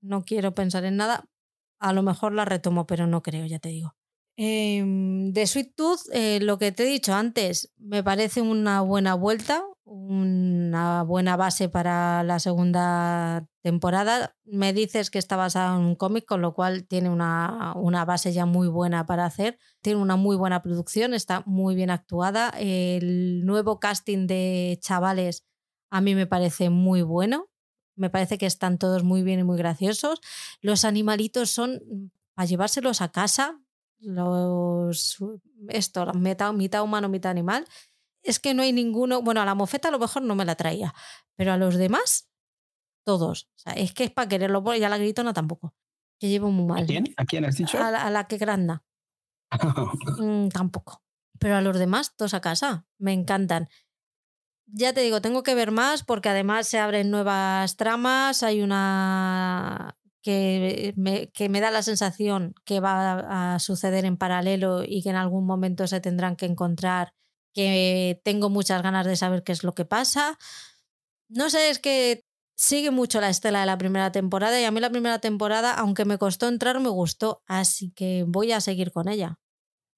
no 0.00 0.24
quiero 0.24 0.54
pensar 0.54 0.86
en 0.86 0.96
nada, 0.96 1.26
a 1.78 1.92
lo 1.92 2.02
mejor 2.02 2.32
la 2.32 2.46
retomo, 2.46 2.86
pero 2.86 3.06
no 3.06 3.22
creo, 3.22 3.44
ya 3.44 3.58
te 3.58 3.68
digo. 3.68 3.96
Em, 4.38 5.30
de 5.34 5.46
Sweet 5.46 5.74
Tooth, 5.76 6.00
eh, 6.14 6.40
lo 6.40 6.56
que 6.56 6.72
te 6.72 6.84
he 6.84 6.86
dicho 6.86 7.12
antes, 7.12 7.70
me 7.76 8.02
parece 8.02 8.40
una 8.40 8.80
buena 8.80 9.12
vuelta, 9.12 9.62
una 9.84 11.02
buena 11.02 11.36
base 11.36 11.68
para 11.68 12.22
la 12.22 12.38
segunda 12.38 13.46
temporada. 13.62 14.36
Me 14.44 14.72
dices 14.72 15.10
que 15.10 15.18
está 15.18 15.36
basado 15.36 15.78
en 15.78 15.84
un 15.84 15.94
cómic, 15.94 16.24
con 16.24 16.40
lo 16.40 16.54
cual 16.54 16.86
tiene 16.86 17.10
una, 17.10 17.74
una, 17.76 18.04
base 18.04 18.32
ya 18.32 18.46
muy 18.46 18.68
buena 18.68 19.06
para 19.06 19.24
hacer. 19.24 19.58
Tiene 19.82 20.00
una 20.00 20.16
muy 20.16 20.36
buena 20.36 20.62
producción, 20.62 21.14
está 21.14 21.42
muy 21.46 21.74
bien 21.74 21.90
actuada. 21.90 22.50
El 22.58 23.44
nuevo 23.44 23.80
casting 23.80 24.26
de 24.26 24.78
chavales 24.80 25.46
a 25.90 26.00
mí 26.00 26.14
me 26.14 26.26
parece 26.26 26.70
muy 26.70 27.02
bueno. 27.02 27.48
Me 27.96 28.10
parece 28.10 28.38
que 28.38 28.46
están 28.46 28.78
todos 28.78 29.02
muy 29.04 29.22
bien 29.22 29.40
y 29.40 29.44
muy 29.44 29.58
graciosos. 29.58 30.20
Los 30.60 30.84
animalitos 30.84 31.50
son 31.50 32.12
para 32.34 32.46
llevárselos 32.46 33.00
a 33.00 33.10
casa. 33.10 33.60
Los, 33.98 35.18
esto, 35.68 36.06
mitad, 36.14 36.52
mitad 36.54 36.82
humano, 36.82 37.08
mitad 37.08 37.30
animal 37.30 37.66
es 38.22 38.38
que 38.38 38.54
no 38.54 38.62
hay 38.62 38.72
ninguno. 38.72 39.22
Bueno, 39.22 39.42
a 39.42 39.44
la 39.44 39.54
mofeta 39.54 39.88
a 39.88 39.90
lo 39.90 39.98
mejor 39.98 40.22
no 40.22 40.34
me 40.34 40.44
la 40.44 40.54
traía, 40.54 40.94
pero 41.36 41.52
a 41.52 41.56
los 41.56 41.76
demás, 41.76 42.29
todos. 43.04 43.48
O 43.56 43.58
sea, 43.58 43.72
es 43.74 43.92
que 43.92 44.04
es 44.04 44.10
para 44.10 44.28
quererlo 44.28 44.62
y 44.74 44.82
a 44.82 44.88
la 44.88 44.98
gritona 44.98 45.32
tampoco. 45.32 45.74
Que 46.18 46.28
llevo 46.28 46.50
muy 46.50 46.66
mal. 46.66 46.84
¿A 46.84 46.86
quién? 46.86 47.14
¿A 47.16 47.24
quién 47.24 47.44
has 47.44 47.56
dicho? 47.56 47.78
A 47.82 48.10
la, 48.10 48.26
que 48.26 48.36
granda. 48.38 48.84
Mm, 50.18 50.48
tampoco. 50.48 51.02
Pero 51.38 51.56
a 51.56 51.60
los 51.62 51.78
demás, 51.78 52.14
todos 52.14 52.34
a 52.34 52.40
casa. 52.40 52.86
Me 52.98 53.12
encantan. 53.12 53.68
Ya 54.66 54.92
te 54.92 55.00
digo, 55.00 55.20
tengo 55.20 55.42
que 55.42 55.54
ver 55.54 55.72
más 55.72 56.04
porque 56.04 56.28
además 56.28 56.68
se 56.68 56.78
abren 56.78 57.10
nuevas 57.10 57.76
tramas. 57.76 58.42
Hay 58.42 58.62
una 58.62 59.96
que 60.22 60.92
me, 60.96 61.30
que 61.30 61.48
me 61.48 61.60
da 61.60 61.70
la 61.70 61.82
sensación 61.82 62.54
que 62.64 62.80
va 62.80 63.54
a 63.54 63.58
suceder 63.58 64.04
en 64.04 64.16
paralelo 64.18 64.84
y 64.84 65.02
que 65.02 65.10
en 65.10 65.16
algún 65.16 65.46
momento 65.46 65.86
se 65.86 66.00
tendrán 66.00 66.36
que 66.36 66.46
encontrar 66.46 67.14
que 67.52 68.20
tengo 68.24 68.50
muchas 68.50 68.82
ganas 68.82 69.06
de 69.06 69.16
saber 69.16 69.42
qué 69.42 69.52
es 69.52 69.64
lo 69.64 69.74
que 69.74 69.84
pasa. 69.84 70.38
No 71.28 71.50
sé, 71.50 71.70
es 71.70 71.78
que 71.78 72.24
sigue 72.60 72.90
mucho 72.90 73.22
la 73.22 73.30
estela 73.30 73.60
de 73.60 73.66
la 73.66 73.78
primera 73.78 74.12
temporada 74.12 74.60
y 74.60 74.64
a 74.64 74.70
mí 74.70 74.80
la 74.80 74.90
primera 74.90 75.18
temporada, 75.18 75.72
aunque 75.72 76.04
me 76.04 76.18
costó 76.18 76.46
entrar, 76.46 76.78
me 76.78 76.90
gustó, 76.90 77.42
así 77.46 77.90
que 77.92 78.24
voy 78.28 78.52
a 78.52 78.60
seguir 78.60 78.92
con 78.92 79.08
ella. 79.08 79.38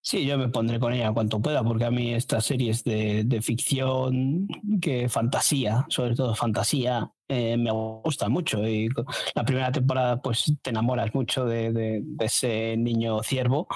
Sí, 0.00 0.26
yo 0.26 0.38
me 0.38 0.48
pondré 0.48 0.78
con 0.80 0.92
ella 0.92 1.12
cuanto 1.12 1.40
pueda, 1.40 1.62
porque 1.64 1.84
a 1.84 1.90
mí 1.90 2.14
estas 2.14 2.44
series 2.44 2.84
de, 2.84 3.40
ficción, 3.42 4.46
que 4.80 5.08
fantasía, 5.08 5.86
sobre 5.88 6.14
todo 6.14 6.34
fantasía, 6.34 7.12
eh, 7.28 7.56
me 7.56 7.70
gustan 7.70 8.32
mucho. 8.32 8.66
Y 8.66 8.88
la 9.34 9.44
primera 9.44 9.70
temporada, 9.70 10.20
pues 10.20 10.52
te 10.60 10.70
enamoras 10.70 11.14
mucho 11.14 11.44
de, 11.44 12.02
ese 12.20 12.76
niño 12.76 13.22
ciervo. 13.22 13.68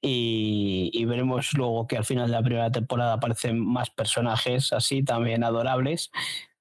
Y, 0.00 1.04
veremos 1.06 1.52
luego 1.54 1.86
que 1.86 1.96
al 1.96 2.04
final 2.04 2.26
de 2.26 2.32
la 2.32 2.42
primera 2.42 2.70
temporada 2.70 3.14
aparecen 3.14 3.58
más 3.58 3.90
personajes 3.90 4.72
así, 4.72 5.02
también 5.02 5.44
adorables. 5.44 6.10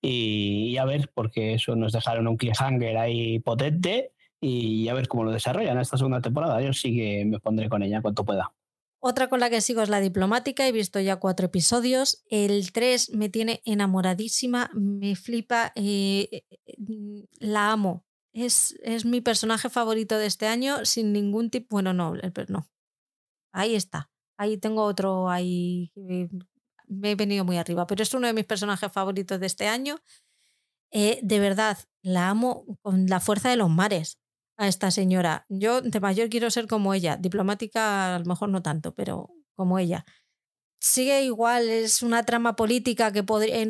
Y, 0.01 0.77
a 0.77 0.85
ver, 0.85 1.11
porque 1.13 1.53
eso 1.53 1.75
nos 1.75 1.93
dejaron 1.93 2.27
un 2.27 2.37
cliffhanger 2.37 2.97
ahí 2.97 3.39
potente. 3.39 4.13
Y 4.39 4.87
a 4.87 4.95
ver 4.95 5.07
cómo 5.07 5.23
lo 5.23 5.31
desarrollan 5.31 5.79
esta 5.79 5.97
segunda 5.97 6.21
temporada. 6.21 6.61
Yo 6.61 6.73
sí 6.73 6.95
que 6.95 7.25
me 7.25 7.39
pondré 7.39 7.69
con 7.69 7.83
ella 7.83 8.01
cuanto 8.01 8.25
pueda. 8.25 8.51
Otra 8.99 9.29
con 9.29 9.39
la 9.39 9.49
que 9.49 9.61
sigo 9.61 9.81
es 9.81 9.89
la 9.89 9.99
diplomática, 9.99 10.67
he 10.67 10.71
visto 10.71 10.99
ya 10.99 11.15
cuatro 11.15 11.47
episodios. 11.47 12.23
El 12.29 12.71
3 12.71 13.15
me 13.15 13.29
tiene 13.29 13.61
enamoradísima, 13.65 14.69
me 14.73 15.15
flipa, 15.15 15.71
eh, 15.75 16.29
eh, 16.31 16.75
la 17.39 17.71
amo. 17.71 18.05
Es, 18.31 18.75
es, 18.83 19.05
mi 19.05 19.19
personaje 19.19 19.69
favorito 19.69 20.17
de 20.17 20.27
este 20.27 20.47
año 20.47 20.85
sin 20.85 21.13
ningún 21.13 21.49
tipo... 21.49 21.67
Bueno, 21.71 21.93
no, 21.93 22.13
no. 22.47 22.67
Ahí 23.51 23.75
está. 23.75 24.11
Ahí 24.37 24.57
tengo 24.57 24.83
otro, 24.83 25.29
ahí 25.29 25.91
me 26.91 27.11
he 27.11 27.15
venido 27.15 27.45
muy 27.45 27.57
arriba, 27.57 27.87
pero 27.87 28.03
es 28.03 28.13
uno 28.13 28.27
de 28.27 28.33
mis 28.33 28.45
personajes 28.45 28.91
favoritos 28.91 29.39
de 29.39 29.45
este 29.47 29.67
año. 29.67 29.99
Eh, 30.91 31.19
de 31.23 31.39
verdad, 31.39 31.77
la 32.01 32.29
amo 32.29 32.65
con 32.81 33.07
la 33.07 33.19
fuerza 33.19 33.49
de 33.49 33.55
los 33.57 33.69
mares 33.69 34.19
a 34.57 34.67
esta 34.67 34.91
señora. 34.91 35.45
Yo 35.49 35.81
de 35.81 35.99
mayor 35.99 36.29
quiero 36.29 36.51
ser 36.51 36.67
como 36.67 36.93
ella, 36.93 37.17
diplomática 37.17 38.15
a 38.15 38.19
lo 38.19 38.25
mejor 38.25 38.49
no 38.49 38.61
tanto, 38.61 38.93
pero 38.93 39.29
como 39.55 39.79
ella. 39.79 40.05
Sigue 40.79 41.23
igual, 41.23 41.69
es 41.69 42.01
una 42.01 42.23
trama 42.25 42.55
política 42.55 43.11
que 43.11 43.23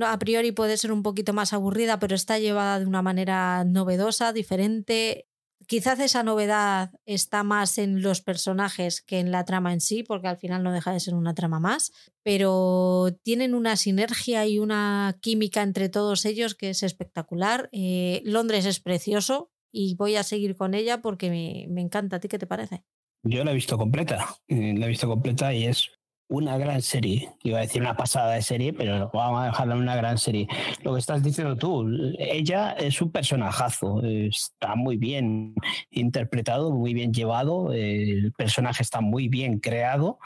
a 0.05 0.19
priori 0.19 0.51
puede 0.53 0.77
ser 0.77 0.93
un 0.93 1.03
poquito 1.03 1.33
más 1.33 1.53
aburrida, 1.53 1.99
pero 1.99 2.15
está 2.15 2.39
llevada 2.39 2.79
de 2.79 2.85
una 2.85 3.01
manera 3.01 3.65
novedosa, 3.65 4.33
diferente. 4.33 5.27
Quizás 5.67 5.99
esa 5.99 6.23
novedad 6.23 6.91
está 7.05 7.43
más 7.43 7.77
en 7.77 8.01
los 8.01 8.21
personajes 8.21 9.01
que 9.01 9.19
en 9.19 9.31
la 9.31 9.45
trama 9.45 9.73
en 9.73 9.81
sí, 9.81 10.03
porque 10.03 10.27
al 10.27 10.37
final 10.37 10.63
no 10.63 10.71
deja 10.71 10.91
de 10.91 10.99
ser 10.99 11.13
una 11.13 11.33
trama 11.33 11.59
más, 11.59 11.91
pero 12.23 13.09
tienen 13.23 13.53
una 13.53 13.75
sinergia 13.75 14.45
y 14.47 14.59
una 14.59 15.17
química 15.21 15.61
entre 15.61 15.89
todos 15.89 16.25
ellos 16.25 16.55
que 16.55 16.69
es 16.71 16.83
espectacular. 16.83 17.69
Eh, 17.71 18.21
Londres 18.25 18.65
es 18.65 18.79
precioso 18.79 19.51
y 19.71 19.95
voy 19.95 20.15
a 20.15 20.23
seguir 20.23 20.55
con 20.55 20.73
ella 20.73 21.01
porque 21.01 21.29
me, 21.29 21.67
me 21.69 21.81
encanta. 21.81 22.17
¿A 22.17 22.19
ti 22.19 22.27
qué 22.27 22.39
te 22.39 22.47
parece? 22.47 22.83
Yo 23.23 23.43
la 23.43 23.51
he 23.51 23.55
visto 23.55 23.77
completa, 23.77 24.35
eh, 24.47 24.73
la 24.75 24.87
he 24.87 24.89
visto 24.89 25.07
completa 25.07 25.53
y 25.53 25.65
es 25.65 25.91
una 26.31 26.57
gran 26.57 26.81
serie. 26.81 27.29
Iba 27.43 27.57
a 27.57 27.61
decir 27.61 27.81
una 27.81 27.97
pasada 27.97 28.33
de 28.33 28.41
serie, 28.41 28.71
pero 28.71 29.11
vamos 29.13 29.41
a 29.41 29.45
dejarla 29.47 29.75
en 29.75 29.81
una 29.81 29.97
gran 29.97 30.17
serie. 30.17 30.47
Lo 30.81 30.93
que 30.93 30.99
estás 30.99 31.21
diciendo 31.21 31.57
tú, 31.57 31.85
ella 32.17 32.71
es 32.71 33.01
un 33.01 33.11
personajazo, 33.11 34.01
está 34.01 34.75
muy 34.75 34.95
bien 34.95 35.53
interpretado, 35.91 36.71
muy 36.71 36.93
bien 36.93 37.13
llevado, 37.13 37.73
el 37.73 38.31
personaje 38.31 38.81
está 38.81 39.01
muy 39.01 39.27
bien 39.27 39.59
creado. 39.59 40.19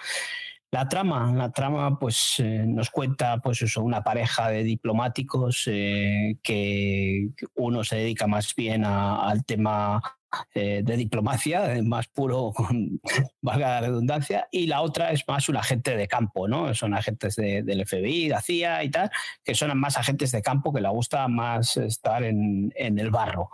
La 0.70 0.88
trama, 0.88 1.34
la 1.34 1.52
trama 1.52 1.98
pues 1.98 2.36
eh, 2.40 2.66
nos 2.68 2.92
cuenta 2.92 3.40
pues 3.40 3.64
eso, 3.64 3.82
una 3.82 4.04
pareja 4.04 4.50
de 4.50 4.64
diplomáticos 4.64 5.64
eh, 5.68 6.38
que 6.44 7.30
uno 7.56 7.84
se 7.84 7.96
dedica 7.96 8.28
más 8.28 8.54
bien 8.56 8.86
al 8.86 9.44
tema 9.44 10.04
eh, 10.54 10.82
de 10.84 10.98
diplomacia, 10.98 11.76
eh, 11.76 11.82
más 11.82 12.08
puro, 12.08 12.54
valga 13.42 13.70
la 13.70 13.82
redundancia, 13.82 14.48
y 14.52 14.68
la 14.68 14.82
otra 14.82 15.12
es 15.12 15.24
más 15.28 15.50
un 15.50 15.58
agente 15.58 15.96
de 15.96 16.08
campo, 16.08 16.48
¿no? 16.48 16.74
Son 16.74 16.94
agentes 16.94 17.36
del 17.36 17.86
FBI, 17.86 18.30
la 18.30 18.42
CIA 18.42 18.84
y 18.84 18.92
tal, 18.92 19.10
que 19.44 19.56
son 19.56 19.78
más 19.78 19.98
agentes 19.98 20.32
de 20.32 20.42
campo 20.42 20.74
que 20.74 20.82
le 20.82 20.90
gusta 20.90 21.28
más 21.28 21.78
estar 21.78 22.24
en, 22.24 22.72
el 22.76 23.10
barro. 23.10 23.50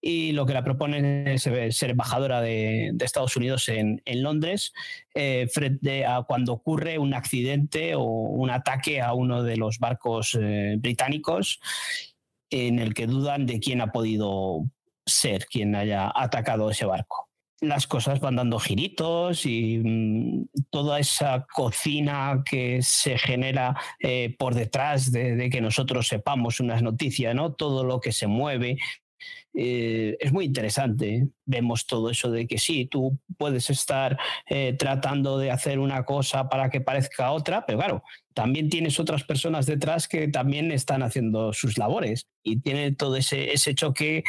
Y 0.00 0.32
lo 0.32 0.46
que 0.46 0.54
la 0.54 0.64
proponen 0.64 1.28
es 1.28 1.42
ser 1.42 1.90
embajadora 1.90 2.40
de, 2.40 2.94
Estados 3.06 3.36
Unidos 3.36 3.68
en, 3.68 4.02
Londres 4.06 4.72
eh, 5.14 5.46
frente 5.52 6.04
a 6.06 6.22
cuando 6.22 6.52
ocurre 6.52 6.98
un 6.98 7.14
accidente 7.14 7.94
o 7.94 8.02
un 8.02 8.50
ataque 8.50 9.00
a 9.00 9.12
uno 9.12 9.44
de 9.44 9.56
los 9.56 9.78
barcos 9.78 10.36
británicos 10.78 11.60
en 12.50 12.78
el 12.78 12.94
que 12.94 13.06
dudan 13.06 13.46
de 13.46 13.60
quién 13.60 13.80
ha 13.80 13.92
podido 13.92 14.64
ser 15.06 15.46
quien 15.46 15.74
haya 15.74 16.12
atacado 16.14 16.70
ese 16.70 16.84
barco. 16.84 17.28
Las 17.60 17.86
cosas 17.86 18.20
van 18.20 18.36
dando 18.36 18.58
giritos 18.58 19.46
y 19.46 19.78
mm, 19.78 20.48
toda 20.68 20.98
esa 20.98 21.46
cocina 21.54 22.42
que 22.44 22.82
se 22.82 23.16
genera 23.16 23.74
eh, 23.98 24.34
por 24.38 24.54
detrás 24.54 25.10
de, 25.10 25.48
que 25.50 25.60
nosotros 25.62 26.08
sepamos 26.08 26.60
unas 26.60 26.82
noticias, 26.82 27.34
¿no? 27.34 27.54
Todo 27.54 27.82
lo 27.84 28.00
que 28.00 28.12
se 28.12 28.26
mueve, 28.26 28.76
eh, 29.54 30.18
es 30.20 30.32
muy 30.32 30.44
interesante. 30.44 31.28
Vemos 31.46 31.86
todo 31.86 32.10
eso 32.10 32.30
de 32.30 32.46
que 32.46 32.58
sí, 32.58 32.86
tú 32.86 33.18
puedes 33.38 33.70
estar 33.70 34.18
eh, 34.50 34.74
tratando 34.78 35.38
de 35.38 35.50
hacer 35.50 35.78
una 35.78 36.04
cosa 36.04 36.50
para 36.50 36.68
que 36.68 36.82
parezca 36.82 37.30
otra, 37.30 37.64
pero 37.64 37.78
claro, 37.78 38.02
también 38.36 38.68
tienes 38.68 39.00
otras 39.00 39.24
personas 39.24 39.64
detrás 39.64 40.08
que 40.08 40.28
también 40.28 40.70
están 40.70 41.02
haciendo 41.02 41.54
sus 41.54 41.78
labores 41.78 42.26
y 42.42 42.60
tiene 42.60 42.92
todo 42.92 43.16
ese, 43.16 43.54
ese 43.54 43.74
choque 43.74 44.24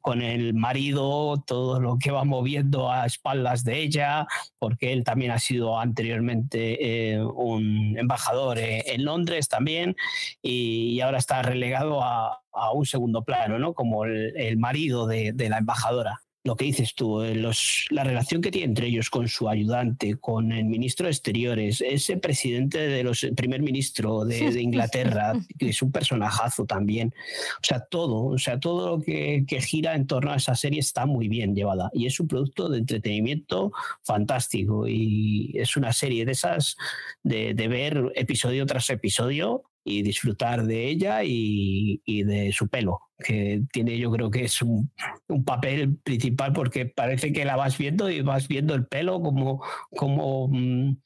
con 0.00 0.22
el 0.22 0.54
marido, 0.54 1.40
todo 1.46 1.78
lo 1.78 1.96
que 1.96 2.10
va 2.10 2.24
moviendo 2.24 2.90
a 2.90 3.06
espaldas 3.06 3.62
de 3.62 3.80
ella, 3.80 4.26
porque 4.58 4.92
él 4.92 5.04
también 5.04 5.30
ha 5.30 5.38
sido 5.38 5.78
anteriormente 5.78 7.12
eh, 7.12 7.24
un 7.24 7.96
embajador 7.96 8.58
en 8.58 9.04
Londres 9.04 9.48
también 9.48 9.94
y, 10.42 11.00
ahora 11.00 11.18
está 11.18 11.40
relegado 11.42 12.02
a, 12.02 12.40
un 12.72 12.86
segundo 12.86 13.22
plano, 13.22 13.60
¿no? 13.60 13.72
Como 13.72 14.04
el, 14.04 14.56
marido 14.56 15.06
de 15.06 15.48
la 15.48 15.58
embajadora 15.58 16.24
lo 16.44 16.56
que 16.56 16.66
dices 16.66 16.94
tú, 16.94 17.22
eh, 17.22 17.34
los, 17.34 17.86
la 17.90 18.04
relación 18.04 18.42
que 18.42 18.50
tiene 18.50 18.66
entre 18.66 18.86
ellos 18.88 19.08
con 19.08 19.28
su 19.28 19.48
ayudante, 19.48 20.16
con 20.16 20.52
el 20.52 20.66
ministro 20.66 21.06
de 21.06 21.12
Exteriores, 21.12 21.80
ese 21.80 22.18
presidente 22.18 22.78
de 22.78 23.02
los, 23.02 23.26
primer 23.34 23.62
ministro 23.62 24.26
de, 24.26 24.38
Inglaterra, 24.60 25.32
que 25.58 25.70
es 25.70 25.80
un 25.80 25.90
personajazo 25.90 26.66
también. 26.66 27.14
O 27.62 27.64
sea, 27.64 27.80
todo, 27.80 28.26
o 28.26 28.38
sea, 28.38 28.60
todo 28.60 28.96
lo 28.96 29.02
que, 29.02 29.44
gira 29.64 29.94
en 29.94 30.06
torno 30.06 30.32
a 30.32 30.36
esa 30.36 30.54
serie 30.54 30.80
está 30.80 31.06
muy 31.06 31.28
bien 31.28 31.54
llevada 31.54 31.88
y 31.94 32.06
es 32.06 32.20
un 32.20 32.28
producto 32.28 32.68
de 32.68 32.78
entretenimiento 32.78 33.72
fantástico 34.02 34.86
y 34.86 35.52
es 35.54 35.76
una 35.76 35.92
serie 35.92 36.26
de 36.26 36.32
esas 36.32 36.76
de, 37.22 37.54
de 37.54 37.68
ver 37.68 38.12
episodio 38.14 38.66
tras 38.66 38.90
episodio 38.90 39.62
y 39.84 40.02
disfrutar 40.02 40.64
de 40.64 40.88
ella 40.88 41.20
y, 41.22 42.00
de 42.06 42.52
su 42.52 42.68
pelo, 42.68 43.00
que 43.18 43.62
tiene 43.70 43.98
yo 43.98 44.10
creo 44.10 44.30
que 44.30 44.44
es 44.44 44.62
un, 44.62 44.90
un, 45.28 45.44
papel 45.44 45.96
principal 45.98 46.52
porque 46.54 46.86
parece 46.86 47.32
que 47.32 47.44
la 47.44 47.56
vas 47.56 47.76
viendo 47.76 48.08
y 48.10 48.22
vas 48.22 48.48
viendo 48.48 48.74
el 48.74 48.86
pelo 48.86 49.20
como, 49.20 49.62
como 49.90 50.48
mm, 50.48 50.96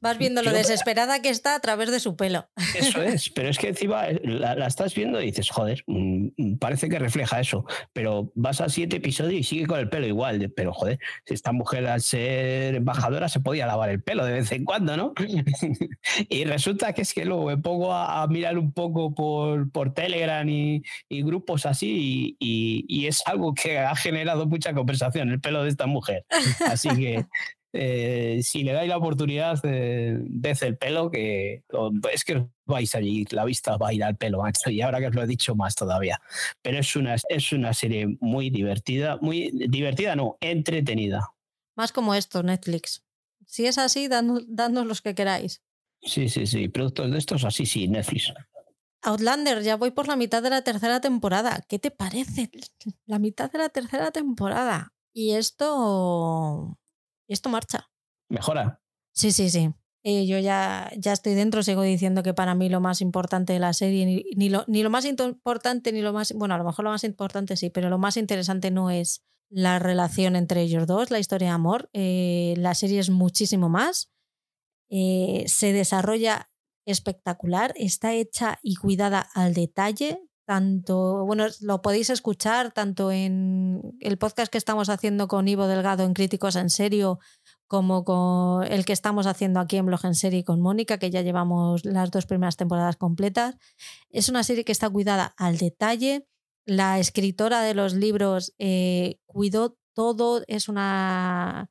Vas 0.00 0.18
viendo 0.18 0.42
lo 0.42 0.52
desesperada 0.52 1.22
que 1.22 1.28
está 1.28 1.54
a 1.54 1.60
través 1.60 1.90
de 1.90 2.00
su 2.00 2.16
pelo. 2.16 2.48
Eso 2.74 3.02
es, 3.02 3.30
pero 3.34 3.48
es 3.48 3.58
que 3.58 3.68
encima 3.68 4.08
eh, 4.08 4.20
la, 4.24 4.66
estás 4.66 4.94
viendo 4.94 5.20
y 5.20 5.26
dices, 5.26 5.50
joder, 5.50 5.82
mm, 5.86 6.28
mm, 6.36 6.58
parece 6.58 6.88
que 6.88 6.98
refleja 6.98 7.40
eso, 7.40 7.64
pero 7.92 8.32
vas 8.34 8.60
a 8.60 8.68
siete 8.68 8.96
episodios 8.96 9.40
y 9.40 9.44
sigue 9.44 9.66
con 9.66 9.78
el 9.78 9.88
pelo 9.88 10.06
igual, 10.06 10.52
pero 10.54 10.72
joder, 10.72 10.98
si 11.26 11.34
esta 11.34 11.52
mujer 11.52 11.86
al 11.86 12.00
ser 12.00 12.74
embajadora 12.74 13.28
se 13.28 13.40
podía 13.40 13.66
lavar 13.66 13.90
el 13.90 14.02
pelo 14.02 14.24
de 14.24 14.34
vez 14.34 14.52
en 14.52 14.64
cuando, 14.64 14.96
¿no? 14.96 15.14
y 16.28 16.44
resulta 16.44 16.92
que 16.92 17.02
es 17.02 17.14
que 17.14 17.24
luego 17.24 17.46
me 17.46 17.58
pongo 17.58 17.92
a, 17.92 18.26
mirar 18.28 18.56
un 18.56 18.72
poco 18.72 19.14
por, 19.14 19.70
por 19.70 19.92
Telegram 19.92 20.48
y, 20.48 20.82
grupos 21.10 21.66
así 21.66 22.36
y, 22.38 22.84
y 22.88 23.06
es 23.06 23.22
algo 23.26 23.54
que 23.54 23.78
ha 23.78 23.94
generado 23.94 24.46
mucha 24.46 24.72
conversación, 24.72 25.30
el 25.30 25.40
pelo 25.40 25.62
de 25.62 25.68
esta 25.68 25.86
mujer. 25.86 26.24
Así 26.66 26.88
que 26.90 27.26
eh, 27.72 28.40
si 28.42 28.64
le 28.64 28.72
dais 28.72 28.88
la 28.88 28.98
oportunidad, 28.98 29.58
eh, 29.64 30.18
el 30.60 30.76
pelo, 30.76 31.10
que 31.10 31.64
es 32.12 32.24
que 32.24 32.46
vais 32.66 32.94
allí, 32.94 33.24
la 33.30 33.44
vista 33.44 33.76
va 33.76 33.88
a 33.88 33.92
ir 33.94 34.04
al 34.04 34.16
pelo, 34.16 34.42
macho, 34.42 34.70
y 34.70 34.82
ahora 34.82 35.00
que 35.00 35.06
os 35.06 35.14
lo 35.14 35.22
he 35.22 35.26
dicho 35.26 35.54
más 35.54 35.74
todavía. 35.74 36.20
Pero 36.60 36.78
es 36.78 36.94
una, 36.96 37.16
es 37.28 37.52
una 37.52 37.72
serie 37.72 38.16
muy 38.20 38.50
divertida, 38.50 39.16
muy 39.20 39.50
divertida, 39.68 40.14
no, 40.16 40.36
entretenida. 40.40 41.30
Más 41.74 41.92
como 41.92 42.14
esto, 42.14 42.42
Netflix. 42.42 43.02
Si 43.46 43.66
es 43.66 43.78
así, 43.78 44.08
dadnos 44.08 44.86
los 44.86 45.00
que 45.00 45.14
queráis. 45.14 45.62
Sí, 46.02 46.28
sí, 46.28 46.46
sí, 46.46 46.68
productos 46.68 47.10
de 47.10 47.18
estos 47.18 47.44
así, 47.44 47.64
sí, 47.64 47.88
Netflix. 47.88 48.32
Outlander, 49.02 49.62
ya 49.62 49.76
voy 49.76 49.90
por 49.90 50.06
la 50.08 50.16
mitad 50.16 50.42
de 50.42 50.50
la 50.50 50.62
tercera 50.62 51.00
temporada. 51.00 51.64
¿Qué 51.68 51.78
te 51.78 51.90
parece? 51.90 52.50
La 53.06 53.18
mitad 53.18 53.50
de 53.50 53.58
la 53.58 53.68
tercera 53.68 54.10
temporada. 54.10 54.92
Y 55.12 55.32
esto 55.32 56.78
esto 57.32 57.48
marcha. 57.48 57.90
Mejora. 58.28 58.80
Sí, 59.12 59.32
sí, 59.32 59.50
sí. 59.50 59.74
Yo 60.04 60.38
ya, 60.40 60.90
ya 60.96 61.12
estoy 61.12 61.34
dentro, 61.34 61.62
sigo 61.62 61.82
diciendo 61.82 62.24
que 62.24 62.34
para 62.34 62.56
mí 62.56 62.68
lo 62.68 62.80
más 62.80 63.00
importante 63.00 63.52
de 63.52 63.60
la 63.60 63.72
serie, 63.72 64.24
ni, 64.34 64.48
lo, 64.48 64.64
ni 64.66 64.82
lo 64.82 64.90
más 64.90 65.04
importante, 65.04 65.92
ni 65.92 66.02
lo 66.02 66.12
más, 66.12 66.32
bueno, 66.32 66.54
a 66.54 66.58
lo 66.58 66.64
mejor 66.64 66.84
lo 66.84 66.90
más 66.90 67.04
importante 67.04 67.56
sí, 67.56 67.70
pero 67.70 67.88
lo 67.88 67.98
más 67.98 68.16
interesante 68.16 68.72
no 68.72 68.90
es 68.90 69.22
la 69.48 69.78
relación 69.78 70.34
entre 70.34 70.62
ellos 70.62 70.86
dos, 70.86 71.10
la 71.10 71.20
historia 71.20 71.48
de 71.48 71.54
amor. 71.54 71.88
Eh, 71.92 72.54
la 72.56 72.74
serie 72.74 72.98
es 72.98 73.10
muchísimo 73.10 73.68
más. 73.68 74.10
Eh, 74.90 75.44
se 75.46 75.72
desarrolla 75.72 76.48
espectacular, 76.84 77.72
está 77.76 78.12
hecha 78.12 78.58
y 78.62 78.74
cuidada 78.76 79.20
al 79.34 79.54
detalle. 79.54 80.20
Tanto, 80.52 81.24
bueno, 81.24 81.46
lo 81.62 81.80
podéis 81.80 82.10
escuchar 82.10 82.72
tanto 82.72 83.10
en 83.10 83.96
el 84.00 84.18
podcast 84.18 84.52
que 84.52 84.58
estamos 84.58 84.90
haciendo 84.90 85.26
con 85.26 85.48
Ivo 85.48 85.66
Delgado 85.66 86.04
en 86.04 86.12
Críticos 86.12 86.56
en 86.56 86.68
Serio, 86.68 87.20
como 87.66 88.04
con 88.04 88.62
el 88.70 88.84
que 88.84 88.92
estamos 88.92 89.26
haciendo 89.26 89.60
aquí 89.60 89.78
en 89.78 89.86
Blog 89.86 90.04
en 90.04 90.14
Serie 90.14 90.44
con 90.44 90.60
Mónica, 90.60 90.98
que 90.98 91.10
ya 91.10 91.22
llevamos 91.22 91.86
las 91.86 92.10
dos 92.10 92.26
primeras 92.26 92.58
temporadas 92.58 92.96
completas. 92.96 93.56
Es 94.10 94.28
una 94.28 94.44
serie 94.44 94.66
que 94.66 94.72
está 94.72 94.90
cuidada 94.90 95.32
al 95.38 95.56
detalle. 95.56 96.28
La 96.66 96.98
escritora 96.98 97.62
de 97.62 97.72
los 97.72 97.94
libros 97.94 98.52
eh, 98.58 99.20
cuidó 99.24 99.78
todo, 99.94 100.42
es 100.48 100.68
una. 100.68 101.70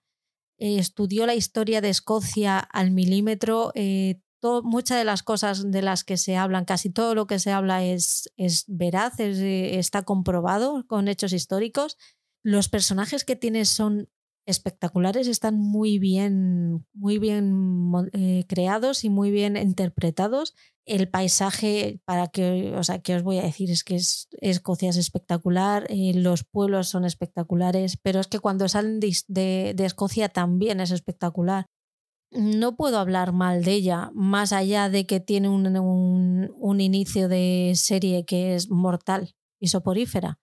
Eh, 0.57 0.79
estudió 0.79 1.27
la 1.27 1.35
historia 1.35 1.81
de 1.81 1.89
Escocia 1.89 2.57
al 2.57 2.89
milímetro, 2.89 3.73
eh, 3.75 4.21
muchas 4.63 4.97
de 4.97 5.03
las 5.03 5.23
cosas 5.23 5.71
de 5.71 5.81
las 5.81 6.03
que 6.03 6.17
se 6.17 6.35
hablan, 6.35 6.65
casi 6.65 6.89
todo 6.89 7.15
lo 7.15 7.27
que 7.27 7.39
se 7.39 7.51
habla 7.51 7.83
es, 7.83 8.31
es 8.37 8.65
veraz, 8.67 9.19
eh, 9.19 9.77
está 9.77 10.03
comprobado 10.03 10.85
con 10.87 11.07
hechos 11.07 11.33
históricos. 11.33 11.97
Los 12.43 12.69
personajes 12.69 13.23
que 13.23 13.35
tienes 13.35 13.69
son 13.69 14.09
espectaculares, 14.47 15.27
están 15.27 15.55
muy 15.55 15.99
bien, 15.99 16.85
muy 16.93 17.19
bien 17.19 17.91
eh, 18.13 18.45
creados 18.47 19.03
y 19.03 19.09
muy 19.09 19.29
bien 19.29 19.55
interpretados. 19.55 20.55
El 20.85 21.07
paisaje, 21.07 22.01
para 22.05 22.27
que, 22.27 22.73
o 22.75 22.83
sea, 22.83 22.99
que 22.99 23.15
os 23.15 23.23
voy 23.23 23.37
a 23.37 23.43
decir, 23.43 23.69
es 23.69 23.83
que 23.83 23.95
es, 23.95 24.27
Escocia 24.41 24.89
es 24.89 24.97
espectacular, 24.97 25.85
eh, 25.89 26.13
los 26.15 26.43
pueblos 26.43 26.89
son 26.89 27.05
espectaculares, 27.05 27.97
pero 28.01 28.19
es 28.19 28.27
que 28.27 28.39
cuando 28.39 28.67
salen 28.67 28.99
de 28.99 29.75
Escocia 29.77 30.29
también 30.29 30.79
es 30.79 30.89
espectacular 30.89 31.67
no 32.31 32.75
puedo 32.75 32.97
hablar 32.97 33.33
mal 33.33 33.63
de 33.63 33.73
ella, 33.73 34.09
más 34.13 34.53
allá 34.53 34.89
de 34.89 35.05
que 35.05 35.19
tiene 35.19 35.49
un, 35.49 36.79
inicio 36.79 37.27
de 37.27 37.73
serie 37.75 38.25
que 38.25 38.55
es 38.55 38.69
mortal 38.69 39.35
y 39.59 39.67
soporífera. 39.67 40.39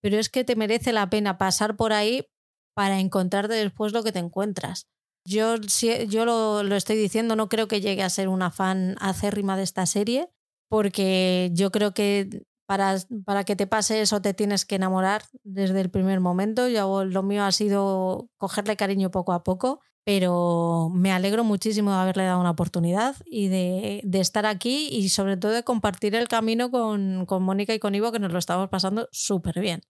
pero 0.00 0.18
es 0.18 0.28
que 0.30 0.44
te 0.44 0.56
merece 0.56 0.92
la 0.92 1.10
pena 1.10 1.38
pasar 1.38 1.76
por 1.76 1.92
ahí 1.92 2.26
para 2.74 3.00
encontrarte 3.00 3.54
después 3.54 3.92
lo 3.92 4.02
que 4.02 4.12
te 4.12 4.18
encuentras. 4.18 4.88
Yo, 5.24 5.56
yo 5.56 6.24
lo, 6.24 6.62
lo 6.64 6.74
estoy 6.74 6.96
diciendo, 6.96 7.36
no 7.36 7.48
creo 7.48 7.68
que 7.68 7.80
llegue 7.80 8.02
a 8.02 8.10
ser 8.10 8.28
una 8.28 8.50
fan 8.50 8.96
acérrima 8.98 9.56
de 9.56 9.62
esta 9.62 9.86
serie, 9.86 10.28
porque 10.68 11.50
yo 11.52 11.70
creo 11.70 11.92
que 11.94 12.44
para, 12.66 12.96
para, 13.24 13.44
que 13.44 13.54
te 13.54 13.66
pase 13.66 14.00
eso 14.00 14.22
te 14.22 14.34
tienes 14.34 14.64
que 14.64 14.76
enamorar 14.76 15.22
desde 15.44 15.80
el 15.80 15.90
primer 15.90 16.20
momento. 16.20 16.68
Yo, 16.68 17.04
lo 17.04 17.22
mío 17.22 17.44
ha 17.44 17.52
sido 17.52 18.28
cogerle 18.38 18.76
cariño 18.76 19.10
poco 19.10 19.32
a 19.32 19.44
poco, 19.44 19.80
pero 20.04 20.90
me 20.92 21.12
alegro 21.12 21.44
muchísimo 21.44 21.92
de 21.92 21.98
haberle 21.98 22.24
dado 22.24 22.40
una 22.40 22.50
oportunidad 22.50 23.16
y 23.24 23.48
de, 23.48 24.00
de 24.04 24.20
estar 24.20 24.46
aquí 24.46 24.88
y 24.90 25.08
sobre 25.08 25.36
todo 25.36 25.52
de 25.52 25.62
compartir 25.62 26.14
el 26.14 26.28
camino 26.28 26.70
con, 26.70 27.26
con 27.26 27.42
Mónica 27.42 27.74
y 27.74 27.78
con 27.78 27.94
Ivo, 27.94 28.12
que 28.12 28.18
nos 28.18 28.32
lo 28.32 28.38
estamos 28.38 28.68
pasando 28.68 29.08
súper 29.12 29.60
bien. 29.60 29.82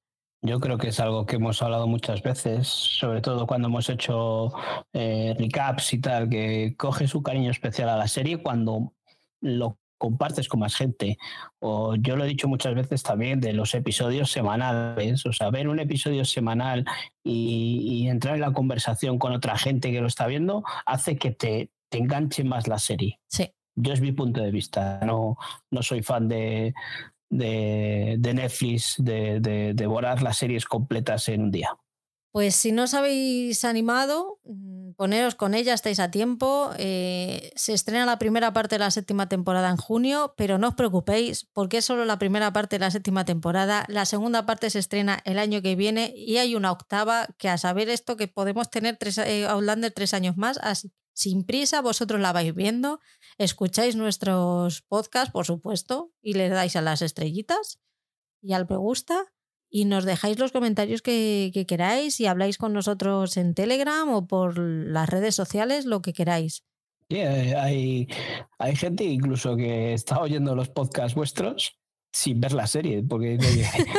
Yo 0.45 0.59
creo 0.59 0.77
que 0.77 0.89
es 0.89 0.99
algo 0.99 1.25
que 1.25 1.37
hemos 1.37 1.63
hablado 1.63 1.87
muchas 1.87 2.21
veces, 2.21 2.67
sobre 2.67 3.21
todo 3.21 3.47
cuando 3.47 3.69
hemos 3.69 3.89
hecho 3.89 4.53
eh, 4.93 5.37
recaps 5.39 5.95
y 5.95 6.01
tal, 6.01 6.29
que 6.29 6.75
coge 6.77 7.07
su 7.07 7.23
cariño 7.23 7.51
especial 7.53 7.89
a 7.89 7.97
la 7.97 8.09
serie 8.09 8.43
cuando 8.43 8.93
lo 9.41 9.79
compartes 10.03 10.49
con 10.49 10.59
más 10.59 10.75
gente. 10.75 11.17
O 11.61 11.95
yo 11.95 12.17
lo 12.17 12.25
he 12.25 12.27
dicho 12.27 12.49
muchas 12.49 12.75
veces 12.75 13.05
también 13.05 13.41
de 13.41 13.53
los 13.53 13.73
episodios 13.73 14.33
semanales, 14.33 15.25
o 15.27 15.33
sea, 15.33 15.49
ver 15.51 15.69
un 15.69 15.79
episodio 15.79 16.25
semanal 16.25 16.85
y, 17.23 18.09
entrar 18.09 18.35
en 18.35 18.41
la 18.41 18.53
conversación 18.53 19.17
con 19.17 19.33
otra 19.33 19.57
gente 19.57 19.93
que 19.93 20.01
lo 20.01 20.09
está 20.09 20.27
viendo 20.27 20.65
hace 20.87 21.17
que 21.17 21.31
te, 21.31 21.71
te 21.89 21.99
enganche 21.99 22.43
más 22.43 22.67
la 22.67 22.81
serie. 22.81 23.21
Sí. 23.29 23.49
Yo 23.77 23.93
es 23.93 24.01
mi 24.01 24.11
punto 24.11 24.43
de 24.43 24.51
vista, 24.51 25.01
no, 25.07 25.37
no 25.71 25.83
soy 25.83 26.03
fan 26.03 26.27
de, 26.27 26.75
de, 27.31 28.19
Netflix 28.35 28.97
de, 28.99 29.39
de 29.39 29.73
devorar 29.73 30.21
las 30.21 30.37
series 30.37 30.65
completas 30.65 31.29
en 31.29 31.43
un 31.43 31.51
día. 31.53 31.71
Pues 32.33 32.57
si 32.57 32.73
no 32.73 32.85
os 32.85 32.95
habéis 32.95 33.63
animado, 33.63 34.41
mm, 34.45 34.93
poneros 34.97 35.35
con 35.35 35.53
ella, 35.53 35.75
estáis 35.75 36.01
a 36.01 36.11
tiempo. 36.11 36.71
Eh, 36.79 37.53
se 37.57 37.75
estrena 37.75 38.07
la 38.07 38.19
primera 38.19 38.55
parte 38.55 38.77
de 38.77 38.79
la 38.79 38.91
séptima 38.91 39.29
temporada 39.29 39.69
en 39.69 39.77
junio, 39.77 40.33
pero 40.39 40.57
no 40.57 40.69
os 40.69 40.75
preocupéis, 40.75 41.45
porque 41.53 41.79
es 41.79 41.85
solo 41.85 42.07
la 42.07 42.19
primera 42.19 42.51
parte 42.51 42.77
de 42.77 42.81
la 42.81 42.91
séptima 42.91 43.27
temporada. 43.27 43.85
La 43.89 44.07
segunda 44.07 44.47
parte 44.47 44.71
se 44.71 44.79
estrena 44.79 45.21
el 45.27 45.39
año 45.39 45.61
que 45.61 45.77
viene 45.77 46.15
y 46.17 46.39
hay 46.39 46.55
una 46.55 46.73
octava 46.73 47.27
que 47.37 47.51
a 47.51 47.59
saber 47.59 47.91
esto 47.91 48.17
que 48.17 48.29
podemos 48.29 48.71
tener 48.71 48.97
tres, 48.97 49.19
eh, 49.19 49.47
tres 49.95 50.15
años 50.15 50.39
más. 50.39 50.59
Sin 51.15 51.45
prisa, 51.45 51.83
vosotros 51.83 52.19
la 52.19 52.33
vais 52.33 52.55
viendo, 52.55 52.99
escucháis 53.37 53.95
nuestros 53.97 54.81
podcasts, 54.81 55.31
por 55.31 55.45
supuesto, 55.45 56.11
y 56.23 56.33
le 56.33 56.49
dais 56.49 56.77
a 56.77 56.81
las 56.81 57.03
estrellitas 57.03 57.79
y 58.41 58.55
al 58.55 58.67
me 58.69 58.77
gusta 58.77 59.32
y 59.75 59.87
nos 59.87 60.05
dejáis 60.05 60.39
los 60.39 60.53
comentarios 60.53 61.01
que, 61.01 61.51
queráis 61.67 62.21
y 62.21 62.27
habláis 62.27 62.59
con 62.59 62.75
nosotros 62.75 63.39
en 63.39 63.55
Telegram 63.55 64.07
o 64.11 64.27
por 64.27 64.59
las 64.59 65.09
redes 65.09 65.35
sociales, 65.35 65.87
lo 65.87 66.03
que 66.03 66.13
queráis. 66.13 66.63
Sí, 67.09 67.19
hay, 67.19 68.07
hay 68.59 68.77
gente 68.77 69.05
incluso 69.05 69.57
que 69.57 69.95
está 69.95 70.21
oyendo 70.21 70.55
los 70.55 70.69
podcasts 70.69 71.15
vuestros 71.15 71.79
sin 72.13 72.39
ver 72.39 72.53
la 72.53 72.67
serie, 72.67 73.03
porque 73.03 73.39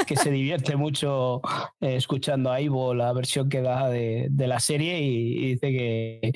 que 0.05 0.15
se 0.15 0.29
divierte 0.29 0.75
mucho 0.75 1.41
eh, 1.81 1.95
escuchando 1.95 2.51
a 2.51 2.61
Ivo 2.61 2.93
la 2.93 3.11
versión 3.11 3.49
que 3.49 3.63
da 3.63 3.89
de, 3.89 4.29
la 4.31 4.59
serie 4.59 5.01
y, 5.01 5.53
dice 5.53 5.71
que, 5.71 6.31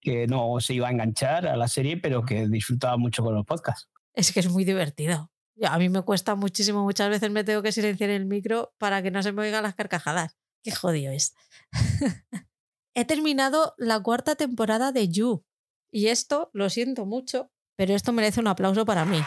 que 0.00 0.26
no 0.26 0.60
se 0.60 0.72
iba 0.72 0.88
a 0.88 0.92
enganchar 0.92 1.46
a 1.46 1.56
la 1.56 1.68
serie, 1.68 1.98
pero 1.98 2.24
que 2.24 2.48
disfrutaba 2.48 2.96
mucho 2.96 3.22
con 3.22 3.34
los 3.34 3.44
podcasts. 3.44 3.90
Es 4.14 4.32
que 4.32 4.40
es 4.40 4.50
muy 4.50 4.64
divertido. 4.64 5.30
A 5.66 5.78
mí 5.78 5.88
me 5.88 6.02
cuesta 6.02 6.34
muchísimo, 6.34 6.82
muchas 6.82 7.08
veces 7.10 7.30
me 7.30 7.44
tengo 7.44 7.62
que 7.62 7.72
silenciar 7.72 8.10
el 8.10 8.26
micro 8.26 8.74
para 8.78 9.02
que 9.02 9.10
no 9.10 9.22
se 9.22 9.32
me 9.32 9.42
oigan 9.42 9.62
las 9.62 9.74
carcajadas. 9.74 10.36
Qué 10.62 10.70
jodido 10.72 11.12
es. 11.12 11.34
He 12.94 13.04
terminado 13.04 13.74
la 13.76 14.00
cuarta 14.00 14.34
temporada 14.34 14.92
de 14.92 15.08
You. 15.08 15.44
Y 15.90 16.08
esto, 16.08 16.50
lo 16.52 16.68
siento 16.70 17.06
mucho, 17.06 17.50
pero 17.76 17.94
esto 17.94 18.12
merece 18.12 18.40
un 18.40 18.48
aplauso 18.48 18.84
para 18.84 19.04
mí. 19.04 19.22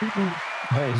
Pues 0.74 0.94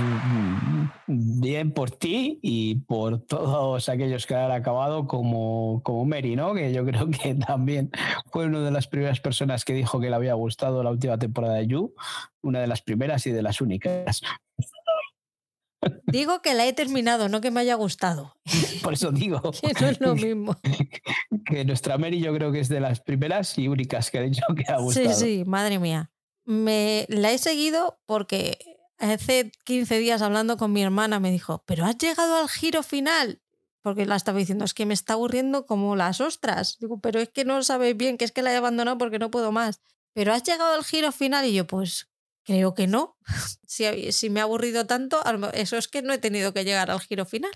bien 1.07 1.73
por 1.73 1.91
ti 1.91 2.39
y 2.43 2.77
por 2.77 3.21
todos 3.27 3.89
aquellos 3.89 4.27
que 4.27 4.35
han 4.35 4.53
acabado 4.53 5.07
como, 5.07 5.83
como 5.83 6.05
Mary, 6.05 6.37
¿no? 6.37 6.55
Que 6.55 6.73
yo 6.73 6.85
creo 6.85 7.11
que 7.11 7.35
también 7.47 7.91
fue 8.31 8.47
una 8.47 8.61
de 8.61 8.71
las 8.71 8.87
primeras 8.87 9.21
personas 9.21 9.65
que 9.65 9.73
dijo 9.75 10.01
que 10.01 10.11
le 10.11 10.17
había 10.17 10.35
gustado 10.35 10.83
la 10.83 10.91
última 10.91 11.19
temporada 11.19 11.55
de 11.55 11.67
You, 11.67 11.95
una 12.43 12.61
de 12.61 12.67
las 12.67 12.83
primeras 12.83 13.27
y 13.27 13.33
de 13.33 13.43
las 13.43 13.61
únicas. 13.61 14.23
Digo 16.07 16.41
que 16.41 16.55
la 16.55 16.67
he 16.67 16.73
terminado, 16.73 17.29
no 17.29 17.41
que 17.41 17.51
me 17.51 17.61
haya 17.61 17.75
gustado. 17.75 18.37
Por 18.83 18.95
eso 18.95 19.11
digo. 19.11 19.41
que 19.61 19.73
no 19.81 19.89
es 19.89 20.01
lo 20.01 20.15
mismo. 20.15 20.57
Que 21.45 21.65
nuestra 21.65 21.99
Mary 21.99 22.21
yo 22.21 22.35
creo 22.35 22.53
que 22.53 22.61
es 22.61 22.69
de 22.69 22.81
las 22.81 23.01
primeras 23.01 23.59
y 23.59 23.69
únicas 23.69 24.11
que 24.11 24.19
ha 24.19 24.23
dicho 24.23 24.43
que 24.57 24.71
ha 24.73 24.79
gustado. 24.79 25.13
Sí, 25.13 25.43
sí, 25.43 25.45
madre 25.45 25.79
mía. 25.79 26.11
Me 26.47 27.07
la 27.09 27.33
he 27.33 27.39
seguido 27.39 27.99
porque 28.07 28.74
hace 28.99 29.53
15 29.65 29.99
días 29.99 30.23
hablando 30.23 30.57
con 30.57 30.73
mi 30.73 30.83
hermana 30.83 31.21
me 31.21 31.31
dijo, 31.31 31.63
pero 31.67 31.85
has 31.85 31.99
llegado 31.99 32.37
al 32.37 32.49
giro 32.49 32.83
final. 32.83 33.41
Porque 33.83 34.07
la 34.07 34.17
estaba 34.17 34.39
diciendo, 34.39 34.65
es 34.65 34.73
que 34.73 34.87
me 34.87 34.95
está 34.95 35.13
aburriendo 35.13 35.67
como 35.67 35.95
las 35.95 36.21
ostras. 36.23 36.79
Digo, 36.81 37.01
pero 37.01 37.21
es 37.21 37.29
que 37.29 37.45
no 37.45 37.63
sabes 37.63 37.95
bien, 37.97 38.17
que 38.17 38.25
es 38.25 38.33
que 38.33 38.41
la 38.41 38.51
he 38.53 38.57
abandonado 38.57 38.97
porque 38.97 39.19
no 39.19 39.31
puedo 39.31 39.53
más. 39.53 39.81
Pero 40.15 40.33
has 40.33 40.43
llegado 40.43 40.73
al 40.73 40.85
giro 40.85 41.13
final 41.13 41.45
y 41.45 41.53
yo, 41.53 41.67
pues 41.67 42.09
creo 42.45 42.73
que 42.73 42.87
no. 42.87 43.19
si, 43.67 44.13
si 44.13 44.31
me 44.31 44.41
ha 44.41 44.45
aburrido 44.45 44.87
tanto, 44.87 45.23
eso 45.53 45.77
es 45.77 45.89
que 45.89 46.01
no 46.01 46.15
he 46.15 46.19
tenido 46.19 46.55
que 46.55 46.65
llegar 46.65 46.91
al 46.91 47.01
giro 47.01 47.27
final. 47.27 47.51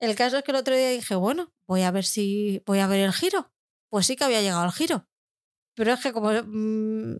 El 0.00 0.16
caso 0.16 0.38
es 0.38 0.44
que 0.44 0.50
el 0.50 0.58
otro 0.58 0.76
día 0.76 0.90
dije, 0.90 1.14
bueno, 1.14 1.52
voy 1.66 1.82
a 1.82 1.90
ver 1.90 2.04
si 2.04 2.62
voy 2.66 2.80
a 2.80 2.86
ver 2.86 3.00
el 3.00 3.12
giro. 3.12 3.50
Pues 3.88 4.06
sí 4.06 4.16
que 4.16 4.24
había 4.24 4.42
llegado 4.42 4.62
al 4.62 4.72
giro. 4.72 5.06
Pero 5.74 5.94
es 5.94 6.00
que 6.00 6.12
como 6.12 6.30
mm, 6.30 7.16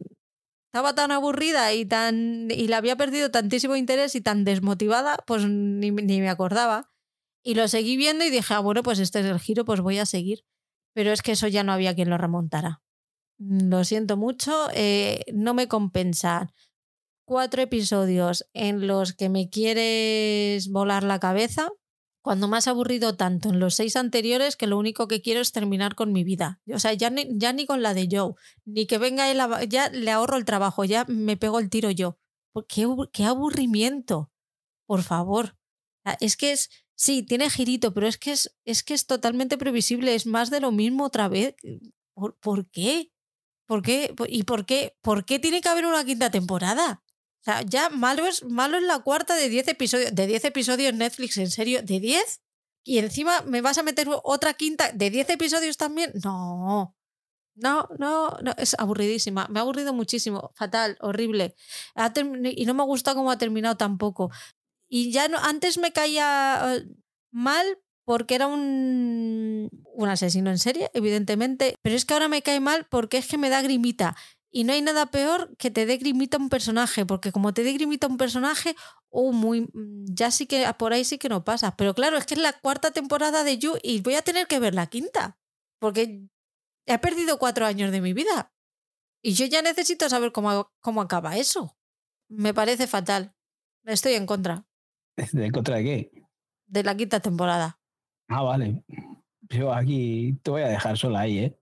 estaba 0.70 0.94
tan 0.94 1.10
aburrida 1.10 1.74
y 1.74 1.84
tan 1.84 2.48
y 2.48 2.68
le 2.68 2.76
había 2.76 2.94
perdido 2.94 3.32
tantísimo 3.32 3.74
interés 3.74 4.14
y 4.14 4.20
tan 4.20 4.44
desmotivada, 4.44 5.16
pues 5.26 5.44
ni, 5.44 5.90
me 5.90 6.28
acordaba. 6.28 6.92
Y 7.42 7.54
lo 7.54 7.66
seguí 7.66 7.96
viendo 7.96 8.24
y 8.24 8.30
dije, 8.30 8.54
ah, 8.54 8.60
bueno, 8.60 8.84
pues 8.84 9.00
este 9.00 9.18
es 9.18 9.26
el 9.26 9.40
giro, 9.40 9.64
pues 9.64 9.80
voy 9.80 9.98
a 9.98 10.06
seguir. 10.06 10.44
Pero 10.94 11.10
es 11.10 11.22
que 11.22 11.32
eso 11.32 11.48
ya 11.48 11.64
no 11.64 11.72
había 11.72 11.96
quien 11.96 12.08
lo 12.08 12.18
remontara. 12.18 12.82
Lo 13.38 13.82
siento 13.82 14.16
mucho, 14.16 14.68
eh, 14.72 15.24
no 15.32 15.54
me 15.54 15.66
compensa. 15.66 16.52
Cuatro 17.24 17.62
episodios 17.62 18.48
en 18.54 18.86
los 18.86 19.12
que 19.12 19.28
me 19.28 19.50
quieres 19.50 20.68
volar 20.68 21.02
la 21.02 21.18
cabeza, 21.18 21.68
cuando 22.22 22.48
me 22.48 22.56
has 22.56 22.68
aburrido 22.68 23.16
tanto 23.16 23.48
en 23.48 23.60
los 23.60 23.74
seis 23.74 23.96
anteriores 23.96 24.56
que 24.56 24.66
lo 24.66 24.78
único 24.78 25.08
que 25.08 25.22
quiero 25.22 25.40
es 25.40 25.52
terminar 25.52 25.94
con 25.94 26.12
mi 26.12 26.24
vida. 26.24 26.60
O 26.72 26.78
sea, 26.78 26.92
ya 26.92 27.10
ni, 27.10 27.66
con 27.66 27.82
la 27.82 27.94
de 27.94 28.08
Joe, 28.10 28.34
ni 28.64 28.86
que 28.86 28.98
venga 28.98 29.30
él, 29.30 29.40
ya 29.68 29.88
le 29.90 30.10
ahorro 30.10 30.36
el 30.36 30.44
trabajo, 30.44 30.84
ya 30.84 31.04
me 31.08 31.36
pego 31.36 31.58
el 31.58 31.70
tiro 31.70 31.90
yo. 31.90 32.18
¿Qué, 32.68 32.86
qué 33.12 33.24
aburrimiento? 33.24 34.30
Por 34.86 35.02
favor. 35.02 35.56
Es 36.20 36.36
que 36.36 36.52
es, 36.52 36.70
sí, 36.94 37.22
tiene 37.22 37.48
girito, 37.48 37.94
pero 37.94 38.06
es 38.06 38.18
que 38.18 38.32
es, 38.32 38.56
es 38.64 38.82
que 38.82 38.94
es 38.94 39.06
totalmente 39.06 39.56
previsible, 39.56 40.14
es 40.14 40.26
más 40.26 40.50
de 40.50 40.60
lo 40.60 40.72
mismo 40.72 41.04
otra 41.04 41.28
vez. 41.28 41.54
¿Por, 42.14 42.36
¿por 42.38 42.68
qué? 42.70 43.12
¿Por 43.66 43.82
qué? 43.82 44.14
¿Y 44.28 44.42
por 44.42 44.66
qué? 44.66 44.96
¿Por 45.00 45.24
qué 45.24 45.38
tiene 45.38 45.60
que 45.60 45.68
haber 45.68 45.86
una 45.86 46.04
quinta 46.04 46.30
temporada? 46.30 47.02
O 47.40 47.44
sea, 47.44 47.62
ya 47.62 47.88
malo 47.88 48.26
es, 48.26 48.44
malo 48.44 48.76
es 48.76 48.82
la 48.82 48.98
cuarta 48.98 49.34
de 49.34 49.48
10 49.48 49.68
episodios. 49.68 50.14
De 50.14 50.26
10 50.26 50.44
episodios 50.44 50.94
Netflix, 50.94 51.38
¿en 51.38 51.50
serio? 51.50 51.82
¿De 51.82 51.98
10? 51.98 52.40
¿Y 52.84 52.98
encima 52.98 53.42
me 53.42 53.60
vas 53.60 53.78
a 53.78 53.82
meter 53.82 54.08
otra 54.24 54.54
quinta 54.54 54.92
de 54.92 55.10
10 55.10 55.30
episodios 55.30 55.76
también? 55.76 56.12
No. 56.22 56.94
No, 57.54 57.88
no, 57.98 58.38
no, 58.42 58.54
es 58.56 58.74
aburridísima. 58.78 59.46
Me 59.48 59.58
ha 59.58 59.62
aburrido 59.62 59.92
muchísimo. 59.92 60.50
Fatal, 60.54 60.96
horrible. 61.00 61.54
y 62.56 62.66
no 62.66 62.74
me 62.74 62.84
gusta 62.84 63.14
cómo 63.14 63.30
ha 63.30 63.38
terminado 63.38 63.76
tampoco. 63.76 64.30
Y 64.88 65.12
ya 65.12 65.28
no, 65.28 65.38
antes 65.38 65.78
me 65.78 65.92
caía 65.92 66.76
eh, 66.76 66.88
mal 67.30 67.78
porque 68.04 68.34
era 68.34 68.46
un, 68.46 69.68
un 69.94 70.08
asesino 70.08 70.50
en 70.50 70.58
serie, 70.58 70.90
evidentemente. 70.94 71.76
Pero 71.82 71.96
es 71.96 72.04
que 72.04 72.14
ahora 72.14 72.28
me 72.28 72.42
cae 72.42 72.60
mal 72.60 72.86
porque 72.90 73.18
es 73.18 73.28
que 73.28 73.38
me 73.38 73.50
da 73.50 73.62
grimita. 73.62 74.16
Y 74.52 74.64
no 74.64 74.72
hay 74.72 74.82
nada 74.82 75.06
peor 75.06 75.56
que 75.58 75.70
te 75.70 75.86
dé 75.86 75.96
grimita 75.96 76.36
un 76.36 76.48
personaje, 76.48 77.06
porque 77.06 77.30
como 77.30 77.54
te 77.54 77.62
dé 77.62 77.72
grimita 77.72 78.08
un 78.08 78.16
personaje, 78.16 78.74
oh, 79.08 79.32
muy, 79.32 79.62
mm, 79.72 80.06
ya 80.06 80.30
sí 80.30 80.46
que 80.46 80.66
por 80.76 80.92
ahí 80.92 81.04
sí 81.04 81.18
que 81.18 81.28
no 81.28 81.44
pasa. 81.44 81.76
Pero 81.76 81.94
claro, 81.94 82.16
es 82.16 82.26
que 82.26 82.34
es 82.34 82.40
la 82.40 82.52
cuarta 82.52 82.90
temporada 82.90 83.44
de 83.44 83.58
You 83.58 83.74
y 83.82 84.00
voy 84.00 84.14
a 84.14 84.22
tener 84.22 84.46
que 84.48 84.58
ver 84.58 84.74
la 84.74 84.88
quinta, 84.88 85.38
porque 85.78 86.26
he 86.86 86.98
perdido 86.98 87.38
cuatro 87.38 87.64
años 87.64 87.92
de 87.92 88.00
mi 88.00 88.12
vida. 88.12 88.52
Y 89.22 89.34
yo 89.34 89.46
ya 89.46 89.62
necesito 89.62 90.08
saber 90.08 90.32
cómo, 90.32 90.72
cómo 90.80 91.00
acaba 91.00 91.36
eso. 91.36 91.76
Me 92.28 92.54
parece 92.54 92.86
fatal. 92.86 93.34
Estoy 93.84 94.14
en 94.14 94.26
contra. 94.26 94.66
¿En 95.16 95.52
contra 95.52 95.76
de 95.76 95.84
qué? 95.84 96.12
De 96.66 96.82
la 96.82 96.96
quinta 96.96 97.20
temporada. 97.20 97.78
Ah, 98.28 98.42
vale. 98.42 98.84
Yo 99.48 99.72
aquí 99.72 100.38
te 100.42 100.50
voy 100.50 100.62
a 100.62 100.68
dejar 100.68 100.96
sola 100.96 101.20
ahí, 101.20 101.38
¿eh? 101.38 101.59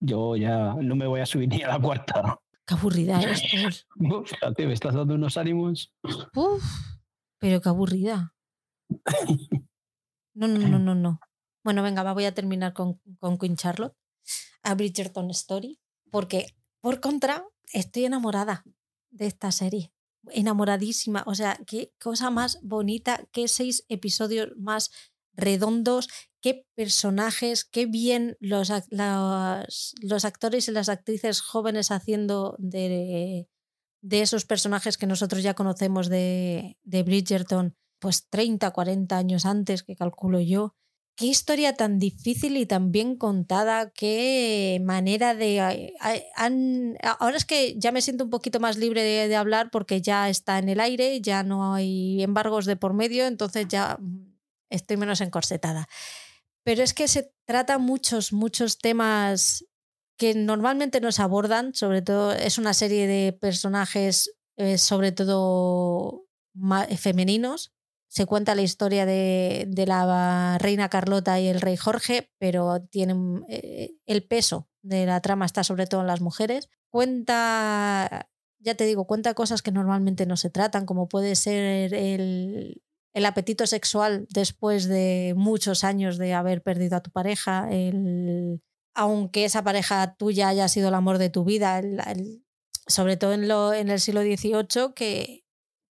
Yo 0.00 0.34
ya 0.36 0.74
no 0.74 0.96
me 0.96 1.06
voy 1.06 1.20
a 1.20 1.26
subir 1.26 1.48
ni 1.52 1.62
a 1.62 1.68
la 1.68 1.78
cuarta. 1.80 2.40
Qué 2.66 2.74
aburrida 2.74 3.20
es. 3.30 3.86
Fíjate, 4.24 4.66
me 4.66 4.72
estás 4.72 4.94
dando 4.94 5.14
unos 5.14 5.36
ánimos. 5.36 5.92
Uf. 6.34 6.64
Pero 7.38 7.60
qué 7.60 7.68
aburrida. 7.68 8.34
No, 10.32 10.46
no, 10.46 10.60
no, 10.60 10.78
no, 10.78 10.94
no. 10.94 11.20
Bueno, 11.64 11.82
venga, 11.82 12.02
va, 12.02 12.14
voy 12.14 12.24
a 12.24 12.32
terminar 12.32 12.72
con, 12.72 13.00
con 13.18 13.36
Queen 13.36 13.56
Charlotte, 13.56 13.94
a 14.62 14.74
Bridgerton 14.74 15.28
Story, 15.30 15.80
porque 16.10 16.54
por 16.80 17.00
contra 17.00 17.44
estoy 17.72 18.04
enamorada 18.06 18.64
de 19.10 19.26
esta 19.26 19.52
serie. 19.52 19.92
Enamoradísima. 20.30 21.24
O 21.26 21.34
sea, 21.34 21.58
qué 21.66 21.92
cosa 22.00 22.30
más 22.30 22.58
bonita, 22.62 23.26
qué 23.32 23.48
seis 23.48 23.84
episodios 23.88 24.50
más 24.56 24.90
redondos, 25.34 26.08
qué 26.40 26.66
personajes, 26.74 27.64
qué 27.64 27.86
bien 27.86 28.36
los, 28.40 28.72
los, 28.90 30.24
actores 30.24 30.68
y 30.68 30.72
las 30.72 30.88
actrices 30.88 31.40
jóvenes 31.40 31.90
haciendo 31.90 32.56
de, 32.58 33.48
de, 34.00 34.22
esos 34.22 34.44
personajes 34.46 34.96
que 34.96 35.06
nosotros 35.06 35.42
ya 35.42 35.54
conocemos 35.54 36.08
de, 36.08 36.78
de 36.82 37.02
Bridgerton, 37.02 37.76
pues 37.98 38.28
30, 38.28 38.70
40 38.70 39.16
años 39.16 39.44
antes, 39.44 39.82
que 39.82 39.96
calculo 39.96 40.40
yo. 40.40 40.74
Qué 41.16 41.26
historia 41.26 41.74
tan 41.74 41.98
difícil 41.98 42.56
y 42.56 42.64
tan 42.64 42.92
bien 42.92 43.16
contada, 43.16 43.90
qué 43.90 44.80
manera 44.82 45.34
de... 45.34 45.92
ahora 47.02 47.36
es 47.36 47.44
que 47.44 47.74
ya 47.78 47.92
me 47.92 48.00
siento 48.00 48.24
un 48.24 48.30
poquito 48.30 48.58
más 48.58 48.78
libre 48.78 49.02
de, 49.02 49.28
de, 49.28 49.36
hablar 49.36 49.70
porque 49.70 50.00
ya 50.00 50.30
está 50.30 50.58
en 50.58 50.70
el 50.70 50.80
aire, 50.80 51.20
ya 51.20 51.42
no 51.42 51.74
hay 51.74 52.22
embargos 52.22 52.64
de 52.64 52.76
por 52.76 52.94
medio, 52.94 53.26
entonces 53.26 53.68
ya 53.68 53.98
estoy 54.70 54.96
menos 54.96 55.20
encorsetada. 55.20 55.88
Pero 56.70 56.84
es 56.84 56.94
que 56.94 57.08
se 57.08 57.34
trata 57.46 57.78
muchos, 57.78 58.32
muchos 58.32 58.78
temas 58.78 59.66
que 60.16 60.36
normalmente 60.36 61.00
no 61.00 61.10
se 61.10 61.20
abordan, 61.20 61.74
sobre 61.74 62.00
todo 62.00 62.30
es 62.30 62.58
una 62.58 62.74
serie 62.74 63.08
de 63.08 63.32
personajes, 63.32 64.36
eh, 64.56 64.78
sobre 64.78 65.10
todo 65.10 66.28
femeninos. 66.96 67.72
Se 68.06 68.24
cuenta 68.24 68.54
la 68.54 68.62
historia 68.62 69.04
de, 69.04 69.64
de, 69.66 69.84
la 69.84 70.58
reina 70.60 70.88
Carlota 70.88 71.40
y 71.40 71.48
el 71.48 71.60
rey 71.60 71.76
Jorge, 71.76 72.30
pero 72.38 72.80
tienen 72.82 73.44
eh, 73.48 73.96
el 74.06 74.24
peso 74.24 74.68
de 74.80 75.06
la 75.06 75.20
trama 75.20 75.46
está 75.46 75.64
sobre 75.64 75.88
todo 75.88 76.02
en 76.02 76.06
las 76.06 76.20
mujeres. 76.20 76.68
Cuenta, 76.88 78.30
ya 78.60 78.76
te 78.76 78.84
digo, 78.84 79.08
cuenta 79.08 79.34
cosas 79.34 79.62
que 79.62 79.72
normalmente 79.72 80.24
no 80.24 80.36
se 80.36 80.50
tratan, 80.50 80.86
como 80.86 81.08
puede 81.08 81.34
ser 81.34 81.92
el, 81.94 82.80
el 83.12 83.26
apetito 83.26 83.66
sexual 83.66 84.26
después 84.30 84.86
de 84.86 85.34
muchos 85.36 85.84
años 85.84 86.18
de 86.18 86.34
haber 86.34 86.62
perdido 86.62 86.96
a 86.96 87.02
tu 87.02 87.10
pareja, 87.10 87.68
el, 87.70 88.62
aunque 88.94 89.44
esa 89.44 89.62
pareja 89.62 90.14
tuya 90.16 90.48
haya 90.48 90.68
sido 90.68 90.88
el 90.88 90.94
amor 90.94 91.18
de 91.18 91.30
tu 91.30 91.44
vida, 91.44 91.82
sobre 92.86 93.16
todo 93.16 93.32
en, 93.32 93.48
lo, 93.48 93.72
en 93.72 93.88
el 93.90 94.00
siglo 94.00 94.22
XVIII, 94.22 94.94
que 94.94 95.44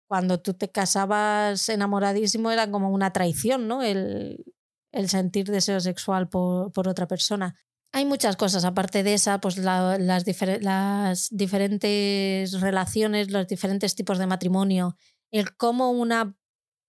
cuando 0.08 0.40
tú 0.40 0.54
te 0.54 0.72
casabas 0.72 1.70
enamoradísimo 1.70 2.52
era 2.52 2.72
como 2.72 2.90
una 2.90 3.12
traición, 3.14 3.68
¿no? 3.68 3.84
El, 3.84 4.44
el 4.92 5.10
sentir 5.10 5.50
deseo 5.50 5.80
sexual 5.80 6.30
por, 6.30 6.72
por, 6.72 6.88
otra 6.88 7.08
persona. 7.08 7.56
Hay 7.92 8.06
muchas 8.06 8.36
cosas, 8.36 8.66
aparte 8.66 9.04
de 9.04 9.14
esa, 9.14 9.40
pues 9.40 9.58
las, 9.58 10.00
las 10.00 11.30
diferentes 11.32 12.62
relaciones, 12.62 13.32
los 13.32 13.48
diferentes 13.48 13.96
tipos 13.96 14.18
de 14.18 14.28
matrimonio, 14.28 14.96
el 15.32 15.56
cómo 15.56 15.92
una 15.92 16.36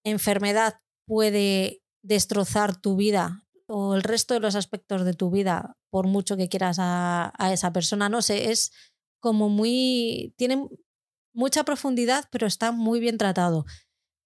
enfermedad 0.05 0.81
puede 1.07 1.83
destrozar 2.03 2.81
tu 2.81 2.97
vida 2.97 3.45
o 3.67 3.95
el 3.95 4.03
resto 4.03 4.35
de 4.35 4.41
los 4.41 4.57
aspectos 4.57 5.05
de 5.05 5.15
tu 5.15 5.31
vida, 5.31 5.77
por 5.91 6.09
mucho 6.09 6.37
que 6.37 6.49
quieras 6.49 6.79
a, 6.81 7.33
esa 7.53 7.73
persona. 7.73 8.09
No 8.09 8.21
sé, 8.21 8.51
es 8.51 8.73
como 9.21 9.49
muy. 9.49 10.35
tiene 10.37 10.69
mucha 11.33 11.63
profundidad, 11.63 12.25
pero 12.33 12.49
está 12.49 12.73
muy 12.73 12.99
bien 12.99 13.17
tratado. 13.17 13.65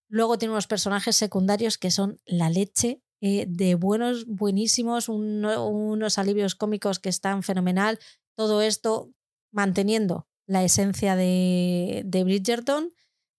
Luego 0.09 0.39
tiene 0.39 0.53
unos 0.53 0.67
personajes 0.67 1.17
secundarios 1.17 1.77
que 1.77 1.91
son 1.91 2.21
la 2.25 2.49
leche, 2.49 3.03
eh, 3.21 3.45
de 3.47 3.75
buenos, 3.75 4.27
buenísimos, 4.27 5.11
unos 5.11 6.19
alivios 6.19 6.55
cómicos 6.55 6.99
que 6.99 7.11
están 7.11 7.43
fenomenal. 7.43 7.99
Todo 8.37 8.63
esto 8.63 9.13
manteniendo 9.53 10.27
la 10.47 10.65
esencia 10.65 11.17
de, 11.17 12.03
de 12.07 12.25
Bridgerton 12.25 12.91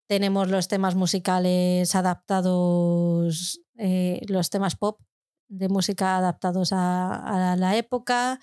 tenemos 0.07 0.49
los 0.49 0.67
temas 0.67 0.95
musicales 0.95 1.95
adaptados, 1.95 3.61
eh, 3.77 4.21
los 4.27 4.49
temas 4.49 4.75
pop 4.75 4.99
de 5.47 5.69
música 5.69 6.17
adaptados 6.17 6.69
a, 6.71 7.55
la 7.57 7.77
época, 7.77 8.39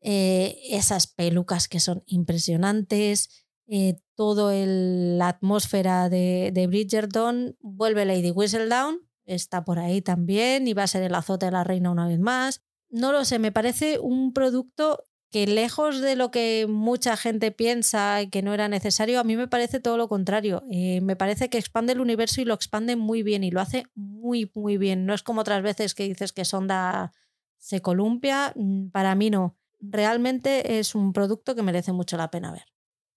eh, 0.00 0.58
esas 0.70 1.06
pelucas 1.06 1.68
que 1.68 1.80
son 1.80 2.02
impresionantes, 2.06 3.46
eh, 3.68 3.98
todo 4.14 4.52
la 4.52 5.28
atmósfera 5.28 6.08
de, 6.08 6.50
de, 6.52 6.66
Bridgerton, 6.66 7.56
vuelve 7.60 8.04
Lady 8.04 8.30
Whistledown, 8.30 9.00
está 9.24 9.64
por 9.64 9.78
ahí 9.78 10.02
también 10.02 10.68
y 10.68 10.74
va 10.74 10.84
a 10.84 10.88
ser 10.88 11.02
el 11.02 11.14
azote 11.14 11.46
de 11.46 11.52
la 11.52 11.64
reina 11.64 11.90
una 11.90 12.06
vez 12.06 12.20
más. 12.20 12.62
No 12.88 13.10
lo 13.10 13.24
sé, 13.24 13.38
me 13.38 13.50
parece 13.50 13.98
un 13.98 14.32
producto 14.32 15.02
que 15.30 15.46
lejos 15.46 16.00
de 16.00 16.16
lo 16.16 16.30
que 16.30 16.66
mucha 16.68 17.16
gente 17.16 17.50
piensa 17.50 18.20
que 18.30 18.42
no 18.42 18.54
era 18.54 18.68
necesario, 18.68 19.20
a 19.20 19.24
mí 19.24 19.36
me 19.36 19.48
parece 19.48 19.80
todo 19.80 19.96
lo 19.96 20.08
contrario. 20.08 20.62
Eh, 20.70 21.00
me 21.00 21.16
parece 21.16 21.50
que 21.50 21.58
expande 21.58 21.92
el 21.92 22.00
universo 22.00 22.40
y 22.40 22.44
lo 22.44 22.54
expande 22.54 22.96
muy 22.96 23.22
bien 23.22 23.44
y 23.44 23.50
lo 23.50 23.60
hace 23.60 23.84
muy, 23.94 24.50
muy 24.54 24.78
bien. 24.78 25.04
No 25.06 25.14
es 25.14 25.22
como 25.22 25.40
otras 25.40 25.62
veces 25.62 25.94
que 25.94 26.04
dices 26.04 26.32
que 26.32 26.44
Sonda 26.44 27.12
se 27.58 27.82
columpia, 27.82 28.52
mm, 28.54 28.90
para 28.90 29.14
mí 29.14 29.30
no. 29.30 29.56
Realmente 29.80 30.78
es 30.78 30.94
un 30.94 31.12
producto 31.12 31.54
que 31.54 31.62
merece 31.62 31.92
mucho 31.92 32.16
la 32.16 32.30
pena 32.30 32.52
ver. 32.52 32.66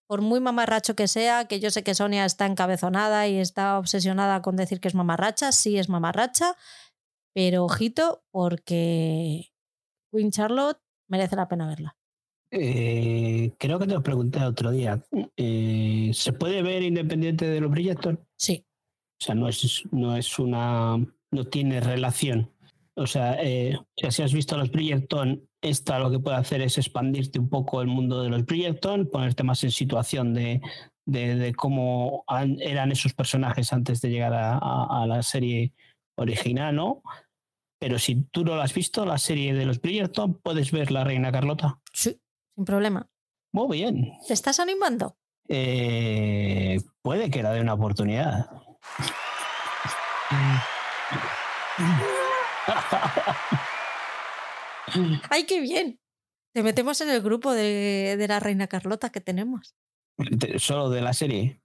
Por 0.07 0.22
muy 0.22 0.40
mamarracho 0.40 0.95
que 0.95 1.07
sea, 1.07 1.45
que 1.45 1.60
yo 1.60 1.69
sé 1.69 1.84
que 1.84 1.94
Sonia 1.94 2.26
está 2.26 2.48
encabezonada 2.48 3.27
y 3.27 3.38
está 3.38 3.77
obsesionada 3.77 4.41
con 4.41 4.56
decir 4.56 4.80
que 4.81 4.88
es 4.88 4.95
mamarracha, 4.95 5.52
sí 5.52 5.77
es 5.77 5.88
mamarracha, 5.88 6.56
pero 7.34 7.65
ojito 7.65 8.23
porque 8.31 9.52
Queen 10.11 10.31
Charlotte 10.31 10.81
merece 11.07 11.36
la 11.36 11.48
pena 11.48 11.68
verla. 11.68 11.98
Eh, 12.51 13.53
creo 13.59 13.77
que 13.77 13.85
te 13.85 13.93
lo 13.93 14.03
pregunté 14.03 14.43
otro 14.43 14.71
día. 14.71 15.03
Eh, 15.38 16.11
¿Se 16.13 16.34
puede 16.34 16.61
ver 16.61 16.84
independiente 16.84 17.47
de 17.47 17.61
los 17.61 17.69
Bridgerton? 17.69 18.19
Sí. 18.35 18.65
O 19.21 19.26
sea, 19.26 19.35
no 19.35 19.47
es, 19.47 19.84
no 19.91 20.15
es 20.15 20.39
una. 20.39 20.97
No 21.31 21.43
tiene 21.45 21.80
relación. 21.80 22.51
O 22.95 23.05
sea, 23.05 23.38
eh, 23.41 23.77
si 24.09 24.23
has 24.23 24.34
visto 24.34 24.57
los 24.57 24.71
Bridgerton, 24.71 25.47
esta 25.61 25.99
lo 25.99 26.09
que 26.09 26.19
puede 26.19 26.38
hacer 26.38 26.61
es 26.61 26.77
expandirte 26.77 27.39
un 27.39 27.49
poco 27.49 27.81
el 27.81 27.88
mundo 27.88 28.23
de 28.23 28.30
los 28.30 28.45
Bridgerton, 28.45 29.09
ponerte 29.09 29.43
más 29.43 29.63
en 29.63 29.71
situación 29.71 30.34
de, 30.34 30.61
de, 31.05 31.53
cómo 31.55 32.26
eran 32.59 32.91
esos 32.91 33.13
personajes 33.13 33.71
antes 33.71 34.01
de 34.01 34.09
llegar 34.09 34.34
a, 34.34 34.57
a, 34.57 35.07
la 35.07 35.21
serie 35.21 35.73
original, 36.15 36.76
¿no? 36.76 37.03
Pero 37.80 37.99
si 37.99 38.23
tú 38.31 38.43
no 38.43 38.55
lo 38.55 38.61
has 38.61 38.73
visto, 38.73 39.05
la 39.05 39.17
serie 39.17 39.53
de 39.53 39.65
los 39.65 39.80
Bridgerton, 39.80 40.34
¿puedes 40.34 40.71
ver 40.71 40.91
La 40.91 41.05
Reina 41.05 41.31
Carlota? 41.31 41.80
Sí 41.93 42.19
sin 42.60 42.65
problema. 42.65 43.10
Muy 43.53 43.77
bien. 43.77 44.18
¿Te 44.27 44.34
estás 44.34 44.60
animando? 44.60 45.15
Eh, 45.48 46.77
puede 47.02 47.31
que 47.31 47.41
la 47.41 47.53
dé 47.53 47.61
una 47.61 47.76
oportunidad. 47.76 48.49
¡Ay, 55.30 55.45
qué 55.45 55.61
bien! 55.61 56.02
Te 56.53 56.64
metemos 56.64 56.99
en 56.99 57.11
el 57.11 57.22
grupo 57.22 57.53
de, 57.53 58.18
de 58.18 58.27
la 58.27 58.41
Reina 58.41 58.68
Carlota 58.68 59.10
que 59.10 59.22
tenemos. 59.22 59.73
¿Solo 60.57 60.90
de 60.90 60.99
la 61.02 61.14
serie? 61.14 61.61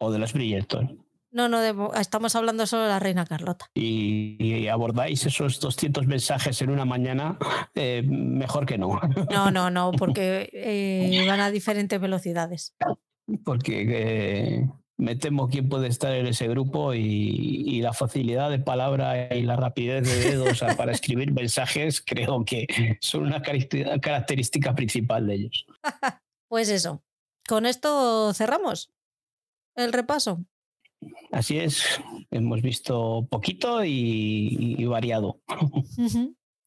¿O 0.00 0.10
de 0.10 0.18
los 0.18 0.32
Bridgerton? 0.32 1.06
No, 1.32 1.48
no, 1.48 1.94
estamos 1.94 2.36
hablando 2.36 2.66
solo 2.66 2.82
de 2.82 2.90
la 2.90 2.98
reina 2.98 3.24
Carlota. 3.24 3.70
Y, 3.74 4.68
abordáis 4.68 5.24
esos 5.24 5.60
200 5.60 6.06
mensajes 6.06 6.60
en 6.60 6.70
una 6.70 6.84
mañana, 6.84 7.38
eh, 7.74 8.02
mejor 8.06 8.66
que 8.66 8.76
no. 8.76 9.00
No, 9.30 9.50
no, 9.50 9.70
no, 9.70 9.92
porque 9.98 10.50
eh, 10.52 11.24
van 11.26 11.40
a 11.40 11.50
diferentes 11.50 11.98
velocidades. 11.98 12.74
Porque 13.44 13.86
eh, 13.88 14.68
me 14.98 15.16
temo 15.16 15.48
quién 15.48 15.70
puede 15.70 15.88
estar 15.88 16.12
en 16.14 16.26
ese 16.26 16.46
grupo 16.48 16.92
y, 16.92 17.80
la 17.80 17.94
facilidad 17.94 18.50
de 18.50 18.60
palabra 18.60 19.34
y 19.34 19.42
la 19.42 19.56
rapidez 19.56 20.06
de 20.06 20.30
dedos 20.30 20.60
para 20.76 20.92
escribir 20.92 21.32
mensajes 21.32 22.00
creo 22.00 22.44
que 22.44 22.98
son 23.00 23.24
una 23.24 23.42
característica 23.42 24.74
principal 24.74 25.26
de 25.26 25.34
ellos. 25.34 25.66
Pues 26.48 26.68
eso, 26.68 27.02
con 27.48 27.64
esto 27.64 28.34
cerramos 28.34 28.92
el 29.74 29.90
repaso. 29.94 30.44
Así 31.30 31.58
es, 31.58 32.00
hemos 32.30 32.62
visto 32.62 33.26
poquito 33.30 33.84
y, 33.84 34.84
variado. 34.84 35.40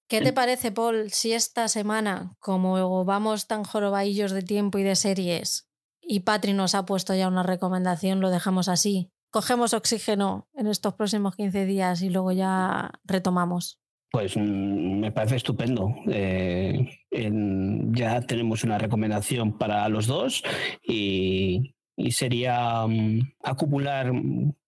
¿Qué 0.08 0.22
te 0.22 0.34
parece, 0.34 0.72
Paul, 0.72 1.12
si 1.12 1.34
esta 1.34 1.68
semana, 1.68 2.36
como 2.40 3.06
vamos 3.06 3.48
tan 3.48 3.64
jorobadillos 3.64 4.32
de 4.32 4.44
tiempo 4.44 4.78
y 4.78 4.84
de 4.84 4.96
series, 4.96 5.68
y 6.02 6.22
Patri 6.22 6.54
nos 6.54 6.76
ha 6.76 6.86
puesto 6.86 7.16
ya 7.16 7.28
una 7.28 7.44
recomendación, 7.44 8.22
lo 8.22 8.30
dejamos 8.30 8.70
así? 8.70 9.12
Cogemos 9.32 9.74
oxígeno 9.74 10.48
en 10.54 10.68
estos 10.68 10.94
próximos 10.94 11.36
15 11.36 11.66
días 11.66 12.02
y 12.02 12.10
luego 12.10 12.32
ya 12.32 12.92
retomamos. 13.04 13.80
Pues 14.12 14.38
mm, 14.38 15.00
me 15.00 15.12
parece 15.12 15.36
estupendo. 15.36 15.94
Eh, 16.08 16.88
ya 17.12 18.22
tenemos 18.22 18.64
una 18.64 18.78
recomendación 18.78 19.58
para 19.58 19.90
los 19.90 20.08
dos 20.08 20.44
y, 20.82 21.75
y 21.96 22.12
sería 22.12 22.86
mm, 22.88 23.36
acumular 23.44 24.12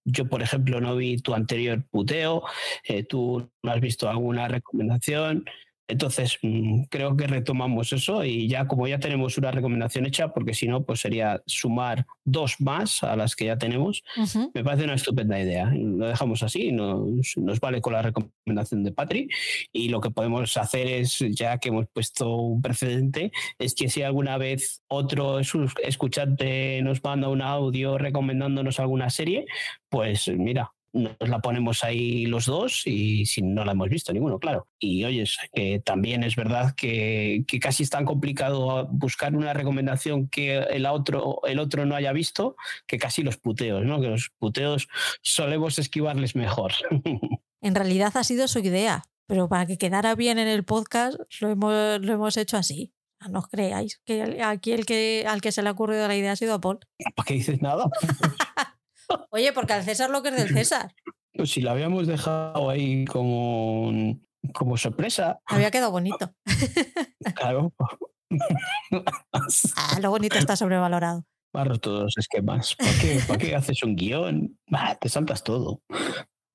Yo, 0.05 0.29
por 0.29 0.41
ejemplo, 0.41 0.79
no 0.79 0.95
vi 0.95 1.17
tu 1.17 1.33
anterior 1.33 1.83
puteo, 1.89 2.43
eh, 2.85 3.03
tú 3.03 3.49
no 3.63 3.71
has 3.71 3.81
visto 3.81 4.09
alguna 4.09 4.47
recomendación. 4.47 5.45
Entonces, 5.87 6.37
mm, 6.41 6.83
creo 6.89 7.15
que 7.15 7.27
retomamos 7.27 7.93
eso 7.93 8.23
y 8.23 8.47
ya 8.47 8.67
como 8.67 8.87
ya 8.87 8.99
tenemos 8.99 9.37
una 9.37 9.51
recomendación 9.51 10.05
hecha, 10.05 10.33
porque 10.33 10.53
si 10.53 10.67
no, 10.67 10.83
pues 10.83 10.99
sería 10.99 11.41
sumar 11.45 12.05
dos 12.25 12.59
más 12.59 13.03
a 13.03 13.15
las 13.15 13.35
que 13.35 13.45
ya 13.45 13.57
tenemos, 13.57 14.03
me 14.53 14.63
parece 14.63 14.83
una 14.83 14.95
estupenda 14.95 15.39
idea. 15.39 15.71
Lo 15.73 16.07
dejamos 16.07 16.43
así, 16.43 16.71
nos, 16.71 17.37
nos 17.37 17.59
vale 17.59 17.81
con 17.81 17.93
la 17.93 18.01
recomendación 18.01 18.83
de 18.83 18.91
Patri 18.91 19.29
y 19.71 19.89
lo 19.89 20.01
que 20.01 20.11
podemos 20.11 20.57
hacer 20.57 20.87
es, 20.87 21.19
ya 21.29 21.57
que 21.57 21.69
hemos 21.69 21.87
puesto 21.87 22.35
un 22.35 22.61
precedente, 22.61 23.31
es 23.57 23.73
que 23.73 23.89
si 23.89 24.03
alguna 24.03 24.37
vez 24.37 24.81
otro 24.87 25.39
escuchante 25.39 26.81
nos 26.81 27.03
manda 27.03 27.29
un 27.29 27.41
audio 27.41 27.97
recomendándonos 27.97 28.79
alguna 28.79 29.09
serie, 29.09 29.45
pues 29.89 30.27
mira, 30.27 30.73
nos 30.97 31.29
la 31.29 31.39
ponemos 31.39 31.83
ahí 31.83 32.25
los 32.25 32.45
dos 32.45 32.85
y 32.85 33.25
si 33.25 33.41
no 33.41 33.63
la 33.63 33.73
hemos 33.73 33.89
visto 33.89 34.13
ninguno, 34.13 34.39
claro. 34.39 34.67
Y 34.79 35.03
oye, 35.05 35.25
que 35.53 35.79
también 35.79 36.23
es 36.23 36.35
verdad 36.35 36.75
que, 36.75 37.45
casi 37.61 37.83
es 37.83 37.89
tan 37.89 38.05
complicado 38.05 38.87
buscar 38.87 39.35
una 39.35 39.53
recomendación 39.53 40.27
que 40.27 40.57
el 40.57 40.85
otro, 40.85 41.41
el 41.45 41.59
otro 41.59 41.85
no 41.85 41.95
haya 41.95 42.11
visto 42.11 42.55
que 42.85 42.97
casi 42.97 43.23
los 43.23 43.37
puteos, 43.37 43.83
¿no? 43.85 44.01
Que 44.01 44.07
los 44.07 44.31
puteos 44.37 44.87
solemos 45.21 45.79
esquivarles 45.79 46.35
mejor. 46.35 46.73
En 47.59 47.73
realidad 47.73 48.15
ha 48.15 48.23
sido 48.23 48.47
su 48.47 48.59
idea, 48.59 49.01
pero 49.25 49.49
para 49.49 49.65
que 49.65 49.79
quedara 49.79 50.13
bien 50.13 50.37
en 50.37 50.47
el 50.47 50.63
podcast 50.63 51.17
lo 51.41 51.49
hemos, 51.49 51.99
lo 52.01 52.13
hemos 52.13 52.37
hecho 52.37 52.55
así. 52.55 52.93
No 53.31 53.39
os 53.39 53.47
creáis 53.47 53.99
que 54.05 54.43
aquí 54.43 54.73
el 54.73 54.85
que 54.85 55.25
al 55.27 55.41
que 55.41 55.51
se 55.51 55.63
le 55.63 55.69
ha 55.69 55.71
ocurrido 55.71 56.07
la 56.07 56.15
idea 56.15 56.33
ha 56.33 56.35
sido 56.35 56.53
a 56.53 56.61
Paul. 56.61 56.79
¿Para 57.15 57.25
qué 57.25 57.33
dices 57.33 57.61
nada? 57.61 57.89
Oye, 59.31 59.53
porque 59.53 59.73
al 59.73 59.83
César 59.83 60.09
lo 60.09 60.21
que 60.21 60.29
es 60.29 60.35
del 60.35 60.49
César. 60.53 60.93
Pues 61.33 61.51
si 61.51 61.61
la 61.61 61.71
habíamos 61.71 62.07
dejado 62.07 62.69
ahí 62.69 63.05
como, 63.05 63.91
como 64.53 64.77
sorpresa. 64.77 65.39
Había 65.45 65.71
quedado 65.71 65.91
bonito. 65.91 66.33
Claro. 67.35 67.73
ah, 69.75 69.99
lo 70.01 70.09
bonito 70.09 70.37
está 70.37 70.55
sobrevalorado. 70.55 71.25
Barro 71.53 71.77
todos 71.79 72.01
los 72.03 72.17
esquemas. 72.17 72.75
¿Para 72.75 72.91
qué, 72.99 73.19
¿Para 73.27 73.39
qué 73.39 73.55
haces 73.55 73.83
un 73.83 73.95
guion? 73.95 74.59
te 74.99 75.09
saltas 75.09 75.43
todo. 75.43 75.81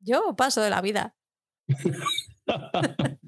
Yo 0.01 0.35
paso 0.37 0.61
de 0.61 0.71
la 0.71 0.81
vida. 0.81 1.15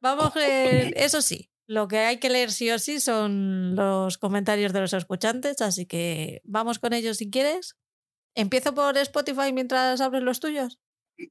Vamos, 0.00 0.36
eh, 0.36 0.92
eso 0.96 1.22
sí, 1.22 1.50
lo 1.66 1.88
que 1.88 1.98
hay 1.98 2.18
que 2.18 2.30
leer 2.30 2.50
sí 2.50 2.70
o 2.70 2.78
sí 2.78 3.00
son 3.00 3.74
los 3.74 4.18
comentarios 4.18 4.72
de 4.72 4.80
los 4.80 4.92
escuchantes, 4.92 5.60
así 5.60 5.86
que 5.86 6.40
vamos 6.44 6.78
con 6.78 6.92
ellos 6.92 7.18
si 7.18 7.30
quieres. 7.30 7.76
Empiezo 8.34 8.74
por 8.74 8.96
Spotify 8.98 9.52
mientras 9.52 10.00
abres 10.00 10.22
los 10.22 10.40
tuyos. 10.40 10.78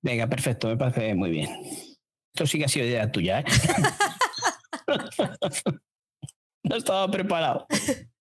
Venga, 0.01 0.27
perfecto, 0.27 0.67
me 0.69 0.77
parece 0.77 1.13
muy 1.13 1.29
bien. 1.29 1.49
Esto 2.33 2.47
sí 2.47 2.57
que 2.57 2.65
ha 2.65 2.69
sido 2.69 2.85
idea 2.85 3.11
tuya, 3.11 3.41
¿eh? 3.41 3.45
no 6.63 6.75
estaba 6.75 7.09
preparado. 7.09 7.67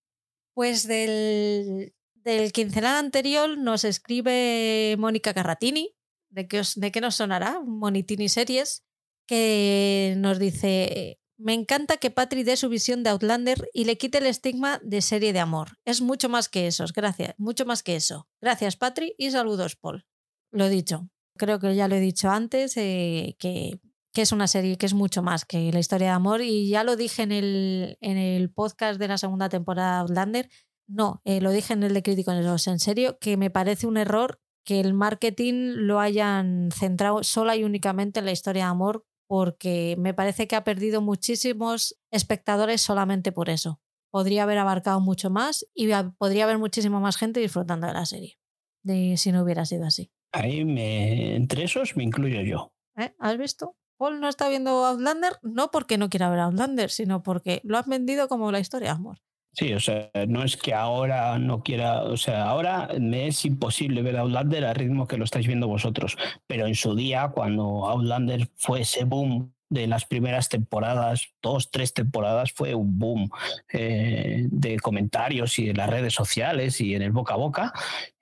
Pues 0.55 0.87
del, 0.87 1.95
del 2.13 2.53
quincenal 2.53 2.97
anterior 2.97 3.57
nos 3.57 3.85
escribe 3.85 4.97
Mónica 4.99 5.33
Carratini. 5.33 5.97
¿De 6.29 6.47
qué, 6.47 6.61
¿De 6.77 6.93
qué 6.93 7.01
nos 7.01 7.15
sonará? 7.15 7.61
Monitini 7.65 8.29
Series, 8.29 8.85
que 9.27 10.13
nos 10.19 10.39
dice 10.39 11.22
me 11.43 11.55
encanta 11.55 11.97
que 11.97 12.11
Patri 12.11 12.45
dé 12.45 12.57
su 12.57 12.69
visión 12.69 13.03
de 13.03 13.11
Outlander 13.11 13.69
y 13.73 13.85
le 13.85 13.99
quite 13.99 14.19
el 14.19 14.27
estigma 14.27 14.81
de 14.83 15.03
serie 15.03 15.33
de 15.33 15.41
amor. 15.41 15.79
Es 15.85 16.01
mucho 16.01 16.29
más 16.29 16.49
que 16.49 16.67
eso, 16.67 16.85
gracias, 16.95 17.35
mucho 17.39 17.67
más 17.67 17.83
que 17.83 17.97
eso. 17.97 18.29
Gracias, 18.41 18.77
Patri, 18.77 19.15
y 19.19 19.31
saludos, 19.31 19.77
Paul. 19.77 20.07
Lo 20.53 20.67
he 20.67 20.71
dicho. 20.71 21.09
Creo 21.37 21.59
que 21.59 21.75
ya 21.75 21.89
lo 21.89 21.97
he 21.97 22.01
dicho 22.01 22.31
antes, 22.31 22.77
eh, 22.77 23.37
que, 23.39 23.81
es 24.15 24.33
una 24.33 24.47
serie 24.47 24.77
que 24.77 24.87
es 24.87 24.95
mucho 24.95 25.23
más 25.23 25.45
que 25.45 25.73
la 25.73 25.81
historia 25.81 26.09
de 26.09 26.13
amor. 26.13 26.43
Y 26.43 26.69
ya 26.69 26.85
lo 26.85 26.97
dije 26.97 27.23
en 27.23 27.33
el, 27.33 27.97
en 28.01 28.19
el 28.19 28.51
podcast 28.51 29.01
de 29.01 29.09
la 29.09 29.19
segunda 29.19 29.49
temporada 29.49 29.97
de 29.97 30.01
Outlander. 30.03 30.51
No, 30.87 31.23
eh, 31.25 31.41
lo 31.41 31.51
dije 31.51 31.73
en 31.73 31.83
el 31.83 31.95
de 31.95 32.03
Críticos 32.03 32.67
en 32.67 32.79
serio, 32.79 33.19
que 33.19 33.37
me 33.37 33.51
parece 33.51 33.87
un 33.87 33.97
error 33.97 34.41
que 34.65 34.81
el 34.81 34.95
marketing 34.95 35.73
lo 35.75 35.99
hayan 35.99 36.71
centrado 36.71 37.25
sola 37.25 37.57
y 37.57 37.65
únicamente 37.65 38.21
en 38.21 38.27
la 38.27 38.33
historia 38.33 38.65
de 38.65 38.71
amor 38.71 39.05
porque 39.33 39.97
me 39.99 40.13
parece 40.13 40.47
que 40.47 40.57
ha 40.57 40.63
perdido 40.63 41.01
muchísimos 41.01 41.99
espectadores 42.11 42.83
solamente 42.83 43.33
por 43.33 43.49
eso. 43.49 43.81
Podría 44.11 44.43
haber 44.43 44.59
abarcado 44.59 45.01
mucho 45.01 45.31
más 45.31 45.67
y 45.75 45.89
podría 46.19 46.45
haber 46.45 46.59
muchísima 46.59 47.01
más 47.01 47.17
gente 47.17 47.41
disfrutando 47.41 47.87
de 47.87 47.95
la 47.95 48.05
serie, 48.05 48.39
de, 48.83 49.17
si 49.17 49.33
no 49.33 49.43
hubiera 49.43 49.65
sido 49.65 49.87
así. 49.87 50.13
Ahí 50.33 50.67
me, 50.67 51.35
entre 51.35 51.65
esos 51.65 51.97
me 51.97 52.05
incluyo 52.05 52.43
yo. 52.43 52.75
¿Eh? 52.99 53.15
¿Has 53.19 53.39
visto? 53.39 53.75
Paul 53.97 54.21
no 54.21 54.29
está 54.29 54.51
viendo 54.51 54.85
Outlander 54.85 55.39
no 55.41 55.71
porque 55.71 55.97
no 55.97 56.11
quiera 56.11 56.29
ver 56.29 56.41
Outlander, 56.41 56.91
sino 56.91 57.23
porque 57.23 57.63
lo 57.65 57.79
has 57.79 57.87
vendido 57.87 58.29
como 58.29 58.53
la 58.53 58.61
historia 58.61 58.89
de 58.89 58.97
amor. 58.97 59.23
Sí, 59.55 59.75
o 59.75 59.81
sea, 59.81 60.11
no 60.29 60.43
es 60.43 60.57
que 60.57 60.73
ahora 60.73 61.39
no 61.39 61.63
quiera, 61.63 62.05
o 62.05 62.17
sea, 62.17 62.45
ahora 62.45 62.89
me 62.99 63.27
es 63.27 63.45
imposible 63.45 64.01
ver 64.01 64.17
Outlander 64.17 64.65
al 64.65 64.75
ritmo 64.75 65.07
que 65.07 65.19
lo 65.19 65.25
estáis 65.25 65.47
viendo 65.47 65.69
vosotros, 65.69 66.17
pero 66.47 66.67
en 66.67 66.75
su 66.75 66.95
día, 66.95 67.33
cuando 67.35 67.87
Outlander 67.87 68.49
fue 68.57 68.81
ese 68.81 69.05
boom 69.05 69.53
de 69.69 69.87
las 69.87 70.07
primeras 70.07 70.49
temporadas, 70.49 71.33
dos, 71.43 71.71
tres 71.71 71.93
temporadas, 71.93 72.53
fue 72.53 72.75
un 72.75 72.99
boom 72.99 73.31
eh, 73.73 74.47
de 74.51 74.79
comentarios 74.79 75.59
y 75.59 75.71
en 75.71 75.77
las 75.79 75.89
redes 75.89 76.15
sociales 76.15 76.81
y 76.81 76.95
en 76.95 77.03
el 77.03 77.13
boca 77.13 77.35
a 77.35 77.39
boca. 77.39 77.73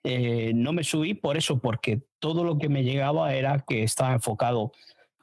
Eh, 0.03 0.51
no 0.55 0.71
me 0.73 0.83
subí 0.83 1.13
por 1.13 1.37
eso, 1.37 1.59
porque 1.59 2.01
todo 2.19 2.43
lo 2.43 2.57
que 2.57 2.69
me 2.69 2.83
llegaba 2.83 3.33
era 3.33 3.63
que 3.67 3.83
estaba 3.83 4.13
enfocado 4.13 4.71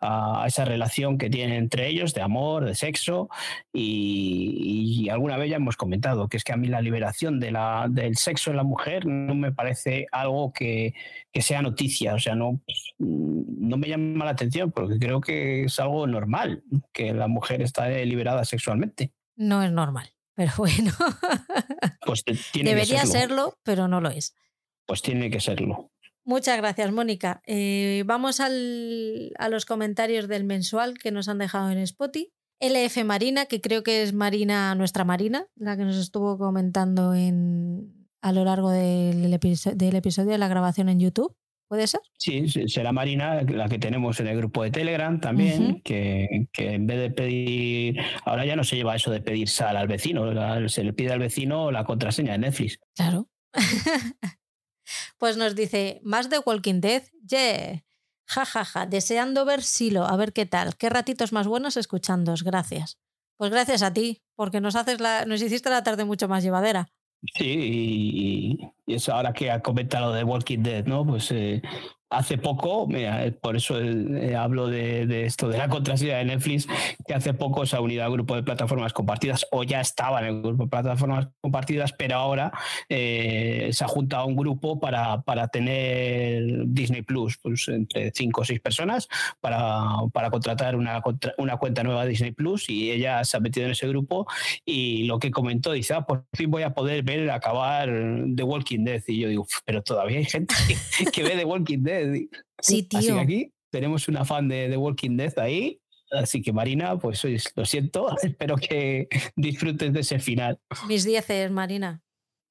a 0.00 0.44
esa 0.46 0.64
relación 0.64 1.18
que 1.18 1.30
tienen 1.30 1.56
entre 1.56 1.88
ellos 1.88 2.14
de 2.14 2.22
amor, 2.22 2.64
de 2.64 2.74
sexo 2.74 3.28
y, 3.72 5.08
alguna 5.10 5.36
vez 5.36 5.50
ya 5.50 5.56
hemos 5.56 5.76
comentado 5.76 6.28
que 6.28 6.36
es 6.36 6.44
que 6.44 6.52
a 6.52 6.56
mí 6.56 6.68
la 6.68 6.82
liberación 6.82 7.40
de 7.40 7.50
la, 7.50 7.86
del 7.88 8.16
sexo 8.16 8.50
en 8.50 8.56
la 8.56 8.62
mujer 8.62 9.06
no 9.06 9.34
me 9.34 9.52
parece 9.52 10.06
algo 10.12 10.52
que, 10.52 10.94
que 11.32 11.40
sea 11.40 11.62
noticia, 11.62 12.14
o 12.14 12.18
sea, 12.18 12.34
no, 12.34 12.60
no 12.98 13.76
me 13.76 13.88
llama 13.88 14.24
la 14.24 14.32
atención 14.32 14.70
porque 14.70 14.98
creo 14.98 15.20
que 15.20 15.64
es 15.64 15.80
algo 15.80 16.06
normal 16.06 16.62
que 16.92 17.12
la 17.14 17.28
mujer 17.28 17.62
está 17.62 17.88
liberada 17.88 18.44
sexualmente. 18.44 19.12
No 19.36 19.62
es 19.62 19.72
normal, 19.72 20.10
pero 20.34 20.52
bueno. 20.58 20.92
Pues 22.04 22.24
tiene 22.52 22.70
Debería 22.70 23.04
serlo, 23.06 23.58
pero 23.62 23.88
no 23.88 24.00
lo 24.00 24.10
es. 24.10 24.34
Pues 24.86 25.02
tiene 25.02 25.30
que 25.30 25.40
serlo. 25.40 25.90
Muchas 26.28 26.58
gracias, 26.58 26.92
Mónica. 26.92 27.40
Eh, 27.46 28.02
vamos 28.04 28.38
al, 28.40 29.32
a 29.38 29.48
los 29.48 29.64
comentarios 29.64 30.28
del 30.28 30.44
mensual 30.44 30.98
que 30.98 31.10
nos 31.10 31.26
han 31.26 31.38
dejado 31.38 31.70
en 31.70 31.78
Spotify. 31.78 32.30
LF 32.60 33.02
Marina, 33.02 33.46
que 33.46 33.62
creo 33.62 33.82
que 33.82 34.02
es 34.02 34.12
Marina, 34.12 34.74
nuestra 34.74 35.04
Marina, 35.04 35.46
la 35.56 35.78
que 35.78 35.84
nos 35.84 35.96
estuvo 35.96 36.36
comentando 36.36 37.14
en, 37.14 38.06
a 38.20 38.32
lo 38.32 38.44
largo 38.44 38.70
del, 38.70 39.22
del 39.22 39.96
episodio 39.96 40.30
de 40.30 40.36
la 40.36 40.48
grabación 40.48 40.90
en 40.90 41.00
YouTube. 41.00 41.34
¿Puede 41.66 41.86
ser? 41.86 42.00
Sí, 42.18 42.46
será 42.46 42.92
Marina, 42.92 43.40
la 43.44 43.70
que 43.70 43.78
tenemos 43.78 44.20
en 44.20 44.26
el 44.26 44.36
grupo 44.36 44.62
de 44.62 44.70
Telegram 44.70 45.18
también, 45.20 45.80
que, 45.80 46.48
que, 46.52 46.74
en 46.74 46.86
vez 46.86 46.98
de 46.98 47.10
pedir, 47.10 48.00
ahora 48.26 48.44
ya 48.44 48.54
no 48.54 48.64
se 48.64 48.76
lleva 48.76 48.96
eso 48.96 49.10
de 49.10 49.22
pedir 49.22 49.48
sal 49.48 49.78
al 49.78 49.88
vecino, 49.88 50.68
se 50.68 50.84
le 50.84 50.92
pide 50.92 51.12
al 51.12 51.20
vecino 51.20 51.70
la 51.70 51.84
contraseña 51.84 52.32
de 52.32 52.38
Netflix. 52.38 52.78
Claro. 52.94 53.30
Pues 55.18 55.36
nos 55.36 55.54
dice, 55.54 56.00
más 56.02 56.30
de 56.30 56.38
Walking 56.38 56.80
Dead, 56.80 57.02
yeah. 57.26 57.82
Ja, 58.26 58.44
ja, 58.44 58.64
ja, 58.64 58.86
deseando 58.86 59.46
ver 59.46 59.62
Silo, 59.62 60.04
a 60.04 60.16
ver 60.16 60.34
qué 60.34 60.44
tal. 60.44 60.76
Qué 60.76 60.90
ratitos 60.90 61.32
más 61.32 61.46
buenos 61.46 61.78
escuchándos, 61.78 62.42
gracias. 62.44 62.98
Pues 63.38 63.50
gracias 63.50 63.82
a 63.82 63.92
ti, 63.92 64.22
porque 64.34 64.60
nos, 64.60 64.76
haces 64.76 65.00
la, 65.00 65.24
nos 65.24 65.40
hiciste 65.40 65.70
la 65.70 65.82
tarde 65.82 66.04
mucho 66.04 66.28
más 66.28 66.42
llevadera. 66.42 66.90
Sí, 67.34 68.58
y, 68.86 68.94
eso 68.94 69.14
ahora 69.14 69.32
que 69.32 69.50
ha 69.50 69.62
comentado 69.62 70.12
de 70.12 70.24
Walking 70.24 70.62
Dead, 70.62 70.84
¿no? 70.84 71.06
Pues 71.06 71.30
eh, 71.30 71.62
hace 72.10 72.38
poco, 72.38 72.88
eh, 72.94 73.32
por 73.40 73.56
eso 73.56 73.78
eh, 73.80 74.34
hablo 74.34 74.68
de, 74.68 75.24
esto 75.24 75.48
de 75.48 75.58
la 75.58 75.68
contraseña 75.68 76.18
de 76.18 76.24
Netflix, 76.24 76.66
que 77.06 77.14
hace 77.14 77.34
poco 77.34 77.66
se 77.66 77.76
ha 77.76 77.80
unido 77.80 78.04
al 78.04 78.12
grupo 78.12 78.34
de 78.34 78.42
plataformas 78.42 78.92
compartidas 78.92 79.46
o 79.50 79.62
ya 79.62 79.80
estaba 79.80 80.20
en 80.20 80.26
el 80.26 80.42
grupo 80.42 80.64
de 80.64 80.70
plataformas 80.70 81.28
compartidas, 81.40 81.92
pero 81.92 82.16
ahora 82.16 82.52
eh, 82.88 83.68
se 83.72 83.84
ha 83.84 83.88
juntado 83.88 84.26
un 84.26 84.36
grupo 84.36 84.80
para, 84.80 85.20
para 85.22 85.48
tener 85.48 86.64
Disney 86.66 87.02
Plus, 87.02 87.38
pues 87.38 87.68
entre 87.68 88.10
cinco 88.14 88.40
o 88.40 88.44
seis 88.44 88.60
personas, 88.60 89.08
para, 89.40 89.84
para 90.12 90.30
contratar 90.30 90.76
una, 90.76 91.02
una 91.36 91.56
cuenta 91.58 91.82
nueva 91.82 92.04
de 92.04 92.10
Disney 92.10 92.32
Plus 92.32 92.70
y 92.70 92.90
ella 92.90 93.22
se 93.24 93.36
ha 93.36 93.40
metido 93.40 93.66
en 93.66 93.72
ese 93.72 93.86
grupo 93.86 94.26
y 94.64 95.04
lo 95.04 95.18
que 95.18 95.30
comentó, 95.30 95.72
dice, 95.72 95.94
ah, 95.94 96.06
por 96.06 96.24
fin 96.32 96.50
voy 96.50 96.62
a 96.62 96.72
poder 96.72 97.02
ver 97.02 97.30
acabar 97.30 97.88
The 98.34 98.42
Walking 98.42 98.84
Dead. 98.84 99.02
Y 99.06 99.20
yo 99.20 99.28
digo, 99.28 99.46
pero 99.64 99.82
todavía 99.82 100.18
hay 100.18 100.24
gente 100.24 100.54
que 101.12 101.22
ve 101.22 101.30
The 101.30 101.44
Walking 101.44 101.82
Dead 101.82 101.97
Sí, 102.60 102.82
tío. 102.84 102.98
Así 102.98 103.08
que 103.08 103.20
aquí 103.20 103.52
tenemos 103.70 104.08
una 104.08 104.24
fan 104.24 104.48
de 104.48 104.68
The 104.68 104.76
Walking 104.76 105.16
Dead 105.16 105.38
ahí. 105.38 105.80
Así 106.10 106.40
que 106.40 106.52
Marina, 106.52 106.98
pues 106.98 107.22
lo 107.54 107.64
siento, 107.64 108.08
espero 108.22 108.56
que 108.56 109.08
disfrutes 109.36 109.92
de 109.92 110.00
ese 110.00 110.18
final. 110.18 110.58
Mis 110.86 111.04
dieces, 111.04 111.50
Marina. 111.50 112.02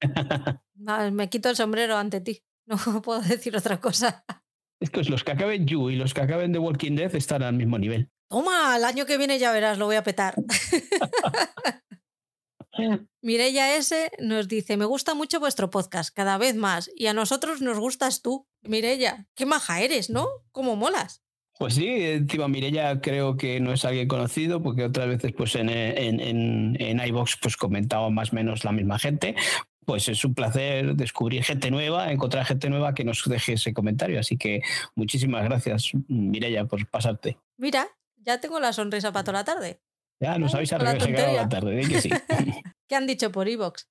Me 1.11 1.29
quito 1.29 1.49
el 1.49 1.55
sombrero 1.55 1.97
ante 1.97 2.21
ti. 2.21 2.43
No 2.67 3.01
puedo 3.01 3.21
decir 3.21 3.55
otra 3.55 3.79
cosa. 3.79 4.25
Es 4.79 4.89
que 4.89 5.03
los 5.03 5.23
que 5.23 5.31
acaben 5.31 5.65
You 5.65 5.89
y 5.89 5.95
los 5.95 6.13
que 6.13 6.21
acaben 6.21 6.51
de 6.51 6.59
Walking 6.59 6.95
Dead 6.95 7.15
están 7.15 7.41
al 7.41 7.53
mismo 7.53 7.79
nivel. 7.79 8.11
Toma, 8.29 8.75
el 8.75 8.83
año 8.83 9.05
que 9.05 9.17
viene 9.17 9.39
ya 9.39 9.51
verás, 9.51 9.77
lo 9.77 9.85
voy 9.85 9.95
a 9.95 10.03
petar. 10.03 10.35
Mireya 13.21 13.75
S 13.75 14.11
nos 14.19 14.47
dice, 14.47 14.77
me 14.77 14.85
gusta 14.85 15.15
mucho 15.15 15.39
vuestro 15.39 15.69
podcast, 15.69 16.13
cada 16.13 16.37
vez 16.37 16.55
más, 16.55 16.89
y 16.95 17.07
a 17.07 17.13
nosotros 17.13 17.61
nos 17.61 17.79
gustas 17.79 18.21
tú. 18.21 18.47
Mireya, 18.61 19.27
qué 19.35 19.45
maja 19.45 19.81
eres, 19.81 20.09
¿no? 20.09 20.27
¿Cómo 20.51 20.75
molas? 20.75 21.23
Pues 21.57 21.73
sí, 21.73 21.87
encima 21.87 22.47
Mirella 22.47 23.01
creo 23.01 23.35
que 23.35 23.59
no 23.59 23.73
es 23.73 23.83
alguien 23.83 24.07
conocido, 24.07 24.61
porque 24.61 24.83
otras 24.83 25.07
veces 25.07 25.33
pues 25.35 25.55
en, 25.55 25.69
en, 25.69 26.19
en, 26.19 26.77
en 26.79 26.99
iVox 27.07 27.37
pues 27.41 27.57
comentaba 27.57 28.09
más 28.11 28.31
o 28.31 28.35
menos 28.35 28.63
la 28.63 28.71
misma 28.71 28.99
gente. 28.99 29.35
Pues 29.83 30.07
es 30.09 30.23
un 30.23 30.35
placer 30.35 30.95
descubrir 30.95 31.43
gente 31.43 31.71
nueva, 31.71 32.11
encontrar 32.11 32.45
gente 32.45 32.69
nueva 32.69 32.93
que 32.93 33.03
nos 33.03 33.23
deje 33.25 33.53
ese 33.53 33.73
comentario. 33.73 34.19
Así 34.19 34.37
que 34.37 34.61
muchísimas 34.95 35.45
gracias, 35.45 35.91
Mirella, 36.07 36.65
por 36.65 36.85
pasarte. 36.87 37.39
Mira, 37.57 37.87
ya 38.17 38.39
tengo 38.39 38.59
la 38.59 38.73
sonrisa 38.73 39.11
para 39.11 39.23
toda 39.23 39.39
la 39.39 39.45
tarde. 39.45 39.79
Ya 40.19 40.37
nos 40.37 40.53
habéis 40.53 40.73
arreglado 40.73 41.33
la 41.33 41.49
tarde, 41.49 41.81
¿eh? 41.81 41.87
que 41.87 42.01
sí. 42.01 42.09
¿Qué 42.87 42.95
han 42.95 43.07
dicho 43.07 43.31
por 43.31 43.47
iVox? 43.47 43.87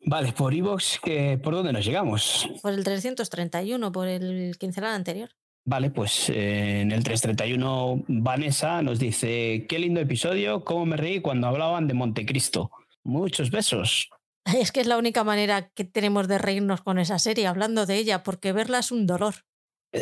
Vale, 0.00 0.32
por 0.32 0.54
iVox, 0.54 1.00
¿por 1.42 1.54
dónde 1.54 1.72
nos 1.72 1.84
llegamos? 1.84 2.48
Por 2.62 2.72
el 2.72 2.84
331, 2.84 3.92
por 3.92 4.08
el 4.08 4.56
quincenal 4.58 4.94
anterior. 4.94 5.30
Vale, 5.68 5.90
pues 5.90 6.30
eh, 6.30 6.82
en 6.82 6.92
el 6.92 7.02
331 7.02 8.04
Vanessa 8.06 8.82
nos 8.82 9.00
dice, 9.00 9.66
qué 9.68 9.80
lindo 9.80 10.00
episodio, 10.00 10.64
cómo 10.64 10.86
me 10.86 10.96
reí 10.96 11.20
cuando 11.20 11.48
hablaban 11.48 11.88
de 11.88 11.94
Montecristo. 11.94 12.70
Muchos 13.02 13.50
besos. 13.50 14.08
Es 14.60 14.70
que 14.70 14.80
es 14.80 14.86
la 14.86 14.96
única 14.96 15.24
manera 15.24 15.70
que 15.70 15.82
tenemos 15.82 16.28
de 16.28 16.38
reírnos 16.38 16.80
con 16.80 17.00
esa 17.00 17.18
serie, 17.18 17.48
hablando 17.48 17.84
de 17.84 17.96
ella, 17.96 18.22
porque 18.22 18.52
verla 18.52 18.78
es 18.78 18.92
un 18.92 19.04
dolor. 19.04 19.34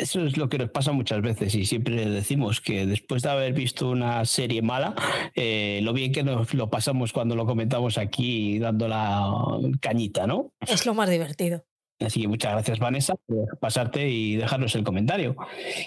Eso 0.01 0.25
es 0.25 0.37
lo 0.37 0.49
que 0.49 0.57
nos 0.57 0.69
pasa 0.69 0.91
muchas 0.91 1.21
veces 1.21 1.55
y 1.55 1.65
siempre 1.65 2.09
decimos 2.09 2.61
que 2.61 2.85
después 2.85 3.23
de 3.23 3.29
haber 3.29 3.53
visto 3.53 3.89
una 3.89 4.25
serie 4.25 4.61
mala, 4.61 4.93
eh, 5.35 5.79
lo 5.83 5.93
bien 5.93 6.11
que 6.11 6.23
nos 6.23 6.53
lo 6.53 6.69
pasamos 6.69 7.13
cuando 7.13 7.35
lo 7.35 7.45
comentamos 7.45 7.97
aquí 7.97 8.59
dando 8.59 8.87
la 8.87 9.31
cañita, 9.79 10.27
¿no? 10.27 10.51
Es 10.67 10.85
lo 10.85 10.93
más 10.93 11.09
divertido. 11.09 11.65
Así 11.99 12.21
que 12.21 12.27
muchas 12.27 12.51
gracias, 12.51 12.79
Vanessa, 12.79 13.15
por 13.25 13.57
pasarte 13.59 14.09
y 14.09 14.35
dejarnos 14.35 14.75
el 14.75 14.83
comentario. 14.83 15.35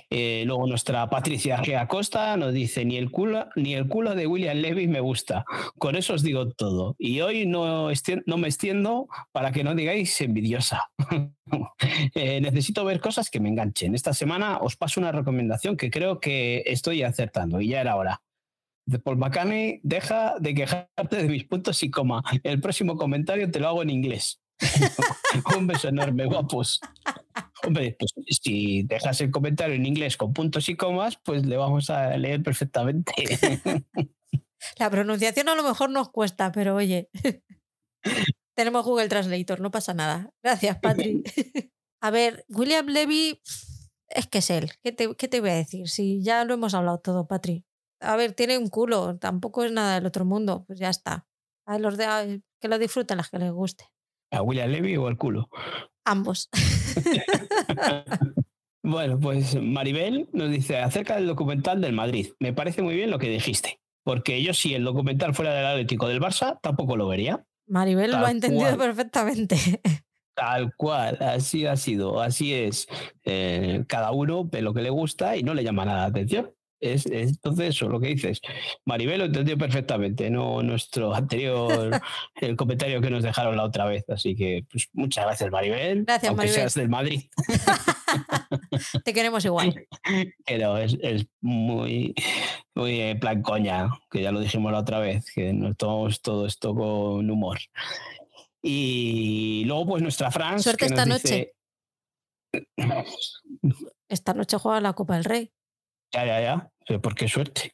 Eh, 0.08 0.42
luego 0.46 0.66
nuestra 0.66 1.10
Patricia 1.10 1.58
G. 1.58 1.78
Acosta 1.78 2.36
nos 2.38 2.54
dice, 2.54 2.84
ni 2.86 2.96
el, 2.96 3.10
culo, 3.10 3.48
ni 3.56 3.74
el 3.74 3.88
culo 3.88 4.14
de 4.14 4.26
William 4.26 4.56
Levy 4.56 4.88
me 4.88 5.00
gusta. 5.00 5.44
Con 5.76 5.96
eso 5.96 6.14
os 6.14 6.22
digo 6.22 6.48
todo. 6.48 6.96
Y 6.98 7.20
hoy 7.20 7.46
no, 7.46 7.90
no 8.26 8.38
me 8.38 8.48
extiendo 8.48 9.08
para 9.32 9.52
que 9.52 9.64
no 9.64 9.74
digáis 9.74 10.18
envidiosa. 10.22 10.90
eh, 12.14 12.40
necesito 12.40 12.84
ver 12.86 13.00
cosas 13.00 13.28
que 13.28 13.40
me 13.40 13.50
enganchen. 13.50 13.94
Esta 13.94 14.14
semana 14.14 14.58
os 14.58 14.76
paso 14.76 15.00
una 15.00 15.12
recomendación 15.12 15.76
que 15.76 15.90
creo 15.90 16.20
que 16.20 16.62
estoy 16.66 17.02
acertando 17.02 17.60
y 17.60 17.68
ya 17.68 17.82
era 17.82 17.96
hora. 17.96 18.22
De 18.86 18.98
Paul 18.98 19.18
McCartney, 19.18 19.80
deja 19.82 20.36
de 20.40 20.54
quejarte 20.54 21.16
de 21.16 21.28
mis 21.28 21.44
puntos 21.44 21.82
y 21.82 21.90
coma. 21.90 22.22
El 22.42 22.62
próximo 22.62 22.96
comentario 22.96 23.50
te 23.50 23.60
lo 23.60 23.68
hago 23.68 23.82
en 23.82 23.90
inglés. 23.90 24.40
un 25.56 25.66
beso 25.66 25.88
enorme, 25.88 26.26
guapos. 26.26 26.80
Hombre, 27.64 27.96
pues 27.98 28.12
si 28.42 28.82
dejas 28.84 29.20
el 29.20 29.30
comentario 29.30 29.74
en 29.74 29.86
inglés 29.86 30.16
con 30.16 30.32
puntos 30.32 30.68
y 30.68 30.76
comas, 30.76 31.18
pues 31.24 31.44
le 31.46 31.56
vamos 31.56 31.90
a 31.90 32.16
leer 32.16 32.42
perfectamente. 32.42 33.12
La 34.78 34.90
pronunciación 34.90 35.48
a 35.48 35.54
lo 35.54 35.62
mejor 35.62 35.90
nos 35.90 36.10
cuesta, 36.10 36.52
pero 36.52 36.74
oye, 36.74 37.10
tenemos 38.56 38.84
Google 38.84 39.08
Translator, 39.08 39.60
no 39.60 39.70
pasa 39.70 39.94
nada. 39.94 40.30
Gracias, 40.42 40.78
Patri. 40.80 41.22
A 42.00 42.10
ver, 42.10 42.44
William 42.48 42.86
Levy 42.86 43.40
es 44.08 44.26
que 44.26 44.38
es 44.38 44.50
él. 44.50 44.72
¿Qué 44.82 44.92
te, 44.92 45.14
¿Qué 45.16 45.28
te, 45.28 45.40
voy 45.40 45.50
a 45.50 45.54
decir? 45.54 45.88
Si 45.88 46.22
ya 46.22 46.44
lo 46.44 46.54
hemos 46.54 46.74
hablado 46.74 46.98
todo, 46.98 47.26
Patri. 47.26 47.64
A 48.00 48.16
ver, 48.16 48.32
tiene 48.32 48.58
un 48.58 48.68
culo, 48.68 49.18
tampoco 49.18 49.64
es 49.64 49.72
nada 49.72 49.94
del 49.94 50.06
otro 50.06 50.24
mundo, 50.24 50.64
pues 50.66 50.78
ya 50.78 50.88
está. 50.88 51.26
A 51.66 51.78
los 51.78 51.96
de, 51.96 52.42
que 52.60 52.68
lo 52.68 52.78
disfruten 52.78 53.16
las 53.16 53.30
que 53.30 53.38
les 53.38 53.52
guste. 53.52 53.84
¿A 54.30 54.42
William 54.42 54.70
Levy 54.70 54.96
o 54.96 55.06
al 55.06 55.16
culo? 55.16 55.48
Ambos. 56.04 56.48
bueno, 58.82 59.18
pues 59.20 59.60
Maribel 59.60 60.28
nos 60.32 60.50
dice 60.50 60.78
acerca 60.78 61.16
del 61.16 61.26
documental 61.26 61.80
del 61.80 61.92
Madrid. 61.92 62.28
Me 62.38 62.52
parece 62.52 62.82
muy 62.82 62.94
bien 62.94 63.10
lo 63.10 63.18
que 63.18 63.28
dijiste, 63.28 63.80
porque 64.04 64.42
yo 64.42 64.54
si 64.54 64.74
el 64.74 64.84
documental 64.84 65.34
fuera 65.34 65.54
del 65.54 65.66
Atlético 65.66 66.08
del 66.08 66.20
Barça, 66.20 66.58
tampoco 66.62 66.96
lo 66.96 67.08
vería. 67.08 67.44
Maribel 67.66 68.10
Tal 68.10 68.20
lo 68.20 68.26
ha 68.26 68.30
entendido 68.30 68.76
cual. 68.76 68.78
perfectamente. 68.78 69.56
Tal 70.34 70.72
cual, 70.76 71.18
así 71.20 71.66
ha 71.66 71.76
sido, 71.76 72.20
así 72.20 72.54
es. 72.54 72.86
Eh, 73.24 73.84
cada 73.88 74.12
uno 74.12 74.44
ve 74.44 74.62
lo 74.62 74.72
que 74.72 74.82
le 74.82 74.90
gusta 74.90 75.36
y 75.36 75.42
no 75.42 75.52
le 75.52 75.64
llama 75.64 75.84
nada 75.84 76.02
la 76.02 76.06
atención. 76.06 76.54
Es, 76.80 77.06
es, 77.06 77.30
entonces, 77.30 77.70
eso, 77.70 77.88
lo 77.88 77.98
que 78.00 78.08
dices. 78.08 78.40
Maribel 78.84 79.18
lo 79.18 79.24
entendió 79.24 79.58
perfectamente, 79.58 80.30
no 80.30 80.62
nuestro 80.62 81.14
anterior, 81.14 82.00
el 82.36 82.56
comentario 82.56 83.00
que 83.00 83.10
nos 83.10 83.22
dejaron 83.22 83.56
la 83.56 83.64
otra 83.64 83.86
vez. 83.86 84.04
Así 84.08 84.36
que, 84.36 84.64
pues, 84.70 84.88
muchas 84.92 85.24
gracias, 85.24 85.50
Maribel. 85.50 86.04
Gracias, 86.04 86.28
aunque 86.28 86.46
Maribel. 86.46 86.60
seas 86.60 86.74
del 86.74 86.88
Madrid. 86.88 87.22
Te 89.04 89.12
queremos 89.12 89.44
igual. 89.44 89.86
Pero 90.46 90.78
es, 90.78 90.96
es 91.02 91.26
muy, 91.40 92.14
muy 92.74 93.00
en 93.00 93.20
plan 93.20 93.42
coña, 93.42 93.90
que 94.10 94.22
ya 94.22 94.30
lo 94.30 94.40
dijimos 94.40 94.70
la 94.72 94.78
otra 94.78 95.00
vez, 95.00 95.26
que 95.34 95.52
nos 95.52 95.76
tomamos 95.76 96.22
todo 96.22 96.46
esto 96.46 96.74
con 96.74 97.28
humor. 97.28 97.58
Y 98.62 99.64
luego, 99.66 99.86
pues, 99.86 100.02
nuestra 100.02 100.30
Fran. 100.30 100.60
Suerte 100.60 100.86
que 100.86 100.86
esta 100.86 101.06
nos 101.06 101.24
noche. 101.24 101.54
Dice, 102.52 102.66
Esta 104.08 104.34
noche 104.34 104.56
juega 104.58 104.80
la 104.80 104.92
Copa 104.92 105.16
del 105.16 105.24
Rey. 105.24 105.52
Ya, 106.12 106.24
ya, 106.26 106.40
ya. 106.40 106.70
Pero 106.86 107.00
¿por 107.00 107.14
qué 107.14 107.28
suerte? 107.28 107.72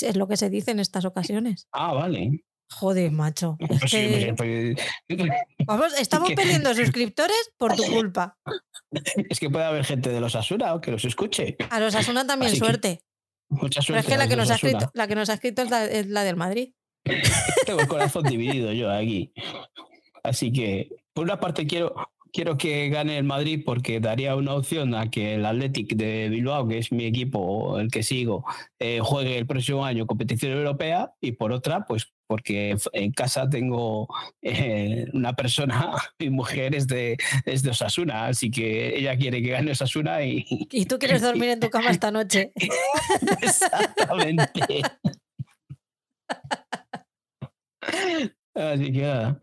Es 0.00 0.16
lo 0.16 0.28
que 0.28 0.36
se 0.36 0.50
dice 0.50 0.70
en 0.72 0.80
estas 0.80 1.04
ocasiones. 1.04 1.68
Ah, 1.72 1.92
vale. 1.94 2.44
Joder, 2.70 3.10
macho. 3.12 3.56
Es 3.60 3.68
Pues 3.68 3.90
sí, 3.90 3.96
que- 3.96 4.34
pues, 4.36 4.76
pues, 5.08 5.30
Vamos, 5.66 5.98
estamos 5.98 6.28
que- 6.28 6.34
perdiendo 6.34 6.74
suscriptores 6.74 7.52
por 7.56 7.74
tu 7.76 7.84
culpa. 7.84 8.36
Es 9.30 9.40
que 9.40 9.50
puede 9.50 9.64
haber 9.64 9.84
gente 9.84 10.10
de 10.10 10.20
los 10.20 10.34
Asuna 10.36 10.78
que 10.80 10.90
los 10.90 11.04
escuche. 11.04 11.56
A 11.70 11.80
los 11.80 11.94
Asuna 11.94 12.26
también 12.26 12.50
Así 12.52 12.60
que 12.60 12.66
suerte. 12.66 13.00
Mucha 13.48 13.80
Pero 13.80 13.82
suerte. 13.82 14.00
es 14.00 14.06
que 14.12 14.18
la 14.18 14.28
que 14.28 14.36
nos 14.36 14.50
ha 14.50 14.54
escrito, 14.56 14.90
la 14.94 15.06
que 15.06 15.14
nos 15.14 15.28
ha 15.30 15.34
escrito 15.34 15.62
es 15.62 15.70
la, 15.70 15.84
es 15.84 16.06
la 16.08 16.24
del 16.24 16.36
Madrid. 16.36 16.72
Tengo 17.66 17.80
el 17.80 17.88
corazón 17.88 18.24
dividido 18.24 18.72
yo 18.72 18.90
aquí. 18.90 19.32
Así 20.24 20.52
que, 20.52 20.88
por 21.12 21.24
una 21.24 21.38
parte, 21.38 21.66
quiero, 21.66 21.94
quiero 22.36 22.58
que 22.58 22.90
gane 22.90 23.16
el 23.16 23.24
Madrid 23.24 23.62
porque 23.64 23.98
daría 23.98 24.36
una 24.36 24.52
opción 24.52 24.94
a 24.94 25.10
que 25.10 25.36
el 25.36 25.46
Athletic 25.46 25.96
de 25.96 26.28
Bilbao, 26.28 26.68
que 26.68 26.76
es 26.76 26.92
mi 26.92 27.06
equipo, 27.06 27.80
el 27.80 27.90
que 27.90 28.02
sigo, 28.02 28.44
eh, 28.78 29.00
juegue 29.02 29.38
el 29.38 29.46
próximo 29.46 29.86
año 29.86 30.06
competición 30.06 30.52
europea. 30.52 31.14
Y 31.22 31.32
por 31.32 31.50
otra, 31.50 31.86
pues 31.86 32.12
porque 32.26 32.76
en 32.92 33.12
casa 33.12 33.48
tengo 33.48 34.08
eh, 34.42 35.06
una 35.14 35.32
persona, 35.32 35.92
mi 36.18 36.28
mujer 36.28 36.74
es 36.74 36.86
de, 36.86 37.16
es 37.46 37.62
de 37.62 37.70
Osasuna, 37.70 38.26
así 38.26 38.50
que 38.50 38.98
ella 38.98 39.16
quiere 39.16 39.42
que 39.42 39.50
gane 39.52 39.70
Osasuna 39.70 40.22
y, 40.22 40.44
Y 40.70 40.84
tú 40.84 40.98
quieres 40.98 41.22
dormir 41.22 41.48
en 41.48 41.60
tu 41.60 41.70
cama 41.70 41.88
esta 41.88 42.10
noche. 42.10 42.52
Exactamente. 43.40 44.82
Así 48.54 48.92
que 48.92 49.00
nada. 49.00 49.38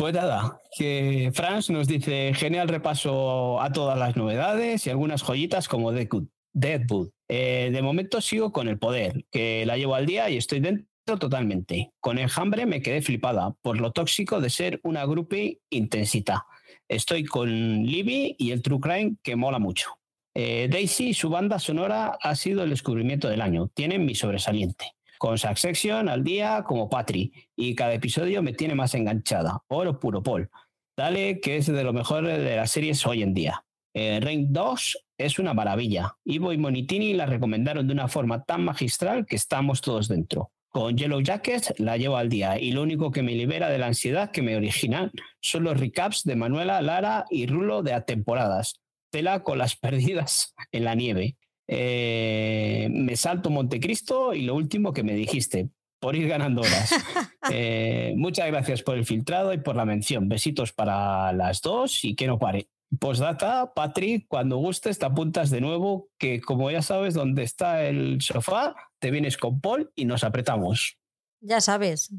Pues 0.00 0.14
nada, 0.14 0.62
que 0.78 1.30
Franz 1.34 1.68
nos 1.68 1.86
dice 1.86 2.32
genial 2.34 2.68
repaso 2.68 3.60
a 3.60 3.70
todas 3.70 3.98
las 3.98 4.16
novedades 4.16 4.86
y 4.86 4.88
algunas 4.88 5.22
joyitas 5.22 5.68
como 5.68 5.92
Deadwood. 5.92 7.10
Eh, 7.28 7.68
de 7.70 7.82
momento 7.82 8.22
sigo 8.22 8.50
con 8.50 8.68
el 8.68 8.78
poder, 8.78 9.26
que 9.30 9.66
la 9.66 9.76
llevo 9.76 9.94
al 9.94 10.06
día 10.06 10.30
y 10.30 10.38
estoy 10.38 10.60
dentro 10.60 11.18
totalmente. 11.18 11.92
Con 12.00 12.18
el 12.18 12.30
hambre 12.34 12.64
me 12.64 12.80
quedé 12.80 13.02
flipada 13.02 13.54
por 13.60 13.78
lo 13.78 13.92
tóxico 13.92 14.40
de 14.40 14.48
ser 14.48 14.80
una 14.84 15.04
groupie 15.04 15.60
intensita. 15.68 16.46
Estoy 16.88 17.26
con 17.26 17.50
Libby 17.84 18.36
y 18.38 18.52
el 18.52 18.62
True 18.62 18.80
Crime 18.80 19.16
que 19.22 19.36
mola 19.36 19.58
mucho. 19.58 19.98
Eh, 20.34 20.68
Daisy, 20.70 21.12
su 21.12 21.28
banda 21.28 21.58
sonora 21.58 22.16
ha 22.22 22.34
sido 22.36 22.62
el 22.62 22.70
descubrimiento 22.70 23.28
del 23.28 23.42
año. 23.42 23.68
Tienen 23.74 24.06
mi 24.06 24.14
sobresaliente. 24.14 24.94
Con 25.20 25.36
Succession 25.36 26.08
al 26.08 26.24
día 26.24 26.64
como 26.66 26.88
Patri. 26.88 27.30
Y 27.54 27.74
cada 27.74 27.92
episodio 27.92 28.42
me 28.42 28.54
tiene 28.54 28.74
más 28.74 28.94
enganchada. 28.94 29.62
Oro 29.68 30.00
puro 30.00 30.22
Paul. 30.22 30.48
Dale, 30.96 31.40
que 31.40 31.58
es 31.58 31.66
de 31.66 31.84
lo 31.84 31.92
mejor 31.92 32.26
de 32.26 32.56
las 32.56 32.70
series 32.70 33.06
hoy 33.06 33.22
en 33.22 33.34
día. 33.34 33.62
Eh, 33.92 34.18
Rain 34.22 34.50
2 34.50 35.04
es 35.18 35.38
una 35.38 35.52
maravilla. 35.52 36.16
Ivo 36.24 36.54
y 36.54 36.56
Monitini 36.56 37.12
la 37.12 37.26
recomendaron 37.26 37.86
de 37.86 37.92
una 37.92 38.08
forma 38.08 38.44
tan 38.44 38.64
magistral 38.64 39.26
que 39.26 39.36
estamos 39.36 39.82
todos 39.82 40.08
dentro. 40.08 40.52
Con 40.70 40.96
Yellow 40.96 41.20
Jackets 41.20 41.74
la 41.78 41.98
llevo 41.98 42.16
al 42.16 42.30
día 42.30 42.58
y 42.58 42.72
lo 42.72 42.80
único 42.80 43.10
que 43.10 43.22
me 43.22 43.34
libera 43.34 43.68
de 43.68 43.76
la 43.76 43.88
ansiedad 43.88 44.30
que 44.30 44.40
me 44.40 44.56
originan 44.56 45.10
son 45.42 45.64
los 45.64 45.78
recaps 45.78 46.24
de 46.24 46.34
Manuela, 46.34 46.80
Lara 46.80 47.26
y 47.28 47.46
Rulo 47.46 47.82
de 47.82 48.00
temporadas. 48.00 48.80
Tela 49.10 49.42
con 49.42 49.58
las 49.58 49.76
perdidas 49.76 50.54
en 50.72 50.84
la 50.84 50.94
nieve. 50.94 51.36
Eh, 51.72 52.88
me 52.90 53.14
salto 53.14 53.48
Montecristo 53.48 54.34
y 54.34 54.42
lo 54.42 54.56
último 54.56 54.92
que 54.92 55.04
me 55.04 55.14
dijiste, 55.14 55.70
por 56.00 56.16
ir 56.16 56.28
ganando 56.28 56.62
horas. 56.62 56.90
Eh, 57.52 58.12
muchas 58.16 58.46
gracias 58.46 58.82
por 58.82 58.96
el 58.96 59.06
filtrado 59.06 59.52
y 59.52 59.58
por 59.58 59.74
la 59.74 59.84
mención. 59.84 60.28
Besitos 60.28 60.72
para 60.72 61.32
las 61.32 61.62
dos 61.62 62.04
y 62.04 62.14
que 62.14 62.28
no 62.28 62.38
pare. 62.38 62.68
Postdata, 63.00 63.72
Patrick, 63.74 64.28
cuando 64.28 64.58
gustes 64.58 64.98
te 64.98 65.06
apuntas 65.06 65.50
de 65.50 65.60
nuevo, 65.60 66.10
que 66.18 66.40
como 66.40 66.70
ya 66.70 66.82
sabes 66.82 67.14
dónde 67.14 67.42
está 67.42 67.82
el 67.82 68.20
sofá, 68.20 68.76
te 69.00 69.10
vienes 69.10 69.36
con 69.36 69.60
Paul 69.60 69.90
y 69.96 70.04
nos 70.04 70.22
apretamos. 70.22 70.98
Ya 71.40 71.60
sabes. 71.60 72.14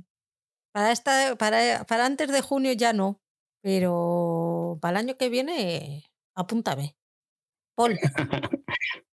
Para, 0.74 0.92
esta, 0.92 1.36
para, 1.38 1.86
para 1.86 2.06
antes 2.08 2.30
de 2.30 2.42
junio 2.42 2.74
ya 2.74 2.92
no, 2.92 3.22
pero 3.62 4.80
para 4.82 5.00
el 5.00 5.06
año 5.06 5.18
que 5.18 5.30
viene, 5.30 6.12
apúntame. 6.36 6.98
Paul. 7.76 7.98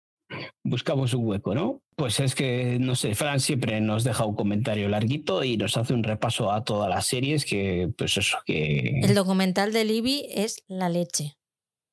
Buscamos 0.65 1.15
un 1.15 1.27
hueco, 1.27 1.55
¿no? 1.55 1.83
Pues 1.97 2.21
es 2.21 2.35
que, 2.35 2.79
no 2.81 2.95
sé, 2.95 3.15
Fran 3.15 3.41
siempre 3.41 3.81
nos 3.81 4.05
deja 4.05 4.25
un 4.25 4.35
comentario 4.35 4.89
larguito 4.89 5.45
y 5.45 5.57
nos 5.57 5.77
hace 5.77 5.95
un 5.95 6.03
repaso 6.03 6.51
a 6.51 6.65
todas 6.65 6.89
las 6.89 7.07
series 7.07 7.45
que, 7.45 7.91
pues 7.97 8.17
eso, 8.17 8.39
que... 8.45 9.01
El 9.03 9.15
documental 9.15 9.73
de 9.73 9.85
Libby 9.85 10.27
es 10.31 10.65
la 10.69 10.89
leche, 10.89 11.37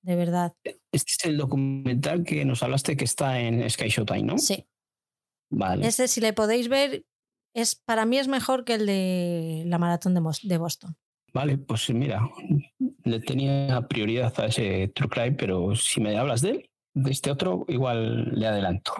de 0.03 0.15
verdad. 0.15 0.53
Este 0.63 1.11
es 1.17 1.25
el 1.25 1.37
documental 1.37 2.23
que 2.23 2.45
nos 2.45 2.63
hablaste 2.63 2.95
que 2.95 3.05
está 3.05 3.39
en 3.39 3.69
Sky 3.69 3.89
Showtime, 3.89 4.23
¿no? 4.23 4.37
Sí. 4.37 4.65
Vale. 5.51 5.87
Ese, 5.87 6.07
si 6.07 6.21
le 6.21 6.33
podéis 6.33 6.69
ver, 6.69 7.03
es, 7.55 7.75
para 7.75 8.05
mí 8.05 8.17
es 8.17 8.27
mejor 8.27 8.63
que 8.63 8.75
el 8.75 8.85
de 8.85 9.63
la 9.65 9.77
maratón 9.79 10.13
de, 10.13 10.21
de 10.43 10.57
Boston. 10.57 10.95
Vale, 11.33 11.57
pues 11.57 11.89
mira, 11.91 12.27
le 13.03 13.19
tenía 13.19 13.87
prioridad 13.87 14.33
a 14.39 14.47
ese 14.47 14.87
True 14.89 15.09
Crime, 15.09 15.31
pero 15.33 15.75
si 15.75 16.01
me 16.01 16.17
hablas 16.17 16.41
de 16.41 16.49
él, 16.49 16.68
de 16.93 17.11
este 17.11 17.31
otro, 17.31 17.65
igual 17.67 18.31
le 18.33 18.47
adelanto. 18.47 18.93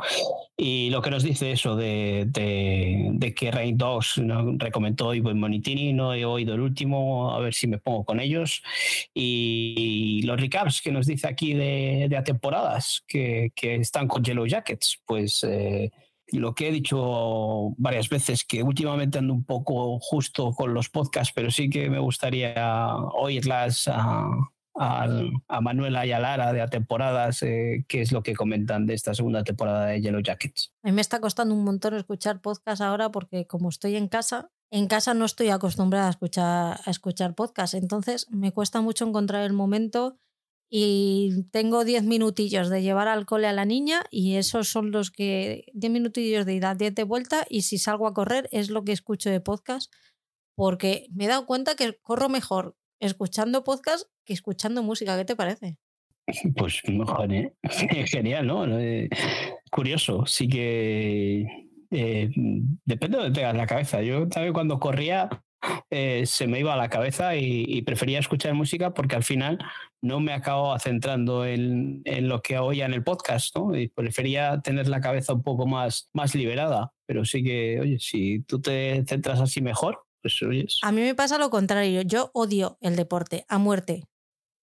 Y 0.55 0.89
lo 0.89 1.01
que 1.01 1.09
nos 1.09 1.23
dice 1.23 1.51
eso 1.51 1.75
de, 1.75 2.25
de, 2.27 3.33
que 3.33 3.51
Rain 3.51 3.77
Dogs 3.77 4.17
¿no? 4.17 4.55
recomendó 4.57 5.13
Ivo 5.13 5.33
Monitini, 5.33 5.93
no 5.93 6.13
he 6.13 6.25
oído 6.25 6.53
el 6.53 6.61
último, 6.61 7.33
a 7.33 7.39
ver 7.39 7.53
si 7.53 7.67
me 7.67 7.77
pongo 7.77 8.03
con 8.03 8.19
ellos. 8.19 8.61
Y 9.13 10.21
los 10.23 10.39
recaps 10.39 10.81
que 10.81 10.91
nos 10.91 11.07
dice 11.07 11.27
aquí 11.27 11.53
de, 11.53 12.07
de 12.09 12.21
temporadas 12.21 13.03
que, 13.07 13.51
que, 13.55 13.75
están 13.75 14.07
con 14.07 14.23
Yellow 14.23 14.45
Jackets, 14.45 15.01
pues 15.05 15.43
eh, 15.43 15.91
lo 16.31 16.53
que 16.53 16.67
he 16.67 16.71
dicho 16.71 17.73
varias 17.77 18.09
veces, 18.09 18.43
que 18.43 18.61
últimamente 18.63 19.17
ando 19.17 19.33
un 19.33 19.43
poco 19.43 19.99
justo 19.99 20.51
con 20.51 20.73
los 20.73 20.89
podcasts, 20.89 21.33
pero 21.33 21.49
sí 21.51 21.69
que 21.69 21.89
me 21.89 21.99
gustaría 21.99 22.95
oírlas 23.13 23.89
a 24.75 25.07
a, 25.47 25.61
Manuela 25.61 26.05
y 26.05 26.11
a 26.11 26.19
Lara 26.19 26.53
de 26.53 26.61
a 26.61 26.67
temporadas, 26.67 27.43
eh, 27.43 27.85
qué 27.87 28.01
es 28.01 28.11
lo 28.11 28.23
que 28.23 28.35
comentan 28.35 28.85
de 28.85 28.93
esta 28.93 29.13
segunda 29.13 29.43
temporada 29.43 29.87
de 29.87 30.01
Yellow 30.01 30.21
Jackets. 30.21 30.71
A 30.83 30.87
mí 30.87 30.93
me 30.93 31.01
está 31.01 31.19
costando 31.19 31.53
un 31.53 31.63
montón 31.63 31.93
escuchar 31.95 32.41
podcast 32.41 32.81
ahora 32.81 33.11
porque 33.11 33.45
como 33.45 33.69
estoy 33.69 33.95
en 33.95 34.07
casa, 34.07 34.51
en 34.71 34.87
casa 34.87 35.13
no 35.13 35.25
estoy 35.25 35.49
acostumbrada 35.49 36.07
a 36.07 36.11
escuchar, 36.11 36.79
a 36.85 36.91
escuchar 36.91 37.35
podcast, 37.35 37.73
entonces 37.73 38.27
me 38.29 38.51
cuesta 38.51 38.81
mucho 38.81 39.05
encontrar 39.05 39.43
el 39.43 39.53
momento 39.53 40.17
y 40.71 41.45
tengo 41.51 41.83
10 41.83 42.03
minutillos 42.03 42.69
de 42.69 42.83
llevar 42.83 43.07
al 43.07 43.25
cole 43.25 43.47
a 43.47 43.53
la 43.53 43.65
niña 43.65 44.03
y 44.11 44.35
esos 44.35 44.69
son 44.69 44.91
los 44.91 45.09
que 45.09 45.65
10 45.73 45.91
minutillos 45.91 46.45
de 46.45 46.53
ida 46.53 46.75
10 46.75 46.93
de 46.93 47.03
vuelta 47.03 47.45
y 47.49 47.63
si 47.63 47.79
salgo 47.79 48.05
a 48.05 48.13
correr 48.13 48.47
es 48.51 48.69
lo 48.69 48.83
que 48.83 48.91
escucho 48.91 49.31
de 49.31 49.41
podcast 49.41 49.91
porque 50.55 51.07
me 51.11 51.25
he 51.25 51.27
dado 51.27 51.47
cuenta 51.47 51.75
que 51.75 51.97
corro 52.03 52.29
mejor 52.29 52.75
escuchando 52.99 53.63
podcast 53.63 54.07
que 54.25 54.33
escuchando 54.33 54.83
música. 54.83 55.17
¿Qué 55.17 55.25
te 55.25 55.35
parece? 55.35 55.77
Pues 56.55 56.81
mejor, 56.87 57.33
¿eh? 57.33 57.53
Genial, 58.05 58.45
¿no? 58.45 58.65
Curioso, 59.71 60.25
sí 60.27 60.47
que 60.47 61.69
eh, 61.91 62.29
depende 62.85 63.17
de 63.17 63.23
donde 63.23 63.39
tengas 63.39 63.55
la 63.55 63.65
cabeza. 63.65 64.01
Yo 64.01 64.27
también 64.27 64.53
cuando 64.53 64.79
corría 64.79 65.29
eh, 65.89 66.23
se 66.25 66.47
me 66.47 66.59
iba 66.59 66.73
a 66.73 66.77
la 66.77 66.89
cabeza 66.89 67.35
y, 67.35 67.81
prefería 67.81 68.19
escuchar 68.19 68.53
música 68.53 68.93
porque 68.93 69.15
al 69.15 69.23
final 69.23 69.57
no 70.01 70.19
me 70.19 70.33
acabo 70.33 70.77
centrando 70.79 71.45
en, 71.45 72.01
en, 72.05 72.29
lo 72.29 72.41
que 72.41 72.57
oía 72.59 72.85
en 72.85 72.93
el 72.93 73.03
podcast, 73.03 73.55
¿no? 73.55 73.75
Y 73.75 73.89
prefería 73.89 74.61
tener 74.61 74.87
la 74.87 75.01
cabeza 75.01 75.33
un 75.33 75.43
poco 75.43 75.65
más, 75.67 76.09
más 76.13 76.35
liberada. 76.35 76.93
Pero 77.05 77.25
sí 77.25 77.43
que, 77.43 77.79
oye, 77.81 77.99
si 77.99 78.41
tú 78.43 78.61
te 78.61 79.03
centras 79.05 79.41
así 79.41 79.61
mejor, 79.61 80.05
pues. 80.21 80.79
A 80.83 80.91
mí 80.91 81.01
me 81.01 81.15
pasa 81.15 81.37
lo 81.37 81.49
contrario. 81.49 82.01
Yo 82.01 82.31
odio 82.33 82.77
el 82.81 82.95
deporte 82.95 83.45
a 83.47 83.57
muerte 83.57 84.09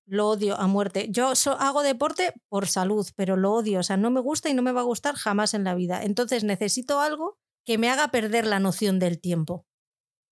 lo 0.06 0.28
odio 0.28 0.58
a 0.58 0.66
muerte. 0.66 1.08
Yo 1.10 1.32
hago 1.58 1.82
deporte 1.82 2.32
por 2.48 2.68
salud, 2.68 3.06
pero 3.16 3.36
lo 3.36 3.52
odio. 3.52 3.80
O 3.80 3.82
sea, 3.82 3.96
no 3.96 4.10
me 4.10 4.20
gusta 4.20 4.48
y 4.48 4.54
no 4.54 4.62
me 4.62 4.72
va 4.72 4.80
a 4.80 4.84
gustar 4.84 5.16
jamás 5.16 5.52
en 5.52 5.64
la 5.64 5.74
vida. 5.74 6.02
Entonces 6.02 6.44
necesito 6.44 7.00
algo 7.00 7.38
que 7.64 7.78
me 7.78 7.90
haga 7.90 8.08
perder 8.08 8.46
la 8.46 8.60
noción 8.60 8.98
del 8.98 9.20
tiempo. 9.20 9.66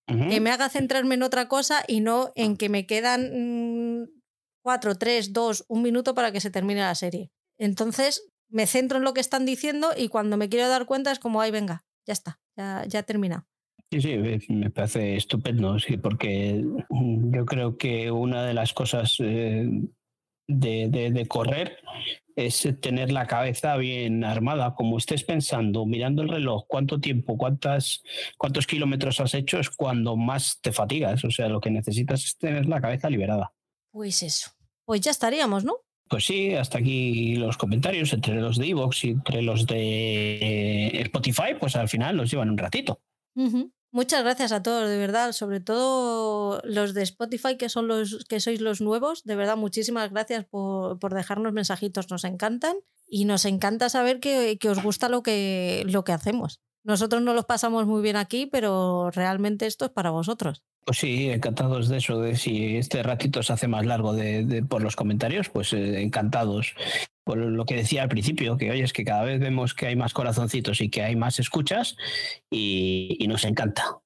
Que 0.07 0.39
me 0.39 0.51
haga 0.51 0.69
centrarme 0.69 1.15
en 1.15 1.23
otra 1.23 1.49
cosa 1.49 1.83
y 1.89 2.01
no 2.01 2.31
en 2.35 2.59
que 2.59 2.69
me 2.69 2.87
quedan 2.87 4.03
mm, 4.03 4.09
cuatro, 4.63 4.97
tres, 4.97 5.33
dos, 5.33 5.65
un 5.67 5.81
minuto 5.81 6.15
para 6.15 6.31
que 6.31 6.43
se 6.43 6.51
termine 6.51 6.83
la 6.83 6.95
serie. 6.95 7.31
Entonces 7.59 8.29
me 8.51 8.67
centro 8.67 8.99
en 8.99 9.05
lo 9.05 9.15
que 9.15 9.23
están 9.23 9.47
diciendo 9.47 9.93
y 9.97 10.09
cuando 10.09 10.37
me 10.37 10.51
quiero 10.51 10.69
dar 10.69 10.85
cuenta 10.85 11.11
es 11.11 11.19
como, 11.19 11.41
ay, 11.41 11.51
venga, 11.51 11.87
ya 12.07 12.13
está, 12.13 12.39
ya, 12.55 12.85
ya 12.87 12.99
he 12.99 13.03
terminado. 13.03 13.47
Sí, 13.91 14.01
sí, 14.01 14.53
me 14.53 14.71
parece 14.71 15.17
estupendo, 15.17 15.79
sí, 15.79 15.97
porque 15.99 16.65
yo 16.91 17.45
creo 17.47 17.77
que 17.77 18.11
una 18.11 18.45
de 18.45 18.55
las 18.55 18.73
cosas 18.73 19.17
eh, 19.21 19.69
de, 20.49 21.27
correr 21.29 21.79
es 22.37 22.69
tener 22.81 23.13
la 23.13 23.27
cabeza 23.27 23.77
bien 23.77 24.25
armada. 24.25 24.75
Como 24.75 24.99
estés 24.99 25.23
pensando, 25.23 25.87
mirando 25.87 26.23
el 26.23 26.29
reloj, 26.29 26.65
cuánto 26.67 27.01
tiempo, 27.01 27.39
cuántas, 27.39 28.03
cuántos 28.37 28.67
kilómetros 28.67 29.21
has 29.21 29.35
hecho, 29.35 29.61
es 29.61 29.71
cuando 29.71 30.17
más 30.17 30.59
te 30.61 30.73
fatigas. 30.73 31.25
O 31.25 31.31
sea, 31.31 31.49
lo 31.49 31.61
que 31.61 31.71
necesitas 31.71 32.25
es 32.25 32.37
tener 32.37 32.67
la 32.67 32.81
cabeza 32.81 33.09
liberada. 33.09 33.53
Pues 33.93 34.23
eso. 34.23 34.51
Pues 34.85 35.01
ya 35.01 35.13
estaríamos, 35.13 35.65
¿no? 35.65 35.77
Pues 36.09 36.27
sí, 36.27 36.55
hasta 36.55 36.79
aquí 36.79 37.37
los 37.37 37.57
comentarios 37.57 38.13
entre 38.13 38.35
los 38.41 38.59
de 38.59 38.69
Evox 38.69 39.05
y 39.05 39.11
entre 39.11 39.41
los 39.41 39.67
de 39.67 41.01
Spotify, 41.03 41.55
pues 41.59 41.77
al 41.77 41.89
final 41.89 42.17
nos 42.17 42.31
llevan 42.31 42.51
un 42.51 42.59
ratito. 42.59 43.01
Muchas 43.95 44.25
gracias 44.25 44.51
a 44.51 44.61
todos, 44.61 44.89
de 44.89 44.99
verdad, 44.99 45.31
sobre 45.31 45.61
todo 45.61 46.61
los 46.65 46.95
de 46.95 47.03
Spotify, 47.03 47.57
que 47.57 47.69
son 47.69 47.87
los 47.87 48.25
que 48.29 48.41
sois 48.41 48.61
los 48.61 48.81
nuevos. 48.81 49.23
De 49.23 49.37
verdad, 49.37 49.57
muchísimas 49.57 50.11
gracias 50.11 50.45
por, 50.45 50.99
dejarnos 51.15 51.53
mensajitos, 51.53 52.11
nos 52.11 52.25
encantan. 52.25 52.77
Y 53.07 53.27
nos 53.27 53.45
encanta 53.45 53.89
saber 53.91 54.19
que, 54.19 54.59
que, 54.59 54.71
os 54.71 54.83
gusta 54.83 55.09
lo 55.09 55.23
que, 55.23 55.85
lo 55.87 56.03
que 56.03 56.11
hacemos. 56.11 56.61
Nosotros 56.83 57.23
no 57.23 57.35
los 57.35 57.45
pasamos 57.45 57.87
muy 57.87 58.03
bien 58.03 58.17
aquí, 58.17 58.47
pero 58.47 59.11
realmente 59.13 59.67
esto 59.67 59.85
es 59.85 59.91
para 59.93 60.11
vosotros. 60.11 60.65
Pues 60.85 60.99
sí, 60.99 61.31
encantados 61.31 61.89
de 61.89 61.97
eso, 61.99 62.21
de 62.21 62.37
si 62.37 62.77
este 62.77 63.03
ratito 63.03 63.43
se 63.43 63.53
hace 63.53 63.69
más 63.69 63.87
largo 63.87 64.13
de, 64.13 64.65
por 64.69 64.83
los 64.83 64.97
comentarios, 64.97 65.49
pues 65.49 65.73
eh, 65.73 66.03
encantados. 66.03 66.75
Por 67.25 67.39
lo 67.39 67.65
que 67.65 67.77
decía 67.77 68.03
al 68.03 68.09
principio, 68.09 68.57
que 68.59 68.71
oye, 68.71 68.83
es 68.83 68.93
que 68.93 69.05
cada 69.05 69.25
vez 69.25 69.41
vemos 69.41 69.75
que 69.75 69.87
hay 69.87 69.97
más 69.97 70.13
corazoncitos 70.13 70.81
y 70.81 70.91
que 70.91 71.03
hay 71.03 71.17
más 71.17 71.39
escuchas 71.39 71.97
y, 72.51 73.25
nos 73.27 73.45
encanta. 73.45 74.01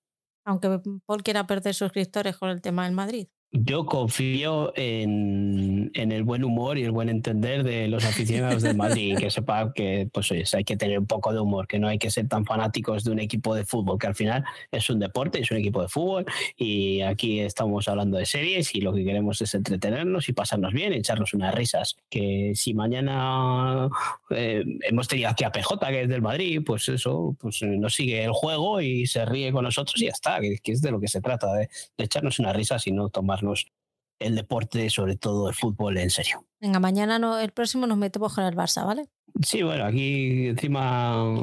Aunque 0.45 0.81
Paul 1.05 1.23
quiera 1.23 1.47
perder 1.47 1.75
suscriptores 1.75 2.37
con 2.37 2.51
el 2.51 2.63
tema 2.63 2.85
del 2.85 2.95
Madrid. 2.95 3.27
Yo 3.51 3.87
confío 3.87 4.75
en, 4.77 5.91
el 5.95 6.23
buen 6.23 6.45
humor 6.45 6.77
y 6.77 6.85
el 6.85 6.91
buen 6.91 7.09
entender 7.09 7.65
de 7.65 7.89
los 7.89 8.05
aficionados 8.05 8.61
del 8.63 8.77
Madrid, 8.77 9.17
que 9.17 9.31
sepan 9.31 9.73
que 9.73 10.07
pues, 10.13 10.31
hay 10.55 10.65
que 10.65 10.77
tener 10.77 10.99
un 10.99 11.07
poco 11.07 11.33
de 11.33 11.41
humor, 11.41 11.67
que 11.67 11.79
no 11.79 11.89
hay 11.89 11.99
que 11.99 12.11
ser 12.11 12.29
tan 12.29 12.45
fanáticos 12.45 13.05
de 13.05 13.11
un 13.11 13.21
equipo 13.21 13.55
de 13.55 13.65
fútbol, 13.65 13.99
que 13.99 14.07
al 14.07 14.15
final 14.15 14.45
es 14.71 14.91
un 14.91 14.99
deporte, 14.99 15.41
es 15.41 15.51
un 15.51 15.57
equipo 15.57 15.81
de 15.81 15.89
fútbol 15.89 16.27
y 16.59 17.01
aquí 17.01 17.41
estamos 17.41 17.89
hablando 17.89 18.19
de 18.19 18.27
series 18.27 18.75
y 18.75 18.83
lo 18.83 18.93
que 18.93 19.03
queremos 19.03 19.41
es 19.41 19.55
entretenernos 19.55 20.29
y 20.29 20.35
pasarnos 20.35 20.75
bien, 20.75 20.93
echarnos 20.93 21.33
unas 21.33 21.55
risas. 21.55 21.97
Que 22.11 22.53
si 22.55 22.75
mañana 22.75 23.89
eh, 24.29 24.63
hemos 24.83 25.09
tenido 25.09 25.31
aquí 25.31 25.45
a 25.45 25.53
PJ, 25.53 25.87
que 25.89 26.03
es 26.03 26.09
del 26.11 26.21
Madrid, 26.21 26.61
pues 26.67 26.87
eso, 26.91 27.35
pues 27.41 27.63
nos 27.63 27.95
sigue 27.95 28.25
el 28.25 28.33
juego 28.33 28.83
y 28.83 29.07
se 29.07 29.25
ríe 29.25 29.53
con 29.53 29.65
nosotros 29.65 29.99
y 30.03 30.05
ya 30.05 30.13
está, 30.13 30.39
que, 30.39 30.61
es 30.63 30.83
de 30.83 30.91
lo 30.91 31.01
que 31.01 31.09
se 31.09 31.23
trata, 31.23 31.51
de, 31.55 31.71
de 31.97 32.05
echarnos 32.05 32.39
unas 32.41 32.55
risas 32.55 32.87
y 32.87 32.93
no 32.93 33.09
tomar 33.09 33.38
el 34.19 34.35
deporte, 34.35 34.91
sobre 34.91 35.17
todo 35.17 35.49
el 35.49 35.55
fútbol, 35.55 35.99
en 35.99 36.11
serio. 36.11 36.47
Venga, 36.61 36.81
mañana 36.81 37.19
no, 37.19 37.39
el 37.39 37.53
próximo 37.53 37.87
nos 37.87 37.99
metemos 37.99 38.35
con 38.35 38.45
el 38.45 38.57
Barça, 38.57 38.85
¿vale? 38.85 39.09
Sí, 39.43 39.63
bueno, 39.63 39.85
aquí 39.85 40.49
encima 40.49 41.35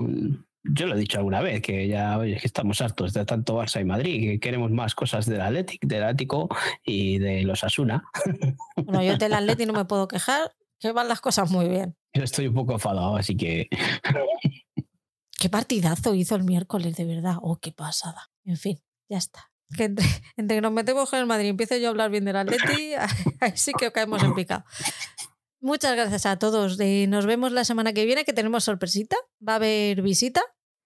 yo 0.63 0.87
lo 0.87 0.95
he 0.95 0.99
dicho 0.99 1.19
alguna 1.19 1.41
vez, 1.41 1.61
que 1.61 1.87
ya 1.87 2.19
que 2.19 2.33
estamos 2.43 2.81
hartos 2.81 3.13
de 3.13 3.25
tanto 3.25 3.55
Barça 3.55 3.79
y 3.79 3.85
Madrid, 3.85 4.31
que 4.31 4.39
queremos 4.39 4.71
más 4.71 4.95
cosas 4.95 5.25
del 5.25 5.41
Atlético, 5.41 5.87
del 5.87 6.03
Atlético 6.03 6.49
y 6.83 7.19
de 7.19 7.43
los 7.43 7.63
Asuna. 7.63 8.03
Bueno, 8.75 9.03
yo 9.03 9.17
del 9.17 9.33
Atlético 9.33 9.71
no 9.71 9.79
me 9.79 9.85
puedo 9.85 10.07
quejar, 10.07 10.53
que 10.79 10.91
van 10.91 11.07
las 11.07 11.21
cosas 11.21 11.49
muy 11.49 11.67
bien. 11.67 11.95
Yo 12.13 12.23
estoy 12.23 12.47
un 12.47 12.53
poco 12.53 12.73
enfadado, 12.73 13.15
así 13.15 13.35
que... 13.35 13.67
Qué 15.39 15.49
partidazo 15.49 16.13
hizo 16.13 16.35
el 16.35 16.43
miércoles, 16.43 16.95
de 16.95 17.05
verdad. 17.05 17.35
Oh, 17.41 17.57
qué 17.57 17.71
pasada. 17.71 18.29
En 18.43 18.57
fin, 18.57 18.79
ya 19.09 19.17
está 19.17 19.51
que 19.77 19.83
entre, 20.37 20.57
que 20.57 20.61
nos 20.61 20.71
metemos 20.71 21.09
con 21.09 21.19
el 21.19 21.25
Madrid 21.25 21.47
y 21.47 21.49
empiezo 21.49 21.77
yo 21.77 21.87
a 21.87 21.89
hablar 21.91 22.11
bien 22.11 22.25
del 22.25 22.35
Atleti, 22.35 22.93
ahí 23.39 23.53
sí 23.55 23.71
que 23.77 23.91
caemos 23.91 24.23
en 24.23 24.33
picado. 24.33 24.63
Muchas 25.61 25.95
gracias 25.95 26.25
a 26.27 26.37
todos. 26.37 26.77
nos 26.77 27.25
vemos 27.25 27.51
la 27.51 27.63
semana 27.65 27.93
que 27.93 28.05
viene, 28.05 28.23
que 28.23 28.33
tenemos 28.33 28.65
sorpresita. 28.65 29.15
Va 29.47 29.53
a 29.53 29.55
haber 29.55 30.01
visita. 30.03 30.41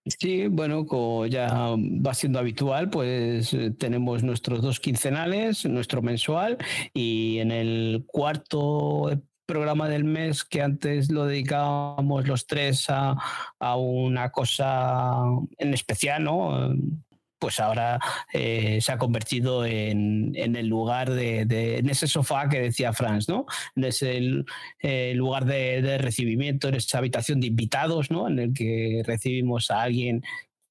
Sí, 0.06 0.48
bueno, 0.48 0.86
como 0.86 1.26
ya 1.26 1.76
va 1.76 2.14
siendo 2.14 2.40
habitual, 2.40 2.90
pues 2.90 3.54
eh, 3.54 3.72
tenemos 3.72 4.24
nuestros 4.24 4.62
dos 4.62 4.80
quincenales, 4.80 5.66
nuestro 5.66 6.02
mensual 6.02 6.58
y 6.94 7.40
en 7.40 7.52
el 7.52 8.06
cuarto 8.08 9.12
programa 9.46 9.90
del 9.90 10.06
mes 10.06 10.44
que 10.46 10.62
antes 10.62 11.12
lo 11.12 11.26
dedicábamos 11.26 12.28
los 12.28 12.48
tres 12.48 12.86
a, 12.90 13.18
a 13.60 13.76
una 13.76 14.32
cosa 14.32 15.18
en 15.58 15.74
especial, 15.74 16.24
¿no? 16.24 16.74
Pues 17.40 17.60
ahora 17.60 17.99
eh, 18.34 18.80
se 18.82 18.91
ha 18.91 18.98
convertido 18.98 19.66
en, 19.66 20.36
el 20.36 20.68
lugar 20.68 21.10
de, 21.11 21.41
en 21.78 21.90
ese 21.90 22.07
sofá 22.07 22.49
que 22.49 22.60
decía 22.60 22.94
Franz, 22.94 23.30
¿no? 23.30 23.45
En 23.76 23.86
ese 23.86 24.22
eh, 24.80 25.14
lugar 25.16 25.45
de, 25.45 25.98
recibimiento, 25.98 26.68
en 26.68 26.76
esa 26.76 26.98
habitación 26.98 27.40
de 27.40 27.48
invitados, 27.48 28.11
¿no? 28.11 28.28
En 28.28 28.40
el 28.40 28.53
que 28.53 29.02
recibimos 29.06 29.72
a 29.72 29.82
alguien 29.82 30.22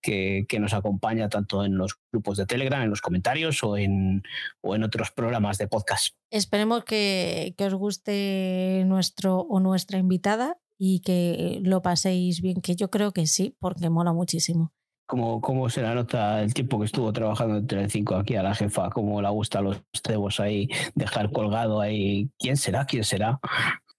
que, 0.01 0.47
nos 0.61 0.75
acompaña 0.75 1.29
tanto 1.29 1.65
en 1.65 1.77
los 1.77 1.99
grupos 2.13 2.39
de 2.39 2.47
Telegram, 2.47 2.83
en 2.83 2.91
los 2.91 3.01
comentarios 3.01 3.63
o 3.63 3.77
en, 3.77 4.23
o 4.61 4.75
en 4.75 4.83
otros 4.83 5.11
programas 5.11 5.59
de 5.59 5.69
podcast. 5.69 6.15
Esperemos 6.31 6.85
que, 6.85 7.55
que 7.57 7.67
os 7.67 7.75
guste 7.75 8.85
nuestro 8.87 9.41
o 9.41 9.61
nuestra 9.61 9.99
invitada 9.99 10.59
y 10.79 11.01
que 11.01 11.61
lo 11.63 11.83
paséis 11.83 12.41
bien, 12.41 12.61
que 12.61 12.77
yo 12.77 12.91
creo 12.91 13.13
que 13.13 13.27
sí, 13.27 13.57
porque 13.59 13.91
mola 13.91 14.13
muchísimo 14.13 14.73
cómo, 15.09 15.41
cómo 15.41 15.69
se 15.71 15.83
la 15.83 15.95
nota 15.95 16.43
el 16.43 16.55
tiempo 16.55 16.79
que 16.79 16.85
estuvo 16.85 17.13
trabajando 17.13 17.57
en 17.57 17.67
Telecinco 17.67 18.15
aquí 18.15 18.37
a 18.37 18.43
la 18.43 18.55
jefa, 18.55 18.91
cómo 18.91 19.21
le 19.21 19.29
gusta 19.31 19.63
los 19.63 19.83
cebos 20.07 20.39
ahí, 20.39 20.69
dejar 20.95 21.33
colgado 21.33 21.81
ahí. 21.81 22.29
¿Quién 22.39 22.57
será? 22.57 22.85
¿Quién 22.85 23.05
será? 23.05 23.41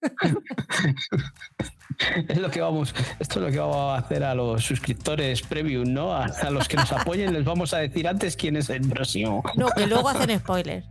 es 2.28 2.38
lo 2.38 2.50
que 2.50 2.60
vamos, 2.60 2.94
esto 3.18 3.40
es 3.40 3.46
lo 3.46 3.50
que 3.50 3.58
vamos 3.58 3.76
a 3.76 3.96
hacer 3.96 4.22
a 4.22 4.36
los 4.36 4.64
suscriptores 4.64 5.42
premium, 5.42 5.92
¿no? 5.92 6.14
A, 6.14 6.28
los 6.50 6.68
que 6.68 6.76
nos 6.76 6.92
apoyen 6.92 7.34
les 7.34 7.44
vamos 7.44 7.74
a 7.74 7.78
decir 7.78 8.06
antes 8.06 8.36
quién 8.36 8.54
es 8.56 8.70
el 8.70 8.88
próximo. 8.88 9.42
No, 9.56 9.68
que 9.70 9.88
luego 9.88 10.08
hacen 10.08 10.38
spoiler. 10.38 10.84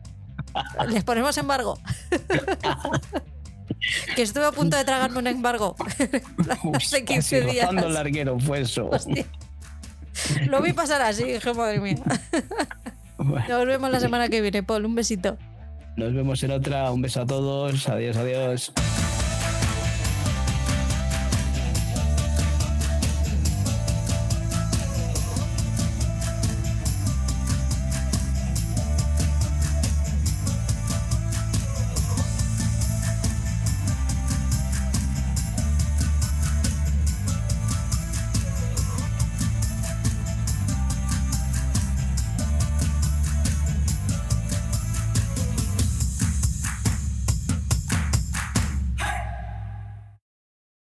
Les 0.90 1.06
ponemos 1.06 1.38
embargo. 1.38 1.80
que 4.18 4.22
estuve 4.22 4.46
a 4.46 4.52
punto 4.52 4.76
de 4.76 4.84
tragarme 4.84 5.20
un 5.20 5.28
embargo 5.28 5.78
hace 6.74 7.06
15 7.06 7.42
días. 7.42 7.74
larguero 7.74 8.38
fue 8.38 8.60
eso. 8.62 8.90
Lo 10.48 10.62
vi 10.62 10.74
pasar 10.74 11.02
así, 11.02 11.24
dije, 11.24 11.54
madre 11.54 11.80
mía. 11.80 11.98
Nos 13.18 13.66
vemos 13.66 13.92
la 13.92 14.00
semana 14.00 14.30
que 14.30 14.42
viene, 14.42 14.64
Paul. 14.64 14.86
Un 14.86 14.96
besito. 14.96 15.38
Nos 15.98 16.14
vemos 16.14 16.42
en 16.44 16.52
otra. 16.52 16.92
Un 16.92 17.02
beso 17.02 17.22
a 17.22 17.26
todos. 17.26 17.88
Adiós, 17.90 18.16
adiós. 18.18 18.74